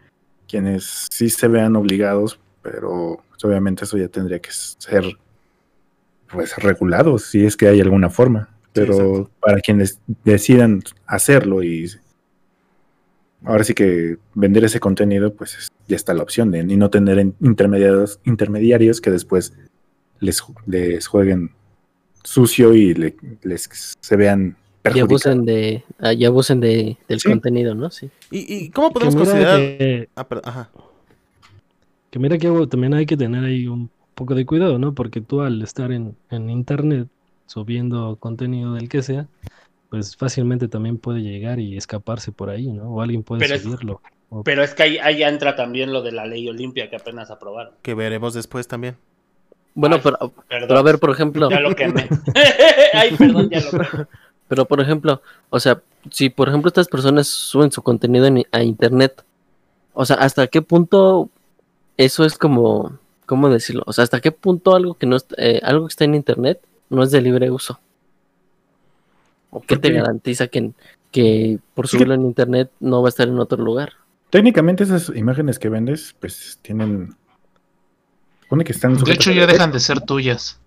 quienes 0.46 1.08
sí 1.10 1.30
se 1.30 1.48
vean 1.48 1.74
obligados, 1.76 2.38
pero 2.60 3.22
pues, 3.30 3.42
obviamente 3.44 3.84
eso 3.84 3.96
ya 3.96 4.08
tendría 4.08 4.38
que 4.38 4.50
ser 4.52 5.16
pues 6.30 6.54
regulado, 6.56 7.18
si 7.18 7.44
es 7.46 7.56
que 7.56 7.68
hay 7.68 7.80
alguna 7.80 8.10
forma. 8.10 8.50
Pero 8.74 9.30
para 9.40 9.60
quienes 9.60 9.98
decidan 10.24 10.82
hacerlo 11.06 11.62
y 11.62 11.90
ahora 13.44 13.64
sí 13.64 13.72
que 13.74 14.18
vender 14.34 14.64
ese 14.64 14.78
contenido, 14.80 15.34
pues 15.34 15.56
es- 15.58 15.68
ya 15.88 15.96
está 15.96 16.14
la 16.14 16.22
opción 16.22 16.50
de 16.50 16.60
y 16.60 16.76
no 16.76 16.90
tener 16.90 17.18
en- 17.18 17.34
intermediarios, 17.40 18.20
intermediarios 18.24 19.00
que 19.00 19.10
después 19.10 19.52
les, 20.20 20.42
les 20.66 21.06
jueguen 21.06 21.50
sucio 22.24 22.74
y 22.74 22.94
le- 22.94 23.16
les 23.42 23.68
se 24.00 24.16
vean 24.16 24.56
Y 24.94 24.98
abusen 25.00 25.44
de, 25.44 25.84
ah, 26.00 26.12
y 26.12 26.24
abusen 26.24 26.60
de, 26.60 26.96
del 27.08 27.20
Sí. 27.20 27.28
contenido, 27.28 27.74
¿no? 27.74 27.90
Sí. 27.90 28.10
¿Y, 28.30 28.52
y 28.64 28.70
cómo 28.70 28.90
podemos 28.92 29.14
considerar? 29.14 29.58
que- 29.58 30.08
Ah, 30.16 30.26
perdón, 30.26 30.44
ajá. 30.48 30.70
Que 32.10 32.18
mira 32.18 32.36
que 32.38 32.48
también 32.68 32.92
hay 32.94 33.06
que 33.06 33.16
tener 33.16 33.44
ahí 33.44 33.66
un 33.68 33.88
poco 34.14 34.34
de 34.34 34.44
cuidado, 34.44 34.78
¿no? 34.78 34.92
Porque 34.94 35.20
tú 35.20 35.40
al 35.40 35.62
estar 35.62 35.92
en, 35.92 36.16
en 36.30 36.50
internet 36.50 37.08
subiendo 37.46 38.16
contenido 38.18 38.74
del 38.74 38.88
que 38.88 39.02
sea, 39.02 39.26
pues 39.88 40.16
fácilmente 40.16 40.68
también 40.68 40.98
puede 40.98 41.20
llegar 41.22 41.60
y 41.60 41.76
escaparse 41.76 42.32
por 42.32 42.50
ahí, 42.50 42.66
¿no? 42.72 42.84
O 42.90 43.02
alguien 43.02 43.22
puede 43.22 43.40
Pero 43.40 43.54
es- 43.54 43.62
subirlo. 43.62 44.00
O- 44.30 44.42
Pero 44.42 44.62
es 44.64 44.74
que 44.74 44.82
ahí, 44.82 44.98
ahí 44.98 45.22
entra 45.22 45.54
también 45.56 45.92
lo 45.92 46.02
de 46.02 46.10
la 46.12 46.26
ley 46.26 46.48
Olimpia 46.48 46.88
que 46.90 46.96
apenas 46.96 47.30
aprobaron. 47.30 47.74
Que 47.82 47.94
veremos 47.94 48.34
después 48.34 48.66
también. 48.66 48.96
Bueno, 49.74 49.96
Ay, 49.96 50.00
pero, 50.04 50.18
Perdón. 50.48 50.68
pero 50.68 50.78
a 50.78 50.82
ver, 50.82 50.98
por 50.98 51.10
ejemplo, 51.10 51.50
Ya 51.50 51.60
lo 51.60 51.74
quemé. 51.74 52.08
Ay, 52.94 53.14
perdón, 53.16 53.48
ya 53.50 53.60
lo 53.60 53.70
quemé. 53.70 54.06
Pero 54.52 54.66
por 54.66 54.82
ejemplo, 54.82 55.22
o 55.48 55.58
sea, 55.58 55.80
si 56.10 56.28
por 56.28 56.50
ejemplo 56.50 56.68
estas 56.68 56.88
personas 56.88 57.26
suben 57.26 57.72
su 57.72 57.80
contenido 57.80 58.26
en- 58.26 58.44
a 58.52 58.62
internet, 58.62 59.24
o 59.94 60.04
sea, 60.04 60.16
¿hasta 60.16 60.46
qué 60.46 60.60
punto 60.60 61.30
eso 61.96 62.26
es 62.26 62.36
como 62.36 62.98
¿cómo 63.24 63.48
decirlo? 63.48 63.82
O 63.86 63.94
sea, 63.94 64.04
¿hasta 64.04 64.20
qué 64.20 64.30
punto 64.30 64.74
algo 64.76 64.92
que 64.92 65.06
no 65.06 65.16
está, 65.16 65.34
eh, 65.38 65.58
algo 65.62 65.86
que 65.86 65.92
está 65.92 66.04
en 66.04 66.14
internet 66.14 66.60
no 66.90 67.02
es 67.02 67.10
de 67.10 67.22
libre 67.22 67.50
uso? 67.50 67.80
¿O 69.50 69.62
qué 69.62 69.78
te 69.78 69.90
garantiza 69.90 70.48
que, 70.48 70.72
que 71.10 71.58
por 71.72 71.88
subirlo 71.88 72.12
en 72.12 72.26
internet 72.26 72.70
no 72.78 73.00
va 73.00 73.08
a 73.08 73.14
estar 73.14 73.28
en 73.28 73.38
otro 73.38 73.56
lugar? 73.64 73.94
Técnicamente 74.28 74.84
esas 74.84 75.10
imágenes 75.16 75.58
que 75.58 75.70
vendes, 75.70 76.14
pues 76.20 76.58
tienen... 76.60 77.16
Supone 78.42 78.64
que 78.64 78.72
están... 78.72 78.98
De 78.98 79.12
hecho, 79.14 79.32
ya 79.32 79.46
dejan 79.46 79.72
de 79.72 79.80
ser 79.80 80.02
tuyas. 80.02 80.60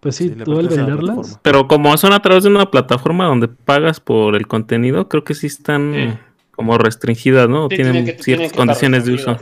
Pues 0.00 0.16
sí, 0.16 0.28
Sí, 0.28 0.34
tú 0.44 0.58
al 0.58 0.68
venderlas, 0.68 0.98
plataforma. 1.16 1.40
Pero 1.42 1.68
como 1.68 1.96
son 1.96 2.12
a 2.12 2.20
través 2.20 2.44
de 2.44 2.50
una 2.50 2.70
plataforma 2.70 3.24
donde 3.26 3.48
pagas 3.48 3.98
por 4.00 4.36
el 4.36 4.46
contenido, 4.46 5.08
creo 5.08 5.24
que 5.24 5.34
sí 5.34 5.46
están 5.46 5.92
Sí. 5.94 6.18
como 6.54 6.78
restringidas, 6.78 7.48
¿no? 7.48 7.68
Sí, 7.70 7.76
tienen 7.76 7.92
tienen 7.92 8.04
que- 8.16 8.22
tienen 8.22 8.40
ciertas 8.50 8.56
condiciones 8.56 9.04
de 9.06 9.12
uso. 9.14 9.36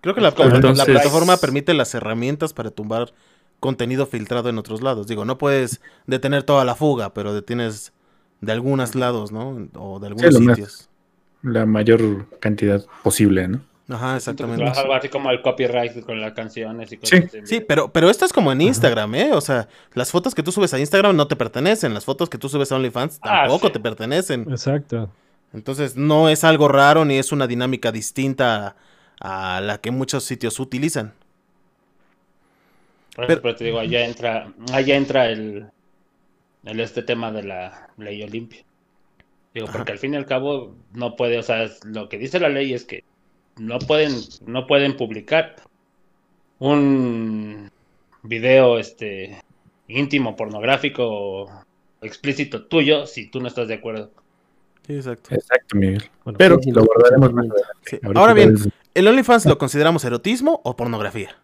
Creo 0.00 0.14
que 0.14 0.20
la, 0.20 0.32
plataforma 0.32 1.36
permite 1.38 1.72
las 1.72 1.94
herramientas 1.94 2.52
para 2.52 2.70
tumbar 2.70 3.12
contenido 3.60 4.06
filtrado 4.06 4.50
en 4.50 4.58
otros 4.58 4.82
lados. 4.82 5.06
Digo, 5.06 5.24
no 5.24 5.38
puedes 5.38 5.80
detener 6.06 6.42
toda 6.42 6.64
la 6.66 6.74
fuga, 6.74 7.14
pero 7.14 7.32
detienes 7.32 7.92
de 8.42 8.52
algunos 8.52 8.94
lados, 8.94 9.32
¿no? 9.32 9.68
O 9.76 10.00
de 10.00 10.08
algunos 10.08 10.40
más- 10.40 10.56
sitios. 10.56 10.88
La 11.42 11.64
mayor 11.64 12.26
cantidad 12.40 12.84
posible, 13.02 13.48
¿no? 13.48 13.60
Ajá, 13.88 14.16
exactamente. 14.16 14.62
Trabaja 14.62 14.80
algo 14.80 14.94
así 14.94 15.08
como 15.10 15.30
el 15.30 15.42
copyright 15.42 16.04
con 16.06 16.18
las 16.20 16.32
canciones 16.32 16.90
y 16.92 16.98
Sí. 17.02 17.16
así. 17.16 17.38
Sí, 17.44 17.60
pero, 17.60 17.92
pero 17.92 18.08
esto 18.08 18.24
es 18.24 18.32
como 18.32 18.50
en 18.50 18.62
Instagram, 18.62 19.14
¿eh? 19.14 19.30
O 19.34 19.40
sea, 19.42 19.68
las 19.92 20.10
fotos 20.10 20.34
que 20.34 20.42
tú 20.42 20.52
subes 20.52 20.72
a 20.72 20.78
Instagram 20.78 21.14
no 21.14 21.28
te 21.28 21.36
pertenecen, 21.36 21.92
las 21.92 22.04
fotos 22.06 22.30
que 22.30 22.38
tú 22.38 22.48
subes 22.48 22.72
a 22.72 22.76
OnlyFans 22.76 23.18
Ah, 23.20 23.42
tampoco 23.42 23.66
sí. 23.66 23.72
te 23.74 23.80
pertenecen. 23.80 24.46
exacto. 24.50 25.10
Entonces 25.52 25.96
no 25.96 26.28
es 26.30 26.44
algo 26.44 26.66
raro 26.68 27.04
ni 27.04 27.16
es 27.18 27.30
una 27.30 27.46
dinámica 27.46 27.92
distinta 27.92 28.74
a, 29.20 29.56
a 29.56 29.60
la 29.60 29.78
que 29.78 29.90
muchos 29.90 30.24
sitios 30.24 30.58
utilizan. 30.58 31.12
Por 33.14 33.24
eso, 33.24 33.28
Pero- 33.28 33.42
pero 33.42 33.56
te 33.56 33.64
digo, 33.64 33.78
allá 33.78 34.04
entra, 34.06 34.52
allá 34.72 34.96
entra 34.96 35.28
el, 35.28 35.66
el 36.64 36.80
este 36.80 37.02
tema 37.02 37.30
de 37.30 37.42
la 37.44 37.90
ley 37.96 38.22
Olimpia. 38.22 38.64
Digo, 39.54 39.68
porque 39.70 39.92
al 39.92 39.98
fin 39.98 40.14
y 40.14 40.16
al 40.16 40.26
cabo 40.26 40.74
no 40.92 41.14
puede, 41.14 41.38
o 41.38 41.42
sea, 41.44 41.68
lo 41.84 42.08
que 42.08 42.18
dice 42.18 42.40
la 42.40 42.48
ley 42.48 42.74
es 42.74 42.84
que 42.84 43.04
no 43.56 43.78
pueden, 43.78 44.12
no 44.46 44.66
pueden 44.66 44.96
publicar 44.96 45.56
un 46.58 47.70
video 48.22 48.78
este 48.78 49.42
íntimo, 49.88 50.36
pornográfico 50.36 51.04
o 51.06 51.50
explícito 52.02 52.66
tuyo 52.66 53.06
si 53.06 53.30
tú 53.30 53.40
no 53.40 53.48
estás 53.48 53.68
de 53.68 53.74
acuerdo. 53.74 54.10
Sí, 54.86 54.94
exacto. 54.94 55.34
Exacto, 55.34 55.76
Miguel. 55.76 56.04
Bueno, 56.24 56.38
Pero 56.38 56.56
sí, 56.56 56.64
sí, 56.64 56.72
lo 56.72 56.82
abordaremos 56.82 57.32
más. 57.32 57.46
Sí. 57.86 57.98
Ahora 58.14 58.34
bien, 58.34 58.56
¿el 58.92 59.08
OnlyFans 59.08 59.46
lo 59.46 59.56
consideramos 59.56 60.04
erotismo 60.04 60.60
o 60.62 60.76
pornografía? 60.76 61.36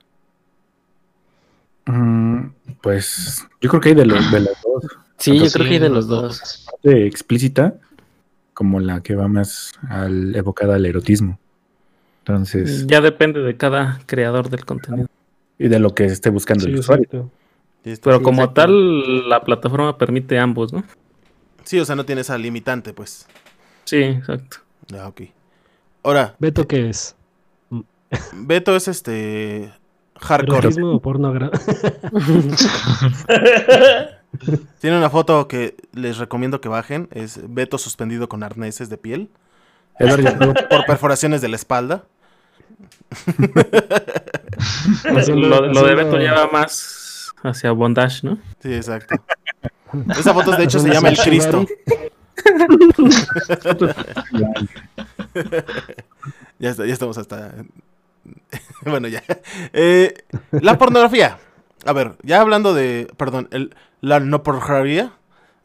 Mm, 1.86 2.48
pues 2.82 3.46
yo 3.61 3.70
creo 3.70 3.80
que 3.80 3.88
hay 3.90 3.94
de, 3.94 4.06
los, 4.06 4.30
de 4.30 4.40
las 4.40 4.62
dos. 4.62 4.86
Sí, 5.16 5.38
yo 5.38 5.50
creo 5.50 5.66
que 5.66 5.74
hay 5.74 5.78
de 5.78 5.88
los 5.88 6.06
dos. 6.06 6.66
Parte 6.70 7.06
explícita 7.06 7.78
como 8.52 8.78
la 8.78 9.02
que 9.02 9.14
va 9.14 9.26
más 9.26 9.72
al, 9.88 10.34
evocada 10.36 10.74
al 10.74 10.84
erotismo. 10.84 11.38
Entonces, 12.21 12.87
Ya 12.87 13.01
depende 13.01 13.41
de 13.41 13.57
cada 13.57 14.01
creador 14.07 14.49
del 14.51 14.64
contenido. 14.64 15.09
y 15.59 15.68
de 15.68 15.79
lo 15.79 15.95
que 15.95 16.05
esté 16.07 16.31
buscando 16.31 16.64
Sí, 16.64 16.71
el 16.71 16.79
usuario. 16.79 17.05
exacto. 17.05 17.31
Pero 17.83 18.18
Sí, 18.18 18.23
como 18.23 18.43
exacto. 18.43 18.61
tal, 18.62 19.29
la 19.29 19.43
plataforma 19.43 19.97
permite 19.99 20.39
ambos, 20.39 20.73
¿no? 20.73 20.85
Sí, 21.64 21.79
o 21.81 21.85
sea, 21.85 21.97
no 21.97 22.05
tiene 22.05 22.21
esa 22.23 22.37
limitante, 22.39 22.93
pues. 22.93 23.27
Sí, 23.85 23.97
exacto. 23.99 24.59
Ah, 24.95 25.09
ok. 25.09 25.23
Ahora, 26.03 26.35
Beto, 26.39 26.66
¿qué 26.68 26.89
es? 26.91 27.14
Beto 28.33 28.75
es 28.77 28.89
este 28.89 29.73
hardcore. 30.18 30.68
Tiene 34.81 34.97
una 34.97 35.11
foto 35.11 35.49
que 35.49 35.75
les 35.93 36.18
recomiendo 36.18 36.61
que 36.61 36.68
bajen. 36.68 37.09
Es 37.12 37.41
Beto 37.53 37.79
suspendido 37.79 38.29
con 38.29 38.43
arneses 38.43 38.89
de 38.89 38.97
piel 38.99 39.29
por 40.70 40.86
perforaciones 40.86 41.40
de 41.40 41.48
la 41.48 41.57
espalda. 41.57 42.05
Lo, 45.28 45.66
lo 45.66 45.82
de 45.86 45.94
Beto 45.94 46.20
ya 46.20 46.34
va 46.34 46.46
más 46.48 47.32
hacia 47.42 47.72
bondage, 47.72 48.20
¿no? 48.22 48.38
Sí, 48.62 48.74
exacto. 48.74 49.14
Esa 50.18 50.34
foto 50.34 50.53
de 50.53 50.64
hecho 50.64 50.78
se 50.78 50.90
llama 50.90 51.09
el 51.09 51.18
Cristo. 51.18 51.64
Ya, 56.59 56.70
está- 56.70 56.84
ya 56.86 56.92
estamos 56.92 57.16
hasta. 57.16 57.55
bueno, 58.84 59.09
ya. 59.09 59.22
Eh, 59.72 60.12
la 60.51 60.76
pornografía. 60.76 61.38
A 61.86 61.92
ver, 61.94 62.16
ya 62.22 62.40
hablando 62.42 62.74
de. 62.74 63.09
Perdón, 63.16 63.48
el, 63.51 63.74
la 64.03 64.20
no 64.20 64.42
pornografía. 64.42 65.12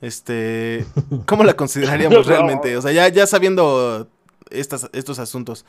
Este. 0.01 0.85
¿Cómo 1.25 1.43
la 1.43 1.53
consideraríamos 1.55 2.25
realmente? 2.27 2.77
O 2.77 2.81
sea, 2.81 2.93
ya, 2.93 3.09
ya 3.09 3.27
sabiendo 3.27 4.07
estas, 4.49 4.89
estos 4.93 5.19
asuntos. 5.19 5.65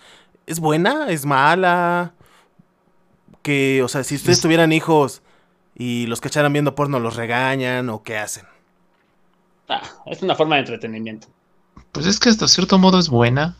¿Es 0.46 0.60
buena? 0.60 1.10
¿Es 1.10 1.24
mala? 1.24 2.12
Que, 3.42 3.82
o 3.82 3.88
sea, 3.88 4.04
si 4.04 4.16
ustedes 4.16 4.40
tuvieran 4.40 4.72
hijos 4.72 5.22
y 5.74 6.06
los 6.06 6.20
cacharan 6.20 6.52
viendo 6.52 6.74
porno, 6.74 7.00
¿los 7.00 7.16
regañan 7.16 7.88
o 7.90 8.02
qué 8.02 8.18
hacen? 8.18 8.44
Ah, 9.68 9.82
es 10.06 10.22
una 10.22 10.34
forma 10.34 10.56
de 10.56 10.62
entretenimiento. 10.62 11.28
Pues 11.92 12.06
es 12.06 12.18
que 12.18 12.28
hasta 12.28 12.48
cierto 12.48 12.78
modo 12.78 12.98
es 12.98 13.08
buena, 13.08 13.56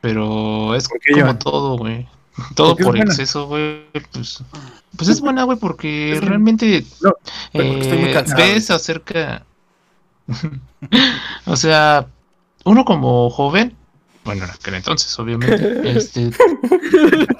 pero 0.00 0.74
es 0.74 0.88
¿Por 0.88 0.98
qué, 1.00 1.12
como 1.12 1.24
Joan? 1.26 1.38
todo, 1.38 1.78
güey. 1.78 2.08
Todo 2.54 2.76
¿Por 2.76 2.96
exceso, 2.96 3.46
güey. 3.46 3.84
Pues, 4.12 4.42
pues 4.96 5.08
es 5.08 5.20
buena, 5.20 5.44
güey, 5.44 5.58
porque 5.58 6.18
realmente 6.22 6.84
No, 7.02 7.12
pero 7.52 7.68
porque 7.68 7.80
estoy 7.80 7.98
muy 7.98 8.10
eh, 8.10 8.14
cansado. 8.14 8.42
ves 8.42 8.70
acerca... 8.70 9.44
o 11.46 11.56
sea, 11.56 12.06
uno 12.64 12.84
como 12.84 13.28
joven, 13.30 13.76
bueno, 14.32 14.44
en 14.44 14.50
aquel 14.50 14.74
entonces, 14.74 15.18
obviamente, 15.18 15.82
este, 15.96 16.30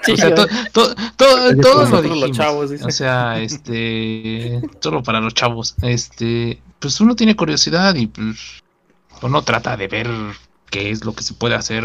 Sí, 0.02 0.12
o 0.12 0.16
sea, 0.16 0.28
yo- 0.30 0.34
to- 0.34 0.46
to- 0.72 0.94
to- 1.16 1.44
Oye, 1.46 1.56
todos 1.56 1.90
lo 1.90 1.96
nosotros 1.96 2.04
los 2.04 2.14
dijimos. 2.14 2.36
chavos, 2.36 2.70
dice. 2.70 2.84
O 2.84 2.90
sea, 2.90 3.40
este, 3.40 4.60
solo 4.80 5.02
para 5.02 5.20
los 5.20 5.34
chavos. 5.34 5.74
Este, 5.82 6.60
pues 6.78 7.00
uno 7.00 7.14
tiene 7.16 7.36
curiosidad 7.36 7.94
y 7.94 8.06
pues 8.06 8.62
uno 9.22 9.42
trata 9.42 9.76
de 9.76 9.88
ver 9.88 10.08
qué 10.70 10.90
es 10.90 11.04
lo 11.04 11.14
que 11.14 11.22
se 11.22 11.34
puede 11.34 11.54
hacer. 11.54 11.84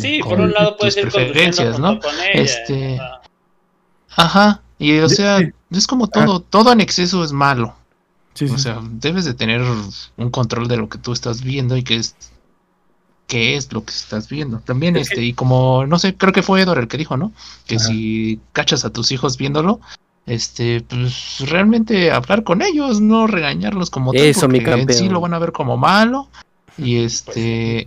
Sí, 0.00 0.20
Con 0.20 0.30
por 0.30 0.40
un 0.40 0.52
lado 0.52 0.70
ir 0.70 0.76
conduciendo 0.76 1.12
preferencias, 1.12 1.78
¿no? 1.78 1.98
con 1.98 2.14
ella. 2.14 2.42
Este- 2.42 2.98
Ah, 3.00 3.20
Ajá. 4.16 4.62
Y 4.78 4.98
o 4.98 5.08
sea, 5.08 5.38
es 5.70 5.86
como 5.86 6.08
todo, 6.08 6.40
todo 6.40 6.72
en 6.72 6.80
exceso 6.80 7.22
es 7.24 7.32
malo. 7.32 7.74
Sí, 8.34 8.46
sí, 8.48 8.54
O 8.54 8.58
sea, 8.58 8.78
debes 8.92 9.24
de 9.24 9.34
tener 9.34 9.60
un 10.16 10.30
control 10.30 10.68
de 10.68 10.76
lo 10.76 10.88
que 10.88 10.98
tú 10.98 11.12
estás 11.12 11.42
viendo 11.42 11.76
y 11.76 11.82
qué 11.82 11.96
es 11.96 12.14
qué 13.28 13.54
es 13.56 13.72
lo 13.72 13.84
que 13.84 13.92
estás 13.92 14.28
viendo. 14.28 14.58
También 14.60 14.96
Es 14.96 15.10
este 15.10 15.22
y 15.22 15.32
como 15.34 15.86
no 15.86 15.98
sé, 16.00 16.16
creo 16.16 16.32
que 16.32 16.42
fue 16.42 16.62
Edward 16.62 16.80
el 16.80 16.88
que 16.88 16.96
dijo, 16.98 17.16
¿no? 17.16 17.30
Que 17.66 17.76
Ajá. 17.76 17.84
si 17.84 18.40
cachas 18.52 18.84
a 18.84 18.90
tus 18.90 19.12
hijos 19.12 19.36
viéndolo, 19.36 19.80
este 20.26 20.80
pues 20.80 21.38
realmente 21.48 22.10
hablar 22.10 22.42
con 22.42 22.60
ellos, 22.62 23.00
no 23.00 23.26
regañarlos 23.28 23.90
como 23.90 24.12
tal, 24.12 24.22
Eso, 24.22 24.48
mi 24.48 24.58
porque 24.60 24.72
en 24.72 24.80
sí 24.80 24.86
campeón. 24.86 25.12
lo 25.12 25.20
van 25.20 25.34
a 25.34 25.38
ver 25.38 25.52
como 25.52 25.76
malo 25.76 26.28
y 26.76 26.96
este 26.96 27.86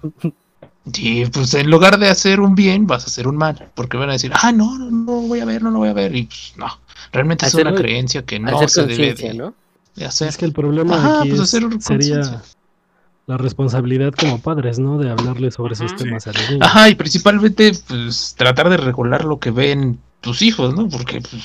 y 0.94 1.26
pues 1.28 1.53
en 1.53 1.70
lugar 1.70 1.99
de 1.99 2.10
hacer 2.10 2.40
un 2.40 2.56
bien, 2.56 2.88
vas 2.88 3.03
a 3.03 3.07
hacer 3.07 3.28
un 3.28 3.38
mal, 3.38 3.70
porque 3.76 3.98
van 3.98 4.10
a 4.10 4.14
decir, 4.14 4.32
ah, 4.34 4.52
no, 4.52 4.78
no, 4.80 4.90
no 4.90 5.22
voy 5.28 5.40
a 5.40 5.45
ver, 5.45 5.61
no 5.61 5.70
lo 5.70 5.80
voy 5.80 5.90
a 5.90 5.94
ver, 5.94 6.16
y 6.16 6.24
pues 6.24 6.53
no, 6.57 6.68
realmente 7.11 7.45
es 7.45 7.53
una 7.53 7.74
creencia 7.76 8.24
que 8.24 8.40
no 8.40 8.56
hacer 8.57 8.70
se 8.70 8.86
debe 8.88 9.14
de, 9.14 9.34
¿no? 9.36 9.53
de 9.95 10.06
hacer. 10.06 10.30
Es 10.30 10.38
que 10.38 10.45
el 10.45 10.53
problema 10.53 10.95
Ajá, 10.95 11.20
aquí 11.20 11.30
pues 11.30 11.41
es- 11.41 11.53
hacer 11.53 11.61
sería 11.61 11.80
conciencia. 11.80 12.41
La 13.32 13.38
responsabilidad 13.38 14.14
como 14.14 14.41
padres, 14.41 14.78
¿no? 14.78 14.98
De 14.98 15.10
hablarles 15.10 15.53
sobre 15.53 15.74
esos 15.74 15.95
temas 15.95 16.28
a 16.28 16.34
los 16.34 16.49
niños. 16.49 16.68
Ajá, 16.68 16.90
y 16.90 16.95
principalmente, 16.95 17.72
pues, 17.88 18.36
tratar 18.38 18.70
de 18.70 18.76
regular 18.76 19.24
lo 19.24 19.40
que 19.40 19.52
ven 19.52 19.99
tus 20.20 20.41
hijos, 20.41 20.76
¿no? 20.76 20.90
Porque, 20.90 21.22
pues, 21.22 21.41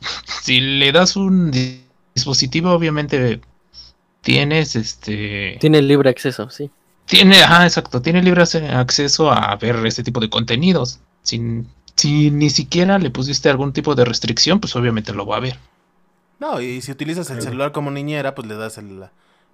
si 0.42 0.60
le 0.60 0.92
das 0.92 1.16
un 1.16 1.50
di- 1.50 1.86
dispositivo, 2.14 2.70
obviamente 2.70 3.40
tienes, 4.20 4.76
este... 4.76 5.56
Tiene 5.58 5.80
libre 5.80 6.10
acceso, 6.10 6.50
sí. 6.50 6.70
Tiene, 7.06 7.42
ajá, 7.42 7.64
exacto, 7.64 8.02
tiene 8.02 8.22
libre 8.22 8.42
acceso 8.42 9.32
a 9.32 9.56
ver 9.56 9.76
este 9.86 10.02
tipo 10.02 10.20
de 10.20 10.28
contenidos. 10.28 11.00
Sin, 11.22 11.66
si 11.96 12.30
ni 12.30 12.50
siquiera 12.50 12.98
le 12.98 13.10
pusiste 13.10 13.48
algún 13.48 13.72
tipo 13.72 13.94
de 13.94 14.04
restricción, 14.04 14.60
pues 14.60 14.76
obviamente 14.76 15.14
lo 15.14 15.24
va 15.24 15.38
a 15.38 15.40
ver. 15.40 15.58
No, 16.38 16.60
y 16.60 16.82
si 16.82 16.92
utilizas 16.92 17.30
el 17.30 17.40
celular 17.40 17.72
como 17.72 17.90
niñera, 17.90 18.34
pues 18.34 18.46
le 18.48 18.56
das 18.56 18.76
el, 18.76 19.04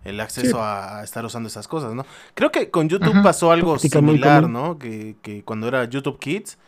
el 0.04 0.20
acceso 0.20 0.62
a, 0.62 0.98
a 0.98 1.04
estar 1.04 1.24
usando 1.24 1.48
esas 1.48 1.68
cosas, 1.68 1.94
¿no? 1.94 2.06
Creo 2.34 2.50
que 2.50 2.70
con 2.70 2.88
YouTube 2.88 3.12
Ajá. 3.12 3.22
pasó 3.22 3.50
algo 3.52 3.78
similar. 3.78 4.48
¿no? 4.48 4.78
Que, 4.78 5.16
que 5.22 5.44
cuando 5.44 5.68
era 5.68 5.84
YouTube 5.84 6.18
Kids, 6.18 6.58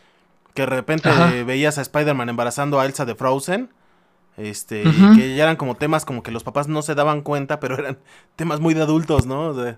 que 0.53 0.63
de 0.63 0.67
repente 0.67 1.09
Ajá. 1.09 1.31
veías 1.43 1.77
a 1.77 1.81
Spider-Man 1.81 2.29
embarazando 2.29 2.79
a 2.79 2.85
Elsa 2.85 3.05
de 3.05 3.15
Frozen. 3.15 3.69
Este, 4.37 4.83
y 4.83 5.15
que 5.15 5.35
ya 5.35 5.43
eran 5.43 5.57
como 5.57 5.75
temas 5.75 6.05
como 6.05 6.23
que 6.23 6.31
los 6.31 6.43
papás 6.43 6.67
no 6.67 6.81
se 6.81 6.95
daban 6.95 7.21
cuenta, 7.21 7.59
pero 7.59 7.75
eran 7.75 7.99
temas 8.35 8.59
muy 8.59 8.73
de 8.73 8.81
adultos, 8.81 9.25
¿no? 9.25 9.47
O 9.49 9.53
sea, 9.53 9.77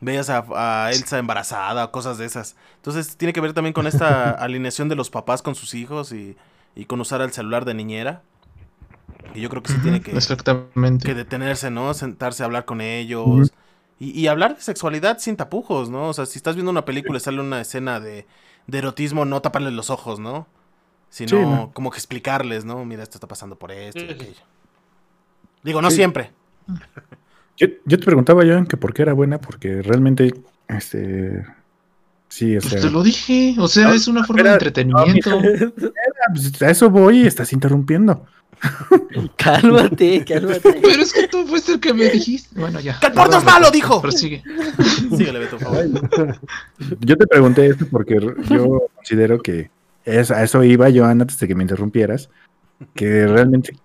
veías 0.00 0.30
a, 0.30 0.44
a 0.54 0.90
Elsa 0.90 1.18
embarazada 1.18 1.90
cosas 1.90 2.18
de 2.18 2.26
esas. 2.26 2.56
Entonces 2.76 3.16
tiene 3.16 3.32
que 3.32 3.40
ver 3.40 3.52
también 3.52 3.72
con 3.72 3.86
esta 3.86 4.30
alineación 4.44 4.88
de 4.88 4.96
los 4.96 5.10
papás 5.10 5.42
con 5.42 5.54
sus 5.54 5.74
hijos 5.74 6.12
y, 6.12 6.36
y 6.74 6.84
con 6.86 7.00
usar 7.00 7.20
el 7.20 7.32
celular 7.32 7.64
de 7.64 7.74
niñera. 7.74 8.22
Y 9.34 9.40
yo 9.40 9.48
creo 9.50 9.62
que 9.62 9.70
sí 9.70 9.80
tiene 9.80 10.02
que, 10.02 10.16
Exactamente. 10.16 11.04
que 11.04 11.14
detenerse, 11.14 11.70
¿no? 11.70 11.94
Sentarse 11.94 12.42
a 12.42 12.46
hablar 12.46 12.64
con 12.64 12.80
ellos. 12.80 13.52
Y, 13.98 14.10
y 14.18 14.28
hablar 14.28 14.56
de 14.56 14.62
sexualidad 14.62 15.18
sin 15.18 15.36
tapujos, 15.36 15.90
¿no? 15.90 16.08
O 16.08 16.12
sea, 16.14 16.26
si 16.26 16.38
estás 16.38 16.54
viendo 16.56 16.70
una 16.70 16.84
película 16.84 17.18
y 17.18 17.20
sale 17.20 17.40
una 17.40 17.60
escena 17.60 18.00
de, 18.00 18.26
de 18.66 18.78
erotismo, 18.78 19.24
no 19.24 19.42
taparles 19.42 19.72
los 19.72 19.90
ojos, 19.90 20.20
¿no? 20.20 20.46
Sino 21.10 21.30
Sí, 21.30 21.46
¿no? 21.46 21.72
como 21.74 21.90
que 21.90 21.98
explicarles, 21.98 22.64
¿no? 22.64 22.84
Mira, 22.84 23.02
esto 23.04 23.18
está 23.18 23.28
pasando 23.28 23.56
por 23.58 23.72
esto 23.72 24.04
y 24.04 24.10
aquello. 24.10 24.42
Digo, 25.62 25.80
no 25.82 25.90
Sí. 25.90 25.96
siempre. 25.96 26.32
Yo, 27.56 27.66
yo 27.84 27.98
te 27.98 28.04
preguntaba, 28.04 28.44
Joan, 28.44 28.66
que 28.66 28.76
por 28.76 28.94
qué 28.94 29.02
era 29.02 29.12
buena, 29.14 29.40
porque 29.40 29.82
realmente, 29.82 30.32
este, 30.68 31.44
sí, 32.28 32.56
o 32.56 32.60
Pues 32.60 32.72
sea, 32.72 32.80
te 32.80 32.90
lo 32.90 33.02
dije, 33.02 33.56
o 33.58 33.68
sea, 33.68 33.88
No, 33.88 33.94
es 33.94 34.08
una 34.08 34.24
forma 34.24 34.42
de 34.44 34.50
entretenimiento. 34.54 35.30
pues, 36.34 36.62
a 36.62 36.70
eso 36.70 36.90
voy 36.90 37.22
y 37.22 37.26
estás 37.26 37.52
interrumpiendo. 37.52 38.26
Cálmate, 39.36 40.24
cálmate. 40.24 40.80
Pero 40.82 41.02
es 41.02 41.12
que 41.12 41.28
tú 41.28 41.46
fuiste 41.46 41.72
el 41.72 41.80
que 41.80 41.94
me 41.94 42.08
dijiste. 42.08 42.58
Bueno, 42.58 42.80
ya. 42.80 42.98
¡Que 43.00 43.06
el 43.06 43.12
porno 43.12 43.38
es 43.38 43.44
malo, 43.44 43.70
dijo! 43.70 44.00
Prosigue. 44.00 44.42
Síguele, 45.16 45.38
Beto, 45.38 45.58
por 45.58 45.68
favor. 45.68 46.38
Yo 47.00 47.16
te 47.16 47.26
pregunté 47.26 47.66
esto 47.66 47.86
porque 47.90 48.18
yo 48.50 48.88
considero 48.94 49.40
que 49.40 49.70
es, 50.04 50.30
a 50.30 50.42
eso 50.42 50.64
iba, 50.64 50.88
Joan, 50.92 51.20
antes 51.20 51.38
de 51.38 51.48
que 51.48 51.54
me 51.54 51.64
interrumpieras, 51.64 52.30
que 52.94 53.26
realmente 53.26 53.76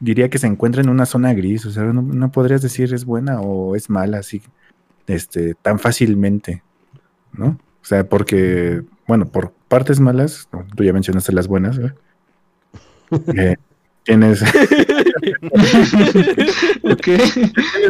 diría 0.00 0.28
que 0.28 0.38
se 0.38 0.46
encuentra 0.46 0.82
en 0.82 0.88
una 0.88 1.06
zona 1.06 1.32
gris, 1.34 1.64
o 1.66 1.70
sea, 1.70 1.84
no, 1.84 2.02
no 2.02 2.32
podrías 2.32 2.62
decir 2.62 2.92
es 2.92 3.04
buena 3.04 3.40
o 3.40 3.76
es 3.76 3.88
mala 3.88 4.18
así, 4.18 4.42
este, 5.06 5.54
tan 5.54 5.78
fácilmente, 5.78 6.62
¿no? 7.32 7.58
O 7.82 7.84
sea, 7.84 8.08
porque, 8.08 8.82
bueno, 9.06 9.26
por 9.26 9.52
partes 9.68 10.00
malas, 10.00 10.48
tú 10.76 10.84
ya 10.84 10.92
mencionaste 10.92 11.32
las 11.32 11.48
buenas, 11.48 11.78
¿eh? 11.78 11.92
Eh, 13.36 13.56
tienes, 14.04 14.42
Ok. 16.82 17.02
tienes 17.04 17.34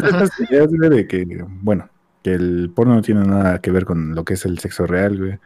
estas 0.04 0.30
ideas, 0.40 0.68
güey, 0.68 0.90
de 0.90 1.06
que, 1.06 1.44
bueno, 1.62 1.88
que 2.22 2.34
el 2.34 2.70
porno 2.74 2.94
no 2.94 3.02
tiene 3.02 3.24
nada 3.24 3.60
que 3.60 3.70
ver 3.70 3.84
con 3.84 4.14
lo 4.14 4.24
que 4.24 4.34
es 4.34 4.44
el 4.44 4.58
sexo 4.58 4.86
real, 4.86 5.18
güey. 5.18 5.38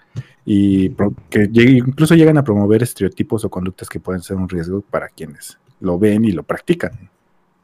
Y 0.45 0.91
que 1.31 1.49
llegue- 1.51 1.79
incluso 1.79 2.15
llegan 2.15 2.39
a 2.39 2.45
promover 2.45 2.83
estereotipos 2.83 3.45
o 3.45 3.51
conductas 3.51 3.89
que 3.89 3.99
pueden 4.01 4.23
ser 4.23 4.37
un 4.37 4.49
riesgo 4.49 4.81
para 4.83 5.09
quienes 5.09 5.59
lo 5.81 5.99
ven 5.99 6.25
y 6.25 6.33
lo 6.33 6.43
practican, 6.43 7.11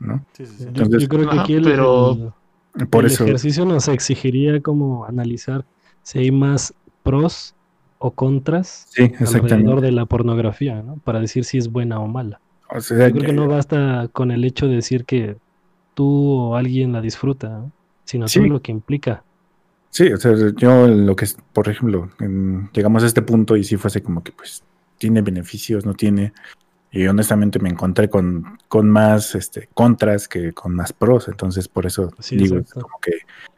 ¿no? 0.01 0.25
Sí, 0.33 0.47
sí, 0.47 0.55
sí. 0.59 0.65
Yo, 0.65 0.69
Entonces- 0.85 1.03
yo 1.03 1.09
creo 1.09 1.31
que 1.31 1.39
aquí 1.41 1.55
el, 1.55 1.65
pero- 1.65 2.35
el- 2.77 2.87
Por 2.89 3.05
el 3.05 3.11
eso, 3.11 3.25
ejercicio 3.25 3.65
nos 3.67 3.89
exigiría 3.89 4.61
como 4.63 5.05
analizar 5.05 5.65
si 6.03 6.19
hay 6.21 6.31
más 6.31 6.75
pros 7.03 7.55
o 7.99 8.11
contras 8.11 8.87
sí, 8.91 9.13
alrededor 9.21 9.81
de 9.81 9.93
la 9.93 10.07
pornografía, 10.07 10.83
¿no? 10.83 10.97
Para 11.05 11.21
decir 11.21 11.45
si 11.45 11.59
es 11.59 11.71
buena 11.71 12.01
o 12.01 12.09
mala. 12.09 12.41
O 12.75 12.81
sea, 12.81 13.09
Yo 13.09 13.15
creo 13.15 13.27
que 13.27 13.33
no 13.33 13.49
basta 13.49 14.09
con 14.13 14.31
el 14.31 14.45
hecho 14.45 14.67
de 14.67 14.77
decir 14.77 15.05
que 15.05 15.37
tú 15.95 16.33
o 16.33 16.57
alguien 16.57 16.93
la 16.93 17.01
disfruta, 17.01 17.49
¿no? 17.49 17.73
sino 18.05 18.29
Sí. 18.29 18.41
todo 18.41 18.49
lo 18.49 18.63
que 18.63 18.73
implica. 18.73 19.23
Sí, 19.91 20.11
o 20.13 20.17
sea, 20.17 20.33
yo 20.57 20.89
lo 20.89 21.15
que 21.15 21.27
es, 21.27 21.37
por 21.53 21.69
ejemplo, 21.69 22.09
en- 22.21 22.71
llegamos 22.73 23.03
a 23.03 23.07
este 23.07 23.21
punto 23.23 23.57
y 23.57 23.65
si 23.65 23.77
fuese 23.77 24.03
como 24.03 24.23
que 24.23 24.33
pues 24.33 24.63
tiene 24.99 25.21
beneficios, 25.23 25.85
no 25.85 25.95
tiene. 25.95 26.33
Y 26.95 27.07
honestamente 27.07 27.59
me 27.59 27.71
encontré 27.71 28.09
con, 28.11 28.59
con 28.69 28.89
más 28.91 29.35
este, 29.35 29.69
contras 29.75 30.29
que 30.29 30.53
con 30.53 30.75
más 30.75 30.93
pros. 30.93 31.29
Entonces, 31.29 31.67
por 31.69 31.87
eso 31.87 32.11
Sí, 32.19 32.37
digo, 32.37 32.57
es 32.57 32.63
exacto. 32.63 32.83
como 32.83 32.99
que 33.01 33.13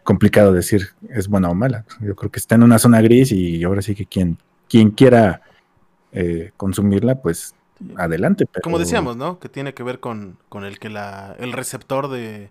complicado 0.05 0.53
decir 0.53 0.89
es 1.09 1.29
buena 1.29 1.51
o 1.51 1.55
mala. 1.55 1.85
Yo 2.01 2.15
creo 2.17 2.31
que 2.31 2.39
está 2.39 2.55
en 2.57 2.63
una 2.65 2.79
zona 2.79 3.01
gris 3.01 3.33
y 3.33 3.63
ahora 3.65 3.83
sí 3.83 3.95
que 3.95 4.07
quien, 4.07 4.39
quien 4.69 4.91
quiera 4.91 5.41
eh, 6.13 6.53
consumirla, 6.57 7.17
pues 7.23 7.55
adelante. 7.97 8.47
pero- 8.51 8.63
Como 8.63 8.79
decíamos, 8.79 9.17
¿no? 9.17 9.39
Que 9.39 9.49
tiene 9.49 9.75
que 9.75 9.83
ver 9.83 10.01
con, 10.01 10.39
con 10.49 10.65
el 10.65 10.79
que 10.79 10.89
la, 10.91 11.37
el 11.39 11.53
receptor 11.53 12.09
de, 12.09 12.51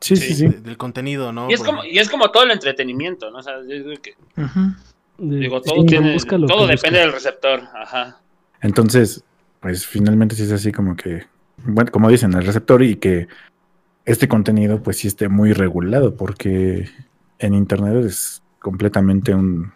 Sí, 0.00 0.16
sí, 0.16 0.34
sí. 0.34 0.48
de- 0.48 0.60
del 0.60 0.76
contenido, 0.76 1.32
¿no? 1.32 1.50
Y 1.50 1.54
es, 1.54 1.60
Por- 1.60 1.66
como, 1.68 1.84
y 1.84 1.98
es 1.98 2.08
como 2.08 2.30
todo 2.30 2.44
el 2.44 2.50
entretenimiento, 2.52 3.30
¿no? 3.30 3.38
O 3.38 3.42
sea, 3.42 3.54
yo 3.60 3.84
creo 3.84 4.00
que, 4.02 4.14
digo, 5.18 5.60
todo, 5.60 5.84
tiene, 5.84 6.16
todo 6.18 6.66
depende 6.66 6.72
busca. 6.74 6.90
del 6.90 7.12
receptor. 7.12 7.60
Ajá. 7.74 8.18
Entonces, 8.62 9.22
pues 9.60 9.86
finalmente 9.86 10.34
sí 10.34 10.42
es 10.44 10.52
así 10.52 10.72
como 10.72 10.96
que, 10.96 11.24
bueno, 11.58 11.90
como 11.92 12.08
dicen, 12.08 12.32
el 12.34 12.46
receptor 12.46 12.82
y 12.82 12.96
que 12.96 13.28
este 14.06 14.28
contenido 14.28 14.82
pues 14.82 14.96
sí 14.98 15.08
esté 15.08 15.28
muy 15.28 15.52
regulado 15.52 16.14
porque 16.16 16.88
en 17.38 17.54
Internet 17.54 18.04
es 18.04 18.42
completamente 18.58 19.34
un, 19.34 19.72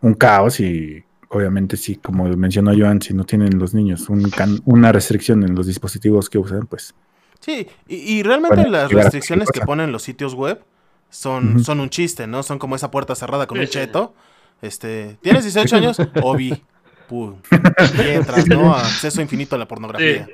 un 0.00 0.14
caos 0.14 0.58
y 0.60 1.04
obviamente 1.32 1.76
sí, 1.76 1.96
como 1.96 2.24
mencionó 2.36 2.72
Joan, 2.76 3.00
si 3.02 3.14
no 3.14 3.24
tienen 3.24 3.58
los 3.58 3.74
niños 3.74 4.08
un 4.08 4.30
can- 4.30 4.60
una 4.64 4.92
restricción 4.92 5.42
en 5.42 5.54
los 5.54 5.66
dispositivos 5.66 6.28
que 6.30 6.38
usan, 6.38 6.66
pues 6.66 6.94
Sí, 7.40 7.66
y, 7.88 7.96
y 7.96 8.22
realmente 8.22 8.68
las 8.68 8.90
restricciones 8.92 9.48
que 9.50 9.60
ponen 9.62 9.90
los 9.90 10.02
sitios 10.04 10.34
web 10.34 10.62
son, 11.10 11.62
son 11.64 11.80
un 11.80 11.90
chiste, 11.90 12.26
¿no? 12.28 12.42
Son 12.44 12.58
como 12.60 12.76
esa 12.76 12.90
puerta 12.90 13.14
cerrada 13.16 13.46
con 13.48 13.58
un 13.58 13.66
cheto. 13.66 14.14
Este, 14.62 15.18
¿tienes 15.22 15.42
18 15.42 15.76
años? 15.76 15.96
Obi. 16.22 16.62
Pum. 17.08 17.40
Y 17.98 18.08
entras, 18.10 18.46
¿no? 18.46 18.72
Acceso 18.74 19.20
infinito 19.20 19.56
a 19.56 19.58
la 19.58 19.66
pornografía. 19.66 20.28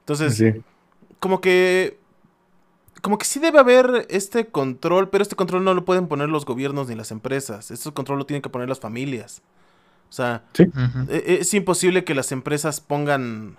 Entonces, 0.00 0.36
sí, 0.36 0.52
como 1.18 1.40
que 1.40 1.98
como 3.00 3.16
que 3.16 3.24
sí 3.24 3.40
debe 3.40 3.58
haber 3.58 4.06
este 4.10 4.48
control, 4.48 5.08
pero 5.08 5.22
este 5.22 5.34
control 5.36 5.64
no 5.64 5.72
lo 5.72 5.86
pueden 5.86 6.06
poner 6.08 6.28
los 6.28 6.44
gobiernos 6.44 6.88
ni 6.88 6.94
las 6.94 7.10
empresas. 7.10 7.70
Este 7.70 7.90
control 7.92 8.18
lo 8.18 8.26
tienen 8.26 8.42
que 8.42 8.50
poner 8.50 8.68
las 8.68 8.80
familias. 8.80 9.42
O 10.10 10.12
sea, 10.12 10.42
Ujú. 10.58 11.06
e- 11.08 11.38
es 11.40 11.54
imposible 11.54 12.04
que 12.04 12.14
las 12.14 12.32
empresas 12.32 12.80
pongan 12.80 13.56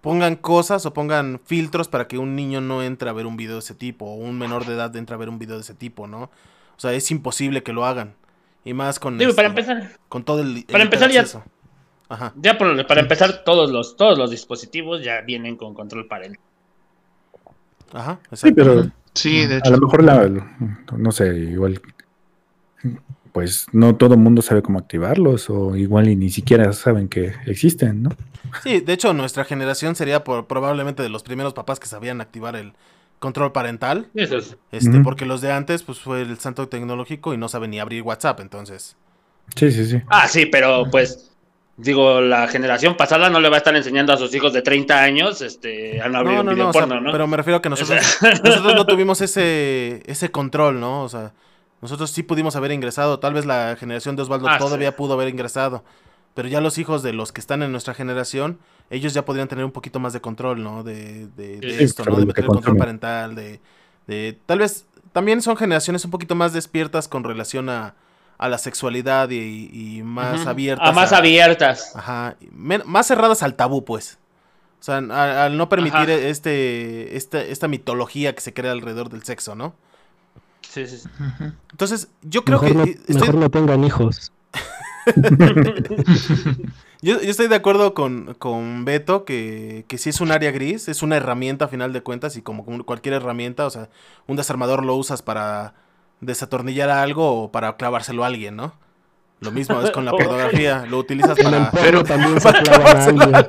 pongan 0.00 0.34
cosas 0.36 0.84
o 0.86 0.92
pongan 0.94 1.40
filtros 1.44 1.86
para 1.88 2.08
que 2.08 2.18
un 2.18 2.34
niño 2.34 2.60
no 2.60 2.82
entre 2.82 3.08
a 3.08 3.12
ver 3.12 3.26
un 3.26 3.36
video 3.36 3.54
de 3.54 3.60
ese 3.60 3.74
tipo 3.74 4.04
o 4.06 4.14
un 4.14 4.36
menor 4.38 4.64
de 4.66 4.74
edad 4.74 4.94
entre 4.96 5.14
a 5.14 5.18
ver 5.18 5.28
un 5.28 5.38
video 5.38 5.54
de 5.56 5.60
ese 5.62 5.74
tipo, 5.74 6.06
¿no? 6.08 6.22
O 6.24 6.30
sea, 6.80 6.92
es 6.92 7.08
imposible 7.12 7.62
que 7.62 7.72
lo 7.72 7.84
hagan. 7.86 8.14
Y 8.64 8.74
más 8.74 8.98
con 8.98 9.16
Digo, 9.18 9.32
para 9.34 9.48
este, 9.48 9.60
empezar, 9.60 9.98
con 10.08 10.24
todo 10.24 10.40
el, 10.42 10.56
el 10.58 10.64
para 10.64 10.82
empezar 10.84 11.10
ya-. 11.10 11.24
Ajá. 12.08 12.32
ya 12.36 12.58
por- 12.58 12.86
para 12.86 13.00
empezar, 13.00 13.42
todos 13.44 13.70
los, 13.70 13.96
todos 13.96 14.18
los 14.18 14.30
dispositivos 14.30 15.02
ya 15.04 15.20
vienen 15.20 15.56
con 15.56 15.72
control 15.74 16.06
parental. 16.08 16.40
Ajá, 17.92 18.18
exacto. 18.30 18.36
sí, 18.36 18.52
pero 18.52 18.84
Sí, 19.14 19.46
de 19.46 19.56
a 19.56 19.58
hecho. 19.58 19.70
lo 19.70 19.78
mejor 19.78 20.02
la, 20.04 20.28
no 20.96 21.12
sé, 21.12 21.28
igual 21.36 21.80
pues 23.32 23.66
no 23.72 23.96
todo 23.96 24.14
el 24.14 24.20
mundo 24.20 24.42
sabe 24.42 24.62
cómo 24.62 24.78
activarlos 24.78 25.48
o 25.50 25.74
igual 25.76 26.08
y 26.08 26.16
ni 26.16 26.30
siquiera 26.30 26.72
saben 26.72 27.08
que 27.08 27.32
existen, 27.46 28.02
¿no? 28.02 28.10
Sí, 28.62 28.80
de 28.80 28.92
hecho, 28.92 29.14
nuestra 29.14 29.44
generación 29.44 29.96
sería 29.96 30.22
por, 30.24 30.46
probablemente 30.46 31.02
de 31.02 31.08
los 31.08 31.22
primeros 31.22 31.54
papás 31.54 31.80
que 31.80 31.86
sabían 31.86 32.20
activar 32.20 32.56
el 32.56 32.74
control 33.18 33.52
parental. 33.52 34.08
Eso 34.14 34.36
es. 34.36 34.56
Este, 34.70 35.00
porque 35.00 35.24
los 35.24 35.40
de 35.40 35.52
antes, 35.52 35.82
pues 35.82 35.98
fue 35.98 36.20
el 36.22 36.38
santo 36.38 36.68
tecnológico 36.68 37.32
y 37.32 37.38
no 37.38 37.48
saben 37.48 37.70
ni 37.70 37.80
abrir 37.80 38.02
WhatsApp, 38.02 38.40
entonces. 38.40 38.96
Sí, 39.56 39.70
sí, 39.70 39.86
sí. 39.86 40.02
Ah, 40.08 40.28
sí, 40.28 40.46
pero 40.46 40.84
pues, 40.90 41.30
digo, 41.76 42.20
la 42.20 42.48
generación 42.48 42.96
pasada 42.96 43.30
no 43.30 43.40
le 43.40 43.48
va 43.48 43.56
a 43.56 43.58
estar 43.58 43.74
enseñando 43.74 44.12
a 44.12 44.16
sus 44.16 44.34
hijos 44.34 44.52
de 44.52 44.60
30 44.60 45.02
años 45.02 45.40
este, 45.40 46.02
a 46.02 46.08
no 46.08 46.18
abrir 46.18 46.34
No, 46.34 46.40
un 46.42 46.48
video 46.48 46.64
no, 46.64 46.70
o 46.70 46.72
sea, 46.72 46.82
porno, 46.82 47.00
¿no? 47.00 47.12
pero 47.12 47.26
me 47.26 47.36
refiero 47.36 47.58
a 47.58 47.62
que 47.62 47.70
nosotros, 47.70 48.18
nosotros 48.44 48.74
no 48.74 48.84
tuvimos 48.84 49.20
ese, 49.22 50.02
ese 50.06 50.30
control, 50.30 50.80
¿no? 50.80 51.02
O 51.02 51.08
sea, 51.08 51.32
nosotros 51.82 52.10
sí 52.10 52.22
pudimos 52.22 52.56
haber 52.56 52.72
ingresado, 52.72 53.18
tal 53.18 53.34
vez 53.34 53.44
la 53.44 53.76
generación 53.78 54.16
de 54.16 54.22
Osvaldo 54.22 54.48
Ah, 54.48 54.56
todavía 54.58 54.90
sí. 54.90 54.94
pudo 54.96 55.12
haber 55.14 55.28
ingresado, 55.28 55.84
pero 56.34 56.48
ya 56.48 56.60
los 56.62 56.78
hijos 56.78 57.02
de 57.02 57.12
los 57.12 57.32
que 57.32 57.40
están 57.40 57.62
en 57.62 57.72
nuestra 57.72 57.92
generación, 57.92 58.58
ellos 58.88 59.12
ya 59.12 59.24
podrían 59.24 59.48
tener 59.48 59.64
un 59.64 59.72
poquito 59.72 60.00
más 60.00 60.12
de 60.14 60.20
control, 60.20 60.62
¿no? 60.62 60.82
De, 60.82 61.26
de, 61.36 61.58
de 61.60 61.76
Sí, 61.78 61.84
esto, 61.84 62.04
¿no? 62.04 62.16
De 62.16 62.24
meter 62.26 62.46
control 62.46 62.62
consumen. 62.62 62.78
parental, 62.78 63.34
de, 63.34 63.60
de... 64.06 64.38
Tal 64.46 64.60
vez 64.60 64.86
también 65.12 65.42
son 65.42 65.56
generaciones 65.56 66.04
un 66.06 66.10
poquito 66.10 66.34
más 66.34 66.52
despiertas 66.54 67.06
con 67.08 67.22
relación 67.24 67.68
a, 67.68 67.94
a 68.38 68.48
la 68.48 68.56
sexualidad 68.58 69.28
y, 69.30 69.68
y 69.72 70.02
más 70.02 70.46
abiertas. 70.46 70.88
A 70.88 70.92
más 70.92 71.12
a- 71.12 71.18
abiertas. 71.18 71.94
Ajá, 71.96 72.36
men- 72.50 72.82
más 72.86 73.06
cerradas 73.08 73.42
al 73.42 73.54
tabú, 73.56 73.84
pues. 73.84 74.18
O 74.80 74.84
sea, 74.84 74.96
al, 74.98 75.56
no 75.56 75.68
permitir 75.68 76.08
este, 76.10 77.16
este, 77.16 77.52
esta 77.52 77.68
mitología 77.68 78.34
que 78.34 78.40
se 78.40 78.52
crea 78.54 78.72
alrededor 78.72 79.10
del 79.10 79.22
sexo, 79.22 79.54
¿no? 79.54 79.74
Sí, 80.72 80.86
sí. 80.86 81.06
Entonces, 81.70 82.08
yo 82.22 82.44
creo 82.44 82.58
mejor, 82.58 82.84
que 82.86 82.94
no, 82.94 82.96
estoy, 83.06 83.16
mejor 83.16 83.34
no 83.34 83.50
tengan 83.50 83.84
hijos. 83.84 84.32
yo, 87.02 87.20
yo 87.20 87.30
estoy 87.30 87.48
de 87.48 87.56
acuerdo 87.56 87.92
con, 87.92 88.32
con 88.38 88.86
Beto 88.86 89.26
que, 89.26 89.84
que 89.86 89.98
sí 89.98 90.08
es 90.08 90.22
un 90.22 90.32
área 90.32 90.50
gris, 90.50 90.88
es 90.88 91.02
una 91.02 91.18
herramienta 91.18 91.66
a 91.66 91.68
final 91.68 91.92
de 91.92 92.02
cuentas 92.02 92.38
y 92.38 92.42
como 92.42 92.64
como 92.64 92.86
cualquier 92.86 93.16
herramienta, 93.16 93.66
o 93.66 93.70
sea, 93.70 93.90
un 94.26 94.38
desarmador 94.38 94.82
lo 94.82 94.96
usas 94.96 95.20
para 95.20 95.74
desatornillar 96.22 96.88
algo 96.88 97.42
o 97.42 97.52
para 97.52 97.76
clavárselo 97.76 98.24
a 98.24 98.28
alguien, 98.28 98.56
¿no? 98.56 98.72
Lo 99.42 99.50
mismo 99.50 99.80
es 99.82 99.90
con 99.90 100.04
la 100.04 100.10
pornografía, 100.16 100.86
lo 100.88 100.98
utilizas 100.98 101.36
En 101.38 101.44
para... 101.44 101.70
porno 101.70 101.84
Pero- 101.84 102.04
también 102.04 102.40
se 102.40 102.52
para 102.52 102.62
clavan. 102.62 103.48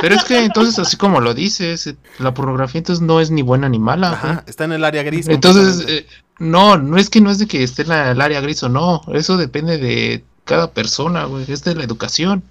Pero 0.00 0.14
es 0.14 0.24
que 0.24 0.44
entonces, 0.44 0.78
así 0.78 0.96
como 0.96 1.20
lo 1.20 1.34
dices, 1.34 1.94
la 2.18 2.34
pornografía 2.34 2.78
entonces 2.78 3.02
no 3.04 3.20
es 3.20 3.30
ni 3.30 3.42
buena 3.42 3.68
ni 3.68 3.78
mala. 3.78 4.12
Ajá, 4.12 4.44
está 4.46 4.64
en 4.64 4.72
el 4.72 4.84
área 4.84 5.02
gris. 5.02 5.28
Entonces, 5.28 5.84
eh, 5.88 6.06
no, 6.38 6.76
no 6.76 6.96
es 6.96 7.10
que 7.10 7.20
no 7.20 7.30
es 7.30 7.38
de 7.38 7.46
que 7.46 7.62
esté 7.62 7.82
en 7.82 7.92
el 7.92 8.20
área 8.20 8.40
gris 8.40 8.62
o 8.62 8.68
no, 8.68 9.02
eso 9.12 9.36
depende 9.36 9.78
de 9.78 10.24
cada 10.44 10.70
persona, 10.72 11.24
güey, 11.24 11.44
es 11.50 11.64
de 11.64 11.74
la 11.74 11.84
educación. 11.84 12.42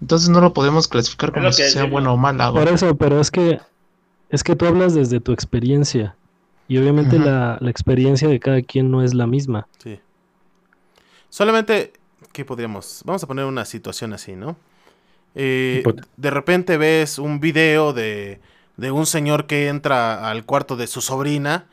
Entonces 0.00 0.28
no 0.28 0.40
lo 0.40 0.52
podemos 0.52 0.86
clasificar 0.86 1.32
como 1.32 1.50
si 1.52 1.62
que 1.62 1.70
sea 1.70 1.84
bueno 1.84 2.12
o 2.12 2.16
mala, 2.16 2.48
güey. 2.50 2.64
Por 2.64 2.72
eso, 2.74 2.96
pero 2.96 3.20
es 3.20 3.30
que 3.30 3.60
es 4.30 4.44
que 4.44 4.54
tú 4.54 4.66
hablas 4.66 4.94
desde 4.94 5.20
tu 5.20 5.32
experiencia. 5.32 6.14
Y 6.68 6.76
obviamente 6.76 7.18
la, 7.18 7.56
la 7.60 7.70
experiencia 7.70 8.28
de 8.28 8.38
cada 8.38 8.60
quien 8.60 8.90
no 8.90 9.02
es 9.02 9.14
la 9.14 9.26
misma. 9.26 9.66
Sí. 9.82 9.98
Solamente, 11.30 11.92
¿qué 12.32 12.44
podríamos? 12.44 13.02
Vamos 13.04 13.22
a 13.22 13.26
poner 13.26 13.44
una 13.44 13.64
situación 13.64 14.12
así, 14.12 14.34
¿no? 14.36 14.56
Eh, 15.34 15.94
de 16.16 16.30
repente 16.30 16.78
ves 16.78 17.18
un 17.18 17.40
video 17.40 17.92
de, 17.92 18.40
de 18.76 18.90
un 18.92 19.06
señor 19.06 19.46
que 19.46 19.68
entra 19.68 20.30
al 20.30 20.44
cuarto 20.46 20.76
de 20.76 20.86
su 20.88 21.00
sobrina 21.02 21.66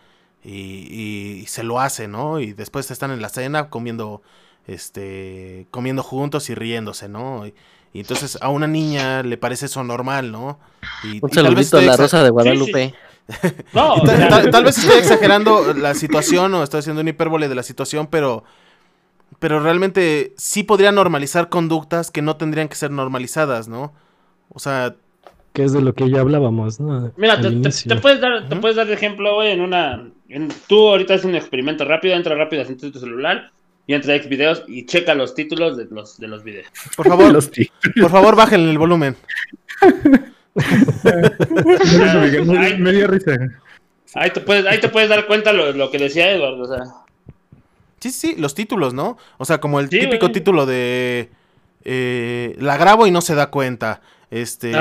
y, 0.44 0.52
y- 0.92 1.42
y 1.44 1.48
se 1.48 1.64
lo 1.64 1.80
hace, 1.80 2.08
¿no? 2.08 2.40
Y 2.40 2.54
después 2.54 2.92
están 2.92 3.12
en 3.12 3.22
la 3.22 3.30
cena 3.30 3.70
comiendo, 3.70 4.22
este, 4.68 5.68
comiendo 5.72 6.04
juntos 6.04 6.50
y 6.50 6.56
riéndose, 6.56 7.10
¿no? 7.10 7.48
Y, 7.48 7.56
y 7.94 8.02
entonces 8.02 8.38
a 8.42 8.50
una 8.50 8.68
niña 8.68 9.24
le 9.24 9.38
parece 9.38 9.68
eso 9.68 9.84
normal, 9.84 10.32
¿no? 10.32 10.60
Y, 11.02 11.24
Un 11.24 11.30
y 11.30 11.40
tal 11.40 11.56
vez 11.56 11.68
saludito 11.68 11.78
a 11.78 11.82
esté 11.82 11.84
la 11.84 11.96
exa- 11.96 11.98
Rosa 11.98 12.24
de 12.24 12.30
Guadalupe. 12.30 13.00
No, 13.72 14.02
tal 14.52 14.64
vez 14.64 14.78
estoy 14.78 14.98
exagerando 15.00 15.74
la 15.74 15.94
situación 15.96 16.54
o 16.54 16.64
estoy 16.64 16.80
haciendo 16.80 17.02
un 17.02 17.08
hipérbole 17.08 17.48
de 17.50 17.56
la 17.56 17.64
situación, 17.64 18.08
pero, 18.08 18.44
pero 19.40 19.60
realmente 19.60 20.34
sí 20.38 20.64
podría 20.64 20.92
normalizar 20.92 21.50
conductas 21.50 22.12
que 22.12 22.22
no 22.22 22.36
tendrían 22.38 22.68
que 22.68 22.76
ser 22.76 22.92
normalizadas, 22.92 23.68
¿no? 23.68 23.94
O 24.50 24.60
sea, 24.60 24.96
Que 25.54 25.64
es 25.64 25.74
de 25.74 25.82
lo 25.82 25.94
que 25.94 26.10
ya 26.10 26.22
hablábamos, 26.22 26.80
¿no? 26.80 27.12
Mira, 27.18 27.38
te, 27.38 27.50
te- 27.50 27.54
inicio. 27.56 27.94
te 27.94 28.02
puedes 28.02 28.20
dar, 28.22 28.48
te 28.50 28.56
puedes 28.58 28.76
dar 28.78 28.88
de 28.88 28.94
ejemplo, 28.94 29.36
güey, 29.36 29.52
en 29.52 29.62
una. 29.62 30.10
en- 30.30 30.50
tú 30.68 30.88
ahorita 30.90 31.14
haces 31.16 31.26
un 31.26 31.36
experimento 31.36 31.86
rápido, 31.86 32.16
entra 32.16 32.36
rápido 32.36 32.62
a 32.64 32.66
tu 32.66 33.00
celular 33.00 33.52
y 33.88 33.94
entra 33.94 34.16
a 34.16 34.18
Xvideos 34.20 34.64
y 34.68 34.86
checa 34.86 35.14
los 35.16 35.36
títulos 35.36 35.78
de 35.78 35.86
los, 35.92 36.18
de 36.20 36.28
los 36.28 36.44
videos. 36.44 36.68
por 36.98 37.08
favor, 37.08 37.32
Los 37.34 37.50
por 38.02 38.10
favor, 38.12 38.36
bajen 38.36 38.62
el 38.68 38.78
volumen. 38.78 39.16
me, 42.46 42.78
me 42.78 42.92
dio 42.92 43.08
risa. 43.08 43.38
Ahí 44.14 44.30
te 44.32 44.40
puedes, 44.42 44.66
ahí 44.66 44.80
te 44.80 44.90
puedes 44.90 45.10
dar 45.10 45.26
cuenta 45.28 45.52
lo, 45.54 45.72
lo 45.74 45.92
que 45.92 45.98
decía 45.98 46.32
Eduardo. 46.32 46.62
O 46.64 46.68
sea, 46.68 46.84
Sí, 48.12 48.12
sí, 48.12 48.36
los 48.38 48.54
títulos, 48.54 48.94
¿no? 48.94 49.18
O 49.38 49.46
sea, 49.46 49.60
como 49.60 49.80
el 49.80 49.90
Sí, 49.90 50.00
típico 50.00 50.28
güey. 50.28 50.34
título 50.34 50.66
de 50.68 51.30
eh, 51.84 52.56
la 52.60 52.78
grabo 52.78 53.08
y 53.08 53.12
no 53.12 53.22
se 53.22 53.36
da 53.36 53.50
cuenta. 53.50 54.02
Este, 54.32 54.72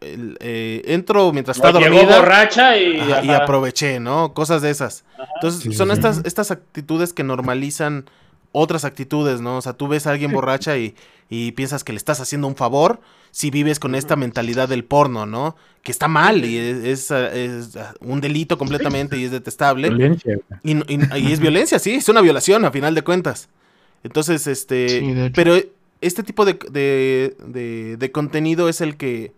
el, 0.00 0.36
eh, 0.40 0.82
entro 0.86 1.32
mientras 1.32 1.56
está 1.58 1.72
llegó 1.72 1.96
dormida. 1.96 2.18
borracha 2.18 2.76
y. 2.78 2.98
Ajá, 3.00 3.24
y 3.24 3.30
aproveché, 3.30 4.00
¿no? 4.00 4.32
Cosas 4.34 4.62
de 4.62 4.70
esas. 4.70 5.04
Entonces, 5.36 5.62
Sí, 5.62 5.72
son 5.72 5.88
sí. 5.88 5.94
estas, 5.94 6.20
estas 6.24 6.50
actitudes 6.50 7.12
que 7.12 7.22
normalizan 7.24 8.06
otras 8.52 8.84
actitudes, 8.84 9.40
¿no? 9.40 9.58
O 9.58 9.60
sea, 9.62 9.72
tú 9.74 9.88
ves 9.88 10.06
a 10.06 10.10
alguien 10.12 10.32
borracha 10.32 10.76
y, 10.78 10.94
y 11.30 11.52
piensas 11.52 11.84
que 11.84 11.92
le 11.92 11.98
estás 11.98 12.20
haciendo 12.20 12.46
un 12.46 12.56
favor 12.56 13.00
si 13.30 13.50
vives 13.50 13.78
con 13.78 13.94
esta 13.94 14.16
mentalidad 14.16 14.68
del 14.68 14.84
porno, 14.84 15.26
¿no? 15.26 15.54
Que 15.82 15.92
está 15.92 16.08
mal 16.08 16.44
y 16.44 16.56
es, 16.56 17.10
es, 17.10 17.10
es, 17.10 17.78
un 18.00 18.20
delito 18.22 18.56
completamente 18.56 19.18
y 19.18 19.24
es 19.24 19.30
detestable. 19.30 19.88
Violencia, 19.90 20.38
güey. 20.48 20.60
Y, 20.64 20.74
no- 20.74 20.84
y- 20.88 21.28
y 21.28 21.32
es 21.32 21.38
violencia, 21.40 21.78
sí, 21.78 21.92
es 21.92 22.08
una 22.08 22.22
violación 22.22 22.64
a 22.64 22.70
final 22.70 22.94
de 22.94 23.02
cuentas. 23.02 23.48
Entonces, 24.02 24.46
este... 24.46 24.88
Sí, 24.88 25.30
pero 25.34 25.54
este 26.00 26.22
tipo 26.22 26.44
de, 26.46 26.54
de, 26.70 27.36
de- 27.46 27.96
de 27.98 28.12
contenido 28.12 28.68
es 28.70 28.80
el 28.80 28.96
que... 28.96 29.32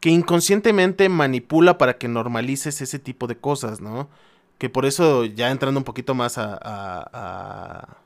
que 0.00 0.10
inconscientemente 0.10 1.08
manipula 1.08 1.78
para 1.78 1.96
que 1.98 2.08
normalices 2.08 2.80
ese 2.80 2.98
tipo 2.98 3.26
de 3.28 3.36
cosas, 3.36 3.80
¿no? 3.80 4.08
Que 4.58 4.68
por 4.70 4.86
eso, 4.86 5.24
ya 5.24 5.50
entrando 5.50 5.78
un 5.78 5.84
poquito 5.84 6.14
más 6.14 6.38
a, 6.38 6.54
a, 6.54 7.08
a- 7.12 7.96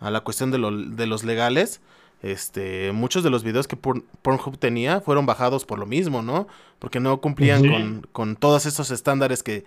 a 0.00 0.10
la 0.10 0.20
cuestión 0.20 0.50
de, 0.50 0.58
lo- 0.58 0.70
de 0.70 1.06
los 1.06 1.24
legales, 1.24 1.80
este, 2.22 2.92
muchos 2.92 3.22
de 3.22 3.30
los 3.30 3.44
videos 3.44 3.68
que 3.68 3.76
Porn- 3.76 4.04
Pornhub 4.22 4.58
tenía 4.58 5.00
fueron 5.00 5.26
bajados 5.26 5.64
por 5.64 5.78
lo 5.78 5.86
mismo, 5.86 6.22
¿no? 6.22 6.46
Porque 6.78 7.00
no 7.00 7.20
cumplían 7.20 7.62
Sí. 7.62 7.68
con, 7.68 8.06
con 8.12 8.36
todos 8.36 8.66
esos 8.66 8.90
estándares 8.90 9.42
que, 9.42 9.64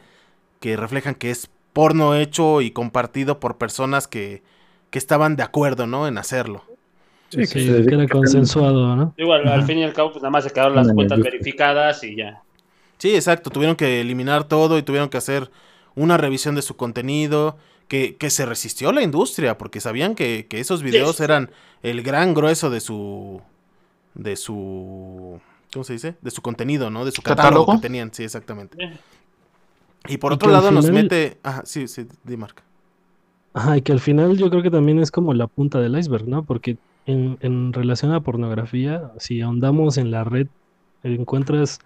que 0.60 0.78
reflejan 0.78 1.16
que 1.16 1.32
es 1.32 1.50
porno 1.74 2.16
hecho 2.16 2.62
y 2.62 2.72
compartido 2.72 3.40
por 3.40 3.58
personas 3.58 4.08
que, 4.08 4.44
que 4.90 5.00
estaban 5.00 5.36
de 5.36 5.44
acuerdo, 5.44 5.88
¿no? 5.88 6.08
En 6.08 6.18
hacerlo. 6.18 6.64
Sí, 7.30 7.46
Sí, 7.46 7.66
se 7.66 7.86
que 7.86 7.96
era 7.96 8.08
consensuado, 8.08 8.96
¿no? 8.96 9.14
Igual, 9.18 9.48
al 9.48 9.64
fin 9.64 9.78
y 9.78 9.84
al 9.84 9.94
cabo, 9.94 10.12
pues 10.12 10.22
nada 10.22 10.32
más 10.32 10.44
se 10.44 10.52
quedaron 10.52 10.76
las 10.76 10.92
cuentas 10.92 11.20
verificadas 11.22 12.04
y 12.04 12.16
ya. 12.18 12.42
Sí, 12.98 13.16
exacto. 13.16 13.50
Tuvieron 13.50 13.76
que 13.76 14.02
eliminar 14.02 14.44
todo 14.44 14.78
y 14.78 14.84
tuvieron 14.84 15.10
que 15.10 15.18
hacer 15.18 15.50
una 15.96 16.18
revisión 16.18 16.56
de 16.56 16.62
su 16.62 16.76
contenido. 16.76 17.58
Que, 17.92 18.16
que 18.18 18.30
se 18.30 18.46
resistió 18.46 18.94
la 18.94 19.02
industria 19.04 19.58
porque 19.58 19.82
sabían 19.82 20.16
que, 20.16 20.48
que 20.50 20.60
esos 20.62 20.82
videos 20.82 21.18
Sí. 21.18 21.24
eran 21.26 21.52
el 21.84 22.02
gran 22.04 22.34
grueso 22.34 22.70
de 22.70 22.80
su. 22.80 23.42
de 24.14 24.36
su. 24.38 25.42
¿Cómo 25.74 25.84
se 25.84 25.94
dice? 25.94 26.16
De 26.22 26.32
su 26.32 26.42
contenido, 26.42 26.90
¿no? 26.90 27.06
De 27.06 27.12
su 27.12 27.22
catálogo, 27.22 27.66
¿Catálogo? 27.66 27.74
que 27.76 27.80
tenían, 27.80 28.14
sí, 28.14 28.24
exactamente. 28.24 28.78
Y 30.08 30.18
por 30.18 30.32
Y 30.32 30.36
otro 30.36 30.52
lado 30.52 30.72
nos 30.72 30.90
mete. 30.92 31.40
Ajá, 31.44 31.64
sí, 31.66 31.88
sí, 31.88 32.08
di 32.24 32.38
marca. 32.38 32.64
Ajá, 33.54 33.78
y 33.78 33.82
que 33.82 33.92
al 33.92 34.00
final 34.00 34.38
yo 34.38 34.50
creo 34.50 34.64
que 34.64 34.72
también 34.72 35.00
es 35.00 35.12
como 35.12 35.34
la 35.34 35.48
punta 35.48 35.80
del 35.80 35.98
iceberg, 35.98 36.28
¿no? 36.28 36.44
Porque 36.46 36.78
en, 37.06 37.38
en 37.42 37.74
relación 37.74 38.14
a 38.14 38.22
pornografía, 38.22 39.12
si 39.20 39.42
ahondamos 39.42 39.98
en 39.98 40.12
la 40.12 40.24
red, 40.24 40.48
encuentras 41.04 41.80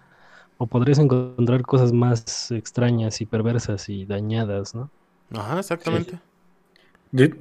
o 0.58 0.66
podrías 0.68 0.98
encontrar 0.98 1.62
cosas 1.62 1.92
más 1.92 2.50
extrañas 2.52 3.20
y 3.20 3.26
perversas 3.26 3.88
y 3.88 4.06
dañadas, 4.06 4.74
¿no? 4.74 4.90
Ajá, 5.32 5.58
exactamente. 5.58 6.18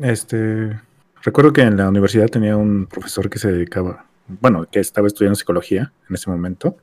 Este, 0.02 0.80
recuerdo 1.22 1.53
que 1.53 1.62
en 1.62 1.78
la 1.78 1.90
universidad 1.90 2.28
tenía 2.28 2.56
un 2.57 2.88
profesor 2.88 3.30
que 3.30 3.40
se 3.40 3.52
dedicaba, 3.52 4.06
bueno, 4.28 4.68
que 4.70 4.80
estaba 4.80 5.07
estudiando 5.07 5.36
psicología 5.36 5.91
en 6.10 6.16
ese 6.16 6.30
momento. 6.30 6.78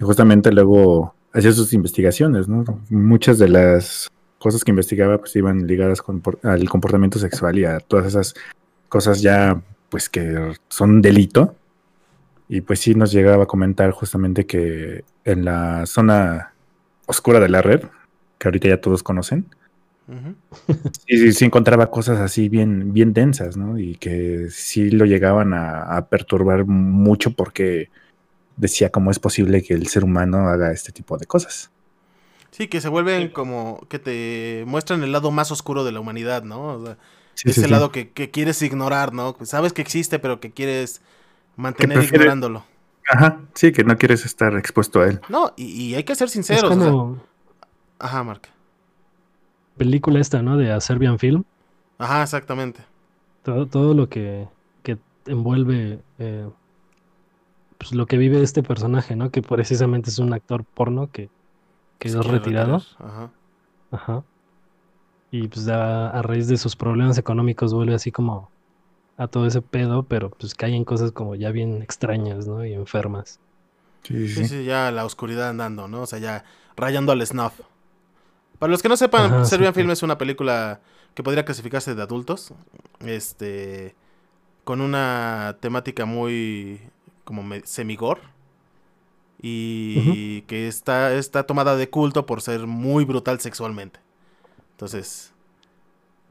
Y 0.00 0.04
justamente 0.04 0.52
luego 0.52 1.14
hacía 1.32 1.52
sus 1.52 1.72
investigaciones, 1.72 2.48
¿no? 2.48 2.64
Muchas 2.90 3.38
de 3.38 3.48
las 3.48 4.10
cosas 4.38 4.64
que 4.64 4.72
investigaba 4.72 5.18
pues 5.18 5.36
iban 5.36 5.66
ligadas 5.66 6.02
con, 6.02 6.22
al 6.42 6.68
comportamiento 6.68 7.18
sexual 7.18 7.58
y 7.58 7.64
a 7.64 7.78
todas 7.78 8.06
esas 8.06 8.34
cosas 8.88 9.22
ya 9.22 9.62
pues 9.88 10.08
que 10.08 10.54
son 10.68 11.00
delito. 11.00 11.54
Y 12.48 12.60
pues 12.60 12.80
sí 12.80 12.94
nos 12.94 13.12
llegaba 13.12 13.44
a 13.44 13.46
comentar 13.46 13.92
justamente 13.92 14.44
que 14.44 15.04
en 15.24 15.44
la 15.44 15.86
zona 15.86 16.52
oscura 17.06 17.40
de 17.40 17.48
la 17.48 17.62
red, 17.62 17.84
que 18.38 18.48
ahorita 18.48 18.68
ya 18.68 18.80
todos 18.80 19.02
conocen, 19.02 19.46
Ujú. 20.08 20.36
Sí, 21.06 21.18
sí, 21.18 21.32
sí 21.32 21.44
encontraba 21.44 21.90
cosas 21.90 22.20
así 22.20 22.48
bien, 22.48 22.92
bien 22.92 23.12
densas, 23.12 23.56
¿no? 23.56 23.78
Y 23.78 23.96
que 23.96 24.48
sí 24.50 24.90
lo 24.90 25.04
llegaban 25.04 25.52
a, 25.52 25.82
a 25.96 26.08
perturbar 26.08 26.64
mucho 26.66 27.32
porque 27.34 27.90
decía 28.56 28.90
cómo 28.90 29.10
es 29.10 29.18
posible 29.20 29.62
que 29.62 29.74
el 29.74 29.88
ser 29.88 30.04
humano 30.04 30.48
haga 30.48 30.72
este 30.72 30.92
tipo 30.92 31.18
de 31.18 31.26
cosas. 31.26 31.72
Sí, 32.50 32.68
que 32.68 32.80
se 32.80 32.88
vuelven 32.88 33.30
como. 33.30 33.80
que 33.88 33.98
te 33.98 34.64
muestran 34.66 35.02
el 35.02 35.12
lado 35.12 35.30
más 35.30 35.50
oscuro 35.50 35.84
de 35.84 35.92
la 35.92 36.00
humanidad, 36.00 36.42
¿no? 36.42 36.66
O 36.74 36.86
sea, 36.86 36.98
Sí, 37.34 37.52
ese 37.52 37.66
sí, 37.66 37.66
sí. 37.66 37.74
lado 37.74 37.90
que, 37.92 38.12
que 38.12 38.30
quieres 38.30 38.60
ignorar, 38.62 39.12
¿no? 39.14 39.36
Sabes 39.44 39.72
que 39.72 39.82
existe, 39.82 40.18
pero 40.18 40.38
que 40.40 40.52
quieres 40.52 41.02
mantener 41.56 42.02
ignorándolo. 42.02 42.64
Ajá, 43.08 43.40
sí, 43.54 43.72
que 43.72 43.84
no 43.84 43.96
quieres 43.96 44.24
estar 44.24 44.56
expuesto 44.56 45.00
a 45.00 45.08
él. 45.08 45.20
No, 45.28 45.52
y, 45.56 45.64
y 45.90 45.94
hay 45.94 46.04
que 46.04 46.14
ser 46.14 46.28
Es 46.48 46.62
sinceros. 46.62 46.76
o 46.76 46.80
sea, 46.82 46.92
como 46.92 47.20
ajá, 47.98 48.22
Mark. 48.24 48.48
Película 49.84 50.20
esta, 50.20 50.42
¿no? 50.42 50.56
De 50.56 50.72
A 50.72 50.80
Serbian 50.80 51.18
Film. 51.18 51.44
Ajá, 51.98 52.22
exactamente. 52.22 52.84
Todo, 53.42 53.66
todo 53.68 53.94
lo 53.94 54.08
que, 54.08 54.48
que 54.82 54.98
envuelve 55.26 56.04
eh, 56.18 56.48
pues 57.78 57.92
lo 57.92 58.06
que 58.06 58.16
vive 58.16 58.42
este 58.42 58.62
personaje, 58.62 59.16
¿no? 59.16 59.30
Que 59.30 59.42
precisamente 59.42 60.10
es 60.10 60.18
un 60.18 60.32
actor 60.32 60.64
porno 60.64 61.10
que, 61.10 61.30
que 61.98 62.08
es 62.08 62.16
retirado. 62.26 62.86
Ajá. 62.98 63.30
Ajá. 63.90 64.24
Y 65.32 65.48
pues 65.48 65.66
a, 65.68 66.10
a 66.10 66.22
raíz 66.22 66.46
de 66.48 66.56
sus 66.56 66.76
problemas 66.76 67.18
económicos 67.18 67.72
vuelve 67.74 67.94
así 67.94 68.12
como 68.12 68.52
a 69.16 69.28
todo 69.28 69.46
ese 69.46 69.62
pedo, 69.62 70.04
pero 70.04 70.30
pues 70.30 70.54
cae 70.54 70.74
en 70.76 70.84
cosas 70.84 71.12
como 71.12 71.34
ya 71.36 71.50
bien 71.52 71.82
extrañas, 71.82 72.46
¿no? 72.48 72.64
Y 72.66 72.74
enfermas. 72.74 73.40
Sí, 74.04 74.28
Sí, 74.28 74.46
sí. 74.46 74.48
sí, 74.48 74.64
ya 74.64 74.90
la 74.90 75.04
oscuridad 75.04 75.50
andando, 75.50 75.88
¿no? 75.88 76.02
O 76.02 76.06
sea, 76.06 76.18
ya 76.18 76.44
rayando 76.76 77.12
al 77.12 77.24
snuff. 77.26 77.60
Para 78.62 78.70
los 78.70 78.80
que 78.80 78.88
no 78.88 78.96
sepan, 78.96 79.24
Ajá, 79.26 79.44
Serbian 79.44 79.74
sí. 79.74 79.80
Film 79.80 79.90
es 79.90 80.04
una 80.04 80.18
película 80.18 80.80
que 81.14 81.24
podría 81.24 81.44
clasificarse 81.44 81.96
de 81.96 82.02
adultos. 82.02 82.54
Este. 83.00 83.96
Con 84.62 84.80
una 84.80 85.56
temática 85.58 86.04
muy. 86.04 86.80
como 87.24 87.42
semigor. 87.64 88.20
Y 89.40 90.42
que 90.42 90.68
está, 90.68 91.12
está 91.14 91.42
tomada 91.42 91.74
de 91.74 91.90
culto 91.90 92.24
por 92.26 92.40
ser 92.40 92.68
muy 92.68 93.04
brutal 93.04 93.40
sexualmente. 93.40 93.98
Entonces. 94.72 95.32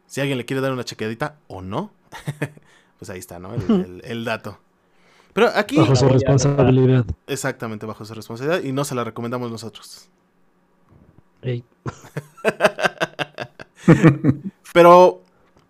Si 0.08 0.22
alguien 0.22 0.38
le 0.38 0.46
quiere 0.46 0.62
dar 0.62 0.72
una 0.72 0.84
chequeadita 0.86 1.36
o 1.48 1.62
no, 1.62 1.92
pues 3.00 3.10
ahí 3.10 3.20
está, 3.20 3.40
¿no? 3.40 3.54
El, 3.54 3.62
el- 3.70 4.02
el 4.06 4.26
dato. 4.26 4.58
Pero 5.34 5.50
aquí, 5.56 5.78
Bajo 5.78 5.96
su 5.96 6.08
responsabilidad. 6.10 7.06
exactamente 7.28 7.86
bajo 7.86 8.04
su 8.06 8.14
responsabilidad 8.14 8.64
y 8.64 8.72
no 8.74 8.84
se 8.86 8.96
la 8.96 9.04
recomendamos 9.06 9.50
nosotros. 9.52 10.10
Pero 14.74 15.22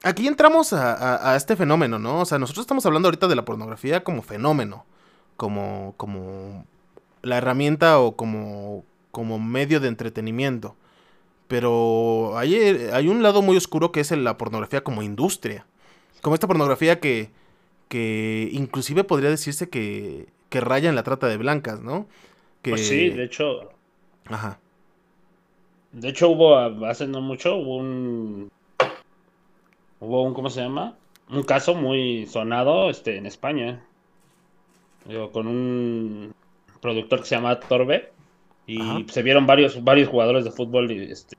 aquí 0.03 0.27
entramos 0.27 0.73
a, 0.73 0.93
a- 0.93 1.33
a 1.33 1.35
este 1.35 1.55
fenómeno, 1.55 1.99
¿no? 1.99 2.21
O 2.21 2.25
sea, 2.25 2.39
nosotros 2.39 2.63
estamos 2.63 2.85
hablando 2.85 3.07
ahorita 3.07 3.27
de 3.27 3.35
la 3.35 3.45
pornografía 3.45 4.03
como 4.03 4.21
fenómeno, 4.21 4.85
como, 5.37 5.93
como 5.97 6.65
la 7.21 7.37
herramienta 7.37 7.99
o 7.99 8.15
como, 8.15 8.83
como 9.11 9.39
medio 9.39 9.79
de 9.79 9.87
entretenimiento. 9.87 10.75
Pero 11.47 12.37
hay, 12.37 12.55
hay 12.55 13.07
un 13.09 13.23
lado 13.23 13.41
muy 13.41 13.57
oscuro 13.57 13.91
que 13.91 13.99
es 13.99 14.11
la 14.11 14.37
pornografía 14.37 14.83
como 14.83 15.03
industria. 15.03 15.65
Como 16.21 16.35
esta 16.35 16.47
pornografía 16.47 16.99
que, 16.99 17.29
que 17.89 18.49
inclusive 18.53 19.03
podría 19.03 19.29
decirse 19.29 19.69
que, 19.69 20.27
que 20.49 20.61
raya 20.61 20.89
en 20.89 20.95
la 20.95 21.03
trata 21.03 21.27
de 21.27 21.37
blancas, 21.37 21.81
¿no? 21.81 22.07
Que, 22.61 22.71
Pues 22.71 22.87
sí, 22.87 23.09
de 23.09 23.25
hecho, 23.25 23.71
Ajá. 24.27 24.59
De 25.93 26.09
hecho 26.09 26.29
hubo 26.29 26.57
hace 26.85 27.07
no 27.07 27.21
mucho 27.21 27.55
hubo 27.57 27.77
un 27.77 28.49
hubo 29.99 30.23
un 30.23 30.33
¿cómo 30.33 30.49
se 30.49 30.61
llama? 30.61 30.95
Un 31.29 31.43
caso 31.43 31.75
muy 31.75 32.25
sonado 32.27 32.89
este 32.89 33.17
en 33.17 33.25
España. 33.25 33.83
Digo, 35.05 35.31
con 35.31 35.47
un 35.47 36.33
productor 36.81 37.19
que 37.21 37.25
se 37.25 37.35
llama 37.35 37.59
Torbe 37.59 38.11
y 38.67 38.81
Ajá. 38.81 38.99
se 39.07 39.23
vieron 39.23 39.45
varios 39.47 39.83
varios 39.83 40.09
jugadores 40.09 40.43
de 40.45 40.51
fútbol 40.51 40.91
y, 40.91 41.11
este, 41.11 41.37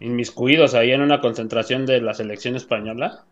inmiscuidos 0.00 0.74
ahí 0.74 0.90
en 0.92 1.00
una 1.02 1.20
concentración 1.20 1.86
de 1.86 2.00
la 2.00 2.14
selección 2.14 2.56
española. 2.56 3.24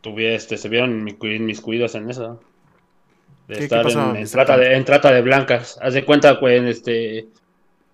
Tuve, 0.00 0.34
este, 0.34 0.56
se 0.56 0.68
vieron 0.68 1.04
inmiscu- 1.06 1.36
inmiscuidos 1.36 1.94
en 1.94 2.10
eso. 2.10 2.40
De 3.48 3.56
¿Qué- 3.56 3.64
estar 3.64 3.88
en, 3.90 4.16
en 4.16 4.28
trata 4.30 4.56
de, 4.56 4.74
en 4.76 4.84
trata 4.84 5.12
de 5.12 5.20
blancas. 5.22 5.78
Haz 5.82 5.94
de 5.94 6.04
cuenta, 6.04 6.38
pues, 6.40 6.62
este, 6.64 7.26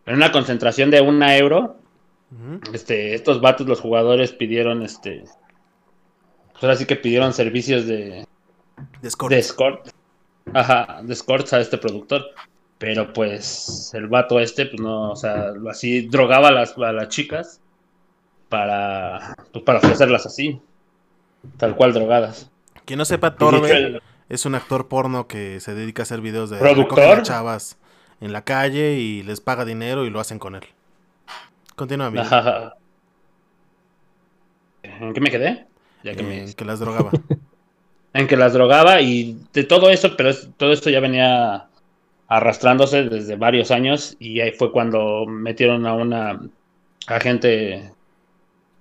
en 0.06 0.14
una 0.14 0.32
concentración 0.32 0.90
de 0.90 1.00
una 1.00 1.36
euro, 1.36 1.76
este, 2.72 3.14
estos 3.14 3.40
vatos, 3.40 3.66
los 3.66 3.80
jugadores, 3.80 4.32
pidieron, 4.32 4.82
este, 4.82 5.24
pues 6.52 6.62
ahora 6.64 6.76
sí 6.76 6.86
que 6.86 6.96
pidieron 6.96 7.32
servicios 7.32 7.86
de, 7.86 8.26
De 9.02 9.08
escort. 9.08 9.32
de 9.32 9.38
escort. 9.38 9.88
Ajá, 10.54 11.00
de 11.02 11.12
escorts 11.12 11.52
a 11.52 11.60
este 11.60 11.78
productor. 11.78 12.24
Pero 12.78 13.12
pues 13.14 13.90
el 13.94 14.06
vato 14.06 14.38
este, 14.38 14.66
pues 14.66 14.80
no, 14.80 15.10
o 15.12 15.16
sea, 15.16 15.46
lo 15.52 15.70
así 15.70 16.02
drogaba 16.08 16.48
a 16.48 16.52
las, 16.52 16.76
a 16.76 16.92
las 16.92 17.08
chicas 17.08 17.60
para, 18.48 19.34
pues, 19.52 19.64
para 19.64 19.78
ofrecerlas 19.78 20.26
así. 20.26 20.60
Tal 21.56 21.74
cual 21.74 21.92
drogadas. 21.94 22.50
Quien 22.84 22.98
no 22.98 23.04
sepa, 23.04 23.34
Torbe 23.36 23.70
el- 23.70 24.02
es 24.28 24.44
un 24.44 24.54
actor 24.54 24.88
porno 24.88 25.26
que 25.26 25.58
se 25.60 25.74
dedica 25.74 26.02
a 26.02 26.04
hacer 26.04 26.20
videos 26.20 26.50
de 26.50 26.58
¿Productor? 26.58 27.22
chavas 27.22 27.78
en 28.20 28.32
la 28.32 28.43
calle 28.43 28.94
y 28.98 29.22
les 29.22 29.40
paga 29.40 29.64
dinero 29.64 30.05
y 30.06 30.10
lo 30.10 30.20
hacen 30.20 30.38
con 30.38 30.55
él. 30.55 30.62
Continúa, 31.74 32.06
amigo. 32.06 32.24
¿En 34.82 35.12
qué 35.12 35.20
me 35.20 35.30
quedé? 35.30 35.66
Ya 36.05 36.14
que 36.14 36.22
me- 36.22 36.44
Eh, 36.44 36.55
que 36.56 36.64
las 36.64 36.80
drogaba. 36.80 37.10
en 38.14 38.26
que 38.26 38.36
las 38.36 38.52
drogaba 38.52 39.01
y 39.01 39.36
de 39.52 39.64
todo 39.64 39.90
eso, 39.90 40.16
pero 40.16 40.30
todo 40.56 40.72
esto 40.72 40.88
ya 40.90 41.01
venía 41.01 41.66
arrastrándose 42.28 43.05
desde 43.05 43.36
varios 43.36 43.70
años 43.70 44.16
y 44.18 44.40
ahí 44.40 44.52
fue 44.52 44.72
cuando 44.72 45.26
metieron 45.26 45.86
a 45.86 45.93
una 45.94 46.40
agente, 47.06 47.90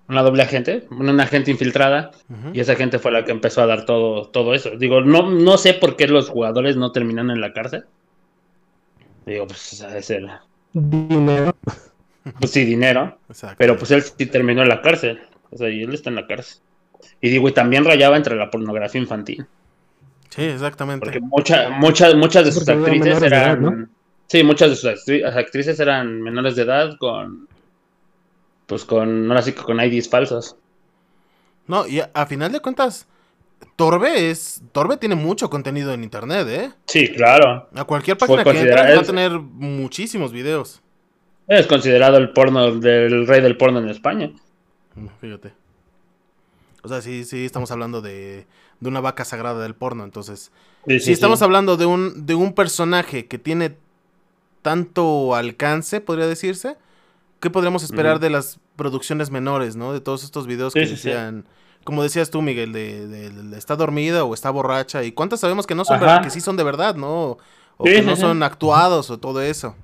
una 0.08 0.22
doble 0.24 0.42
agente, 0.44 0.88
una 0.90 1.22
agente 1.24 1.52
infiltrada 1.52 2.12
y 2.54 2.60
esa 2.60 2.76
gente 2.76 2.98
fue 2.98 3.12
la 3.12 3.24
que 3.26 3.32
empezó 3.32 3.62
a 3.62 3.68
dar 3.68 3.86
todo, 3.86 4.30
todo 4.30 4.54
eso. 4.54 4.72
Digo, 4.78 5.02
no, 5.02 5.30
no 5.30 5.58
sé 5.58 5.74
por 5.74 5.96
qué 5.96 6.08
los 6.08 6.30
jugadores 6.30 6.76
no 6.78 6.92
terminan 6.92 7.30
en 7.30 7.42
la 7.42 7.54
cárcel. 7.54 7.86
Digo, 9.26 9.48
pues 9.48 9.82
ha 9.82 9.88
de 9.90 10.02
ser, 10.02 10.28
dinero. 10.74 11.56
pues 12.40 12.52
sí, 12.52 12.64
dinero, 12.66 13.18
Exacto. 13.30 13.56
pero 13.58 13.78
pues 13.78 13.92
él 13.92 14.02
sí 14.04 14.26
terminó 14.28 14.62
en 14.62 14.70
la 14.70 14.82
cárcel. 14.82 15.22
O 15.52 15.58
sea, 15.58 15.70
y 15.70 15.84
él 15.84 15.94
está 15.94 16.10
en 16.10 16.16
la 16.18 16.28
cárcel. 16.28 16.62
Y 17.22 17.30
digo, 17.30 17.48
y 17.50 17.52
también 17.54 17.86
rayaba 17.86 18.18
entre 18.18 18.36
la 18.36 18.50
pornografía 18.52 19.02
infantil. 19.02 19.46
Sí, 20.30 20.44
exactamente. 20.44 21.06
Porque 21.06 21.20
muchas, 21.20 21.72
muchas, 21.72 22.16
muchas 22.16 22.46
de 22.46 22.52
sus 22.52 22.66
porque 22.66 22.82
actrices 22.82 23.18
edad, 23.24 23.24
eran. 23.54 23.62
¿no? 23.62 23.88
Sí, 24.28 24.44
muchas 24.44 24.70
de 24.72 24.76
sus 24.76 24.90
actri- 24.90 25.24
actrices 25.26 25.80
eran 25.80 26.22
menores 26.22 26.56
de 26.56 26.64
edad 26.64 26.98
con. 26.98 27.48
Pues 28.66 28.84
con. 28.86 29.30
Ahora 29.30 29.42
sí 29.42 29.54
que 29.54 29.62
con 29.62 29.80
IDs 29.80 30.10
falsos. 30.10 30.56
No, 31.68 31.88
y 31.88 32.00
a, 32.00 32.10
a 32.14 32.26
final 32.26 32.52
de 32.52 32.60
cuentas, 32.60 33.08
Torbe 33.76 34.30
es. 34.30 34.62
Torbe 34.72 34.98
tiene 34.98 35.16
mucho 35.16 35.50
contenido 35.50 35.94
en 35.94 36.04
internet, 36.04 36.48
¿eh? 36.48 36.72
Sí, 36.86 37.10
claro. 37.10 37.68
A 37.76 37.84
cualquier 37.84 38.18
página 38.18 38.44
que 38.44 38.50
entres 38.52 38.98
va 38.98 39.02
a 39.02 39.04
tener 39.04 39.32
muchísimos 39.40 40.32
videos. 40.32 40.82
Es 41.48 41.68
considerado 41.68 42.18
el 42.18 42.32
porno 42.32 42.72
del 42.76 43.28
rey 43.28 43.42
del 43.42 43.58
porno 43.58 43.80
en 43.80 43.90
España. 43.90 44.32
Mm, 44.96 45.08
Fíjate. 45.20 45.54
O 46.84 46.88
sea, 46.88 47.02
sí, 47.02 47.24
sí, 47.26 47.46
estamos 47.46 47.72
hablando 47.72 48.02
de, 48.02 48.48
de 48.80 48.90
una 48.90 49.02
vaca 49.02 49.26
sagrada 49.26 49.62
del 49.62 49.76
porno. 49.76 50.04
Entonces, 50.04 50.52
Sí, 50.88 51.00
si 51.00 51.12
estamos 51.12 51.42
hablando 51.42 51.78
de 51.78 51.88
un, 51.88 52.28
de 52.28 52.36
un 52.36 52.54
personaje 52.54 53.26
que 53.26 53.40
tiene 53.40 53.76
tanto 54.62 55.36
alcance, 55.36 56.00
podría 56.00 56.28
decirse, 56.28 56.78
¿qué 57.40 57.50
podríamos 57.50 57.84
esperar 57.84 58.20
de 58.20 58.30
las 58.30 58.60
producciones 58.76 59.32
menores, 59.32 59.76
no? 59.76 59.94
De 59.94 60.02
todos 60.02 60.24
estos 60.24 60.46
videos 60.46 60.74
que 60.74 60.82
decían, 60.86 61.46
como 61.86 62.04
decías 62.04 62.32
tú, 62.32 62.42
Miguel, 62.44 62.74
de, 62.74 63.08
de- 63.08 63.32
de- 63.32 63.58
está 63.60 63.78
dormida 63.78 64.26
o 64.26 64.34
está 64.36 64.52
borracha. 64.52 65.04
¿Y 65.06 65.14
cuántas 65.14 65.42
sabemos 65.42 65.68
que 65.68 65.76
no 65.76 65.86
son, 65.86 66.00
que 66.22 66.32
sí 66.32 66.42
son 66.42 66.58
de 66.58 66.64
verdad, 66.66 66.96
no? 66.96 67.38
O 67.78 67.92
Sí, 67.92 67.94
que 67.94 68.04
sí, 68.04 68.04
no 68.04 68.18
sí. 68.18 68.26
son 68.34 68.44
actuados 68.44 69.12
o 69.12 69.20
todo 69.20 69.42
eso. 69.42 69.76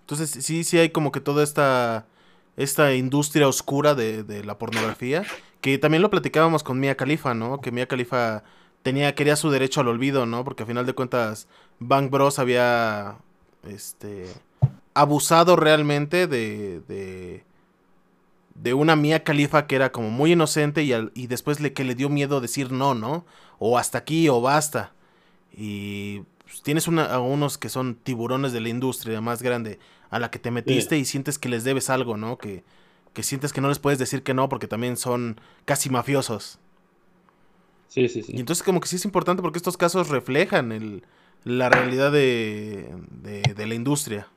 Entonces, 0.00 0.30
sí, 0.44 0.64
sí 0.64 0.78
hay 0.78 0.90
como 0.90 1.10
que 1.12 1.20
toda 1.20 1.42
esta, 1.42 2.06
esta 2.56 2.94
industria 2.94 3.48
oscura 3.48 3.94
de, 3.94 4.22
de 4.22 4.44
la 4.44 4.58
pornografía, 4.58 5.28
que 5.60 5.78
también 5.78 6.02
lo 6.02 6.10
platicábamos 6.10 6.62
con 6.62 6.78
Mia 6.80 6.96
Khalifa, 6.96 7.34
¿no? 7.34 7.60
Que 7.60 7.72
Mia 7.72 7.88
Khalifa 7.88 8.44
tenía, 8.82 9.14
quería 9.14 9.36
su 9.36 9.50
derecho 9.50 9.80
al 9.80 9.88
olvido, 9.88 10.26
¿no? 10.26 10.44
Porque 10.44 10.62
a 10.62 10.66
final 10.66 10.86
de 10.86 10.94
cuentas, 10.94 11.48
Bang 11.80 12.10
Bros 12.10 12.38
había, 12.38 13.18
este, 13.64 14.42
abusado 14.94 15.56
realmente 15.56 16.26
de, 16.28 16.82
de, 16.88 17.45
de 18.62 18.74
una 18.74 18.96
Mia 18.96 19.24
Khalifa 19.24 19.66
que 19.66 19.76
era 19.76 19.92
como 19.92 20.10
muy 20.10 20.32
inocente 20.32 20.82
y, 20.84 20.92
al- 20.92 21.12
y 21.14 21.26
después 21.28 21.60
le, 21.60 21.72
que 21.72 21.84
le 21.84 21.94
dio 21.94 22.08
miedo 22.08 22.40
decir 22.40 22.72
no, 22.72 22.94
¿no? 22.94 23.26
O 23.58 23.78
hasta 23.78 23.98
aquí 23.98 24.28
o 24.28 24.40
basta. 24.40 24.92
Y 25.52 26.20
pues, 26.44 26.62
tienes 26.62 26.88
una, 26.88 27.06
a 27.06 27.20
unos 27.20 27.58
que 27.58 27.68
son 27.68 27.96
tiburones 27.96 28.52
de 28.52 28.60
la 28.60 28.68
industria 28.68 29.20
más 29.20 29.42
grande 29.42 29.78
a 30.10 30.18
la 30.20 30.30
que 30.30 30.38
te 30.38 30.50
metiste 30.50 30.98
y 30.98 31.04
sientes 31.04 31.38
que 31.38 31.48
les 31.48 31.64
debes 31.64 31.90
algo, 31.90 32.16
¿no? 32.16 32.38
Que, 32.38 32.64
que 33.14 33.22
sientes 33.22 33.52
que 33.52 33.60
no 33.60 33.68
les 33.68 33.78
puedes 33.78 33.98
decir 33.98 34.22
que 34.22 34.34
no 34.34 34.48
porque 34.48 34.68
también 34.68 34.96
son 34.96 35.40
casi 35.64 35.90
mafiosos. 35.90 36.58
Sí, 37.88 38.08
sí, 38.08 38.22
Y 38.32 38.40
sí. 38.40 38.40
entonces 38.40 38.62
como 38.64 38.80
que 38.80 38.88
sí 38.88 38.96
es 38.96 39.04
importante 39.04 39.42
porque 39.42 39.58
estos 39.58 39.76
casos 39.76 40.08
reflejan 40.08 40.72
el, 40.72 41.04
la 41.44 41.68
realidad 41.68 42.12
de, 42.12 42.94
de, 43.10 43.54
de 43.54 43.66
la 43.66 43.74
industria. 43.74 44.28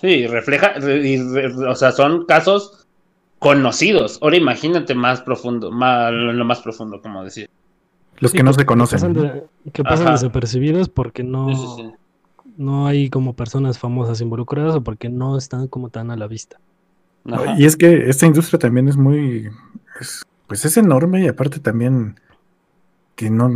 Sí, 0.00 0.26
refleja. 0.26 0.74
y 0.80 1.18
o 1.18 1.74
sea, 1.74 1.92
son 1.92 2.24
casos 2.26 2.86
conocidos. 3.38 4.18
Ahora 4.22 4.36
imagínate 4.36 4.94
más 4.94 5.20
profundo. 5.20 5.70
Más, 5.70 6.12
lo 6.12 6.44
más 6.44 6.60
profundo, 6.60 7.00
como 7.02 7.24
decir. 7.24 7.48
Los 8.18 8.32
Sí, 8.32 8.38
que 8.38 8.42
no 8.42 8.52
se 8.52 8.66
conocen. 8.66 8.96
pasan 8.96 9.12
de- 9.14 9.44
que 9.72 9.82
pasan 9.84 10.06
Ajá. 10.08 10.12
desapercibidos 10.12 10.88
porque 10.88 11.22
no, 11.22 11.48
Sí, 11.50 11.54
sí, 11.56 11.66
sí. 11.76 11.92
no 12.56 12.86
hay 12.88 13.10
como 13.10 13.34
personas 13.34 13.78
famosas 13.78 14.20
involucradas 14.20 14.74
o 14.74 14.82
porque 14.82 15.08
no 15.08 15.36
están 15.38 15.68
como 15.68 15.88
tan 15.90 16.10
a 16.10 16.16
la 16.16 16.26
vista. 16.26 16.58
Ajá. 17.30 17.54
Y 17.58 17.64
es 17.64 17.76
que 17.76 18.08
esta 18.08 18.26
industria 18.26 18.58
también 18.58 18.88
es 18.88 18.96
muy, 18.96 19.48
es- 20.00 20.24
pues 20.48 20.64
es 20.64 20.76
enorme 20.76 21.22
y 21.24 21.28
aparte 21.28 21.60
también 21.60 22.18
que 23.14 23.30
no 23.30 23.50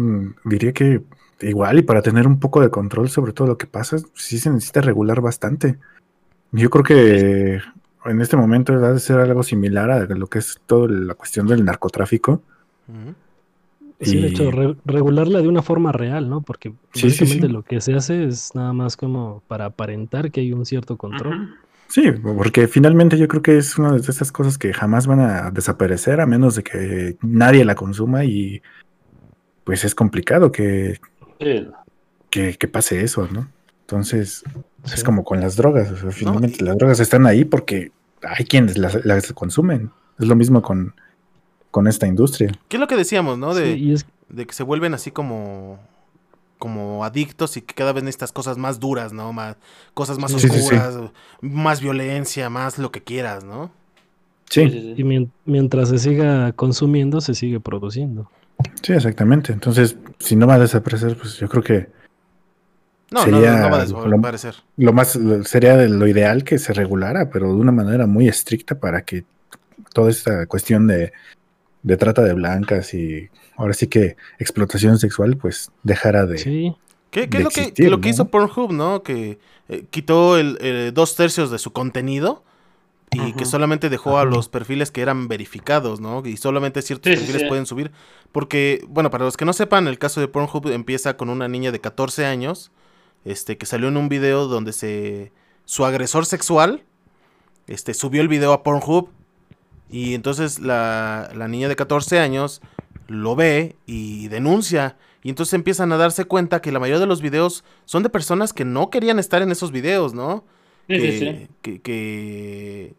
diría 0.45 0.73
que 0.73 1.03
igual 1.41 1.79
y 1.79 1.83
para 1.83 2.03
tener 2.03 2.27
un 2.29 2.39
poco 2.39 2.61
de 2.61 2.71
control 2.71 3.09
sobre 3.09 3.33
todo 3.33 3.49
lo 3.49 3.59
que 3.59 3.67
pasa, 3.67 3.97
sí 4.15 4.39
se 4.39 4.51
necesita 4.51 4.81
regular 4.81 5.21
bastante. 5.21 5.79
Yo 6.53 6.71
creo 6.71 6.85
que 6.85 7.61
en 8.05 8.21
este 8.21 8.37
momento 8.37 8.73
ha 8.75 8.93
de 8.93 9.01
ser 9.01 9.19
algo 9.21 9.43
similar 9.43 9.91
a 9.91 10.05
lo 10.07 10.27
que 10.27 10.39
es 10.39 10.61
toda 10.67 10.89
la 10.89 11.15
cuestión 11.15 11.47
del 11.47 11.65
narcotráfico. 11.65 12.43
Ujú. 12.89 13.15
Sí, 14.01 14.21
de 14.21 14.29
Y- 14.29 14.31
hecho, 14.33 14.51
re- 14.51 14.77
regularla 14.85 15.41
de 15.41 15.49
una 15.49 15.63
forma 15.63 15.93
real, 15.93 16.29
¿no? 16.29 16.41
Porque 16.41 16.71
Sí, 16.93 17.03
sí, 17.03 17.07
básicamente 17.25 17.47
sí. 17.47 17.53
lo 17.53 17.63
que 17.63 17.81
se 17.81 17.95
hace 17.95 18.25
es 18.25 18.53
nada 18.55 18.73
más 18.73 18.97
como 18.97 19.43
para 19.47 19.67
aparentar 19.67 20.31
que 20.33 20.41
hay 20.41 20.53
un 20.53 20.67
cierto 20.67 20.97
control. 20.97 21.55
Sí, 21.87 22.11
porque 22.11 22.67
finalmente 22.69 23.17
yo 23.19 23.29
creo 23.29 23.43
que 23.43 23.59
es 23.59 23.79
una 23.79 23.93
de 23.93 23.99
esas 23.99 24.33
cosas 24.33 24.59
que 24.59 24.73
jamás 24.73 25.07
van 25.07 25.21
a 25.21 25.51
desaparecer 25.53 26.21
a 26.21 26.27
menos 26.27 26.57
de 26.57 26.63
que 26.65 27.17
nadie 27.23 27.65
la 27.65 27.75
consuma 27.77 28.25
y 28.25 28.61
pues 29.65 29.85
es 29.85 29.95
complicado 29.95 30.51
que, 30.51 30.99
Sí. 31.39 31.69
que, 32.31 32.55
que 32.55 32.67
pase 32.69 33.05
eso, 33.05 33.29
¿no? 33.31 33.47
Entonces, 33.83 34.43
Es 34.85 35.05
como 35.05 35.25
con 35.25 35.41
las 35.41 35.57
drogas. 35.57 35.91
o 35.91 35.97
sea, 35.97 36.11
finalmente 36.11 36.65
las 36.65 36.77
drogas 36.77 36.99
están 37.01 37.27
ahí 37.27 37.45
porque 37.45 37.93
hay 38.23 38.45
quienes 38.45 38.79
las, 38.79 39.05
las 39.05 39.33
consumen. 39.33 39.91
Es 40.19 40.27
lo 40.27 40.35
mismo 40.37 40.63
con, 40.63 40.95
con 41.71 41.87
esta 41.87 42.07
industria. 42.07 42.53
¿Qué 42.69 42.77
es 42.77 42.81
lo 42.81 42.87
que 42.87 42.97
decíamos, 42.97 43.39
no? 43.39 43.55
De, 43.55 43.75
Sí, 43.75 43.79
y 43.81 43.93
es, 43.93 44.07
de 44.29 44.47
que 44.47 44.55
se 44.55 44.63
vuelven 44.63 44.95
así 44.95 45.11
como 45.11 45.79
como 46.59 47.05
adictos 47.05 47.57
y 47.57 47.63
que 47.63 47.75
cada 47.75 47.93
vez 47.93 48.05
necesitas 48.05 48.31
cosas 48.31 48.57
más 48.57 48.79
duras, 48.79 49.13
¿no? 49.13 49.33
Más, 49.33 49.57
cosas 49.95 50.19
más 50.19 50.31
Sí, 50.31 50.39
sí, 50.39 50.49
sí. 50.49 50.59
oscuras, 50.61 50.95
más 51.41 51.81
violencia, 51.81 52.49
más 52.51 52.79
lo 52.79 52.93
que 52.93 53.03
quieras, 53.03 53.43
¿no? 53.43 53.73
Sí, 54.49 54.61
y 54.97 55.03
mien- 55.03 55.33
mientras 55.45 55.89
se 55.89 55.99
siga 55.99 56.53
consumiendo, 56.53 57.21
se 57.21 57.35
sigue 57.35 57.59
produciendo. 57.59 58.31
sí, 58.81 58.93
exactamente. 58.93 59.53
Entonces, 59.53 59.97
si 60.21 60.37
no 60.37 60.47
va 60.47 60.55
a 60.55 60.59
desaparecer, 60.61 61.17
pues 61.17 61.37
yo 61.39 61.49
creo 61.49 61.65
que 61.65 61.89
No, 63.13 63.21
no, 63.21 63.25
Sería 63.39 63.53
no, 63.53 63.59
no 63.59 63.71
va 63.71 63.77
a 63.83 63.85
lo- 63.87 64.01
desaparecer. 64.11 64.55
lo 64.77 64.93
más 64.93 65.17
lo- 65.17 65.45
sería 65.45 65.77
de 65.77 65.89
lo 65.89 66.07
ideal 66.07 66.45
que 66.45 66.59
se 66.59 66.73
regulara, 66.73 67.31
pero 67.31 67.49
de 67.49 67.55
una 67.55 67.73
manera 67.73 68.07
muy 68.07 68.29
estricta 68.29 68.75
para 68.81 69.03
que 69.05 69.25
toda 69.93 70.11
esta 70.11 70.47
cuestión 70.47 70.87
de, 70.87 71.13
de 71.83 71.97
trata 71.97 72.23
de 72.23 72.33
blancas 72.33 72.95
y 72.95 73.29
ahora 73.57 73.75
sí 73.75 73.87
que 73.87 74.17
explotación 74.39 74.99
sexual, 74.99 75.37
pues 75.37 75.71
dejara 75.83 76.25
de. 76.27 76.39
Sí, 76.39 76.75
¿Qué, 77.11 77.29
qué 77.29 77.39
de 77.39 77.39
es 77.39 77.45
lo 77.45 77.51
que, 77.75 77.89
lo 77.91 78.01
que 78.01 78.09
hizo 78.09 78.29
Pornhub, 78.29 78.73
no? 78.73 79.03
Que 79.03 79.39
eh, 79.69 79.85
quitó 79.91 80.39
el, 80.39 80.57
eh, 80.63 80.93
dos 80.95 81.15
tercios 81.15 81.51
de 81.51 81.59
su 81.59 81.73
contenido 81.73 82.43
y 83.11 83.35
que 83.35 83.45
solamente 83.45 83.91
dejó 83.91 84.17
a 84.17 84.25
los 84.25 84.49
perfiles 84.49 84.91
que 84.91 85.03
eran 85.03 85.29
verificados, 85.29 86.01
¿no? 86.01 86.23
Y 86.25 86.39
solamente 86.39 86.81
ciertos 86.81 87.11
sí, 87.13 87.19
perfiles 87.19 87.43
sí. 87.43 87.49
pueden 87.49 87.67
subir. 87.67 87.91
Porque, 88.33 88.83
bueno, 88.89 89.11
para 89.11 89.27
los 89.27 89.37
que 89.37 89.45
no 89.45 89.53
sepan, 89.53 89.87
el 89.87 89.99
caso 89.99 90.19
de 90.23 90.29
Pornhub 90.29 90.69
empieza 90.69 91.19
con 91.19 91.29
una 91.29 91.47
niña 91.47 91.71
de 91.73 91.79
14 91.83 92.25
años, 92.25 92.71
este, 93.25 93.57
que 93.57 93.67
salió 93.67 93.89
en 93.89 93.97
un 93.97 94.09
video 94.09 94.47
donde 94.49 94.73
se 94.73 95.33
su 95.65 95.85
agresor 95.85 96.27
sexual, 96.27 96.83
este, 97.67 97.95
subió 97.95 98.21
el 98.23 98.29
video 98.29 98.53
a 98.53 98.63
Pornhub 98.63 99.09
y 99.91 100.15
entonces 100.15 100.59
la, 100.59 101.31
la 101.35 101.49
niña 101.49 101.69
de 101.69 101.77
14 101.77 102.19
años 102.19 102.61
lo 103.09 103.37
ve 103.37 103.77
y 103.87 104.29
denuncia. 104.29 104.97
Y 105.23 105.29
entonces 105.29 105.53
empiezan 105.55 105.93
a 105.93 105.97
darse 105.99 106.25
cuenta 106.25 106.61
que 106.61 106.73
la 106.73 106.81
mayoría 106.81 106.99
de 106.99 107.07
los 107.07 107.23
videos 107.23 107.63
son 107.85 108.03
de 108.03 108.09
personas 108.09 108.53
que 108.53 108.65
no 108.65 108.91
querían 108.91 109.19
estar 109.21 109.41
en 109.43 109.53
esos 109.53 109.71
videos, 109.71 110.15
¿no? 110.15 110.45
Sí, 110.89 110.97
que, 110.97 111.13
sí, 111.13 111.19
sí. 111.19 111.49
que, 111.63 111.81
que, 111.81 112.95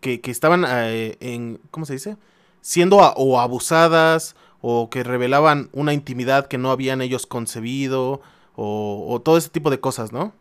que- 0.00 0.20
que 0.20 0.30
estaban 0.30 0.64
eh, 0.68 1.16
en, 1.20 1.60
¿cómo 1.70 1.84
se 1.86 1.94
dice? 1.94 2.16
Siendo 2.60 3.02
a- 3.02 3.14
o 3.16 3.40
abusadas 3.40 4.36
o 4.60 4.88
que 4.90 5.02
revelaban 5.02 5.68
una 5.72 5.92
intimidad 5.94 6.46
que 6.46 6.58
no 6.58 6.70
habían 6.70 7.00
ellos 7.02 7.26
concebido 7.26 8.20
o, 8.56 9.06
o 9.08 9.20
todo 9.20 9.36
ese 9.36 9.48
tipo 9.50 9.70
de 9.70 9.80
cosas, 9.80 10.12
¿no? 10.12 10.32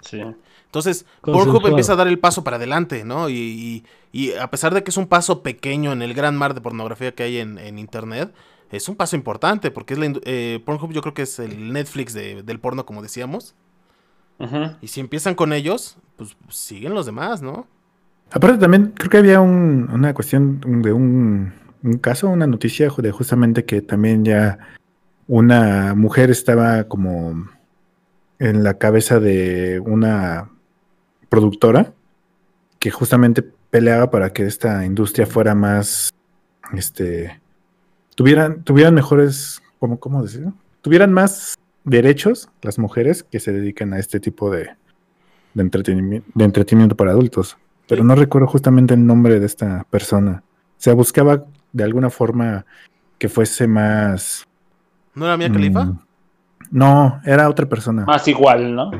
Sí. 0.00 0.22
Entonces, 0.66 1.06
Pornhub 1.22 1.62
empieza 1.70 1.92
a 1.94 1.96
dar 1.96 2.06
el 2.08 2.18
paso 2.18 2.44
para 2.44 2.56
adelante, 2.56 3.04
¿no? 3.04 3.28
Y, 3.28 3.34
y- 3.34 3.84
y 4.12 4.32
a 4.34 4.50
pesar 4.50 4.74
de 4.74 4.82
que 4.84 4.90
es 4.90 4.96
un 4.96 5.06
paso 5.06 5.42
pequeño 5.42 5.92
en 5.92 6.02
el 6.02 6.12
gran 6.14 6.36
mar 6.36 6.54
de 6.54 6.60
pornografía 6.60 7.12
que 7.14 7.22
hay 7.22 7.38
en, 7.38 7.58
en 7.58 7.78
Internet, 7.78 8.32
es 8.70 8.88
un 8.88 8.96
paso 8.96 9.14
importante 9.16 9.70
porque 9.70 9.94
es 9.94 10.00
la, 10.00 10.12
eh, 10.24 10.60
Pornhub 10.64 10.92
yo 10.92 11.00
creo 11.02 11.14
que 11.14 11.22
es 11.22 11.38
el 11.38 11.72
Netflix 11.72 12.12
de- 12.14 12.42
del 12.42 12.60
porno, 12.60 12.84
como 12.84 13.00
decíamos. 13.02 13.54
Ujú. 14.38 14.72
Y 14.82 14.88
si 14.88 15.00
empiezan 15.00 15.34
con 15.34 15.52
ellos, 15.52 15.96
pues 16.16 16.36
siguen 16.50 16.92
los 16.94 17.06
demás, 17.06 17.42
¿no? 17.42 17.66
Aparte 18.32 18.58
también 18.58 18.92
creo 18.96 19.08
que 19.10 19.18
había 19.18 19.40
un- 19.40 19.88
una 19.92 20.12
cuestión 20.14 20.60
de 20.82 20.92
un, 20.92 21.54
un 21.82 21.98
caso, 21.98 22.28
una 22.28 22.46
noticia 22.46 22.90
de 22.98 23.12
justamente 23.12 23.64
que 23.64 23.80
también 23.82 24.24
ya 24.24 24.58
una 25.28 25.94
mujer 25.94 26.30
estaba 26.30 26.84
como 26.84 27.48
en 28.38 28.62
la 28.62 28.74
cabeza 28.74 29.18
de 29.18 29.80
una 29.84 30.50
productora 31.28 31.92
que 32.78 32.90
justamente 32.90 33.42
peleaba 33.70 34.10
para 34.10 34.32
que 34.32 34.44
esta 34.44 34.84
industria 34.84 35.26
fuera 35.26 35.54
más, 35.54 36.10
este, 36.74 37.40
tuvieran, 38.14 38.62
tuvieran 38.62 38.94
mejores, 38.94 39.62
¿cómo, 39.78 39.98
cómo 39.98 40.22
decirlo? 40.22 40.54
Tuvieran 40.82 41.12
más 41.12 41.56
derechos 41.84 42.48
las 42.62 42.78
mujeres 42.78 43.24
que 43.24 43.40
se 43.40 43.52
dedican 43.52 43.92
a 43.92 43.98
este 43.98 44.20
tipo 44.20 44.50
de, 44.50 44.70
de 45.54 45.62
entretenimiento, 45.62 46.30
de 46.34 46.44
entretenimiento 46.44 46.96
para 46.96 47.12
adultos. 47.12 47.56
Pero 47.88 48.04
no 48.04 48.14
recuerdo 48.14 48.48
justamente 48.48 48.94
el 48.94 49.06
nombre 49.06 49.40
de 49.40 49.46
esta 49.46 49.84
persona. 49.90 50.42
O 50.46 50.80
sea, 50.80 50.94
buscaba 50.94 51.44
de 51.72 51.84
alguna 51.84 52.10
forma 52.10 52.66
que 53.18 53.28
fuese 53.28 53.66
más... 53.66 54.45
¿No 55.16 55.24
era 55.26 55.36
Mia 55.36 55.50
Khalifa? 55.50 55.84
mm, 55.84 55.98
no, 56.70 57.20
era 57.24 57.48
otra 57.48 57.66
persona. 57.66 58.04
Más 58.04 58.26
igual, 58.28 58.74
¿no? 58.74 58.90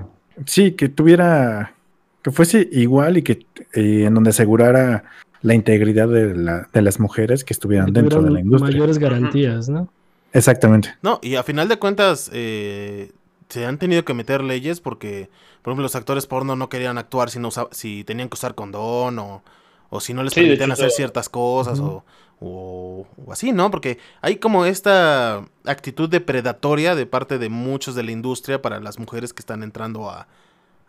Sí, 0.47 0.73
que 0.73 0.89
tuviera, 0.89 1.75
que 2.23 2.31
fuese 2.31 2.69
igual 2.73 3.17
y 3.19 3.23
que 3.23 3.47
eh, 3.75 4.05
en 4.07 4.15
donde 4.15 4.31
asegurara 4.31 5.05
la 5.43 5.55
integridad 5.55 6.09
de, 6.09 6.35
la- 6.35 6.69
de 6.73 6.83
las 6.83 6.99
mujeres 7.01 7.45
que 7.45 7.53
estuvieran 7.53 7.87
que 7.87 7.93
dentro 8.01 8.23
de 8.23 8.31
la 8.31 8.41
industria. 8.41 8.73
mayores 8.73 8.99
garantías, 8.99 9.69
¿no? 9.69 9.89
Exactamente. 10.33 10.95
No, 11.03 11.19
y 11.23 11.37
a 11.37 11.43
final 11.43 11.69
de 11.69 11.79
cuentas, 11.79 12.31
eh, 12.33 13.13
se 13.49 13.65
han 13.65 13.79
tenido 13.79 14.05
que 14.05 14.13
meter 14.13 14.43
leyes 14.43 14.81
porque, 14.81 15.31
por 15.63 15.71
ejemplo, 15.71 15.85
los 15.85 15.95
actores 15.97 16.27
porno 16.27 16.57
no 16.57 16.69
querían 16.69 16.99
actuar 16.99 17.31
si, 17.31 17.39
no 17.39 17.51
si 17.71 18.05
tenían 18.05 18.29
que 18.29 18.35
usar 18.35 18.55
condón 18.55 19.19
o, 19.19 19.43
o 19.89 20.01
si 20.01 20.13
no 20.15 20.23
les 20.23 20.35
Sí, 20.35 20.41
permitían 20.41 20.73
hacer 20.73 20.91
ciertas 20.91 21.29
cosas 21.29 21.79
o, 21.81 22.05
o- 22.41 23.07
o 23.25 23.33
así, 23.33 23.53
¿no? 23.53 23.71
Porque 23.71 23.99
hay 24.21 24.37
como 24.37 24.65
esta 24.67 25.45
actitud 25.65 26.09
depredatoria 26.09 26.95
de 26.95 27.07
parte 27.07 27.39
de 27.39 27.49
muchos 27.49 27.95
de 27.95 28.03
la 28.03 28.13
industria 28.13 28.61
para 28.63 28.81
las 28.81 28.99
mujeres 28.99 29.33
que 29.33 29.41
están 29.41 29.63
entrando 29.63 30.11
a, 30.11 30.29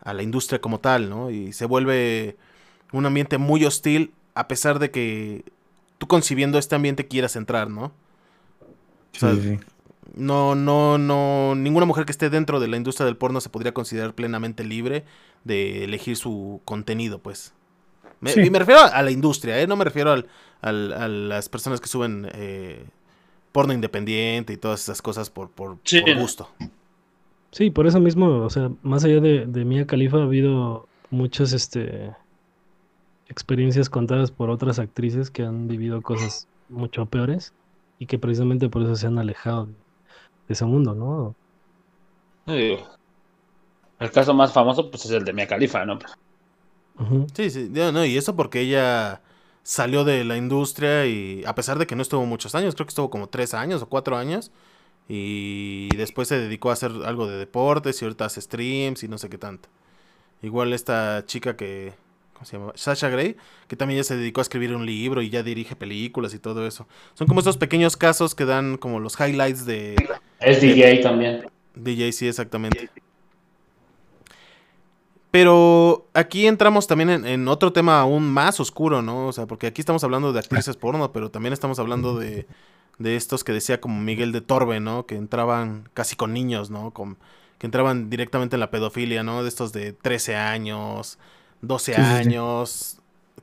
a 0.02 0.14
la 0.14 0.22
industria 0.22 0.60
como 0.60 0.78
tal, 0.80 1.08
¿no? 1.10 1.30
Y 1.30 1.52
se 1.52 1.64
vuelve 1.66 2.36
un 2.92 3.06
ambiente 3.06 3.38
muy 3.38 3.64
hostil 3.64 4.12
a 4.34 4.46
pesar 4.48 4.78
de 4.78 4.90
que 4.90 5.44
tú 5.98 6.06
concibiendo 6.06 6.58
este 6.58 6.74
ambiente 6.76 7.06
quieras 7.08 7.34
entrar, 7.36 7.68
¿no? 7.70 7.92
Sí, 9.12 9.20
sea, 9.20 9.34
sí, 9.34 9.42
sí. 9.42 9.58
No, 10.14 10.54
no, 10.54 10.96
no, 10.98 11.54
ninguna 11.54 11.86
mujer 11.86 12.04
que 12.06 12.12
esté 12.12 12.30
dentro 12.30 12.60
de 12.60 12.68
la 12.68 12.76
industria 12.76 13.04
del 13.06 13.16
porno 13.16 13.40
se 13.40 13.50
podría 13.50 13.74
considerar 13.74 14.14
plenamente 14.14 14.64
libre 14.64 15.04
de 15.44 15.84
elegir 15.84 16.16
su 16.16 16.60
contenido, 16.64 17.18
pues. 17.18 17.52
Me, 18.20 18.32
Sí. 18.32 18.40
y 18.40 18.50
me 18.50 18.58
refiero 18.58 18.80
a 18.80 19.02
la 19.02 19.10
industria, 19.10 19.60
¿eh? 19.60 19.66
No 19.66 19.76
me 19.76 19.84
refiero 19.84 20.10
al, 20.12 20.26
al- 20.62 20.92
a 20.92 21.08
las 21.08 21.48
personas 21.48 21.80
que 21.80 21.88
suben 21.88 22.28
eh, 22.34 22.84
porno 23.52 23.72
independiente 23.72 24.52
y 24.52 24.56
todas 24.56 24.82
esas 24.82 25.02
cosas 25.02 25.30
por, 25.30 25.50
por, 25.50 25.78
Sí. 25.84 26.00
por 26.00 26.16
gusto. 26.18 26.48
Sí, 27.52 27.70
por 27.70 27.86
eso 27.86 27.98
mismo, 28.00 28.44
o 28.44 28.50
sea, 28.50 28.70
más 28.82 29.04
allá 29.04 29.20
de, 29.20 29.46
de 29.46 29.64
Mia 29.64 29.86
Khalifa 29.86 30.18
ha 30.18 30.24
habido 30.24 30.86
muchas 31.10 31.52
este, 31.52 32.14
experiencias 33.26 33.88
contadas 33.90 34.30
por 34.30 34.50
otras 34.50 34.78
actrices 34.78 35.30
que 35.30 35.42
han 35.42 35.66
vivido 35.68 36.02
cosas 36.02 36.46
mucho 36.68 37.06
peores 37.06 37.52
y 37.98 38.06
que 38.06 38.18
precisamente 38.18 38.68
por 38.68 38.82
eso 38.82 38.94
se 38.96 39.06
han 39.06 39.18
alejado 39.18 39.66
de, 39.66 39.72
de 39.72 40.52
ese 40.54 40.64
mundo, 40.64 40.94
¿no? 40.94 41.34
El 43.98 44.10
caso 44.12 44.32
más 44.34 44.52
famoso, 44.52 44.90
pues, 44.90 45.04
es 45.06 45.10
el 45.10 45.24
de 45.24 45.32
Mia 45.32 45.46
Khalifa, 45.46 45.84
¿no? 45.84 45.98
Ujú. 46.98 47.26
Sí, 47.34 47.50
sí, 47.50 47.68
no, 47.70 47.92
no, 47.92 48.04
y 48.04 48.16
eso 48.16 48.34
porque 48.36 48.60
ella 48.60 49.20
salió 49.68 50.02
de 50.02 50.24
la 50.24 50.38
industria 50.38 51.04
y 51.04 51.44
a 51.44 51.54
pesar 51.54 51.78
de 51.78 51.86
que 51.86 51.94
no 51.94 52.00
estuvo 52.00 52.24
muchos 52.24 52.54
años, 52.54 52.74
creo 52.74 52.86
que 52.86 52.90
estuvo 52.90 53.10
como 53.10 53.28
tres 53.28 53.52
años 53.52 53.82
o 53.82 53.86
cuatro 53.86 54.16
años, 54.16 54.50
y 55.06 55.94
después 55.94 56.26
se 56.26 56.38
dedicó 56.38 56.70
a 56.70 56.72
hacer 56.72 56.90
algo 57.04 57.26
de 57.26 57.36
deportes 57.36 58.00
y 58.00 58.06
ahorita 58.06 58.24
hace 58.24 58.40
streams 58.40 59.02
y 59.02 59.08
no 59.08 59.18
sé 59.18 59.28
qué 59.28 59.36
tanto. 59.36 59.68
Igual 60.40 60.72
esta 60.72 61.22
chica 61.26 61.54
que, 61.54 61.92
¿cómo 62.32 62.46
se 62.46 62.56
llama? 62.56 62.72
Sasha 62.76 63.10
Grey, 63.10 63.36
que 63.66 63.76
también 63.76 63.98
ya 63.98 64.04
se 64.04 64.16
dedicó 64.16 64.40
a 64.40 64.42
escribir 64.42 64.74
un 64.74 64.86
libro 64.86 65.20
y 65.20 65.28
ya 65.28 65.42
dirige 65.42 65.76
películas 65.76 66.32
y 66.32 66.38
todo 66.38 66.66
eso. 66.66 66.88
Son 67.12 67.26
como 67.26 67.40
esos 67.40 67.58
pequeños 67.58 67.98
casos 67.98 68.34
que 68.34 68.46
dan 68.46 68.78
como 68.78 69.00
los 69.00 69.20
highlights 69.20 69.66
de 69.66 69.96
Es 70.40 70.62
DJ 70.62 71.02
también. 71.02 71.46
DJ, 71.74 72.12
sí, 72.12 72.26
exactamente. 72.26 72.88
Pero 75.30 76.08
aquí 76.14 76.46
entramos 76.46 76.86
también 76.86 77.10
en, 77.10 77.26
en 77.26 77.48
otro 77.48 77.72
tema 77.72 78.00
aún 78.00 78.30
más 78.30 78.60
oscuro, 78.60 79.02
¿no? 79.02 79.26
O 79.26 79.32
sea, 79.32 79.46
porque 79.46 79.66
aquí 79.66 79.80
estamos 79.82 80.02
hablando 80.04 80.32
de 80.32 80.38
actrices 80.38 80.76
porno, 80.78 81.12
pero 81.12 81.30
también 81.30 81.52
estamos 81.52 81.78
hablando 81.78 82.18
de, 82.18 82.46
de 82.98 83.16
estos 83.16 83.44
que 83.44 83.52
decía 83.52 83.80
como 83.80 84.00
Miguel 84.00 84.32
de 84.32 84.40
Torbe, 84.40 84.80
¿no? 84.80 85.04
Que 85.06 85.16
entraban 85.16 85.88
casi 85.92 86.16
con 86.16 86.32
niños, 86.32 86.70
¿no? 86.70 86.92
Con, 86.92 87.18
que 87.58 87.66
entraban 87.66 88.08
directamente 88.08 88.56
en 88.56 88.60
la 88.60 88.70
pedofilia, 88.70 89.22
¿no? 89.22 89.42
De 89.42 89.48
estos 89.48 89.72
de 89.72 89.92
13 89.92 90.36
años, 90.36 91.18
12 91.60 91.92
Sí, 91.94 92.00
sí, 92.00 92.06
sí. 92.08 92.14
años, 92.14 92.98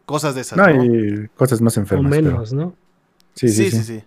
cosas 0.06 0.34
de 0.34 0.41
esas, 0.41 0.57
No, 0.57 0.68
¿no? 0.68 0.84
y 0.86 1.28
cosas 1.36 1.62
más 1.62 1.78
O 1.78 1.82
enfermas. 1.82 2.10
pero- 2.12 2.32
menos, 2.32 2.52
¿no? 2.53 2.74
Sí, 3.36 3.48
sí, 3.49 3.66
sí, 3.66 3.72
sí. 3.72 3.78
sí, 3.78 3.84
sí. 3.99 4.03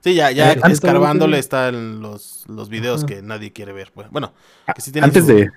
Sí, 0.00 0.14
ya, 0.14 0.30
ya 0.32 0.52
escarbándole 0.52 1.38
están 1.38 2.02
los, 2.02 2.44
los 2.46 2.68
videos 2.68 3.04
Ajá. 3.04 3.06
que 3.06 3.22
nadie 3.22 3.52
quiere 3.54 3.72
ver. 3.72 3.90
pues. 3.94 4.10
Bueno, 4.10 4.34
que 4.74 4.82
sí 4.82 4.92
tienen 4.92 5.08
Antes 5.08 5.24
su- 5.24 5.32
de, 5.32 5.50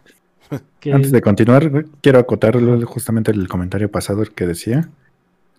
Que- 0.80 0.94
Antes 0.94 1.12
de 1.12 1.22
continuar, 1.22 1.86
quiero 2.02 2.20
acotar 2.20 2.58
justamente 2.86 3.32
el 3.32 3.48
comentario 3.48 3.92
pasado 3.92 4.24
que 4.24 4.46
decía. 4.48 4.90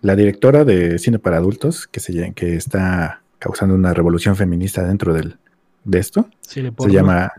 La 0.01 0.15
directora 0.15 0.63
de 0.63 0.97
cine 0.97 1.19
para 1.19 1.37
adultos, 1.37 1.85
que, 1.87 1.99
se, 1.99 2.31
que 2.33 2.55
está 2.55 3.21
causando 3.37 3.75
una 3.75 3.93
revolución 3.93 4.35
feminista 4.35 4.85
dentro 4.87 5.13
del, 5.13 5.37
de 5.83 5.99
esto, 5.99 6.29
cine 6.41 6.73
se 6.77 6.89
llama, 6.91 7.31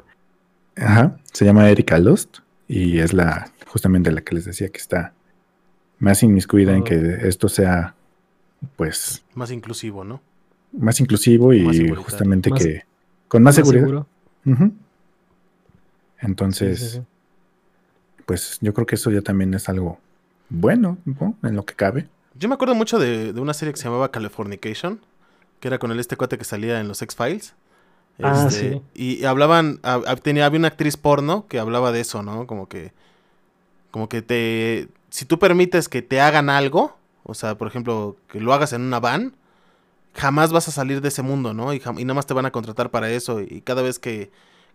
ajá, 0.77 1.17
se 1.33 1.45
llama 1.45 1.69
Erika 1.71 1.99
Lust 1.99 2.39
Y 2.69 2.99
es 2.99 3.13
la, 3.15 3.51
justamente 3.67 4.13
la 4.13 4.21
que 4.21 4.35
les 4.35 4.45
decía 4.45 4.69
que 4.69 4.79
está 4.79 5.15
más 5.99 6.23
inmiscuida 6.23 6.73
en 6.75 6.83
Oh. 6.83 6.85
que 6.85 7.19
esto 7.29 7.49
sea, 7.49 7.95
pues, 8.77 9.25
Más 9.35 9.51
inclusivo, 9.51 10.05
¿no? 10.05 10.21
más 10.73 11.01
inclusivo 11.01 11.53
y 11.53 11.63
Más 11.63 11.99
justamente 12.05 12.51
Más- 12.51 12.63
que 12.63 12.85
con 13.27 13.43
más 13.43 13.59
¿Más 13.59 13.67
seguridad. 13.69 14.07
Entonces, 16.21 16.79
sí, 16.79 16.89
sí. 16.99 17.03
Pues 18.31 18.59
yo 18.61 18.73
creo 18.73 18.87
que 18.87 18.95
eso 18.95 19.11
ya 19.11 19.23
también 19.23 19.53
es 19.55 19.69
algo 19.69 19.99
bueno, 20.51 20.99
¿no? 21.05 21.35
En 21.43 21.57
lo 21.57 21.65
que 21.65 21.75
cabe. 21.75 22.07
Yo 22.37 22.49
me 22.49 22.55
acuerdo 22.55 22.77
mucho 22.77 23.01
de, 23.01 23.33
de 23.33 23.41
una 23.41 23.55
serie 23.55 23.73
que 23.75 23.79
se 23.81 23.87
llamaba 23.87 24.13
Californication, 24.13 25.01
que 25.59 25.67
era 25.67 25.81
con 25.81 25.91
el 25.91 25.99
este 25.99 26.17
cuate 26.17 26.39
que 26.39 26.45
salía 26.45 26.79
en 26.79 26.87
los 26.87 27.03
X-Files. 27.03 27.55
Ah, 28.23 28.47
Este, 28.47 28.71
sí. 28.75 28.83
Y 28.95 29.25
hablaban, 29.25 29.83
hab- 29.83 30.05
hab- 30.05 30.21
tenía, 30.23 30.47
había 30.47 30.61
una 30.61 30.69
actriz 30.69 30.97
porno 30.97 31.49
que 31.49 31.59
hablaba 31.59 31.91
de 31.91 32.03
eso, 32.03 32.23
¿no? 32.23 32.47
Como 32.47 32.69
que, 32.69 32.93
como 33.91 34.09
que 34.09 34.23
te, 34.23 34.87
si 35.09 35.25
tú 35.25 35.41
permites 35.41 35.89
que 35.89 36.01
te 36.01 36.21
hagan 36.21 36.51
algo, 36.51 36.97
o 37.25 37.35
sea, 37.35 37.59
por 37.59 37.67
ejemplo, 37.67 38.17
que 38.29 38.39
lo 38.41 38.55
hagas 38.55 38.73
en 38.73 38.83
una 38.83 39.01
van, 39.01 39.35
jamás 40.15 40.53
vas 40.53 40.69
a 40.69 40.73
salir 40.73 41.01
de 41.01 41.09
ese 41.09 41.23
mundo, 41.23 41.53
¿no? 41.53 41.75
Y, 41.75 41.81
jam- 41.81 42.01
y 42.01 42.05
nada 42.05 42.15
más 42.15 42.27
te 42.27 42.35
van 42.35 42.47
a 42.47 42.53
contratar 42.53 42.93
para 42.93 43.11
eso. 43.11 43.41
Y 43.41 43.63
cada 43.63 43.83
vez 43.83 43.99
que, 43.99 44.31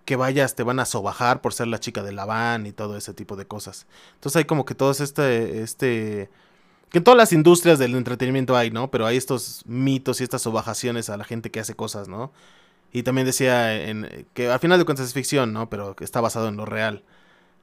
que 0.06 0.16
vayas 0.16 0.56
te 0.56 0.64
van 0.64 0.80
a 0.80 0.86
sobajar 0.86 1.42
por 1.42 1.54
ser 1.54 1.68
la 1.68 1.80
chica 1.80 2.04
de 2.04 2.14
la 2.14 2.26
van 2.26 2.68
y 2.68 2.72
todo 2.72 2.96
ese 2.96 3.14
tipo 3.14 3.36
de 3.36 3.48
cosas. 3.48 3.88
Entonces 4.16 4.38
hay 4.38 4.46
como 4.46 4.64
que 4.66 4.76
todo 4.76 4.92
este, 4.92 5.62
este, 5.62 6.30
que 6.90 7.00
en 7.00 7.04
todas 7.04 7.18
las 7.18 7.34
industrias 7.34 7.80
del 7.80 7.96
entretenimiento 7.96 8.56
hay, 8.56 8.72
¿no? 8.72 8.92
Pero 8.92 9.08
hay 9.08 9.18
estos 9.18 9.64
mitos 9.66 10.22
y 10.22 10.24
estas 10.24 10.44
sobajaciones 10.44 11.10
a 11.10 11.18
la 11.18 11.24
gente 11.24 11.52
que 11.52 11.60
hace 11.60 11.76
cosas, 11.76 12.08
¿no? 12.08 12.32
Y 12.94 13.04
también 13.04 13.26
decía 13.26 13.84
en, 13.84 14.28
que 14.34 14.50
al 14.50 14.60
final 14.60 14.80
de 14.80 14.86
cuentas 14.86 15.08
es 15.08 15.14
ficción, 15.14 15.52
¿no? 15.54 15.70
Pero 15.70 15.96
que 15.96 16.04
está 16.04 16.22
basado 16.22 16.48
en 16.48 16.56
lo 16.56 16.66
real. 16.66 17.04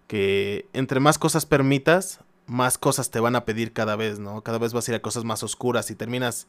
Que 0.08 0.66
entre 0.72 1.00
más 1.00 1.18
cosas 1.18 1.46
permitas, 1.46 2.20
más 2.46 2.76
cosas 2.76 3.10
te 3.10 3.20
van 3.20 3.36
a 3.36 3.44
pedir 3.44 3.72
cada 3.72 3.96
vez, 3.96 4.18
¿no? 4.18 4.42
Cada 4.42 4.58
vez 4.58 4.72
vas 4.72 4.88
a 4.88 4.90
ir 4.90 4.96
a 4.96 5.02
cosas 5.02 5.24
más 5.24 5.42
oscuras 5.42 5.90
y 5.90 5.94
terminas 5.94 6.48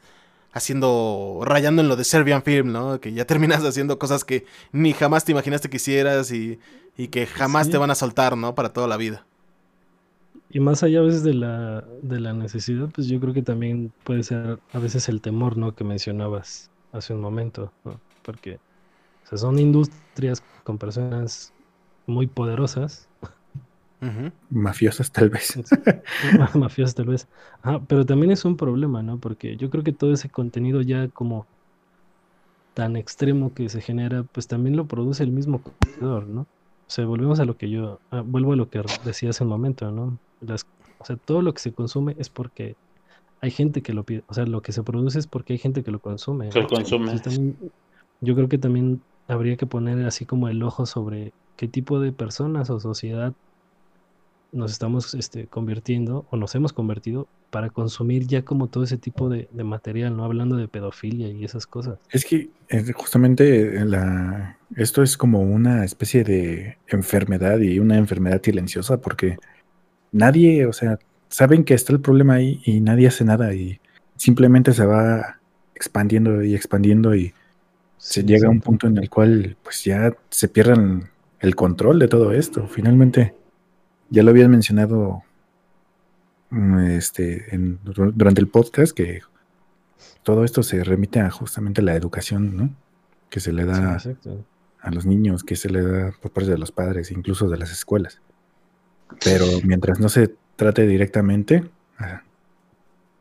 haciendo, 0.53 1.41
rayando 1.45 1.81
en 1.81 1.89
lo 1.89 1.95
de 1.97 2.03
Serbian 2.05 2.43
Film, 2.43 2.71
¿no? 2.71 2.99
Que 3.01 3.13
ya 3.13 3.25
terminas 3.25 3.63
haciendo 3.63 3.99
cosas 3.99 4.23
que 4.25 4.45
ni 4.71 4.93
jamás 4.93 5.25
te 5.25 5.31
imaginaste 5.33 5.69
que 5.69 5.77
hicieras 5.77 6.31
y, 6.31 6.59
y 6.97 7.09
que 7.09 7.25
jamás 7.27 7.69
Sí. 7.69 7.71
te 7.71 7.77
van 7.77 7.91
a 7.91 7.95
soltar, 7.95 8.37
¿no? 8.37 8.55
Para 8.55 8.73
toda 8.73 8.87
la 8.87 8.97
vida. 8.97 9.27
Y 10.49 10.59
más 10.59 10.83
allá 10.83 10.99
a 10.99 11.03
veces 11.03 11.23
de 11.23 11.33
la, 11.33 11.81
de 12.01 12.19
la 12.19 12.33
necesidad, 12.33 12.89
pues 12.93 13.07
yo 13.07 13.19
creo 13.19 13.33
que 13.33 13.41
también 13.43 13.91
puede 14.03 14.23
ser 14.23 14.59
a 14.71 14.79
veces 14.79 15.09
el 15.09 15.21
temor, 15.21 15.57
¿no? 15.57 15.75
Que 15.75 15.83
mencionabas 15.83 16.71
hace 16.91 17.13
un 17.13 17.21
momento, 17.21 17.73
¿no? 17.83 17.99
Porque 18.21 18.61
o 19.25 19.27
sea, 19.27 19.37
son 19.39 19.59
industrias 19.59 20.43
con 20.63 20.77
personas 20.79 21.53
muy 22.07 22.27
poderosas, 22.27 23.09
Mafiosas 24.49 25.11
tal 25.11 25.29
vez. 25.29 25.59
mafiosas 26.55 26.95
tal 26.95 27.07
vez. 27.07 27.27
Ajá, 27.61 27.81
pero 27.87 28.05
también 28.05 28.31
es 28.31 28.45
un 28.45 28.57
problema, 28.57 29.01
¿no? 29.03 29.19
Porque 29.19 29.55
yo 29.57 29.69
creo 29.69 29.83
que 29.83 29.93
todo 29.93 30.13
ese 30.13 30.29
contenido 30.29 30.81
ya 30.81 31.07
como 31.09 31.45
tan 32.73 32.95
extremo 32.95 33.53
que 33.53 33.69
se 33.69 33.81
genera, 33.81 34.23
pues 34.23 34.47
también 34.47 34.75
lo 34.75 34.85
produce 34.87 35.23
el 35.23 35.31
mismo 35.31 35.61
consumidor, 35.61 36.27
¿no? 36.27 36.41
O 36.41 36.89
sea, 36.89 37.05
volvemos 37.05 37.39
a 37.39 37.45
lo 37.45 37.55
que 37.55 37.69
yo, 37.69 37.99
ah, 38.11 38.23
vuelvo 38.25 38.53
a 38.53 38.55
lo 38.55 38.69
que 38.69 38.81
decía 39.05 39.29
hace 39.29 39.43
un 39.43 39.49
momento, 39.49 39.91
¿no? 39.91 40.17
Las, 40.41 40.65
o 40.99 41.05
sea, 41.05 41.15
todo 41.15 41.41
lo 41.41 41.53
que 41.53 41.61
se 41.61 41.71
consume 41.71 42.15
es 42.17 42.29
porque 42.29 42.75
hay 43.41 43.51
gente 43.51 43.81
que 43.81 43.93
lo 43.93 44.03
pide, 44.03 44.23
o 44.27 44.33
sea, 44.33 44.45
lo 44.45 44.61
que 44.61 44.71
se 44.71 44.83
produce 44.83 45.19
es 45.19 45.27
porque 45.27 45.53
hay 45.53 45.59
gente 45.59 45.83
que 45.83 45.91
lo 45.91 45.99
consume. 45.99 46.49
Que 46.49 46.61
lo 46.61 46.67
consume. 46.67 47.11
Entonces, 47.11 47.35
también, 47.35 47.57
yo 48.21 48.35
creo 48.35 48.49
que 48.49 48.57
también 48.57 49.01
habría 49.27 49.57
que 49.57 49.65
poner 49.65 50.05
así 50.05 50.25
como 50.25 50.49
el 50.49 50.61
ojo 50.63 50.85
sobre 50.85 51.33
qué 51.55 51.67
tipo 51.67 51.99
de 51.99 52.11
personas 52.11 52.69
o 52.69 52.79
sociedad 52.79 53.33
nos 54.53 54.71
estamos 54.71 55.13
este, 55.15 55.47
convirtiendo 55.47 56.25
o 56.29 56.37
nos 56.37 56.55
hemos 56.55 56.71
convertido 56.71 57.27
para 57.49 57.69
consumir 57.69 58.25
ya 58.27 58.43
como 58.43 58.67
todo 58.67 58.83
ese 58.83 58.97
tipo 58.97 59.29
de, 59.29 59.49
de 59.51 59.63
material, 59.63 60.15
no 60.15 60.23
hablando 60.23 60.55
de 60.55 60.67
pedofilia 60.67 61.27
y 61.27 61.43
esas 61.43 61.67
cosas. 61.67 61.99
Es 62.09 62.23
que 62.25 62.49
eh, 62.69 62.91
justamente 62.93 63.77
eh, 63.77 63.85
la, 63.85 64.57
esto 64.75 65.03
es 65.03 65.17
como 65.17 65.41
una 65.41 65.83
especie 65.83 66.23
de 66.23 66.77
enfermedad 66.87 67.59
y 67.59 67.79
una 67.79 67.97
enfermedad 67.97 68.41
silenciosa 68.41 69.01
porque 69.01 69.37
nadie, 70.11 70.65
o 70.65 70.73
sea, 70.73 70.99
saben 71.29 71.63
que 71.63 71.73
está 71.73 71.91
el 71.93 71.99
problema 71.99 72.35
ahí 72.35 72.61
y 72.63 72.79
nadie 72.79 73.07
hace 73.07 73.25
nada 73.25 73.53
y 73.53 73.79
simplemente 74.15 74.71
se 74.71 74.85
va 74.85 75.39
expandiendo 75.75 76.43
y 76.43 76.55
expandiendo 76.55 77.15
y 77.15 77.33
se 77.97 78.21
Sí, 78.21 78.27
llega 78.27 78.47
a 78.47 78.51
un 78.51 78.61
punto 78.61 78.87
en 78.87 78.97
el 78.97 79.09
cual 79.09 79.57
pues 79.63 79.83
ya 79.83 80.15
se 80.29 80.47
pierden 80.47 81.09
el 81.39 81.55
control 81.55 81.99
de 81.99 82.07
todo 82.07 82.31
esto. 82.31 82.67
Finalmente, 82.67 83.33
ya 84.09 84.23
lo 84.23 84.31
habías 84.31 84.49
mencionado 84.49 85.23
mm, 86.49 86.79
este, 86.89 87.53
en- 87.55 87.79
durante 87.83 88.41
el 88.41 88.47
podcast 88.47 88.95
que 88.95 89.21
todo 90.23 90.43
esto 90.43 90.63
se 90.63 90.83
remite 90.83 91.19
a 91.19 91.29
justamente 91.29 91.81
la 91.81 91.95
educación, 91.95 92.55
¿no? 92.55 92.69
Que 93.29 93.39
se 93.39 93.51
le 93.51 93.65
da 93.65 93.97
a 94.81 94.91
los 94.91 95.05
niños, 95.05 95.43
que 95.43 95.55
se 95.55 95.69
le 95.69 95.81
da 95.81 96.11
por 96.21 96.31
parte 96.31 96.49
de 96.51 96.57
los 96.57 96.71
padres, 96.71 97.11
incluso 97.11 97.49
de 97.49 97.57
las 97.57 97.71
escuelas. 97.71 98.21
Pero 99.23 99.45
mientras 99.63 99.99
no 99.99 100.09
se 100.09 100.35
trate 100.55 100.85
directamente, 100.87 101.63
ah, 101.99 102.21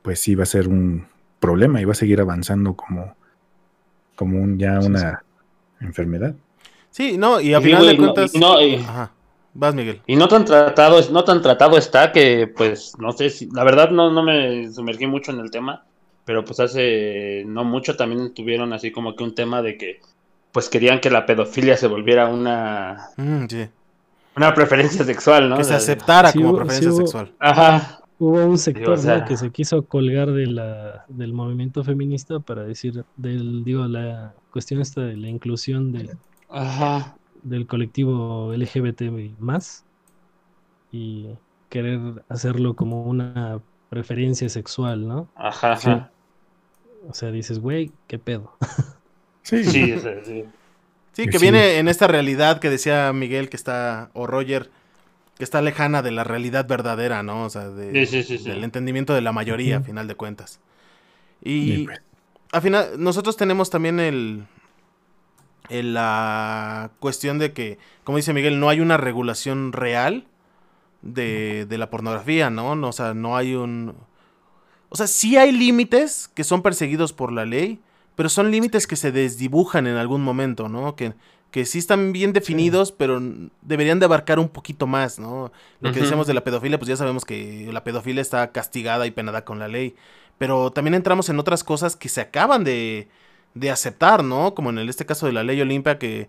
pues 0.03 0.21
sí 0.21 0.35
va 0.35 0.43
a 0.43 0.47
ser 0.47 0.69
un 0.69 1.07
problema 1.41 1.81
y 1.81 1.85
va 1.85 1.93
a 1.93 1.97
seguir 1.97 2.21
avanzando 2.21 2.75
como, 2.75 3.15
como 4.17 4.41
un, 4.41 4.59
ya 4.59 4.81
Sí, 4.81 4.87
una 4.89 5.23
enfermedad. 5.81 6.35
Sí, 6.91 7.17
no, 7.17 7.41
y 7.41 7.55
a 7.55 7.59
Sí, 7.59 7.65
final 7.65 7.87
de 7.87 7.97
cuentas. 7.97 8.35
no, 8.35 8.61
y- 8.61 8.75
Ajá. 8.77 9.13
Vas, 9.55 9.75
Miguel. 9.75 10.01
Y 10.07 10.17
no 10.17 10.29
tan 10.29 10.45
tratado, 10.45 10.99
no 11.11 11.25
tan 11.25 11.43
tratado 11.43 11.77
está 11.77 12.11
que, 12.13 12.47
pues, 12.47 12.95
no 12.99 13.13
sé 13.13 13.29
si, 13.31 13.51
la 13.51 13.65
verdad 13.65 13.91
no, 13.91 14.11
no 14.11 14.23
me 14.23 14.73
sumergí 14.73 15.07
mucho 15.07 15.31
en 15.33 15.41
el 15.41 15.51
tema, 15.51 15.85
pero 16.25 16.45
pues 16.45 16.59
hace 16.61 17.45
no 17.47 17.63
mucho 17.65 17.97
también 17.97 18.33
tuvieron 18.33 18.73
así 18.73 18.91
como 18.93 19.15
que 19.15 19.25
un 19.25 19.35
tema 19.35 19.61
de 19.61 19.77
que, 19.77 20.01
pues 20.53 20.69
querían 20.69 21.01
que 21.01 21.11
la 21.11 21.27
pedofilia 21.27 21.77
se 21.77 21.87
volviera 21.87 22.29
una, 22.29 23.09
Mm, 23.19 23.45
sí. 23.49 23.67
una 24.37 24.55
preferencia 24.55 25.05
sexual, 25.05 25.49
¿no? 25.51 25.57
Que 25.59 25.65
se 25.65 25.71
De- 25.71 25.77
aceptara 25.77 26.31
Sí 26.33 26.39
como 26.39 26.51
hubo- 26.51 26.57
preferencia 26.59 26.91
sí 26.91 26.95
hubo- 26.97 27.07
sexual. 27.07 27.33
Ajá, 27.39 27.99
Hubo 28.19 28.45
un 28.45 28.57
sector 28.57 28.91
o 28.95 28.97
sea- 28.97 29.19
¿no? 29.19 29.25
que 29.25 29.37
se 29.37 29.51
quiso 29.51 29.83
colgar 29.85 30.31
de 30.31 30.47
la, 30.47 31.05
del 31.09 31.33
movimiento 31.33 31.83
feminista 31.83 32.39
para 32.39 32.63
decir, 32.63 33.05
del, 33.17 33.65
digo, 33.65 33.85
la 33.89 34.33
cuestión 34.53 34.81
esta 34.81 35.01
de 35.01 35.17
la 35.17 35.29
inclusión 35.29 35.91
del, 35.93 36.11
ajá. 36.49 37.17
Del 37.43 37.67
colectivo 37.67 38.53
LGBT 38.55 39.11
más 39.39 39.87
y 40.91 41.29
querer 41.69 42.25
hacerlo 42.29 42.77
como 42.77 43.05
una 43.05 43.63
preferencia 43.89 44.49
sexual, 44.49 45.07
¿no? 45.09 45.33
Ajá, 45.35 45.73
Sí. 45.75 45.91
ajá. 45.91 46.13
O 47.09 47.15
sea, 47.15 47.31
dices, 47.31 47.59
güey, 47.59 47.93
¿qué 48.07 48.19
pedo? 48.19 48.57
Sí, 49.43 49.65
Sí, 49.65 49.99
sí, 49.99 50.09
sí. 50.25 50.45
Sí, 51.13 51.29
Que 51.29 51.39
sí. 51.39 51.39
viene 51.39 51.79
en 51.79 51.89
esta 51.89 52.07
realidad 52.07 52.59
que 52.59 52.71
decía 52.71 53.13
Miguel 53.13 53.51
que 53.51 53.57
está, 53.57 54.11
o 54.15 54.27
Roger, 54.27 54.71
que 55.39 55.45
está 55.45 55.63
lejana 55.63 56.03
de 56.03 56.13
la 56.13 56.25
realidad 56.25 56.67
verdadera, 56.69 57.23
¿no? 57.23 57.45
O 57.47 57.51
sea, 57.51 57.71
de- 57.71 58.01
Sí, 58.01 58.07
sí, 58.07 58.23
sí, 58.23 58.39
sí. 58.39 58.51
del 58.51 58.65
entendimiento 58.65 59.15
de 59.15 59.23
la 59.23 59.33
mayoría, 59.33 59.79
a 59.79 59.81
Ujú. 59.81 59.87
final 59.87 60.09
de 60.09 60.15
cuentas. 60.17 60.61
Y 61.65 61.79
Y 61.79 61.79
pues, 61.81 62.03
al 62.53 62.63
final, 62.63 62.93
nosotros 62.99 63.37
tenemos 63.37 63.71
también 63.71 64.01
el, 64.01 64.47
el- 65.69 65.95
la 65.95 66.91
cuestión 67.01 67.39
de 67.39 67.53
que, 67.53 67.79
como 68.05 68.17
dice 68.19 68.33
Miguel, 68.33 68.61
no 68.61 68.69
hay 68.69 68.81
una 68.81 68.97
regulación 68.97 69.73
real 69.73 70.27
de, 71.03 71.67
de 71.67 71.79
la 71.79 71.91
pornografía, 71.91 72.51
¿no? 72.51 72.77
No, 72.77 72.89
O 72.89 72.93
sea, 72.93 73.15
no 73.15 73.37
hay 73.37 73.55
un... 73.55 73.95
O 74.89 74.97
sea, 74.97 75.07
sí 75.07 75.37
hay 75.37 75.53
límites 75.53 76.31
que 76.35 76.45
son 76.45 76.63
perseguidos 76.63 77.13
por 77.13 77.33
la 77.33 77.47
ley, 77.47 77.81
pero 78.15 78.29
son 78.29 78.51
límites 78.51 78.87
que 78.87 78.97
se 78.97 79.11
desdibujan 79.11 79.87
en 79.87 79.97
algún 79.97 80.23
momento, 80.23 80.69
¿no? 80.69 80.97
Que, 80.97 81.15
que 81.51 81.65
sí 81.65 81.79
están 81.79 82.13
bien 82.13 82.33
definidos, 82.35 82.93
pero 82.93 83.21
deberían 83.63 84.01
de 84.01 84.05
abarcar 84.07 84.39
un 84.39 84.51
poquito 84.51 84.87
más, 84.87 85.19
¿no? 85.19 85.51
Lo 85.81 85.93
que 85.93 86.01
decíamos 86.01 86.27
de 86.27 86.35
la 86.35 86.45
pedofilia, 86.45 86.79
pues 86.79 86.89
ya 86.89 86.97
sabemos 86.97 87.25
que 87.25 87.71
la 87.73 87.85
pedofilia 87.85 88.21
está 88.21 88.53
castigada 88.53 89.07
y 89.07 89.11
penada 89.13 89.45
con 89.47 89.59
la 89.59 89.69
ley. 89.69 89.95
Pero 90.39 90.73
también 90.73 90.95
entramos 90.95 91.29
en 91.31 91.39
otras 91.39 91.65
cosas 91.65 91.97
que 91.97 92.09
se 92.11 92.21
acaban 92.21 92.63
de, 92.65 93.09
de 93.55 93.71
aceptar, 93.71 94.25
¿no? 94.25 94.55
Como 94.55 94.71
en 94.71 94.79
el- 94.79 94.89
este 94.89 95.07
caso 95.07 95.27
de 95.27 95.33
la 95.33 95.43
ley 95.45 95.61
Olimpia, 95.61 95.99
que, 95.99 96.29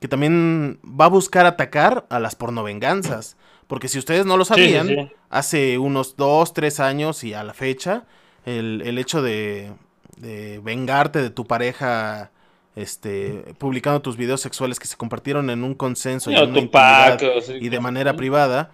que 0.00 0.08
también 0.08 0.80
va 0.84 1.06
a 1.06 1.08
buscar 1.08 1.46
atacar 1.46 2.06
a 2.10 2.20
las 2.20 2.34
pornovenganzas. 2.36 3.36
Porque 3.66 3.88
si 3.88 3.98
ustedes 3.98 4.26
no 4.26 4.36
lo 4.36 4.44
Sí, 4.44 4.54
sí, 4.54 4.60
sabían, 4.62 4.86
sí. 4.88 5.12
hace 5.30 5.78
unos 5.78 6.16
dos, 6.16 6.52
tres 6.52 6.80
años 6.80 7.24
y 7.24 7.34
a 7.34 7.42
la 7.44 7.54
fecha, 7.54 8.04
el, 8.44 8.82
el 8.84 8.98
hecho 8.98 9.22
de, 9.22 9.72
de 10.16 10.60
vengarte 10.62 11.22
de 11.22 11.30
tu 11.30 11.46
pareja, 11.46 12.30
este, 12.76 13.54
publicando 13.58 14.02
tus 14.02 14.16
videos 14.16 14.40
sexuales 14.40 14.78
que 14.78 14.86
se 14.86 14.96
compartieron 14.96 15.50
en 15.50 15.64
un 15.64 15.74
consenso 15.74 16.30
y 16.30 16.34
en 16.34 16.50
una 16.50 16.60
Tupac, 16.60 17.20
de 17.70 17.80
manera 17.80 18.14
privada, 18.16 18.70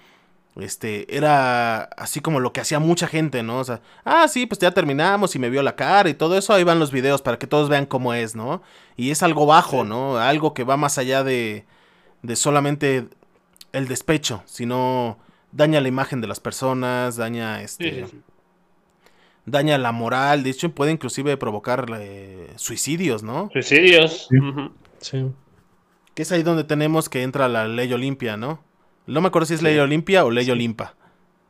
este, 0.58 1.16
era 1.16 1.84
así 1.84 2.20
como 2.20 2.40
lo 2.40 2.52
que 2.52 2.60
hacía 2.60 2.78
mucha 2.80 3.06
gente, 3.06 3.42
¿no? 3.42 3.58
O 3.60 3.64
sea, 3.64 3.80
ah, 4.04 4.26
sí, 4.28 4.46
pues 4.46 4.58
ya 4.58 4.72
terminamos 4.72 5.34
y 5.34 5.38
me 5.38 5.50
vio 5.50 5.62
la 5.62 5.76
cara 5.76 6.08
y 6.08 6.14
todo 6.14 6.36
eso, 6.36 6.52
ahí 6.52 6.64
van 6.64 6.78
los 6.80 6.90
videos 6.92 7.22
para 7.22 7.38
que 7.38 7.46
todos 7.46 7.68
vean 7.68 7.86
cómo 7.86 8.12
es, 8.14 8.34
¿no? 8.36 8.62
Y 8.96 9.10
es 9.10 9.22
algo 9.22 9.46
bajo. 9.46 9.84
¿no? 9.84 10.18
Algo 10.18 10.54
que 10.54 10.64
va 10.64 10.76
más 10.76 10.98
allá 10.98 11.22
de, 11.24 11.64
de 12.22 12.36
solamente 12.36 13.06
el 13.72 13.86
despecho, 13.88 14.42
sino 14.46 15.18
daña 15.52 15.80
la 15.80 15.88
imagen 15.88 16.20
de 16.20 16.26
las 16.26 16.40
personas, 16.40 17.16
daña 17.16 17.62
este 17.62 17.90
Sí, 17.90 18.00
sí, 18.04 18.06
sí. 18.10 18.22
daña 19.46 19.78
la 19.78 19.92
moral, 19.92 20.42
de 20.42 20.50
hecho 20.50 20.70
puede 20.74 20.92
inclusive 20.92 21.36
provocar 21.36 21.86
eh, 22.00 22.52
suicidios, 22.56 23.22
¿no? 23.22 23.48
Suicidios. 23.52 24.28
Sí. 25.00 25.26
Que 26.14 26.22
es 26.22 26.32
ahí 26.32 26.42
donde 26.42 26.64
tenemos 26.64 27.08
que 27.08 27.22
entra 27.22 27.48
la 27.48 27.68
ley 27.68 27.92
Olimpia, 27.92 28.36
¿no? 28.36 28.62
No 29.08 29.20
me 29.20 29.28
acuerdo 29.28 29.46
si 29.46 29.54
es 29.54 29.60
Sí. 29.60 29.64
ley 29.66 29.78
Olimpia 29.78 30.24
o 30.24 30.30
ley 30.30 30.48
Olimpa. 30.50 30.94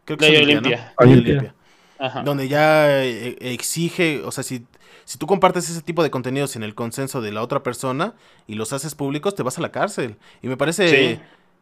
Creo 0.05 0.17
que 0.17 0.27
Ley 0.31 0.35
es 0.37 0.41
¿no? 0.41 0.47
Olimpia. 0.53 0.77
Ley 1.01 1.13
Olimpia. 1.13 1.33
Olimpia. 1.35 1.55
Ajá. 1.99 2.23
Donde 2.23 2.49
ya 2.49 3.03
eh, 3.05 3.37
exige, 3.41 4.23
o 4.25 4.31
sea, 4.31 4.45
si, 4.45 4.65
si 5.05 5.19
tú 5.19 5.27
compartes 5.27 5.69
ese 5.69 5.83
tipo 5.83 6.03
de 6.03 6.11
contenidos 6.11 6.53
sin 6.53 6.63
el 6.63 6.75
consenso 6.75 7.21
de 7.21 7.33
la 7.33 7.43
otra 7.43 7.63
persona 7.63 8.15
y 8.47 8.55
los 8.55 8.73
haces 8.73 8.95
públicos, 8.95 9.35
te 9.35 9.43
vas 9.43 9.59
a 9.59 9.61
la 9.61 9.71
cárcel. 9.73 10.17
Y 10.41 10.47
me 10.49 10.57
parece 10.57 10.89
Sí. 11.17 11.21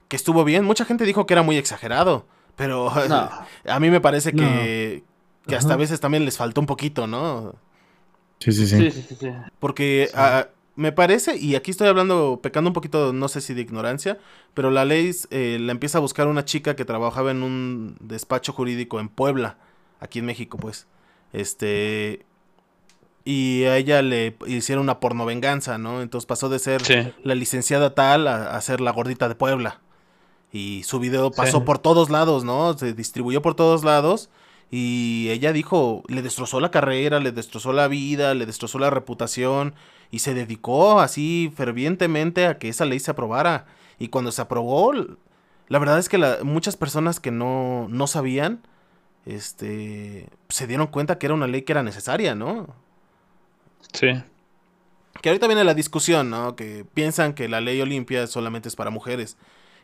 que 0.09 0.16
estuvo 0.16 0.44
bien. 0.44 0.64
Mucha 0.64 0.85
gente 0.85 1.05
dijo 1.05 1.24
que 1.27 1.32
era 1.35 1.43
muy 1.43 1.56
exagerado, 1.56 2.27
pero 2.55 2.93
No. 3.09 3.31
a 3.66 3.81
mí 3.81 3.90
me 3.90 4.01
parece 4.01 4.32
No. 4.32 4.43
que, 4.43 5.05
que 5.48 5.56
hasta 5.56 5.73
a 5.74 5.77
veces 5.78 6.01
también 6.01 6.24
les 6.27 6.36
faltó 6.36 6.60
un 6.60 6.66
poquito, 6.66 7.06
¿no? 7.06 7.55
Sí, 8.40 8.52
sí, 8.52 8.66
sí. 8.66 8.77
Sí, 8.77 8.90
sí, 8.90 9.06
sí, 9.09 9.16
sí. 9.18 9.28
Porque 9.59 10.10
me 10.77 10.93
parece, 10.93 11.36
y 11.36 11.55
aquí 11.57 11.70
estoy 11.70 11.89
hablando, 11.89 12.40
pecando 12.43 12.69
un 12.70 12.74
poquito, 12.74 13.12
no 13.12 13.28
sé 13.28 13.40
si 13.40 13.55
de 13.55 13.62
ignorancia, 13.62 14.19
pero 14.55 14.70
la 14.70 14.85
ley 14.85 15.11
eh, 15.31 15.59
la 15.61 15.73
empieza 15.73 15.98
a 15.98 16.01
buscar 16.03 16.28
una 16.28 16.44
chica 16.44 16.77
que 16.77 16.85
trabajaba 16.85 17.31
en 17.31 17.43
un 17.43 17.97
despacho 18.01 18.53
jurídico 18.53 19.01
en 19.01 19.09
Puebla, 19.09 19.57
aquí 20.01 20.19
en 20.20 20.27
México, 20.27 20.59
pues. 20.59 20.86
Este. 21.32 22.24
Y 23.24 23.65
a 23.65 23.77
ella 23.77 24.03
le 24.03 24.36
hicieron 24.47 24.85
una 24.85 25.01
pornovenganza, 25.01 25.78
¿no? 25.78 26.01
Entonces 26.01 26.27
pasó 26.27 26.48
de 26.48 26.59
ser 26.61 26.85
Sí. 26.85 26.94
la 27.24 27.35
licenciada 27.35 27.94
tal 27.94 28.28
a, 28.28 28.55
a 28.57 28.61
ser 28.61 28.81
la 28.81 28.93
gordita 28.93 29.28
de 29.28 29.35
Puebla. 29.35 29.81
Y 30.53 30.85
su 30.85 31.01
video 31.01 31.32
pasó 31.32 31.59
Sí. 31.59 31.65
por 31.65 31.78
todos 31.81 32.09
lados, 32.09 32.44
¿no? 32.44 32.78
Se 32.78 32.93
distribuyó 32.93 33.43
por 33.43 33.55
todos 33.57 33.82
lados. 33.82 34.31
Y 34.70 35.28
ella 35.31 35.53
dijo, 35.53 36.03
le 36.09 36.23
destrozó 36.23 36.61
la 36.61 36.70
carrera, 36.70 37.19
le 37.19 37.32
destrozó 37.32 37.73
la 37.73 37.89
vida, 37.89 38.35
le 38.35 38.47
destrozó 38.47 38.78
la 38.78 38.90
reputación. 38.90 39.74
Y 40.11 40.20
se 40.20 40.35
dedicó 40.35 41.01
así 41.01 41.53
fervientemente 41.57 42.47
a 42.47 42.59
que 42.59 42.69
esa 42.69 42.85
ley 42.85 43.01
se 43.01 43.11
aprobara. 43.11 43.66
Y 43.99 44.09
cuando 44.09 44.33
se 44.33 44.43
aprobó, 44.43 44.93
la 45.69 45.78
verdad 45.78 45.99
es 45.99 46.09
que 46.09 46.19
la- 46.19 46.39
muchas 46.43 46.77
personas 46.77 47.20
que 47.20 47.31
no, 47.31 47.87
no 47.89 48.07
sabían, 48.07 48.61
este, 49.27 50.28
se 50.49 50.66
dieron 50.66 50.87
cuenta 50.87 51.19
que 51.19 51.27
era 51.27 51.35
una 51.35 51.47
ley 51.47 51.62
que 51.62 51.73
era 51.73 51.83
necesaria, 51.83 52.35
¿no? 52.35 52.69
Sí. 53.93 54.09
Que 55.23 55.31
ahorita 55.31 55.47
viene 55.47 55.65
la 55.65 55.74
discusión, 55.74 56.31
¿no? 56.31 56.55
Que 56.57 56.85
piensan 56.95 57.33
que 57.35 57.49
la 57.49 57.61
ley 57.61 57.81
Olimpia 57.81 58.27
solamente 58.27 58.69
es 58.69 58.77
para 58.77 58.91
mujeres. 58.91 59.37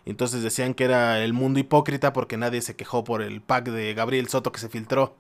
Entonces 0.04 0.42
decían 0.42 0.74
que 0.74 0.84
era 0.84 1.20
el 1.24 1.32
mundo 1.32 1.58
hipócrita 1.60 2.12
porque 2.12 2.36
nadie 2.36 2.60
se 2.60 2.76
quejó 2.76 3.04
por 3.04 3.22
el 3.22 3.40
pack 3.40 3.68
de 3.68 3.94
Gabriel 3.94 4.28
Soto 4.28 4.52
que 4.52 4.60
se 4.60 4.68
filtró. 4.68 5.16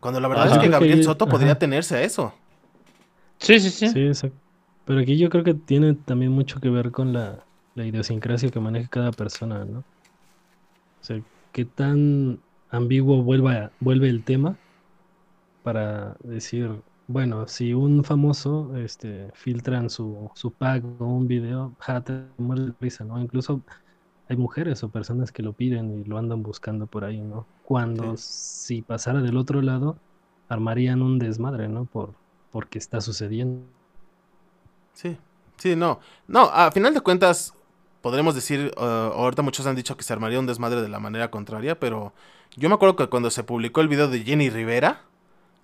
Cuando 0.00 0.20
la 0.20 0.28
verdad 0.28 0.46
Ajá. 0.46 0.56
es 0.56 0.60
que 0.62 0.68
Gabriel 0.68 1.02
Soto 1.04 1.24
ajá. 1.24 1.32
podría 1.32 1.58
tenerse 1.58 1.96
a 1.96 2.02
eso. 2.02 2.34
Sí, 3.38 3.60
sí, 3.60 3.70
sí. 3.70 3.88
Sí, 3.88 4.00
exacto. 4.00 4.38
Pero 4.84 5.00
aquí 5.00 5.16
yo 5.16 5.30
creo 5.30 5.44
que 5.44 5.54
tiene 5.54 5.94
también 5.94 6.32
mucho 6.32 6.60
que 6.60 6.68
ver 6.70 6.90
con 6.90 7.12
la, 7.12 7.44
la 7.74 7.86
idiosincrasia 7.86 8.50
que 8.50 8.60
maneja 8.60 8.88
cada 8.88 9.12
persona, 9.12 9.64
¿no? 9.64 9.78
O 9.78 11.04
sea, 11.04 11.20
qué 11.52 11.64
tan 11.64 12.40
ambiguo 12.70 13.22
vuelva, 13.22 13.70
vuelve 13.80 14.08
el 14.08 14.24
tema 14.24 14.56
para 15.62 16.16
decir, 16.24 16.82
bueno, 17.06 17.46
si 17.46 17.74
un 17.74 18.04
famoso 18.04 18.76
este, 18.76 19.30
filtran 19.34 19.90
su, 19.90 20.30
su 20.34 20.52
pack 20.52 20.84
o 21.00 21.06
un 21.06 21.28
video, 21.28 21.74
ja, 21.78 22.00
te 22.02 22.24
mueres 22.38 22.66
de 22.66 22.74
risa, 22.80 23.04
¿no? 23.04 23.20
Incluso 23.20 23.62
hay 24.28 24.36
mujeres 24.36 24.82
o 24.82 24.90
personas 24.90 25.32
que 25.32 25.42
lo 25.42 25.52
piden 25.52 26.00
y 26.00 26.04
lo 26.04 26.18
andan 26.18 26.42
buscando 26.42 26.86
por 26.86 27.04
ahí, 27.04 27.20
¿no? 27.20 27.46
Cuando 27.62 28.16
si 28.16 28.82
pasara 28.82 29.20
del 29.22 29.36
otro 29.36 29.62
lado, 29.62 29.96
armarían 30.48 31.02
un 31.02 31.18
desmadre, 31.18 31.68
¿no? 31.68 31.84
Por, 31.86 32.14
porque 32.52 32.78
está 32.78 33.00
sucediendo. 33.00 33.64
Sí, 34.92 35.16
sí, 35.56 35.74
no. 35.74 35.98
No, 36.28 36.42
a 36.52 36.70
final 36.70 36.94
de 36.94 37.00
cuentas, 37.00 37.54
podremos 38.02 38.34
decir, 38.34 38.72
uh, 38.76 38.80
ahorita 38.80 39.42
muchos 39.42 39.66
han 39.66 39.74
dicho 39.74 39.96
que 39.96 40.04
se 40.04 40.12
armaría 40.12 40.38
un 40.38 40.46
desmadre 40.46 40.82
de 40.82 40.88
la 40.88 41.00
manera 41.00 41.30
contraria, 41.30 41.80
pero 41.80 42.12
yo 42.56 42.68
me 42.68 42.74
acuerdo 42.74 42.96
que 42.96 43.08
cuando 43.08 43.30
se 43.30 43.42
publicó 43.42 43.80
el 43.80 43.88
video 43.88 44.08
de 44.08 44.22
Jenny 44.22 44.50
Rivera, 44.50 45.00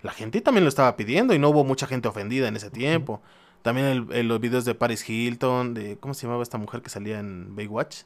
la 0.01 0.11
gente 0.11 0.41
también 0.41 0.63
lo 0.63 0.69
estaba 0.69 0.95
pidiendo 0.95 1.33
y 1.33 1.39
no 1.39 1.49
hubo 1.49 1.63
mucha 1.63 1.85
gente 1.85 2.07
ofendida 2.07 2.47
en 2.47 2.55
ese 2.55 2.69
tiempo. 2.71 3.21
También 3.61 3.87
el- 3.87 4.07
el- 4.13 4.27
los 4.29 4.39
videos 4.39 4.63
de 4.65 4.73
Paris 4.73 5.07
Hilton, 5.07 5.73
de, 5.73 5.97
¿cómo 5.97 6.13
se 6.13 6.25
llamaba 6.25 6.41
esta 6.41 6.57
mujer 6.57 6.81
que 6.81 6.89
salía 6.89 7.19
en 7.19 7.55
Baywatch? 7.55 8.03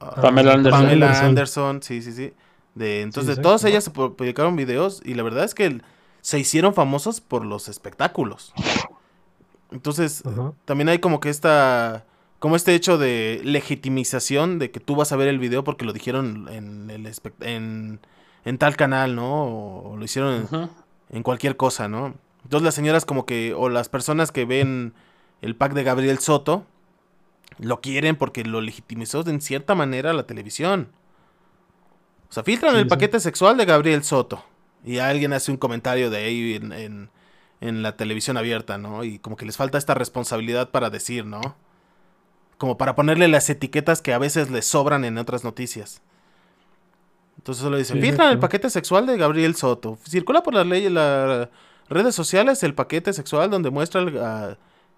Ah, 0.00 0.16
Pamela 0.20 0.52
Anderson. 0.54 0.82
Pamela 0.82 1.20
Anderson. 1.20 1.82
Sí, 1.82 2.02
sí, 2.02 2.12
sí. 2.12 2.32
De, 2.74 3.02
entonces, 3.02 3.40
todas 3.40 3.62
ellas 3.64 3.84
se 3.84 3.92
pu- 3.92 4.16
publicaron 4.16 4.56
videos 4.56 5.00
y 5.04 5.14
la 5.14 5.22
verdad 5.22 5.44
es 5.44 5.54
que 5.54 5.66
el- 5.66 5.84
se 6.24 6.38
hicieron 6.38 6.72
famosos 6.72 7.20
por 7.20 7.44
los 7.44 7.68
espectáculos. 7.68 8.54
Entonces, 9.70 10.22
también 10.64 10.88
hay 10.88 10.98
como 10.98 11.20
que 11.20 11.28
esta 11.28 12.06
como 12.38 12.56
este 12.56 12.74
hecho 12.74 12.96
de 12.96 13.42
legitimización 13.44 14.58
de 14.58 14.70
que 14.70 14.80
tú 14.80 14.96
vas 14.96 15.12
a 15.12 15.16
ver 15.16 15.28
el 15.28 15.38
video 15.38 15.64
porque 15.64 15.84
lo 15.84 15.92
dijeron 15.92 16.48
en 16.50 16.90
el 16.90 17.12
en, 17.40 18.00
en 18.46 18.58
tal 18.58 18.74
canal, 18.74 19.14
¿no? 19.14 19.44
O, 19.44 19.90
o 19.90 19.96
lo 19.98 20.04
hicieron 20.04 20.70
en, 21.10 21.22
cualquier 21.22 21.58
cosa, 21.58 21.88
¿no? 21.88 22.14
Entonces 22.42 22.64
las 22.64 22.74
señoras 22.74 23.04
como 23.04 23.26
que 23.26 23.52
o 23.52 23.68
las 23.68 23.90
personas 23.90 24.32
que 24.32 24.46
ven 24.46 24.94
el 25.42 25.56
pack 25.56 25.74
de 25.74 25.84
Gabriel 25.84 26.20
Soto 26.20 26.64
lo 27.58 27.82
quieren 27.82 28.16
porque 28.16 28.44
lo 28.44 28.62
legitimizó 28.62 29.24
de 29.24 29.32
en 29.32 29.42
cierta 29.42 29.74
manera 29.74 30.14
la 30.14 30.26
televisión. 30.26 30.88
O 32.30 32.32
sea, 32.32 32.44
filtran 32.44 32.72
Sí, 32.72 32.78
el 32.78 32.84
sí. 32.84 32.88
paquete 32.88 33.20
sexual 33.20 33.58
de 33.58 33.66
Gabriel 33.66 34.02
Soto 34.04 34.42
y 34.84 34.98
alguien 34.98 35.32
hace 35.32 35.50
un 35.50 35.56
comentario 35.56 36.10
de 36.10 36.18
ahí 36.18 36.54
en, 36.54 36.72
en- 36.72 37.10
en 37.60 37.82
la 37.82 37.96
televisión 37.96 38.36
abierta, 38.36 38.76
¿no? 38.78 39.04
Y 39.04 39.18
como 39.18 39.36
que 39.36 39.46
les 39.46 39.56
falta 39.56 39.78
esta 39.78 39.94
responsabilidad 39.94 40.70
para 40.70 40.90
decir, 40.90 41.24
¿no? 41.24 41.40
Como 42.58 42.76
para 42.76 42.94
ponerle 42.94 43.26
las 43.28 43.48
etiquetas 43.48 44.02
que 44.02 44.12
a 44.12 44.18
veces 44.18 44.50
les 44.50 44.66
sobran 44.66 45.04
en 45.04 45.16
otras 45.18 45.44
noticias. 45.44 46.02
Entonces 47.38 47.62
solo 47.62 47.76
dicen, 47.76 47.96
Sí, 47.96 48.02
filtran 48.08 48.28
el 48.32 48.38
paquete 48.38 48.70
sexual 48.70 49.06
de 49.06 49.16
Gabriel 49.16 49.54
Soto. 49.54 49.98
Circula 50.08 50.42
por 50.42 50.54
las 50.54 50.66
leyes, 50.66 50.90
las 50.92 51.48
redes 51.88 52.14
sociales 52.14 52.62
el 52.62 52.74
paquete 52.74 53.12
sexual 53.12 53.50
donde 53.50 53.70
muestra 53.70 54.02
a- 54.02 54.56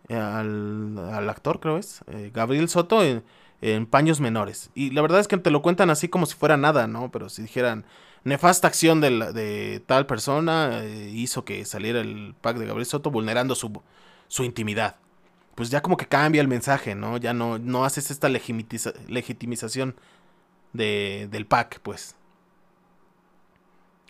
al, 0.09 0.99
al 1.13 1.29
actor, 1.31 1.59
creo 1.61 1.79
es, 1.79 2.01
eh, 2.09 2.31
Gabriel 2.33 2.69
Soto 2.69 3.03
en, 3.03 3.25
en 3.61 3.87
paños 3.87 4.21
menores. 4.21 4.71
Y 4.75 4.91
la 4.91 5.03
verdad 5.03 5.19
es 5.21 5.27
que 5.29 5.37
te 5.39 5.51
lo 5.51 5.63
cuentan 5.63 5.91
así 5.91 6.09
como 6.09 6.27
si 6.27 6.35
fuera 6.37 6.57
nada, 6.57 6.87
¿no? 6.87 7.11
Pero 7.11 7.29
si 7.29 7.43
dijeran, 7.43 7.85
nefasta 8.27 8.69
acción 8.69 9.01
de, 9.01 9.11
la- 9.13 9.33
de 9.33 9.83
tal 9.87 10.07
persona 10.07 10.83
eh, 10.85 11.11
hizo 11.15 11.45
que 11.45 11.65
saliera 11.67 12.01
el 12.01 12.35
pack 12.41 12.59
de 12.59 12.67
Gabriel 12.67 12.87
Soto 12.87 13.11
vulnerando 13.11 13.55
su, 13.57 13.83
su 14.29 14.45
intimidad. 14.45 14.97
Pues 15.57 15.71
ya 15.71 15.83
como 15.83 15.97
que 15.99 16.07
cambia 16.09 16.43
el 16.43 16.49
mensaje, 16.49 16.95
¿no? 16.97 17.19
Ya 17.19 17.35
no, 17.35 17.59
no 17.59 17.85
haces 17.85 18.11
esta 18.11 18.29
legitimiza- 18.31 18.95
legitimización 19.09 19.97
de, 20.75 21.29
del 21.31 21.47
pack, 21.47 21.81
pues. 21.83 22.17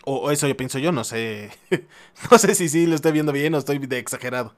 O, 0.04 0.14
o 0.26 0.30
eso 0.30 0.46
yo 0.46 0.56
pienso 0.56 0.78
yo, 0.78 0.92
no 0.92 1.04
sé. 1.04 1.50
no 2.30 2.38
sé 2.38 2.54
si 2.54 2.68
sí 2.68 2.86
lo 2.86 2.94
estoy 2.94 3.12
viendo 3.12 3.32
bien 3.32 3.54
o 3.54 3.58
estoy 3.58 3.78
de 3.78 3.98
exagerado. 3.98 4.54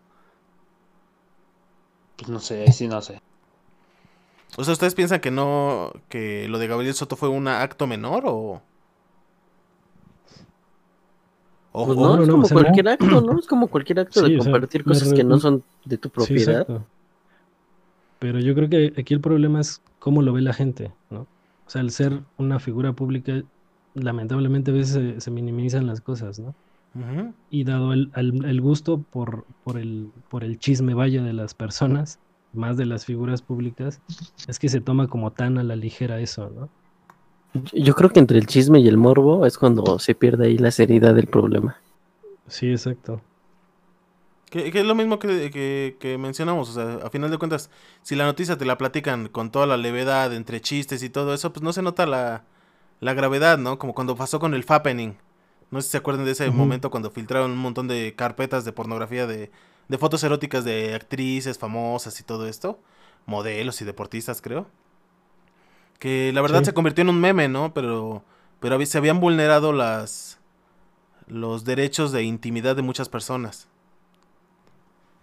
Pues 2.16 2.28
no 2.28 2.39
sé, 2.40 2.62
ahí 2.62 2.72
sí 2.72 2.86
no 2.86 3.01
sé. 3.01 3.18
O 4.56 4.64
sea, 4.64 4.72
¿ustedes 4.72 4.94
piensan 4.94 5.20
que 5.20 5.30
no, 5.30 5.93
que 6.09 6.48
lo 6.48 6.59
de 6.59 6.66
Gabriel 6.66 6.94
Soto 6.94 7.16
fue 7.16 7.28
un 7.28 7.48
acto 7.48 7.86
menor 7.86 8.24
o...? 8.26 8.62
Pues 11.85 11.99
no, 11.99 12.11
no, 12.11 12.23
es 12.23 12.29
como 12.29 12.43
no. 12.49 12.51
cualquier 12.51 12.89
acto, 12.89 13.21
¿no? 13.21 13.39
Es 13.39 13.47
como 13.47 13.69
cualquier 13.69 14.01
acto 14.01 14.21
Sí, 14.21 14.27
de 14.31 14.37
o 14.37 14.41
sea, 14.41 14.55
compartir 14.55 14.85
cosas 14.85 15.09
re- 15.11 15.15
que 15.15 15.25
no 15.25 15.39
son 15.39 15.65
de 15.85 15.99
tu 15.99 16.11
propiedad. 16.11 16.69
Pero 18.19 18.41
yo 18.41 18.55
creo 18.55 18.69
que 18.69 18.93
aquí 19.01 19.15
el 19.15 19.21
problema 19.21 19.61
es 19.61 19.83
cómo 19.99 20.23
lo 20.23 20.33
ve 20.33 20.41
la 20.43 20.53
gente, 20.53 20.95
¿no? 21.11 21.23
O 21.23 21.71
sea, 21.71 21.83
al 21.83 21.91
ser 21.91 22.25
una 22.37 22.59
figura 22.59 22.93
pública, 22.95 23.43
lamentablemente 23.95 24.71
a 24.71 24.75
veces 24.75 24.93
se, 24.95 25.21
se 25.21 25.31
minimizan 25.31 25.87
las 25.87 26.01
cosas, 26.01 26.39
¿no? 26.39 26.57
Y 27.51 27.65
dado 27.65 27.93
el, 27.93 28.11
al- 28.15 28.45
el 28.47 28.61
gusto 28.61 29.05
por, 29.05 29.47
por 29.63 29.79
el, 29.79 30.13
por 30.29 30.45
el 30.45 30.59
chisme 30.59 30.95
vaya 30.95 31.23
de 31.23 31.33
las 31.35 31.55
personas, 31.55 32.21
más 32.53 32.77
de 32.77 32.87
las 32.87 33.05
figuras 33.07 33.43
públicas, 33.43 34.03
es 34.47 34.59
que 34.59 34.69
se 34.69 34.81
toma 34.81 35.09
como 35.09 35.33
tan 35.33 35.59
a 35.59 35.65
la 35.65 35.77
ligera 35.77 36.21
eso, 36.21 36.51
¿no? 36.51 36.73
Yo 37.72 37.94
creo 37.94 38.10
que 38.10 38.20
entre 38.20 38.39
el 38.39 38.47
chisme 38.47 38.80
y 38.80 38.89
el 38.89 38.97
morbo 38.97 39.47
es 39.47 39.59
cuando 39.59 39.98
se 39.98 40.14
pierde 40.14 40.47
ahí 40.47 40.59
la 40.59 40.70
seriedad 40.70 41.14
del 41.14 41.26
problema. 41.26 41.76
Sí, 42.48 42.70
exacto. 42.70 43.20
Que, 44.51 44.70
que 44.72 44.80
es 44.80 44.86
lo 44.86 44.94
mismo 44.94 45.18
que, 45.18 45.51
que- 45.51 45.97
que 46.01 46.16
mencionamos, 46.16 46.70
o 46.70 46.72
sea, 46.72 47.06
a 47.06 47.10
final 47.10 47.30
de 47.30 47.36
cuentas, 47.39 47.70
si 48.02 48.16
la 48.16 48.24
noticia 48.24 48.56
te 48.56 48.64
la 48.64 48.78
platican 48.78 49.28
con 49.28 49.51
toda 49.51 49.66
la 49.66 49.76
levedad, 49.76 50.32
entre 50.35 50.60
chistes 50.62 51.02
y 51.02 51.10
todo 51.10 51.35
eso, 51.35 51.52
pues 51.52 51.62
no 51.62 51.72
se 51.74 51.82
nota 51.82 52.06
la, 52.06 52.44
la 53.01 53.12
gravedad, 53.14 53.59
¿no? 53.59 53.78
Como 53.78 53.94
cuando 53.94 54.16
pasó 54.16 54.40
con 54.40 54.55
el 54.55 54.64
Fappening. 54.64 55.18
No 55.70 55.80
sé 55.82 55.86
si 55.89 55.93
se 55.93 55.98
acuerdan 55.98 56.24
de 56.24 56.32
ese 56.32 56.51
momento 56.51 56.90
cuando 56.90 57.10
filtraron 57.10 57.51
un 57.52 57.59
montón 57.59 57.89
de 57.89 58.14
carpetas 58.16 58.64
de 58.64 58.72
pornografía, 58.72 59.26
de, 59.26 59.51
de 59.89 59.98
fotos 59.98 60.24
eróticas 60.24 60.64
de 60.64 60.94
actrices 60.94 61.59
famosas 61.59 62.18
y 62.20 62.24
todo 62.24 62.47
esto, 62.48 62.80
modelos 63.26 63.82
y 63.82 63.85
deportistas, 63.85 64.40
creo. 64.43 64.66
Que 65.99 66.33
la 66.33 66.41
verdad 66.43 66.61
Sí. 66.61 66.66
se 66.66 66.75
convirtió 66.75 67.03
en 67.03 67.11
un 67.11 67.20
meme, 67.20 67.49
¿no? 67.49 67.75
Pero, 67.75 68.23
pero 68.61 68.85
se 68.87 68.99
habían 68.99 69.20
vulnerado 69.20 69.73
las 69.73 70.39
los 71.27 71.65
derechos 71.65 72.11
de 72.12 72.23
intimidad 72.23 72.75
de 72.77 72.83
muchas 72.83 73.09
personas. 73.09 73.69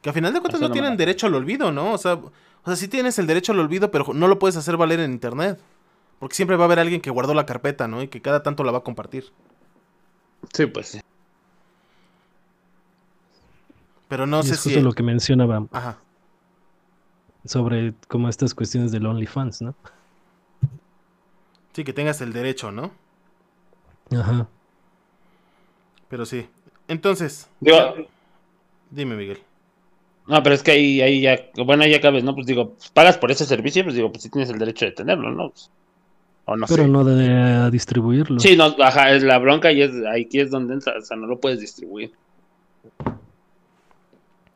Que 0.01 0.09
a 0.11 0.13
final 0.13 0.33
de 0.33 0.39
cuentas 0.39 0.59
Eso 0.61 0.69
no 0.69 0.69
me 0.69 0.79
tienen 0.79 0.97
derecho 0.97 1.25
al 1.27 1.33
olvido, 1.33 1.71
¿no? 1.71 1.93
O 1.93 1.97
sea, 1.97 2.13
o 2.13 2.31
sea, 2.65 2.75
sí 2.75 2.87
tienes 2.87 3.17
el 3.17 3.25
derecho 3.25 3.53
al 3.53 3.59
olvido, 3.59 3.89
pero 3.89 4.13
no 4.13 4.27
lo 4.27 4.37
puedes 4.37 4.55
hacer 4.55 4.77
valer 4.77 4.99
en 4.99 5.11
internet. 5.11 5.59
Porque 6.19 6.35
siempre 6.35 6.57
va 6.57 6.63
a 6.63 6.67
haber 6.67 6.79
alguien 6.79 7.01
que 7.01 7.09
guardó 7.09 7.33
la 7.33 7.45
carpeta, 7.45 7.87
¿no? 7.87 8.01
Y 8.03 8.07
que 8.07 8.21
cada 8.21 8.43
tanto 8.43 8.63
la 8.63 8.71
va 8.71 8.79
a 8.79 8.83
compartir. 8.83 9.31
Sí, 10.53 10.65
pues 10.67 10.87
sí. 10.89 11.01
Pero 14.07 14.27
no 14.27 14.41
y 14.41 14.43
sé 14.43 14.53
es 14.53 14.59
si. 14.59 14.69
justo 14.69 14.83
lo 14.83 14.93
que 14.93 15.03
mencionaba 15.03 15.65
Ajá. 15.71 15.97
sobre 17.45 17.93
como 18.07 18.29
estas 18.29 18.53
cuestiones 18.53 18.91
del 18.91 19.05
OnlyFans, 19.05 19.61
¿no? 19.63 19.75
Sí, 21.75 21.83
que 21.83 21.93
tengas 21.93 22.21
el 22.21 22.31
derecho, 22.33 22.71
¿no? 22.71 22.91
Ajá. 24.17 24.47
Pero 26.07 26.25
sí. 26.25 26.47
Entonces, 26.87 27.49
Digo, 27.59 27.77
dime, 28.91 29.15
Miguel. 29.15 29.39
no, 30.27 30.41
pero 30.43 30.55
es 30.55 30.63
que 30.63 30.71
ahí, 30.71 31.01
ahí 31.01 31.21
ya, 31.21 31.37
bueno, 31.65 31.83
ahí 31.83 31.91
ya 31.91 31.99
cabes, 32.01 32.23
¿no? 32.23 32.33
Pues 32.33 32.45
digo, 32.47 32.75
pues, 32.75 32.89
pagas 32.89 33.17
por 33.17 33.31
ese 33.31 33.45
servicio, 33.45 33.83
pues 33.83 33.95
digo, 33.95 34.11
pues 34.11 34.23
sí 34.23 34.29
tienes 34.29 34.49
el 34.49 34.59
derecho 34.59 34.85
de 34.85 34.91
tenerlo, 34.91 35.31
¿no? 35.31 35.49
Pues, 35.49 35.69
o 36.45 36.55
no 36.55 36.65
Pero 36.67 36.83
sé. 36.83 36.89
no 36.89 37.03
de 37.03 37.71
distribuirlo. 37.71 38.39
Sí, 38.39 38.55
no, 38.55 38.75
ajá, 38.79 39.11
es 39.13 39.23
la 39.23 39.39
bronca 39.39 39.71
y 39.71 39.81
es 39.81 39.91
aquí 40.05 40.39
es 40.39 40.51
donde 40.51 40.75
entra, 40.75 40.93
o 40.97 41.01
sea, 41.01 41.17
no 41.17 41.27
lo 41.27 41.39
puedes 41.39 41.59
distribuir. 41.59 42.13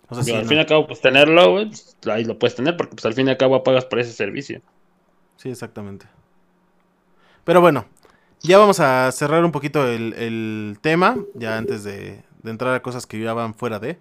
O 0.09 0.15
sea, 0.15 0.23
sí, 0.23 0.31
al 0.33 0.43
no. 0.43 0.47
fin 0.47 0.57
y 0.57 0.59
al 0.61 0.65
cabo, 0.67 0.87
pues 0.87 1.01
tenerlo, 1.01 1.53
pues, 1.53 1.97
ahí 2.07 2.23
lo 2.25 2.37
puedes 2.39 2.55
tener, 2.55 2.77
porque 2.77 2.95
pues 2.95 3.05
al 3.05 3.13
fin 3.13 3.27
y 3.27 3.31
al 3.31 3.37
cabo 3.37 3.63
pagas 3.63 3.85
por 3.85 3.99
ese 3.99 4.11
servicio. 4.13 4.61
Sí, 5.37 5.49
exactamente. 5.49 6.07
Pero 7.49 7.61
bueno, 7.61 7.87
ya 8.41 8.59
vamos 8.59 8.79
a 8.79 9.11
cerrar 9.11 9.43
un 9.43 9.51
poquito 9.51 9.87
el, 9.87 10.13
el 10.13 10.77
tema, 10.81 11.17
ya 11.33 11.57
antes 11.57 11.83
de, 11.83 12.23
de 12.43 12.51
entrar 12.51 12.75
a 12.75 12.83
cosas 12.83 13.07
que 13.07 13.19
ya 13.19 13.33
van 13.33 13.55
fuera 13.55 13.79
de. 13.79 13.97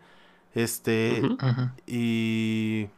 Este, 0.54 1.22
y... 1.86 2.88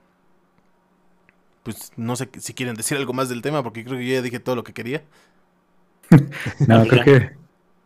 Pues 1.62 1.92
no 1.96 2.16
sé 2.16 2.28
si 2.40 2.52
quieren 2.52 2.74
decir 2.74 2.96
algo 2.98 3.12
más 3.12 3.28
del 3.28 3.42
tema, 3.42 3.62
porque 3.62 3.84
creo 3.84 3.96
que 3.96 4.04
yo 4.04 4.14
ya 4.14 4.22
dije 4.22 4.40
todo 4.40 4.56
lo 4.56 4.64
que 4.64 4.72
quería. 4.72 5.04
No, 6.66 6.84
creo 6.84 7.04
que 7.04 7.30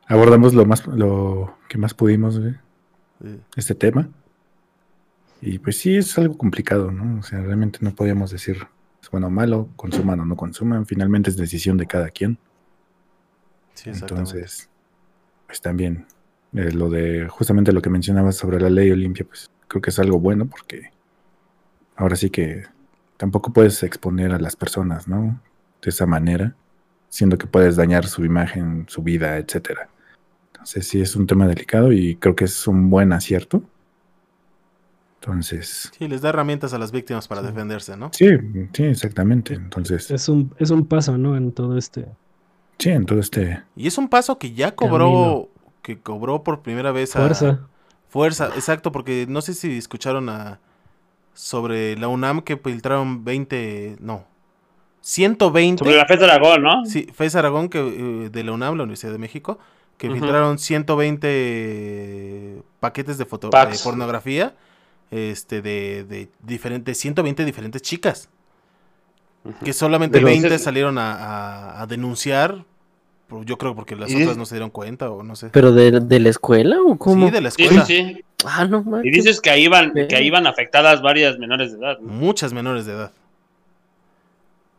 abordamos 0.07 0.55
lo 0.55 0.65
más 0.65 0.87
lo 0.87 1.59
que 1.69 1.77
más 1.77 1.93
pudimos, 1.93 2.39
Eh, 2.39 3.41
este 3.57 3.75
tema. 3.75 4.09
Y 5.43 5.59
pues 5.59 5.77
sí, 5.77 5.99
es 5.99 6.17
algo 6.17 6.39
complicado, 6.39 6.91
¿no? 6.91 7.21
O 7.21 7.23
sea, 7.23 7.43
realmente 7.43 7.81
no 7.83 7.95
podíamos 7.95 8.31
decir 8.31 8.67
es 9.03 9.11
bueno 9.11 9.27
o 9.27 9.31
malo, 9.31 9.69
consuman 9.77 10.19
o 10.21 10.25
no 10.25 10.35
consuman. 10.35 10.87
Finalmente 10.87 11.29
es 11.29 11.37
decisión 11.37 11.77
de 11.77 11.87
cada 11.87 12.09
quien. 12.09 12.39
Sí. 13.75 13.91
Entonces, 13.91 14.69
pues 15.47 15.61
también 15.61 16.07
eh, 16.55 16.71
lo 16.73 16.89
de 16.91 17.29
justamente 17.29 17.73
lo 17.73 17.83
que 17.83 17.91
mencionabas 17.91 18.37
sobre 18.37 18.61
la 18.61 18.71
ley 18.71 18.91
Olimpia, 18.91 19.25
pues 19.27 19.51
creo 19.69 19.83
que 19.83 19.91
es 19.91 19.99
algo 19.99 20.19
bueno 20.21 20.47
porque 20.47 20.91
ahora 21.97 22.17
sí 22.17 22.31
que 22.31 22.65
tampoco 23.17 23.53
puedes 23.53 23.83
exponer 23.83 24.33
a 24.33 24.39
las 24.39 24.57
personas, 24.57 25.07
¿no? 25.09 25.41
De 25.83 25.91
esa 25.91 26.07
manera, 26.07 26.55
siendo 27.09 27.37
que 27.39 27.47
puedes 27.47 27.77
dañar 27.77 28.07
su 28.07 28.25
imagen, 28.25 28.87
su 28.89 29.03
vida, 29.03 29.37
etcétera. 29.37 29.89
Entonces 30.53 30.87
sí 30.89 31.01
es 31.01 31.15
un 31.15 31.27
tema 31.27 31.47
delicado 31.47 31.93
y 31.93 32.17
creo 32.17 32.35
que 32.35 32.45
es 32.47 32.67
un 32.67 32.89
buen 32.91 33.13
acierto. 33.13 33.63
Entonces, 35.21 35.91
Sí, 35.99 36.07
les 36.07 36.21
da 36.21 36.29
herramientas 36.31 36.75
a 36.75 36.79
las 36.79 36.93
víctimas 36.93 37.29
para 37.29 37.41
Sí. 37.41 37.47
defenderse, 37.47 37.97
¿no? 37.97 38.11
sí, 38.13 38.27
sí, 38.73 38.85
exactamente. 38.85 39.55
Entonces, 39.55 40.11
Es 40.11 40.29
un, 40.29 40.55
es 40.59 40.71
un 40.71 40.87
paso, 40.87 41.17
¿no? 41.17 41.37
En 41.37 41.53
todo 41.53 41.79
este. 41.79 42.07
Sí, 42.79 42.91
en 42.91 43.07
todo 43.07 43.21
este 43.21 43.63
Y 43.77 43.87
es 43.87 43.99
un 43.99 44.09
paso 44.09 44.39
que 44.39 44.53
ya 44.53 44.75
cobró, 44.75 45.07
Camino. 45.07 45.49
que 45.83 46.01
cobró 46.01 46.43
por 46.43 46.63
primera 46.63 46.93
vez 46.93 47.15
a... 47.17 47.21
Fuerza. 47.21 47.61
Fuerza, 48.09 48.47
exacto, 48.55 48.93
porque 48.93 49.27
no 49.29 49.43
sé 49.43 49.55
si 49.55 49.77
escucharon 49.77 50.29
a 50.29 50.61
sobre 51.33 51.97
la 51.97 52.07
UNAM 52.07 52.43
que 52.43 52.57
filtraron 52.57 53.25
20, 53.25 53.97
no, 54.01 54.25
120. 55.01 55.85
Sobre 55.85 55.97
la 55.97 56.07
FES 56.07 56.21
de 56.21 56.25
Aragón, 56.27 56.63
¿no? 56.63 56.87
Sí, 56.87 57.09
FES 57.13 57.35
Aragón 57.35 57.69
que, 57.69 57.81
eh, 57.81 58.31
de 58.31 58.45
la 58.45 58.53
UNAM, 58.53 58.77
la 58.77 58.85
Universidad 58.85 59.13
de 59.13 59.19
México, 59.19 59.59
que 59.99 60.07
Ujú. 60.07 60.17
filtraron 60.17 60.59
120 60.59 62.63
paquetes 62.81 63.19
de, 63.19 63.25
foto, 63.25 63.51
de 63.51 63.79
pornografía 63.83 64.55
este, 65.11 65.63
de, 65.63 66.05
de 66.05 66.29
diferentes, 66.43 66.99
120 66.99 67.45
diferentes 67.45 67.83
chicas. 67.83 68.29
Que 69.65 69.73
solamente 69.73 70.19
Pero 70.19 70.27
20 70.27 70.47
entonces- 70.47 70.65
salieron 70.65 70.99
a, 70.99 71.13
a- 71.15 71.83
a 71.83 71.87
denunciar, 71.87 72.65
yo 73.45 73.59
creo 73.59 73.75
porque 73.75 73.97
las 73.97 74.11
Y 74.11 74.23
otras 74.23 74.37
no 74.37 74.47
se 74.47 74.55
dieron 74.55 74.71
cuenta 74.71 75.11
o 75.11 75.23
no 75.23 75.35
sé. 75.37 75.49
¿Pero 75.51 75.73
de, 75.73 76.01
de 76.01 76.21
la 76.21 76.29
escuela 76.29 76.77
o 76.85 76.97
cómo? 76.97 77.27
Sí, 77.27 77.33
de 77.33 77.41
la 77.41 77.49
escuela. 77.49 77.85
sí, 77.85 78.15
sí. 78.15 78.25
Ah, 78.47 78.65
no, 78.67 78.83
man. 78.85 79.01
Y 79.05 79.11
dices 79.11 79.41
que 79.41 79.51
ahí 79.51 79.65
iban, 79.65 79.93
que 79.93 80.15
ahí 80.17 80.27
iban 80.27 80.47
afectadas 80.47 81.01
varias 81.03 81.39
menores 81.39 81.73
de 81.73 81.79
edad. 81.79 81.99
¿no? 82.01 82.13
Muchas 82.13 82.53
menores 82.53 82.85
de 82.87 82.93
edad. 82.93 83.13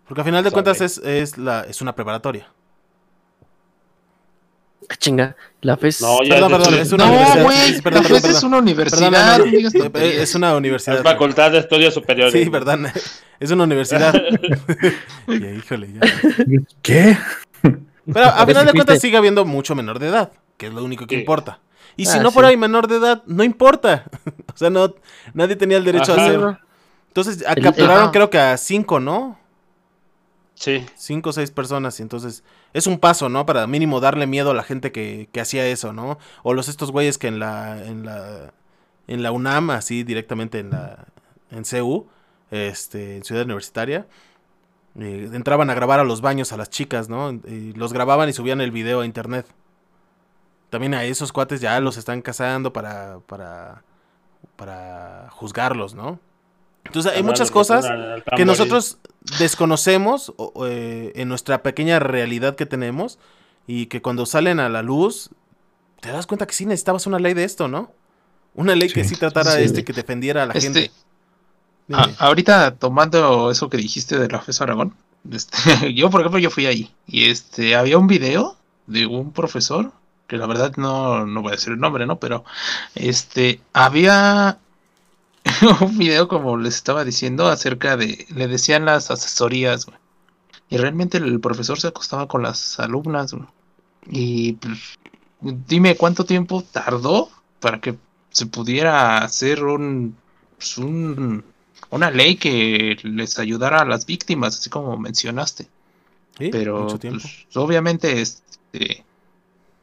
Porque 0.07 0.21
al 0.21 0.25
final 0.25 0.43
de 0.43 0.51
Sobre. 0.51 0.63
cuentas 0.63 0.81
es, 0.81 0.97
es, 0.99 1.37
la, 1.37 1.61
es 1.61 1.81
una 1.81 1.95
preparatoria. 1.95 2.47
Ah, 4.89 4.95
chinga, 4.97 5.35
la 5.61 5.77
FES. 5.77 6.01
No, 6.01 6.21
ya 6.23 6.35
Perdón, 6.35 6.51
perdón, 6.51 6.73
es 6.75 6.91
una 6.91 7.05
No, 7.05 7.11
universidad. 7.11 7.35
la 7.37 7.81
perdón, 7.81 8.03
FES 8.05 8.25
es 8.25 8.43
una 8.43 8.57
Perdón, 8.57 8.61
universidad. 8.61 9.11
no, 9.11 9.99
es 9.99 10.35
una 10.35 10.55
universidad. 10.55 10.97
Es 10.97 11.03
Facultad 11.03 11.51
de 11.51 11.57
Estudios 11.59 11.93
Superiores. 11.93 12.33
Sí, 12.33 12.49
verdad. 12.49 12.79
Es 13.39 13.51
una 13.51 13.63
universidad. 13.63 14.13
Ya, 15.27 15.51
híjole, 15.51 15.89
ya. 15.93 16.01
¿Qué? 16.83 17.17
Pero 17.61 18.25
a 18.25 18.45
final 18.45 18.65
de 18.67 18.73
cuentas 18.73 18.99
sigue 19.01 19.17
habiendo 19.17 19.43
mucho 19.45 19.73
menor 19.73 19.97
de 19.97 20.09
edad, 20.09 20.31
que 20.57 20.67
es 20.67 20.73
lo 20.73 20.83
único 20.83 21.07
que 21.07 21.15
Sí. 21.15 21.21
importa. 21.21 21.59
Y 21.97 22.05
si 22.05 22.17
Ah, 22.17 22.21
no 22.23 22.29
sí. 22.29 22.33
fuera 22.35 22.49
ahí 22.49 22.57
menor 22.57 22.87
de 22.87 22.97
edad, 22.97 23.23
no 23.25 23.43
importa. 23.43 24.03
o 24.53 24.57
sea, 24.57 24.69
no, 24.69 24.93
nadie 25.33 25.55
tenía 25.55 25.77
el 25.77 25.83
derecho 25.85 26.13
Ajá. 26.13 26.21
a 26.21 26.25
hacer. 26.25 26.39
No, 26.39 26.59
Entonces, 27.07 27.43
a- 27.47 27.53
El- 27.53 27.63
capturaron 27.63 28.11
creo 28.11 28.29
que 28.29 28.37
a 28.37 28.57
cinco, 28.57 28.99
¿no? 28.99 29.39
Sí. 30.53 30.85
Cinco 30.95 31.31
o 31.31 31.33
seis 31.33 31.49
personas. 31.51 31.99
Y 31.99 32.03
entonces, 32.03 32.43
es 32.75 32.87
un 32.87 32.99
paso, 32.99 33.29
¿no? 33.29 33.45
Para 33.45 33.67
mínimo 33.67 34.01
darle 34.01 34.27
miedo 34.27 34.51
a 34.51 34.53
la 34.53 34.61
gente 34.61 34.91
que, 34.91 35.29
que 35.31 35.39
hacía 35.39 35.65
eso, 35.65 35.93
¿no? 35.93 36.19
O 36.43 36.53
los 36.53 36.67
estos 36.67 36.91
güeyes 36.91 37.17
que 37.17 37.27
en 37.27 37.39
la, 37.39 37.81
en 37.85 38.05
la, 38.05 38.51
en 39.07 39.23
la 39.23 39.31
UNAM, 39.31 39.69
así 39.69 40.03
directamente 40.03 40.59
en 40.59 40.71
la, 40.71 41.05
en 41.51 41.63
CU, 41.63 42.07
este, 42.51 43.15
en 43.15 43.23
Ciudad 43.23 43.45
Universitaria, 43.45 44.07
eh, 44.99 45.29
entraban 45.31 45.69
a 45.69 45.73
grabar 45.73 46.01
a 46.01 46.03
los 46.03 46.19
baños 46.19 46.51
a 46.51 46.57
las 46.57 46.69
chicas, 46.69 47.07
¿no? 47.07 47.31
Y 47.31 47.71
los 47.75 47.93
grababan 47.93 48.27
y 48.27 48.33
subían 48.33 48.59
el 48.59 48.71
video 48.71 48.99
a 48.99 49.05
internet. 49.05 49.47
También 50.69 50.95
a 50.95 51.05
esos 51.05 51.31
cuates 51.31 51.61
ya 51.61 51.79
los 51.79 51.95
están 51.95 52.21
cazando 52.21 52.73
para, 52.73 53.19
para, 53.25 53.83
para 54.57 55.29
juzgarlos, 55.31 55.95
¿no? 55.95 56.19
Entonces 56.85 57.11
hay 57.13 57.23
muchas 57.23 57.51
cosas 57.51 57.85
que 58.37 58.45
nosotros 58.45 58.97
desconocemos 59.39 60.33
eh, 60.65 61.11
en 61.15 61.27
nuestra 61.29 61.61
pequeña 61.63 61.99
realidad 61.99 62.55
que 62.55 62.65
tenemos 62.65 63.19
y 63.67 63.87
que 63.87 64.01
cuando 64.01 64.25
salen 64.25 64.59
a 64.59 64.69
la 64.69 64.81
luz 64.83 65.29
te 65.99 66.11
das 66.11 66.27
cuenta 66.27 66.45
que 66.45 66.53
sí 66.53 66.65
necesitabas 66.65 67.07
una 67.07 67.19
ley 67.19 67.33
de 67.33 67.43
esto, 67.43 67.67
¿no? 67.67 67.91
Una 68.53 68.75
ley 68.75 68.89
que 68.89 69.03
Sí. 69.03 69.15
tratara 69.15 69.51
Sí. 69.51 69.63
este 69.63 69.83
que 69.83 69.91
defendiera 69.93 70.43
a 70.43 70.45
la 70.45 70.53
Este, 70.53 70.61
gente. 70.71 70.91
A- 71.91 72.09
ahorita 72.19 72.75
tomando 72.75 73.51
eso 73.51 73.69
que 73.69 73.77
dijiste 73.77 74.17
de 74.17 74.27
la 74.27 74.39
FES 74.41 74.61
Aragón, 74.61 74.95
este, 75.31 75.57
yo 75.95 76.09
por 76.09 76.21
ejemplo 76.21 76.39
yo 76.39 76.49
fui 76.51 76.65
ahí 76.67 76.93
y 77.07 77.29
este 77.29 77.75
había 77.75 77.97
un 77.97 78.07
video 78.07 78.55
de 78.87 79.07
un 79.07 79.31
profesor 79.33 79.91
que 80.27 80.37
la 80.37 80.47
verdad 80.47 80.73
no, 80.77 81.25
no 81.25 81.41
voy 81.41 81.49
a 81.49 81.55
decir 81.55 81.73
el 81.73 81.79
nombre, 81.79 82.05
¿no? 82.05 82.19
Pero 82.19 82.45
este 82.95 83.61
había 83.73 84.57
un 85.81 85.97
video 85.97 86.27
como 86.27 86.57
les 86.57 86.75
estaba 86.75 87.03
diciendo 87.03 87.47
acerca 87.47 87.97
de 87.97 88.25
le 88.35 88.47
decían 88.47 88.85
las 88.85 89.11
asesorías, 89.11 89.85
güey. 89.85 89.97
Y 90.69 90.77
realmente 90.77 91.17
el 91.17 91.39
profesor 91.39 91.79
se 91.79 91.87
acostaba 91.87 92.27
con 92.27 92.41
las 92.41 92.79
alumnas, 92.79 93.33
güey. 93.33 93.47
Y 94.07 94.53
pues, 94.53 94.97
dime 95.39 95.95
cuánto 95.95 96.25
tiempo 96.25 96.63
tardó 96.63 97.29
para 97.59 97.79
que 97.79 97.95
se 98.29 98.47
pudiera 98.47 99.19
hacer 99.19 99.63
un, 99.63 100.15
pues, 100.57 100.77
un 100.77 101.43
una 101.89 102.11
ley 102.11 102.35
que 102.35 102.97
les 103.03 103.39
ayudara 103.39 103.79
a 103.79 103.85
las 103.85 104.05
víctimas, 104.05 104.59
así 104.59 104.69
como 104.69 104.97
mencionaste. 104.97 105.67
Sí, 106.37 106.49
Pero 106.51 106.83
mucho 106.83 106.99
tiempo. 106.99 107.21
pues, 107.21 107.55
obviamente 107.55 108.21
este, 108.21 109.05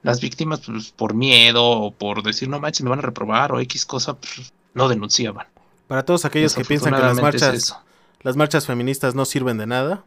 las 0.03 0.21
víctimas 0.21 0.61
pues, 0.61 0.91
por 0.91 1.15
miedo 1.15 1.65
o 1.65 1.91
por 1.91 2.23
decir 2.23 2.49
no 2.49 2.61
manches 2.61 2.83
me 2.83 2.91
van 2.91 2.99
a 2.99 3.03
reprobar 3.03 3.53
o 3.53 3.61
X 3.61 3.87
cosa 3.87 4.15
pues, 4.15 4.53
no 4.75 4.89
denunciaban. 4.89 5.47
Para 5.93 6.07
todos 6.07 6.25
aquellos 6.25 6.55
que 6.55 6.65
piensan 6.65 6.95
que 6.95 7.01
las 7.03 7.21
marchas, 7.21 7.55
es 7.55 7.77
las 8.23 8.35
marchas 8.35 8.67
feministas 8.67 9.15
no 9.15 9.27
sirven 9.27 9.59
de 9.59 9.67
nada, 9.67 10.05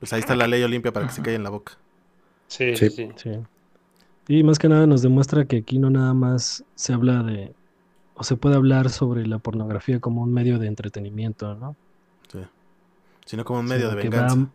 pues 0.00 0.12
ahí 0.12 0.18
está 0.18 0.34
la 0.34 0.48
ley 0.48 0.64
Olimpia 0.64 0.92
para 0.92 1.06
que 1.06 1.12
se 1.12 1.22
callen 1.22 1.44
la 1.44 1.50
boca. 1.50 1.74
Sí, 2.48 2.74
Sí. 2.74 2.90
sí. 2.90 3.08
Sí. 3.14 3.30
Y 4.26 4.42
más 4.42 4.58
que 4.58 4.68
nada 4.68 4.88
nos 4.88 5.00
demuestra 5.00 5.44
que 5.44 5.58
aquí 5.58 5.78
no 5.78 5.90
nada 5.90 6.12
más 6.12 6.64
se 6.74 6.92
habla 6.92 7.22
de, 7.22 7.54
o 8.16 8.24
se 8.24 8.34
puede 8.34 8.56
hablar 8.56 8.90
sobre 8.90 9.28
la 9.28 9.38
pornografía 9.38 10.00
como 10.00 10.22
un 10.22 10.32
medio 10.34 10.58
de 10.58 10.66
entretenimiento, 10.66 11.54
¿no? 11.54 11.76
Sino 13.24 13.44
como 13.44 13.60
un 13.60 13.66
medio 13.66 13.90
de 13.90 14.02
que 14.02 14.08
venganza. 14.08 14.36
va- 14.36 14.50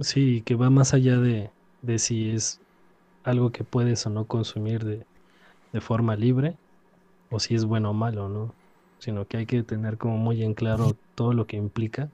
Sí, 0.00 0.42
que 0.46 0.54
va 0.54 0.70
más 0.70 0.94
allá 0.94 1.18
de, 1.18 1.50
de 1.82 1.98
si 1.98 2.30
es 2.30 2.60
algo 3.24 3.50
que 3.50 3.62
puedes 3.62 4.06
o 4.06 4.10
no 4.10 4.24
consumir 4.24 4.84
de, 4.84 5.04
de 5.74 5.80
forma 5.82 6.16
libre, 6.16 6.56
o 7.30 7.40
si 7.40 7.54
es 7.56 7.66
bueno 7.66 7.90
o 7.90 7.92
malo, 7.92 8.28
¿no? 8.30 8.54
Sino 8.98 9.26
que 9.26 9.36
hay 9.38 9.46
que 9.46 9.62
tener 9.62 9.96
como 9.96 10.16
muy 10.18 10.42
en 10.42 10.54
claro 10.54 10.96
todo 11.14 11.32
lo 11.32 11.46
que 11.46 11.56
implica. 11.56 12.08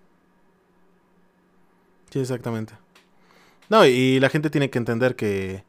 Sí, 2.11 2.21
exactamente. 2.21 2.75
No, 3.69 3.85
y 3.87 4.21
la 4.21 4.29
gente 4.29 4.51
tiene 4.51 4.71
que 4.71 4.79
entender 4.79 5.17
que, 5.17 5.65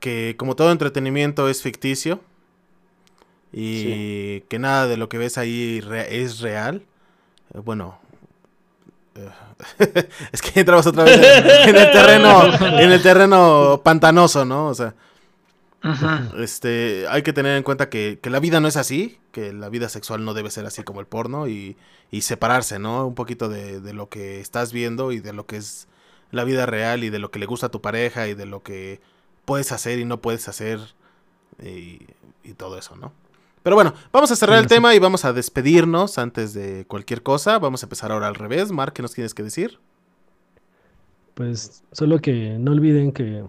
que 0.00 0.34
como 0.38 0.56
todo 0.56 0.72
entretenimiento 0.72 1.48
es 1.48 1.62
ficticio 1.62 2.20
y 3.52 4.40
que 4.42 4.58
nada 4.58 4.86
de 4.86 4.96
lo 4.96 5.08
que 5.08 5.18
ves 5.18 5.38
ahí 5.38 5.80
re- 5.80 6.22
es 6.22 6.40
real. 6.40 6.82
eh, 7.54 7.58
Bueno, 7.64 7.98
eh, 9.14 9.28
es 10.32 10.42
que 10.42 10.60
entramos 10.60 10.86
otra 10.86 11.04
vez 11.04 11.16
en, 11.16 11.68
en 11.70 11.76
el 11.76 11.90
terreno, 11.92 12.42
en 12.80 12.92
el 12.92 13.02
terreno 13.02 13.80
pantanoso, 13.84 14.44
¿no? 14.44 14.66
O 14.68 14.74
sea, 14.74 14.94
Este, 16.38 17.06
hay 17.08 17.22
que 17.22 17.32
tener 17.32 17.56
en 17.56 17.62
cuenta 17.62 17.88
que, 17.88 18.18
que 18.22 18.30
la 18.30 18.40
vida 18.40 18.60
no 18.60 18.68
es 18.68 18.76
así, 18.76 19.18
que 19.32 19.52
la 19.52 19.68
vida 19.68 19.88
sexual 19.88 20.24
no 20.24 20.34
debe 20.34 20.50
ser 20.50 20.66
así 20.66 20.82
como 20.82 21.00
el 21.00 21.06
porno 21.06 21.48
y, 21.48 21.76
y 22.10 22.22
separarse, 22.22 22.78
¿no? 22.78 23.06
Un 23.06 23.14
poquito 23.14 23.48
de, 23.48 23.80
de 23.80 23.92
lo 23.92 24.08
que 24.08 24.40
estás 24.40 24.72
viendo 24.72 25.12
y 25.12 25.20
de 25.20 25.32
lo 25.32 25.46
que 25.46 25.56
es 25.58 25.88
la 26.32 26.44
vida 26.44 26.66
real 26.66 27.04
y 27.04 27.10
de 27.10 27.18
lo 27.18 27.30
que 27.30 27.38
le 27.38 27.46
gusta 27.46 27.66
a 27.66 27.70
tu 27.70 27.80
pareja 27.80 28.28
y 28.28 28.34
de 28.34 28.46
lo 28.46 28.62
que 28.62 29.00
puedes 29.44 29.72
hacer 29.72 29.98
y 29.98 30.04
no 30.04 30.20
puedes 30.20 30.48
hacer 30.48 30.80
y, 31.62 32.00
y 32.44 32.54
todo 32.56 32.78
eso, 32.78 32.96
¿no? 32.96 33.12
Pero 33.62 33.76
bueno, 33.76 33.94
vamos 34.12 34.30
a 34.30 34.36
cerrar 34.36 34.58
Sí, 34.58 34.62
el 34.62 34.68
sí. 34.68 34.68
tema 34.68 34.94
y 34.94 34.98
vamos 35.00 35.24
a 35.24 35.32
despedirnos 35.32 36.18
antes 36.18 36.54
de 36.54 36.84
cualquier 36.86 37.22
cosa. 37.22 37.58
Vamos 37.58 37.82
a 37.82 37.86
empezar 37.86 38.12
ahora 38.12 38.28
al 38.28 38.36
revés. 38.36 38.70
Mark, 38.72 38.92
¿qué 38.92 39.02
nos 39.02 39.12
tienes 39.14 39.34
que 39.34 39.42
decir? 39.42 39.80
Pues 41.34 41.84
solo 41.92 42.20
que 42.20 42.56
no 42.58 42.72
olviden 42.72 43.12
que 43.12 43.44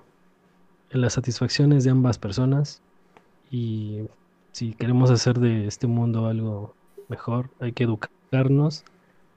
en 0.92 1.02
las 1.02 1.14
satisfacciones 1.14 1.84
de 1.84 1.92
ambas 1.92 2.18
personas 2.18 2.82
y 3.52 4.02
si 4.52 4.74
queremos 4.74 5.12
hacer 5.12 5.40
de 5.40 5.68
este 5.68 5.88
mundo 5.88 6.28
algo 6.28 6.74
mejor, 7.10 7.50
hay 7.60 7.74
que 7.74 7.84
educarnos 7.84 8.84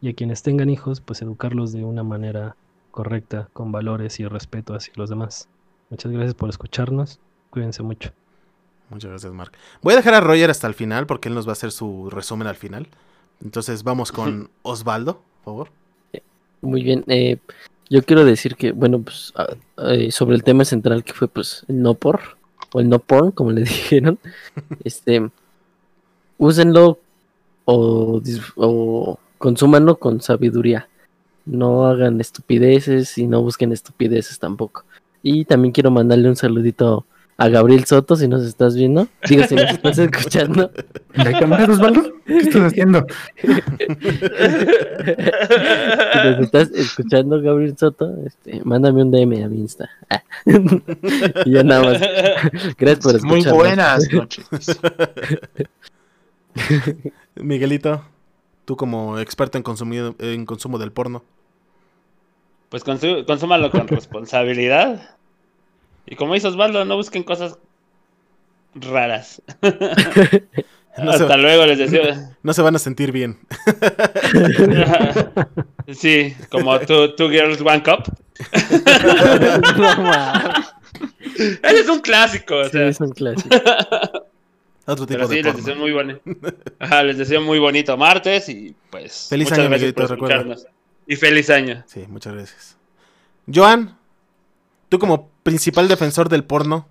y 0.00 0.08
a 0.08 0.14
quienes 0.14 0.42
tengan 0.42 0.70
hijos, 0.70 1.00
pues 1.00 1.22
educarlos 1.22 1.72
de 1.72 1.84
una 1.84 2.02
manera 2.02 2.56
correcta, 2.90 3.48
con 3.52 3.70
valores 3.70 4.18
y 4.18 4.26
respeto 4.26 4.74
hacia 4.74 4.92
los 4.96 5.10
demás. 5.10 5.48
Muchas 5.90 6.10
gracias 6.10 6.34
por 6.34 6.48
escucharnos. 6.48 7.20
Cuídense 7.50 7.82
mucho. 7.82 8.12
Muchas 8.88 9.10
gracias, 9.10 9.32
Mark. 9.32 9.52
Voy 9.82 9.94
a 9.94 9.96
dejar 9.96 10.14
a 10.14 10.20
Roger 10.20 10.50
hasta 10.50 10.66
el 10.66 10.74
final 10.74 11.06
porque 11.06 11.28
él 11.28 11.34
nos 11.34 11.46
va 11.46 11.50
a 11.50 11.52
hacer 11.52 11.70
su 11.70 12.10
resumen 12.10 12.48
al 12.48 12.56
final. 12.56 12.88
Entonces 13.42 13.84
vamos 13.84 14.10
con 14.12 14.50
Osvaldo, 14.62 15.22
por 15.44 15.44
favor. 15.44 15.70
Muy 16.62 16.82
bien. 16.82 17.04
eh, 17.06 17.38
yo 17.90 18.04
quiero 18.04 18.24
decir 18.24 18.54
que, 18.54 18.70
bueno, 18.70 19.02
pues 19.02 19.34
eh, 19.78 20.12
sobre 20.12 20.36
el 20.36 20.44
tema 20.44 20.64
central 20.64 21.02
que 21.02 21.12
fue 21.12 21.26
pues 21.26 21.64
el 21.68 21.82
no 21.82 21.94
por 21.94 22.38
o 22.72 22.80
el 22.80 22.88
no 22.88 23.00
porn, 23.00 23.32
como 23.32 23.50
le 23.50 23.62
dijeron, 23.64 24.18
este, 24.84 25.28
úsenlo 26.38 27.00
o, 27.64 28.22
o 28.56 29.18
consúmanlo 29.38 29.98
con 29.98 30.20
sabiduría. 30.20 30.88
No 31.44 31.86
hagan 31.86 32.20
estupideces 32.20 33.18
y 33.18 33.26
no 33.26 33.42
busquen 33.42 33.72
estupideces 33.72 34.38
tampoco. 34.38 34.84
Y 35.22 35.44
también 35.44 35.72
quiero 35.72 35.90
mandarle 35.90 36.28
un 36.28 36.36
saludito 36.36 37.06
a 37.40 37.48
Gabriel 37.48 37.86
Soto, 37.86 38.16
si 38.16 38.28
nos 38.28 38.44
estás 38.44 38.76
viendo. 38.76 39.08
Digo, 39.26 39.44
si 39.44 39.54
nos 39.54 39.70
estás 39.70 39.96
escuchando. 39.98 40.70
¿De 41.14 41.32
cámara, 41.32 41.72
Osvaldo? 41.72 42.12
¿Qué 42.26 42.36
estás 42.36 42.62
haciendo? 42.64 43.06
Si 43.40 43.46
nos 46.28 46.40
estás 46.40 46.70
escuchando, 46.72 47.40
Gabriel 47.40 47.78
Soto, 47.78 48.14
este, 48.26 48.60
mándame 48.62 49.02
un 49.02 49.10
DM 49.10 49.42
a 49.42 49.48
mi 49.48 49.60
Insta. 49.60 49.88
Ah. 50.10 50.22
y 51.46 51.52
ya 51.52 51.62
nada 51.62 51.82
más. 51.82 52.00
Gracias 52.78 52.98
por 52.98 53.16
escucharnos. 53.16 53.24
Muy 53.24 53.42
buenas 53.52 54.12
noches. 54.12 54.46
Miguelito, 57.36 58.04
tú 58.66 58.76
como 58.76 59.18
experto 59.18 59.56
en, 59.56 59.64
en 60.18 60.44
consumo 60.44 60.78
del 60.78 60.92
porno. 60.92 61.24
Pues 62.68 62.84
consu- 62.84 63.24
consúmalo 63.24 63.70
con 63.70 63.88
responsabilidad. 63.88 65.16
Y 66.10 66.16
como 66.16 66.34
dice 66.34 66.48
Osvaldo, 66.48 66.84
no 66.84 66.96
busquen 66.96 67.22
cosas 67.22 67.56
raras. 68.74 69.40
No 70.98 71.12
se, 71.12 71.22
Hasta 71.22 71.36
luego, 71.36 71.64
les 71.66 71.78
deseo. 71.78 72.14
no 72.42 72.52
se 72.52 72.62
van 72.62 72.74
a 72.74 72.78
sentir 72.80 73.12
bien. 73.12 73.38
sí, 75.94 76.34
como 76.50 76.78
two, 76.80 77.14
two 77.14 77.30
Girls 77.30 77.60
One 77.60 77.82
Cup. 77.84 78.12
Ese 81.62 81.80
es 81.80 81.88
un 81.88 82.00
clásico, 82.00 82.56
o 82.56 82.64
Sí, 82.64 82.70
sea. 82.72 82.88
es 82.88 83.00
un 83.00 83.12
clásico. 83.12 83.56
Otro 84.86 85.06
tipo 85.06 85.18
Pero 85.20 85.28
sí, 85.28 85.36
de 85.36 85.42
les 85.44 85.52
porno. 85.52 85.66
deseo 85.66 85.80
muy 85.80 85.92
bonito. 85.92 86.20
Ajá, 86.80 87.02
les 87.04 87.18
deseo 87.18 87.40
muy 87.40 87.60
bonito 87.60 87.96
martes 87.96 88.48
y 88.48 88.74
pues. 88.90 89.28
Feliz 89.30 89.46
muchas 89.46 89.58
año, 89.60 89.68
gracias 89.70 89.92
por 89.92 90.10
recuerda. 90.10 90.34
escucharnos. 90.36 90.66
Y 91.06 91.16
feliz 91.16 91.50
año. 91.50 91.84
Sí, 91.86 92.04
muchas 92.08 92.34
gracias. 92.34 92.76
Joan, 93.52 93.96
tú 94.88 94.98
como 94.98 95.29
principal 95.42 95.88
defensor 95.88 96.28
del 96.28 96.44
porno. 96.44 96.86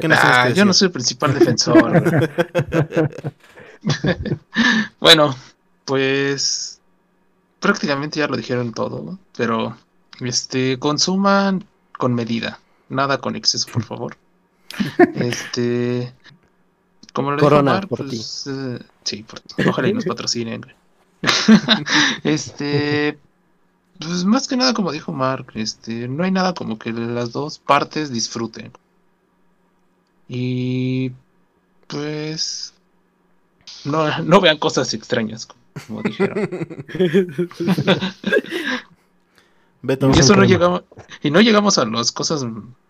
¿Qué 0.00 0.08
nos 0.08 0.18
Ah, 0.22 0.46
que 0.48 0.54
yo 0.54 0.64
no 0.64 0.72
soy 0.72 0.86
el 0.86 0.92
principal 0.92 1.34
defensor. 1.34 2.02
bueno, 5.00 5.34
pues 5.84 6.80
prácticamente 7.60 8.20
ya 8.20 8.28
lo 8.28 8.36
dijeron 8.36 8.72
todo, 8.72 9.02
¿no? 9.02 9.18
Pero 9.36 9.76
este 10.20 10.78
consuman 10.78 11.64
con 11.98 12.14
medida, 12.14 12.60
nada 12.88 13.18
con 13.18 13.36
exceso, 13.36 13.68
por 13.72 13.82
favor. 13.82 14.16
Este 15.14 16.12
como 17.12 17.30
lo 17.30 17.38
Corona, 17.38 17.72
Omar, 17.72 17.88
por 17.88 18.06
pues, 18.06 18.46
eh, 18.46 18.78
sí, 19.04 19.22
por 19.22 19.40
ojalá 19.66 19.88
y 19.88 19.94
nos 19.94 20.04
patrocinen. 20.06 20.66
este 22.24 23.18
pues 23.98 24.24
más 24.24 24.48
que 24.48 24.56
nada 24.56 24.74
como 24.74 24.92
dijo 24.92 25.12
Mark, 25.12 25.52
este 25.54 26.08
no 26.08 26.24
hay 26.24 26.30
nada 26.30 26.54
como 26.54 26.78
que 26.78 26.92
las 26.92 27.32
dos 27.32 27.58
partes 27.58 28.10
disfruten. 28.12 28.72
Y 30.28 31.12
pues 31.86 32.74
no, 33.84 34.18
no 34.24 34.40
vean 34.40 34.58
cosas 34.58 34.92
extrañas, 34.94 35.48
como 35.86 36.02
dijeron. 36.02 36.48
Beto, 39.82 40.10
Y 40.14 40.18
eso 40.18 40.34
no 40.34 40.44
llegamos, 40.44 40.82
y 41.22 41.30
no 41.30 41.40
llegamos 41.40 41.78
a 41.78 41.84
las 41.84 42.10
cosas 42.10 42.44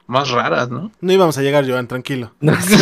más 0.07 0.31
raras, 0.31 0.71
¿no? 0.71 0.91
no 1.01 1.13
íbamos 1.13 1.37
a 1.37 1.43
llegar, 1.43 1.69
Joan, 1.69 1.89
tranquilo. 1.89 2.33
No, 2.41 2.59
sí, 2.63 2.75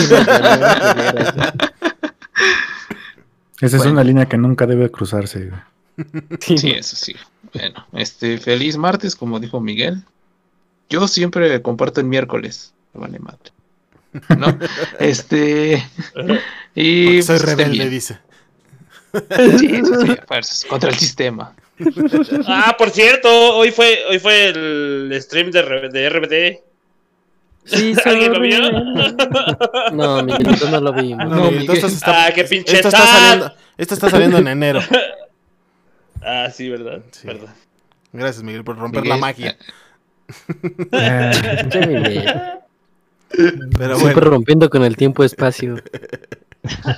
Esa 3.60 3.76
es 3.76 3.76
Bueno. 3.78 3.92
una 3.92 4.04
línea 4.04 4.26
que 4.26 4.36
nunca 4.36 4.66
debe 4.66 4.90
cruzarse. 4.90 5.50
Sí, 6.40 6.70
eso 6.70 6.96
sí. 6.96 7.14
Bueno, 7.54 7.86
este 7.92 8.38
feliz 8.38 8.76
martes, 8.76 9.14
como 9.16 9.40
dijo 9.40 9.60
Miguel. 9.60 10.02
Yo 10.90 11.08
siempre 11.08 11.62
comparto 11.62 12.00
el 12.00 12.06
miércoles. 12.06 12.74
Vale 12.92 13.18
madre. 13.18 13.52
¿No? 14.36 14.58
Este. 14.98 15.86
Y 16.76 17.04
Porque 17.04 17.22
soy 17.22 17.38
pues, 17.38 17.48
estén 17.50 17.68
rebelde, 17.68 17.88
dice. 17.88 18.18
Sí, 19.58 19.66
eso 19.76 20.00
sí, 20.42 20.68
contra 20.68 20.90
el 20.90 20.96
sistema. 20.96 21.54
Ah, 22.46 22.74
por 22.78 22.90
cierto, 22.90 23.28
hoy 23.56 23.70
fue, 23.70 24.00
hoy 24.08 24.18
fue 24.18 24.48
el 24.48 25.16
stream 25.20 25.50
de, 25.50 25.88
de 25.88 26.08
RBD. 26.08 26.60
Sí, 27.64 27.94
¿Alguien 28.04 28.32
lo 28.32 28.40
vio? 28.40 28.58
No, 29.92 30.22
Miguelito, 30.22 30.68
no 30.70 30.80
lo 30.80 30.92
vimos. 30.92 31.26
No, 31.28 31.50
Miguelito, 31.50 31.72
Miguel. 31.72 31.90
está, 31.92 32.26
Ah, 32.26 32.32
qué 32.32 32.44
pinche 32.44 32.76
esto 32.76 32.88
está 32.88 33.06
saliendo, 33.06 33.52
esto 33.76 33.94
está 33.94 34.10
saliendo 34.10 34.38
en 34.38 34.48
enero. 34.48 34.80
Ah, 36.24 36.50
sí, 36.50 36.68
verdad. 36.70 37.02
Sí. 37.10 37.26
verdad. 37.26 37.54
Gracias, 38.12 38.42
Miguel, 38.42 38.64
por 38.64 38.78
romper 38.78 39.02
Miguel, 39.02 39.16
la 39.18 39.20
magia. 39.20 39.56
Eh, 40.92 41.30
Pinche 41.60 41.86
Miguel. 41.86 42.24
Pero 43.76 43.96
Siempre 43.96 44.14
bueno, 44.14 44.30
rompiendo 44.30 44.70
con 44.70 44.84
el 44.84 44.96
tiempo-espacio. 44.96 45.76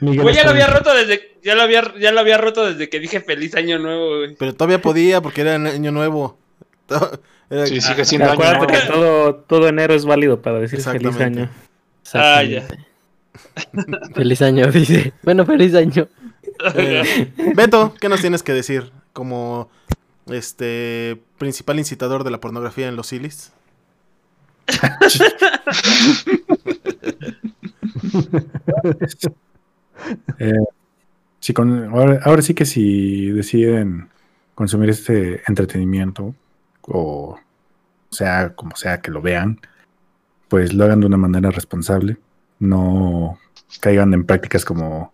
Miguel 0.00 0.22
Güey, 0.22 0.34
ya 0.34 0.44
lo 0.44 0.50
había 0.50 0.66
roto 0.66 0.94
desde, 0.94 1.36
ya 1.42 1.54
lo 1.54 1.62
había, 1.62 1.82
ya 1.98 2.12
lo 2.12 2.20
había 2.20 2.36
roto 2.38 2.66
desde 2.66 2.88
que 2.90 3.00
dije 3.00 3.20
feliz 3.20 3.54
año 3.54 3.78
nuevo, 3.78 4.18
güey. 4.18 4.34
pero 4.36 4.54
todavía 4.54 4.80
podía 4.82 5.20
porque 5.22 5.40
era 5.40 5.54
año 5.54 5.90
nuevo. 5.90 6.38
Era- 7.48 7.66
Sí, 7.66 7.80
sigue 7.80 8.04
siendo 8.04 8.30
año 8.30 8.66
que 8.66 8.72
nuevo. 8.72 8.92
todo, 8.92 9.34
todo 9.36 9.68
enero 9.68 9.94
es 9.94 10.04
válido 10.04 10.42
para 10.42 10.58
decir 10.58 10.80
feliz 10.82 11.16
año. 11.18 11.48
Ah, 12.12 12.42
ya. 12.42 12.66
Feliz 14.14 14.42
año, 14.42 14.70
dice. 14.70 15.12
Bueno, 15.22 15.46
feliz 15.46 15.74
año. 15.74 16.08
Eh, 16.74 17.32
Beto, 17.54 17.94
¿qué 18.00 18.08
nos 18.08 18.20
tienes 18.20 18.42
que 18.42 18.52
decir 18.52 18.92
como 19.12 19.68
este 20.26 21.20
principal 21.38 21.78
incitador 21.78 22.24
de 22.24 22.30
la 22.30 22.40
pornografía 22.40 22.88
en 22.88 22.96
los 22.96 23.08
silis? 23.08 23.52
eh, 30.38 30.52
con- 31.54 31.90
ahora 31.94 32.42
sí 32.42 32.54
que 32.54 32.64
si 32.64 33.30
deciden 33.30 34.08
consumir 34.54 34.90
este 34.90 35.42
entretenimiento, 35.46 36.34
o 36.82 37.38
sea, 38.10 38.54
como 38.54 38.76
sea 38.76 39.00
que 39.00 39.10
lo 39.10 39.20
vean, 39.20 39.60
pues 40.48 40.72
lo 40.72 40.84
hagan 40.84 41.00
de 41.00 41.06
una 41.06 41.16
manera 41.16 41.50
responsable. 41.50 42.16
No 42.58 43.38
caigan 43.80 44.14
en 44.14 44.24
prácticas 44.24 44.64
como 44.64 45.12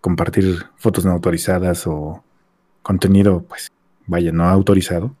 compartir 0.00 0.66
fotos 0.76 1.04
no 1.04 1.12
autorizadas 1.12 1.86
o 1.86 2.22
contenido, 2.82 3.42
pues, 3.42 3.70
vaya, 4.06 4.32
no 4.32 4.44
autorizado. 4.44 5.14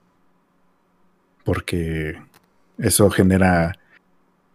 Porque 1.44 2.20
eso 2.78 3.10
genera 3.10 3.78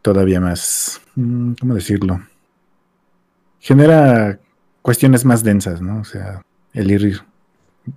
todavía 0.02 0.39
más, 0.39 1.02
mm, 1.15 1.53
¿cómo 1.60 1.73
decirlo? 1.73 2.22
Genera 3.60 4.39
cuestiones 4.81 5.26
más 5.26 5.43
densas, 5.43 5.81
¿no? 5.81 5.99
O 5.99 6.03
sea, 6.03 6.43
el 6.73 6.91
ir 6.91 7.22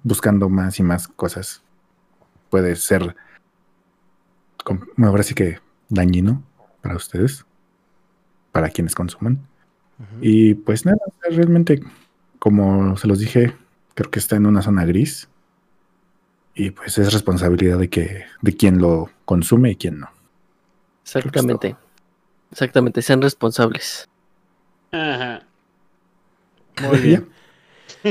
buscando 0.02 0.48
más 0.48 0.78
y 0.78 0.82
más 0.82 1.08
cosas 1.08 1.62
puede 2.50 2.76
ser, 2.76 3.14
ahora 4.96 5.22
sí 5.22 5.34
que 5.34 5.58
dañino 5.88 6.42
para 6.82 6.96
ustedes, 6.96 7.44
para 8.52 8.70
quienes 8.70 8.94
consuman. 8.94 9.46
Y 10.20 10.54
pues 10.54 10.86
nada, 10.86 11.00
realmente, 11.28 11.82
como 12.38 12.96
se 12.96 13.06
los 13.06 13.18
dije, 13.18 13.54
creo 13.94 14.10
que 14.10 14.18
está 14.18 14.36
en 14.36 14.46
una 14.46 14.62
zona 14.62 14.84
gris. 14.84 15.28
Y 16.54 16.70
pues 16.70 16.98
es 16.98 17.12
responsabilidad 17.12 17.78
de 17.78 17.88
que, 17.88 18.24
de 18.42 18.56
quien 18.56 18.78
lo 18.78 19.10
consume 19.24 19.70
y 19.72 19.76
quien 19.76 20.00
no. 20.00 20.08
Exactamente. 21.04 21.76
Exactamente, 22.50 23.02
sean 23.02 23.22
responsables. 23.22 24.08
Ajá. 24.90 25.42
Muy 26.82 26.98
bien. 26.98 27.28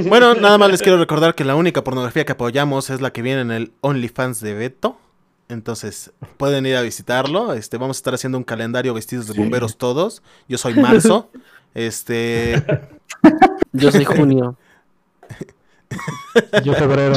Bueno, 0.07 0.33
nada 0.35 0.57
más 0.57 0.69
les 0.69 0.81
quiero 0.81 0.97
recordar 0.97 1.33
que 1.35 1.43
la 1.45 1.55
única 1.55 1.83
pornografía 1.83 2.25
que 2.25 2.33
apoyamos 2.33 2.89
es 2.89 3.01
la 3.01 3.11
que 3.11 3.21
viene 3.21 3.41
en 3.41 3.51
el 3.51 3.71
OnlyFans 3.81 4.41
de 4.41 4.53
Beto. 4.53 4.99
Entonces, 5.49 6.11
pueden 6.35 6.65
ir 6.65 6.75
a 6.75 6.81
visitarlo. 6.81 7.53
Este, 7.53 7.77
vamos 7.77 7.97
a 7.97 7.99
estar 7.99 8.13
haciendo 8.13 8.37
un 8.37 8.43
calendario 8.43 8.93
vestidos 8.93 9.27
de 9.27 9.33
Sí. 9.33 9.39
bomberos 9.39 9.77
todos. 9.77 10.21
Yo 10.47 10.57
soy 10.57 10.73
marzo. 10.75 11.29
Este, 11.77 12.63
Yo 13.71 13.91
soy 13.91 14.03
junio. 14.03 14.57
Yo 16.63 16.73
febrero. 16.73 17.13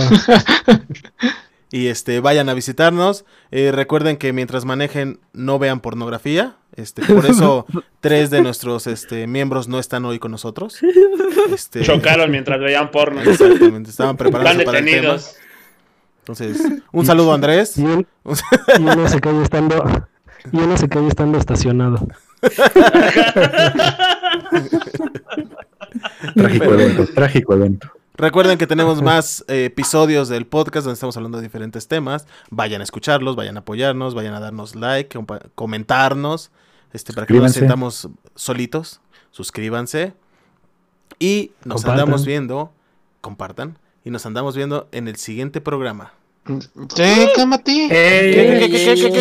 y 1.73 1.87
este, 1.87 2.21
vayan 2.21 2.51
a 2.51 2.55
visitarnos. 2.55 3.25
Eh, 3.51 3.73
recuerden 3.73 4.19
que 4.19 4.35
mientras 4.35 4.67
manejen, 4.67 5.19
no 5.33 5.59
vean 5.59 5.81
pornografía. 5.81 6.57
Este, 6.77 7.03
por 7.03 7.25
eso 7.25 7.65
tres 8.01 8.29
de 8.31 8.43
nuestros 8.43 8.87
este, 8.87 9.27
miembros 9.27 9.67
no 9.67 9.79
están 9.79 10.05
hoy 10.05 10.19
con 10.19 10.31
nosotros. 10.31 10.79
Este, 11.53 11.81
Chocaron 11.83 12.31
mientras 12.31 12.61
veían 12.61 12.91
porno. 12.91 13.23
Exactamente, 13.23 13.89
estaban 13.91 14.15
Están 14.15 14.17
preparándose 14.19 14.65
para 14.67 14.79
el 14.79 14.85
tema. 14.85 14.97
detenidos. 14.97 15.37
Entonces, 16.19 16.61
un 16.93 17.07
saludo 17.07 17.33
a 17.33 17.35
Andrés. 17.35 17.79
Y, 17.79 17.83
un- 17.85 18.07
y 18.79 18.83
uno 18.83 19.09
se 19.09 19.21
cae 19.21 19.43
estando. 19.43 20.07
Y 20.53 20.57
uno 20.59 20.77
se 20.77 20.87
cae 20.89 21.07
estando 21.09 21.39
estacionado. 21.39 22.07
Trágico 26.35 26.75
evento, 26.75 27.07
trágico 27.15 27.55
evento. 27.55 27.89
Recuerden 28.15 28.59
que 28.59 28.67
tenemos 28.67 29.01
más 29.01 29.45
eh, 29.49 29.65
episodios 29.67 30.29
del 30.29 30.47
podcast 30.47 30.85
donde 30.85 30.95
estamos 30.95 31.17
hablando 31.17 31.39
de 31.39 31.43
diferentes 31.43 31.89
temas. 31.89 32.27
Vayan 32.51 32.83
a 32.83 32.85
escucharlos, 32.85 33.35
vayan 33.35 33.57
a 33.57 33.61
apoyarnos, 33.61 34.15
vayan 34.15 34.35
a 34.35 34.41
darnos 34.41 34.75
like, 34.75 35.19
comentarnos, 35.55 36.51
este, 36.93 37.15
para 37.15 37.27
que 37.27 37.35
no 37.35 37.43
nos 37.43 37.53
sentamos 37.53 38.09
solitos. 38.35 39.01
Suscríbanse. 39.31 40.13
Y 41.19 41.53
nos 41.65 41.77
Compartan. 41.83 42.01
andamos 42.01 42.27
viendo, 42.27 42.73
compartan, 43.21 43.79
y 44.05 44.11
nos 44.11 44.27
andamos 44.27 44.57
viendo 44.57 44.89
en 44.93 45.09
el 45.09 45.17
siguiente 45.17 45.61
programa. 45.61 46.13
Sí, 46.47 47.29
cálmate. 47.37 47.73
¿Qué, 47.89 48.33
qué, 48.35 48.59
qué, 48.61 48.71
qué, 48.71 48.71
qué, 48.71 48.95
qué, 48.95 49.13
qué? 49.13 49.21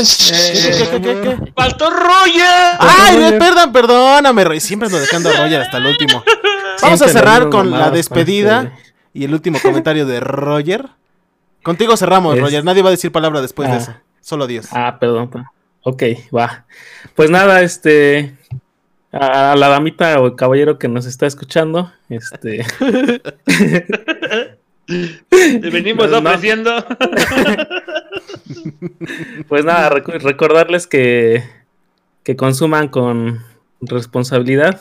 ¿Qué, 0.00 0.78
qué, 0.78 0.90
qué, 0.90 1.00
qué, 1.00 1.20
qué? 1.44 1.52
¡Faltó 1.56 1.90
Roger! 1.90 2.76
¡Ay, 2.78 3.36
perdón, 3.38 3.72
perdóname, 3.72 4.44
Roy! 4.44 4.60
Siempre 4.60 4.86
ando 4.86 5.00
dejando 5.00 5.30
a 5.30 5.32
Roger 5.32 5.60
hasta 5.62 5.78
el 5.78 5.86
último. 5.86 6.22
Vamos 6.82 7.02
a 7.02 7.08
cerrar 7.08 7.48
con 7.48 7.70
la 7.70 7.90
despedida 7.90 8.72
y 9.12 9.24
el 9.24 9.32
último 9.34 9.58
comentario 9.60 10.06
de 10.06 10.20
Roger. 10.20 10.86
Contigo 11.62 11.96
cerramos, 11.96 12.36
Es- 12.36 12.42
Roger. 12.42 12.64
Nadie 12.64 12.82
va 12.82 12.88
a 12.88 12.92
decir 12.92 13.10
palabra 13.12 13.40
después 13.42 13.68
de 13.68 13.74
Ah. 13.74 13.78
eso. 13.78 13.94
Solo 14.20 14.46
Dios. 14.46 14.68
Ah, 14.72 14.98
perdón. 15.00 15.30
Ok, 15.82 16.02
va. 16.36 16.66
Pues 17.16 17.30
nada, 17.30 17.62
este. 17.62 18.36
A 19.12 19.56
la 19.56 19.68
damita 19.68 20.20
o 20.20 20.26
el 20.28 20.36
caballero 20.36 20.78
que 20.78 20.86
nos 20.88 21.06
está 21.06 21.26
escuchando, 21.26 21.90
este. 22.08 22.64
Venimos 25.72 26.10
no. 26.10 26.18
ofreciendo. 26.18 26.72
Pues 29.48 29.64
nada, 29.64 29.90
recu- 29.90 30.20
recordarles 30.20 30.86
que, 30.86 31.42
que 32.24 32.36
consuman 32.36 32.88
con 32.88 33.40
responsabilidad. 33.80 34.80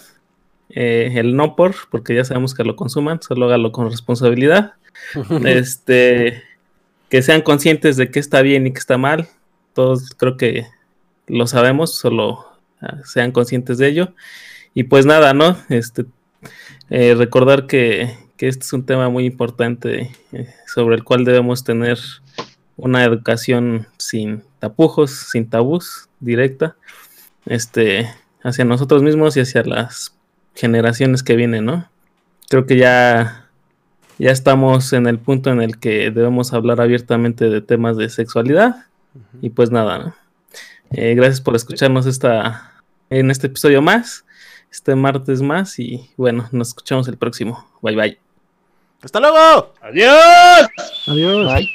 eh, 0.69 1.11
el 1.15 1.35
no 1.35 1.55
por, 1.55 1.73
porque 1.89 2.13
ya 2.15 2.23
sabemos 2.23 2.53
que 2.53 2.63
lo 2.63 2.75
consuman, 2.75 3.21
solo 3.21 3.45
hágalo 3.47 3.71
con 3.71 3.89
responsabilidad. 3.89 4.73
este, 5.45 6.43
que 7.09 7.21
sean 7.21 7.41
conscientes 7.41 7.97
de 7.97 8.11
que 8.11 8.19
está 8.19 8.41
bien 8.41 8.67
y 8.67 8.71
que 8.73 8.79
está 8.79 8.97
mal. 8.97 9.27
Todos 9.73 10.09
creo 10.17 10.37
que 10.37 10.65
lo 11.27 11.47
sabemos, 11.47 11.95
solo 11.95 12.45
ah, 12.81 12.97
sean 13.05 13.31
conscientes 13.31 13.77
de 13.77 13.87
ello. 13.87 14.13
Y 14.73 14.83
pues 14.83 15.05
nada, 15.05 15.33
¿no? 15.33 15.57
Este, 15.69 16.05
eh, 16.89 17.15
recordar 17.15 17.65
que, 17.67 18.15
que 18.39 18.47
este 18.47 18.63
es 18.63 18.71
un 18.71 18.85
tema 18.85 19.09
muy 19.09 19.25
importante 19.25 20.15
eh, 20.31 20.47
sobre 20.65 20.95
el 20.95 21.03
cual 21.03 21.25
debemos 21.25 21.65
tener 21.65 21.99
una 22.77 23.03
educación 23.03 23.87
sin 23.97 24.43
tapujos, 24.59 25.11
sin 25.11 25.49
tabús, 25.49 26.07
directa, 26.21 26.77
este, 27.45 28.09
hacia 28.41 28.63
nosotros 28.63 29.03
mismos 29.03 29.35
y 29.35 29.41
hacia 29.41 29.63
las 29.63 30.15
generaciones 30.55 31.21
que 31.21 31.35
vienen, 31.35 31.65
¿no? 31.65 31.91
Creo 32.49 32.65
que 32.65 32.77
ya, 32.77 33.49
ya 34.17 34.31
estamos 34.31 34.93
en 34.93 35.07
el 35.07 35.19
punto 35.19 35.51
en 35.51 35.61
el 35.61 35.77
que 35.77 36.09
debemos 36.09 36.53
hablar 36.53 36.79
abiertamente 36.79 37.49
de 37.49 37.59
temas 37.59 37.97
de 37.97 38.07
sexualidad 38.07 38.85
y 39.41 39.49
pues 39.49 39.69
nada, 39.69 39.99
¿no? 39.99 40.15
Eh, 40.91 41.13
gracias 41.13 41.41
por 41.41 41.57
escucharnos 41.57 42.05
esta, 42.05 42.83
en 43.09 43.31
este 43.31 43.47
episodio 43.47 43.81
más, 43.81 44.25
este 44.71 44.95
martes 44.95 45.41
más 45.41 45.77
y 45.77 46.09
bueno, 46.15 46.47
nos 46.53 46.69
escuchamos 46.69 47.09
el 47.09 47.17
próximo. 47.17 47.67
Bye 47.81 47.95
bye. 47.97 48.28
¡Hasta 49.01 49.19
luego! 49.19 49.73
¡Adiós! 49.81 50.67
¡Adiós! 51.07 51.53
Bye. 51.53 51.69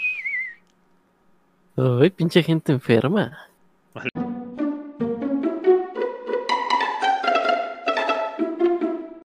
Uy, 1.76 2.10
pinche 2.10 2.42
gente 2.42 2.72
enferma. 2.72 3.48
Vale. 3.94 4.10